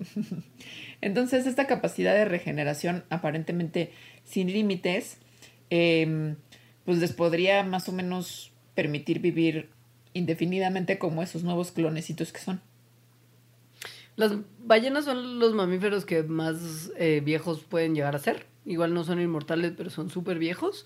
Entonces, 1.01 1.47
esta 1.47 1.66
capacidad 1.66 2.15
de 2.15 2.24
regeneración 2.24 3.05
aparentemente 3.11 3.93
sin 4.24 4.53
límites, 4.53 5.19
em, 5.69 6.37
pues 6.85 6.98
les 6.98 7.12
podría 7.12 7.62
más 7.62 7.89
o 7.89 7.93
menos 7.93 8.52
permitir 8.74 9.20
vivir 9.20 9.70
indefinidamente 10.12 10.98
como 10.98 11.23
esos 11.23 11.43
nuevos 11.43 11.70
clonecitos 11.70 12.32
que 12.32 12.40
son. 12.40 12.61
Las 14.16 14.32
ballenas 14.65 15.05
son 15.05 15.39
los 15.39 15.55
mamíferos 15.55 16.05
que 16.05 16.23
más 16.23 16.93
eh, 16.97 17.23
viejos 17.24 17.61
pueden 17.61 17.94
llegar 17.94 18.16
a 18.16 18.19
ser. 18.19 18.47
Igual 18.66 18.93
no 18.93 19.05
son 19.05 19.20
inmortales, 19.20 19.73
pero 19.77 19.90
son 19.90 20.11
súper 20.11 20.39
viejos. 20.39 20.85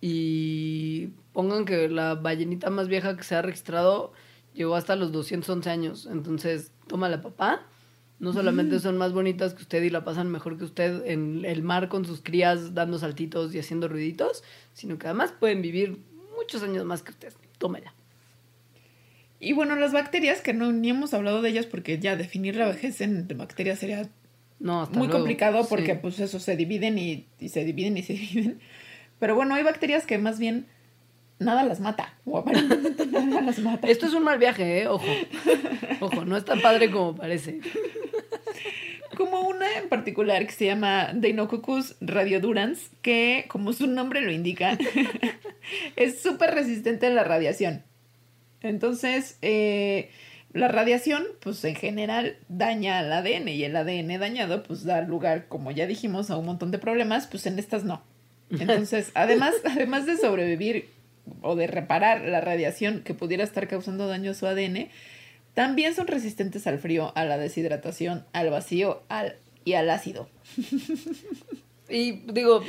Y 0.00 1.08
pongan 1.32 1.64
que 1.64 1.88
la 1.88 2.14
ballenita 2.14 2.70
más 2.70 2.88
vieja 2.88 3.16
que 3.16 3.22
se 3.22 3.36
ha 3.36 3.42
registrado 3.42 4.12
llegó 4.54 4.74
hasta 4.74 4.96
los 4.96 5.12
211 5.12 5.70
años. 5.70 6.08
Entonces, 6.10 6.72
toma 6.86 7.08
la 7.08 7.20
papá. 7.20 7.66
No 8.20 8.32
solamente 8.32 8.78
son 8.80 8.96
más 8.96 9.12
bonitas 9.12 9.54
que 9.54 9.62
usted 9.62 9.82
y 9.82 9.90
la 9.90 10.04
pasan 10.04 10.30
mejor 10.30 10.56
que 10.56 10.64
usted 10.64 11.04
en 11.06 11.44
el 11.44 11.62
mar 11.62 11.88
con 11.88 12.04
sus 12.04 12.20
crías 12.22 12.72
dando 12.74 12.98
saltitos 12.98 13.54
y 13.54 13.58
haciendo 13.58 13.88
ruiditos, 13.88 14.44
sino 14.72 14.98
que 14.98 15.06
además 15.08 15.32
pueden 15.38 15.60
vivir 15.62 15.98
muchos 16.36 16.62
años 16.62 16.84
más 16.84 17.02
que 17.02 17.10
usted. 17.10 17.32
Tómela. 17.58 17.92
Y 19.40 19.52
bueno, 19.52 19.76
las 19.76 19.92
bacterias, 19.92 20.40
que 20.40 20.54
no 20.54 20.72
ni 20.72 20.90
hemos 20.90 21.12
hablado 21.12 21.42
de 21.42 21.50
ellas 21.50 21.66
porque 21.66 21.98
ya 21.98 22.16
definir 22.16 22.56
la 22.56 22.66
vejez 22.68 23.00
en 23.00 23.26
bacterias 23.36 23.78
sería 23.80 24.08
No, 24.58 24.86
muy 24.92 25.06
luego. 25.08 25.12
complicado 25.12 25.66
porque 25.68 25.92
Sí. 25.94 25.98
pues 26.00 26.20
eso 26.20 26.38
se 26.38 26.56
dividen 26.56 26.98
y, 26.98 27.26
y 27.40 27.48
se 27.50 27.64
dividen 27.64 27.96
y 27.98 28.02
se 28.02 28.14
dividen. 28.14 28.60
Pero 29.18 29.34
bueno, 29.34 29.54
hay 29.54 29.62
bacterias 29.64 30.06
que 30.06 30.18
más 30.18 30.38
bien 30.38 30.66
nada 31.38 31.64
las 31.64 31.80
mata. 31.80 32.14
O 32.24 32.38
aparentemente 32.38 33.06
nada 33.10 33.40
las 33.40 33.58
mata. 33.58 33.88
Esto 33.88 34.06
es 34.06 34.14
un 34.14 34.24
mal 34.24 34.38
viaje, 34.38 34.82
¿eh? 34.82 34.88
Ojo. 34.88 35.06
Ojo, 36.00 36.24
no 36.24 36.36
es 36.36 36.44
tan 36.44 36.60
padre 36.60 36.90
como 36.90 37.14
parece. 37.14 37.60
Como 39.16 39.42
una 39.42 39.78
en 39.78 39.88
particular 39.88 40.44
que 40.46 40.52
se 40.52 40.66
llama 40.66 41.12
Deinococcus 41.14 41.96
radiodurans, 42.00 42.90
que 43.00 43.44
como 43.48 43.72
su 43.72 43.86
nombre 43.86 44.20
lo 44.20 44.32
indica, 44.32 44.76
es 45.96 46.20
súper 46.20 46.54
resistente 46.54 47.06
a 47.06 47.10
la 47.10 47.22
radiación. 47.22 47.84
Entonces, 48.60 49.38
eh, 49.42 50.10
la 50.52 50.68
radiación, 50.68 51.24
pues 51.40 51.64
en 51.64 51.74
general 51.74 52.36
daña 52.48 53.00
al 53.00 53.12
ADN 53.12 53.48
y 53.48 53.64
el 53.64 53.76
ADN 53.76 54.18
dañado, 54.18 54.62
pues 54.62 54.84
da 54.84 55.02
lugar, 55.02 55.46
como 55.48 55.70
ya 55.70 55.86
dijimos, 55.86 56.30
a 56.30 56.36
un 56.36 56.46
montón 56.46 56.70
de 56.70 56.78
problemas, 56.78 57.26
pues 57.26 57.46
en 57.46 57.58
estas 57.58 57.84
no. 57.84 58.02
Entonces, 58.50 59.10
además, 59.14 59.54
además 59.64 60.06
de 60.06 60.16
sobrevivir 60.16 60.88
o 61.42 61.56
de 61.56 61.66
reparar 61.66 62.22
la 62.22 62.40
radiación 62.40 63.02
que 63.02 63.14
pudiera 63.14 63.44
estar 63.44 63.68
causando 63.68 64.06
daño 64.06 64.32
a 64.32 64.34
su 64.34 64.46
ADN, 64.46 64.88
también 65.54 65.94
son 65.94 66.06
resistentes 66.06 66.66
al 66.66 66.78
frío, 66.78 67.12
a 67.14 67.24
la 67.24 67.38
deshidratación, 67.38 68.24
al 68.32 68.50
vacío 68.50 69.02
al, 69.08 69.36
y 69.64 69.74
al 69.74 69.88
ácido. 69.90 70.28
Y 71.88 72.12
digo, 72.32 72.62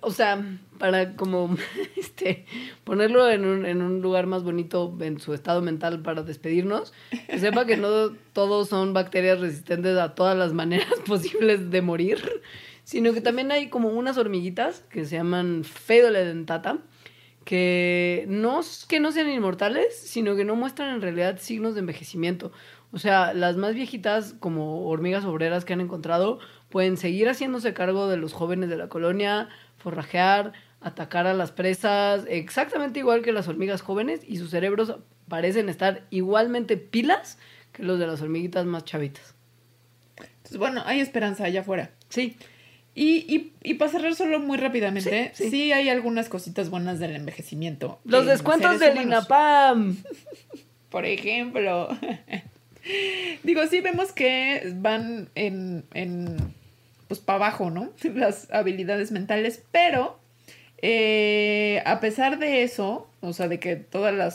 o 0.00 0.10
sea, 0.10 0.44
para 0.78 1.14
como 1.14 1.56
este 1.96 2.46
ponerlo 2.82 3.30
en 3.30 3.44
un, 3.44 3.64
en 3.64 3.80
un 3.80 4.02
lugar 4.02 4.26
más 4.26 4.42
bonito 4.42 4.96
en 5.00 5.20
su 5.20 5.34
estado 5.34 5.62
mental 5.62 6.02
para 6.02 6.22
despedirnos, 6.22 6.92
que 7.28 7.38
sepa 7.38 7.64
que 7.64 7.76
no 7.76 8.10
todos 8.32 8.68
son 8.68 8.92
bacterias 8.92 9.38
resistentes 9.40 9.96
a 9.98 10.14
todas 10.16 10.36
las 10.36 10.52
maneras 10.52 10.92
posibles 11.06 11.70
de 11.70 11.80
morir, 11.80 12.18
sino 12.82 13.12
que 13.12 13.20
también 13.20 13.52
hay 13.52 13.68
como 13.68 13.90
unas 13.90 14.18
hormiguitas 14.18 14.80
que 14.90 15.04
se 15.04 15.16
llaman 15.16 15.62
Fedoledentata, 15.62 16.78
que 17.48 18.26
no 18.28 18.60
que 18.88 19.00
no 19.00 19.10
sean 19.10 19.30
inmortales, 19.30 19.98
sino 19.98 20.36
que 20.36 20.44
no 20.44 20.54
muestran 20.54 20.94
en 20.94 21.00
realidad 21.00 21.38
signos 21.40 21.72
de 21.72 21.80
envejecimiento. 21.80 22.52
O 22.92 22.98
sea, 22.98 23.32
las 23.32 23.56
más 23.56 23.72
viejitas, 23.72 24.34
como 24.38 24.86
hormigas 24.86 25.24
obreras 25.24 25.64
que 25.64 25.72
han 25.72 25.80
encontrado, 25.80 26.40
pueden 26.68 26.98
seguir 26.98 27.26
haciéndose 27.26 27.72
cargo 27.72 28.06
de 28.06 28.18
los 28.18 28.34
jóvenes 28.34 28.68
de 28.68 28.76
la 28.76 28.90
colonia, 28.90 29.48
forrajear, 29.78 30.52
atacar 30.82 31.26
a 31.26 31.32
las 31.32 31.50
presas, 31.50 32.26
exactamente 32.28 32.98
igual 32.98 33.22
que 33.22 33.32
las 33.32 33.48
hormigas 33.48 33.80
jóvenes, 33.80 34.20
y 34.28 34.36
sus 34.36 34.50
cerebros 34.50 34.96
parecen 35.26 35.70
estar 35.70 36.04
igualmente 36.10 36.76
pilas 36.76 37.38
que 37.72 37.82
los 37.82 37.98
de 37.98 38.08
las 38.08 38.20
hormiguitas 38.20 38.66
más 38.66 38.84
chavitas. 38.84 39.34
Entonces, 40.18 40.58
bueno, 40.58 40.82
hay 40.84 41.00
esperanza 41.00 41.44
allá 41.44 41.62
afuera. 41.62 41.92
Sí. 42.10 42.36
Y, 43.00 43.24
y, 43.32 43.52
y 43.62 43.74
para 43.74 43.92
cerrar 43.92 44.14
solo 44.16 44.40
muy 44.40 44.58
rápidamente, 44.58 45.30
Sí, 45.32 45.44
sí, 45.44 45.50
sí. 45.50 45.72
hay 45.72 45.88
algunas 45.88 46.28
cositas 46.28 46.68
buenas 46.68 46.98
del 46.98 47.14
envejecimiento. 47.14 48.00
Los 48.04 48.22
en 48.22 48.28
descuentos 48.28 48.80
del 48.80 48.94
humanos. 48.94 49.06
INAPAM. 49.28 49.96
Por 50.90 51.04
ejemplo. 51.06 51.88
Digo, 53.44 53.66
sí 53.68 53.80
vemos 53.82 54.10
que 54.10 54.72
van 54.76 55.28
en, 55.36 55.84
en 55.94 56.38
pues 57.06 57.20
para 57.20 57.36
abajo, 57.36 57.70
¿no? 57.70 57.92
Las 58.14 58.50
habilidades 58.50 59.12
mentales, 59.12 59.62
pero 59.70 60.18
eh, 60.82 61.82
a 61.86 62.00
pesar 62.00 62.40
de 62.40 62.64
eso, 62.64 63.08
o 63.20 63.32
sea, 63.32 63.46
de 63.46 63.60
que 63.60 63.76
toda 63.76 64.10
la 64.10 64.34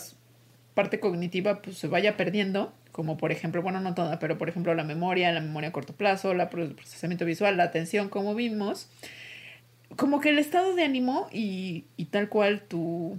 parte 0.72 1.00
cognitiva 1.00 1.60
pues 1.60 1.76
se 1.76 1.86
vaya 1.88 2.16
perdiendo, 2.16 2.72
como 2.94 3.16
por 3.16 3.32
ejemplo, 3.32 3.60
bueno, 3.60 3.80
no 3.80 3.92
toda, 3.92 4.20
pero 4.20 4.38
por 4.38 4.48
ejemplo 4.48 4.72
la 4.72 4.84
memoria, 4.84 5.32
la 5.32 5.40
memoria 5.40 5.70
a 5.70 5.72
corto 5.72 5.94
plazo, 5.94 6.30
el 6.30 6.46
procesamiento 6.46 7.24
visual, 7.24 7.56
la 7.56 7.64
atención, 7.64 8.08
como 8.08 8.36
vimos, 8.36 8.88
como 9.96 10.20
que 10.20 10.28
el 10.28 10.38
estado 10.38 10.76
de 10.76 10.84
ánimo 10.84 11.28
y, 11.32 11.86
y 11.96 12.04
tal 12.04 12.28
cual 12.28 12.62
tu 12.62 13.18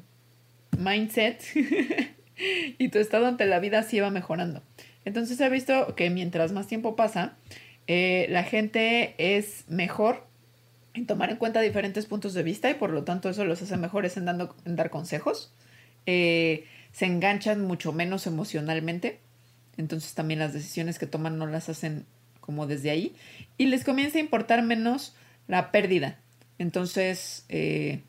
mindset 0.79 1.43
y 2.77 2.87
tu 2.87 2.99
estado 2.99 3.25
ante 3.27 3.45
la 3.45 3.59
vida 3.59 3.83
sí 3.83 3.99
va 3.99 4.11
mejorando. 4.11 4.63
Entonces 5.03 5.35
se 5.37 5.43
ha 5.43 5.49
visto 5.49 5.93
que 5.93 6.09
mientras 6.09 6.53
más 6.53 6.67
tiempo 6.67 6.95
pasa, 6.95 7.35
eh, 7.87 8.27
la 8.29 8.43
gente 8.43 9.13
es 9.17 9.65
mejor 9.67 10.25
en 10.93 11.05
tomar 11.05 11.31
en 11.31 11.35
cuenta 11.35 11.59
diferentes 11.59 12.05
puntos 12.05 12.33
de 12.33 12.43
vista 12.43 12.69
y 12.69 12.75
por 12.75 12.91
lo 12.91 13.03
tanto 13.03 13.29
eso 13.29 13.43
los 13.43 13.61
hace 13.61 13.75
mejores 13.75 14.15
en, 14.15 14.23
dando, 14.23 14.55
en 14.63 14.77
dar 14.77 14.89
consejos. 14.89 15.53
Eh, 16.05 16.63
se 16.93 17.07
enganchan 17.07 17.59
mucho 17.59 17.91
menos 17.91 18.25
emocionalmente. 18.25 19.19
Entonces 19.77 20.13
también 20.13 20.39
las 20.39 20.53
decisiones 20.53 20.99
que 20.99 21.07
toman 21.07 21.37
no 21.37 21.47
las 21.47 21.69
hacen 21.69 22.05
como 22.39 22.67
desde 22.67 22.91
ahí. 22.91 23.15
Y 23.57 23.65
les 23.65 23.83
comienza 23.83 24.17
a 24.17 24.21
importar 24.21 24.63
menos 24.63 25.15
la 25.47 25.71
pérdida. 25.71 26.19
Entonces, 26.57 27.45
eh, 27.49 28.03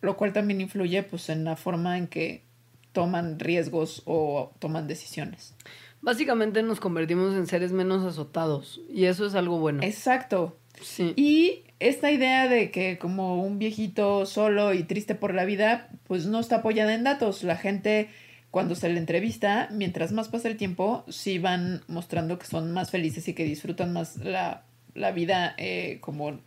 lo 0.00 0.16
cual 0.16 0.32
también 0.32 0.60
influye 0.60 1.02
pues 1.02 1.28
en 1.28 1.44
la 1.44 1.56
forma 1.56 1.98
en 1.98 2.08
que 2.08 2.44
toman 2.92 3.38
riesgos 3.38 4.02
o 4.06 4.52
toman 4.58 4.86
decisiones. 4.86 5.54
Básicamente 6.00 6.62
nos 6.62 6.80
convertimos 6.80 7.34
en 7.34 7.46
seres 7.46 7.72
menos 7.72 8.04
azotados 8.04 8.80
y 8.88 9.06
eso 9.06 9.26
es 9.26 9.34
algo 9.34 9.58
bueno. 9.58 9.82
Exacto. 9.82 10.58
Sí. 10.80 11.12
Y 11.16 11.64
esta 11.78 12.10
idea 12.10 12.48
de 12.48 12.70
que 12.70 12.98
como 12.98 13.42
un 13.42 13.58
viejito 13.58 14.26
solo 14.26 14.72
y 14.72 14.84
triste 14.84 15.14
por 15.14 15.34
la 15.34 15.44
vida, 15.44 15.90
pues 16.06 16.26
no 16.26 16.40
está 16.40 16.56
apoyada 16.56 16.94
en 16.94 17.04
datos. 17.04 17.42
La 17.42 17.56
gente 17.56 18.08
cuando 18.50 18.74
se 18.74 18.88
le 18.88 18.98
entrevista, 18.98 19.68
mientras 19.70 20.12
más 20.12 20.28
pasa 20.28 20.48
el 20.48 20.56
tiempo, 20.56 21.04
sí 21.08 21.38
van 21.38 21.82
mostrando 21.88 22.38
que 22.38 22.46
son 22.46 22.72
más 22.72 22.90
felices 22.90 23.28
y 23.28 23.34
que 23.34 23.44
disfrutan 23.44 23.92
más 23.92 24.16
la, 24.16 24.64
la 24.94 25.12
vida 25.12 25.54
eh, 25.58 25.98
como 26.00 26.40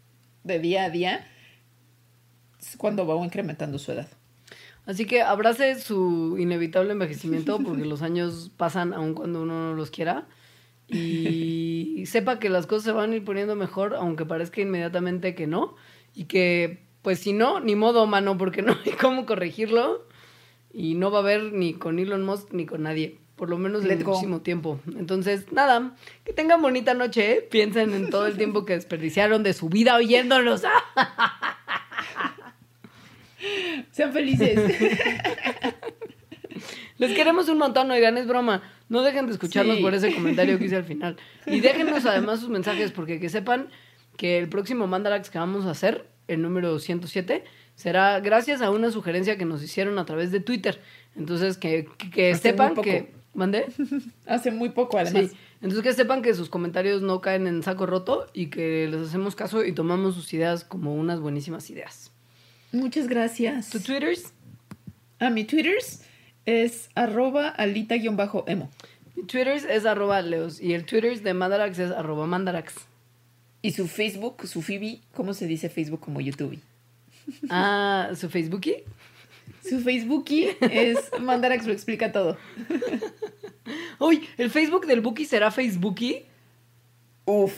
de 0.43 0.59
día 0.59 0.85
a 0.85 0.89
día 0.89 1.27
es 2.59 2.77
cuando 2.77 3.07
va 3.07 3.23
incrementando 3.23 3.79
su 3.79 3.91
edad. 3.91 4.07
Así 4.85 5.05
que 5.05 5.21
abrace 5.21 5.79
su 5.79 6.37
inevitable 6.39 6.93
envejecimiento 6.93 7.59
porque 7.59 7.85
los 7.85 8.01
años 8.01 8.51
pasan 8.57 8.93
aun 8.93 9.13
cuando 9.13 9.43
uno 9.43 9.69
no 9.69 9.75
los 9.75 9.91
quiera. 9.91 10.27
Y 10.87 12.05
sepa 12.07 12.39
que 12.39 12.49
las 12.49 12.65
cosas 12.65 12.85
se 12.85 12.91
van 12.91 13.11
a 13.11 13.15
ir 13.15 13.23
poniendo 13.23 13.55
mejor, 13.55 13.93
aunque 13.95 14.25
parezca 14.25 14.61
inmediatamente 14.61 15.35
que 15.35 15.45
no. 15.45 15.75
Y 16.15 16.25
que, 16.25 16.87
pues 17.03 17.19
si 17.19 17.33
no, 17.33 17.59
ni 17.59 17.75
modo, 17.75 18.07
mano, 18.07 18.37
porque 18.37 18.61
no 18.63 18.75
hay 18.85 18.93
cómo 18.93 19.25
corregirlo. 19.25 20.07
Y 20.79 20.95
no 20.95 21.11
va 21.11 21.17
a 21.17 21.21
haber 21.23 21.51
ni 21.51 21.73
con 21.73 21.99
Elon 21.99 22.23
Musk 22.23 22.53
ni 22.53 22.65
con 22.65 22.83
nadie. 22.83 23.17
Por 23.35 23.49
lo 23.49 23.57
menos 23.57 23.83
en 23.83 23.91
el 23.91 23.97
próximo 23.97 24.39
tiempo. 24.39 24.79
Entonces, 24.97 25.51
nada, 25.51 25.93
que 26.23 26.31
tengan 26.31 26.61
bonita 26.61 26.93
noche. 26.93 27.31
¿eh? 27.33 27.41
Piensen 27.41 27.93
en 27.93 28.09
todo 28.09 28.27
el 28.27 28.37
tiempo 28.37 28.63
que 28.63 28.75
desperdiciaron 28.75 29.43
de 29.43 29.51
su 29.51 29.67
vida 29.67 29.97
oyéndonos. 29.97 30.63
Sean 33.91 34.13
felices. 34.13 34.57
Les 36.97 37.13
queremos 37.13 37.49
un 37.49 37.57
montón, 37.57 37.91
oigan, 37.91 38.17
es 38.17 38.25
broma. 38.27 38.61
No 38.87 39.01
dejen 39.01 39.25
de 39.27 39.33
escucharnos 39.33 39.77
Sí. 39.77 39.81
por 39.81 39.93
ese 39.93 40.13
comentario 40.13 40.57
que 40.57 40.65
hice 40.65 40.77
al 40.77 40.83
final. 40.85 41.17
Y 41.45 41.59
déjenos 41.59 42.05
además 42.05 42.39
sus 42.39 42.49
mensajes, 42.49 42.91
porque 42.93 43.19
que 43.19 43.27
sepan 43.29 43.67
que 44.17 44.37
el 44.37 44.47
próximo 44.47 44.87
Mandarax 44.87 45.29
que 45.29 45.39
vamos 45.39 45.65
a 45.65 45.71
hacer, 45.71 46.05
el 46.29 46.41
número 46.41 46.79
107, 46.79 47.43
será 47.79 48.19
gracias 48.19 48.61
a 48.61 48.69
una 48.71 48.91
sugerencia 48.91 49.37
que 49.37 49.45
nos 49.45 49.63
hicieron 49.63 49.97
a 49.99 50.05
través 50.05 50.31
de 50.31 50.41
Twitter. 50.41 50.81
Entonces, 51.15 51.57
que, 51.57 51.87
que- 51.97 52.09
que 52.11 52.35
sepan 52.35 52.75
que... 52.75 53.13
¿Mandé? 53.33 53.67
Hace 54.25 54.51
muy 54.51 54.69
poco, 54.69 54.97
además. 54.97 55.31
Sí. 55.31 55.37
Entonces, 55.61 55.81
que 55.83 55.93
sepan 55.93 56.21
que 56.21 56.33
sus 56.33 56.49
comentarios 56.49 57.01
no 57.01 57.21
caen 57.21 57.47
en 57.47 57.63
saco 57.63 57.85
roto 57.85 58.25
y 58.33 58.47
que 58.47 58.87
les 58.91 59.07
hacemos 59.07 59.35
caso 59.35 59.63
y 59.63 59.71
tomamos 59.71 60.15
sus 60.15 60.33
ideas 60.33 60.63
como 60.65 60.93
unas 60.95 61.19
buenísimas 61.21 61.69
ideas. 61.69 62.11
Muchas 62.73 63.07
gracias. 63.07 63.69
¿Tu 63.69 63.79
Twitters? 63.79 64.33
A 65.19 65.29
mi 65.29 65.45
Twitters 65.45 66.03
es 66.45 66.89
arroba 66.95 67.47
alita-emo. 67.49 68.69
Mi 69.15 69.23
Twitters 69.23 69.63
es 69.65 69.85
arroba 69.85 70.21
leos 70.21 70.59
y 70.59 70.73
el 70.73 70.85
Twitters 70.85 71.23
de 71.23 71.33
Mandarax 71.33 71.79
es 71.79 71.91
arroba 71.91 72.25
mandarax. 72.25 72.73
Y 73.61 73.71
su 73.71 73.87
Facebook, 73.87 74.47
su 74.47 74.61
Phoebe, 74.61 75.01
¿cómo 75.13 75.33
se 75.33 75.45
dice 75.45 75.69
Facebook 75.69 75.99
como 75.99 76.19
YouTube? 76.21 76.57
Ah, 77.49 78.09
su 78.15 78.29
Facebookie. 78.29 78.83
Su 79.67 79.79
Facebookie 79.81 80.55
es 80.61 80.97
Mandarax 81.19 81.65
lo 81.67 81.73
explica 81.73 82.11
todo. 82.11 82.37
Uy, 83.99 84.27
¿el 84.37 84.49
Facebook 84.49 84.85
del 84.87 85.01
Buki 85.01 85.25
será 85.25 85.51
Facebookie? 85.51 86.25
Uf. 87.25 87.53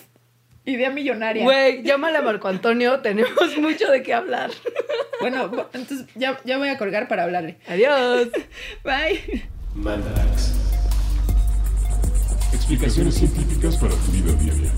Idea 0.65 0.89
millonaria. 0.89 1.43
Güey, 1.43 1.83
llámale 1.83 2.17
a 2.17 2.21
Marco 2.21 2.47
Antonio, 2.47 2.99
tenemos 3.01 3.57
mucho 3.57 3.89
de 3.89 4.03
qué 4.03 4.13
hablar. 4.13 4.51
Bueno, 5.19 5.51
bu- 5.51 5.67
entonces 5.73 6.07
ya, 6.15 6.39
ya 6.45 6.57
voy 6.57 6.69
a 6.69 6.77
colgar 6.77 7.07
para 7.07 7.23
hablarle. 7.23 7.57
Adiós. 7.67 8.27
Bye. 8.83 9.43
Mandarax. 9.75 10.53
Explicaciones 12.53 13.15
científicas 13.15 13.77
para 13.77 13.93
tu 13.93 14.11
vida 14.11 14.33
diaria. 14.33 14.71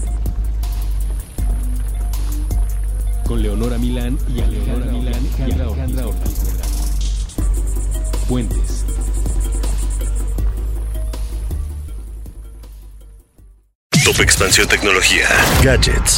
Con 3.27 3.41
Leonora 3.41 3.77
Milán 3.77 4.17
y 4.35 4.41
Alejandra 4.41 4.91
Milán 4.91 5.29
y 5.39 5.51
Alejandra 5.51 6.07
Ortiz. 6.07 6.41
Puentes. 8.27 8.85
Top 14.03 14.19
Expansión 14.19 14.67
Tecnología. 14.67 15.27
Gadgets. 15.63 16.17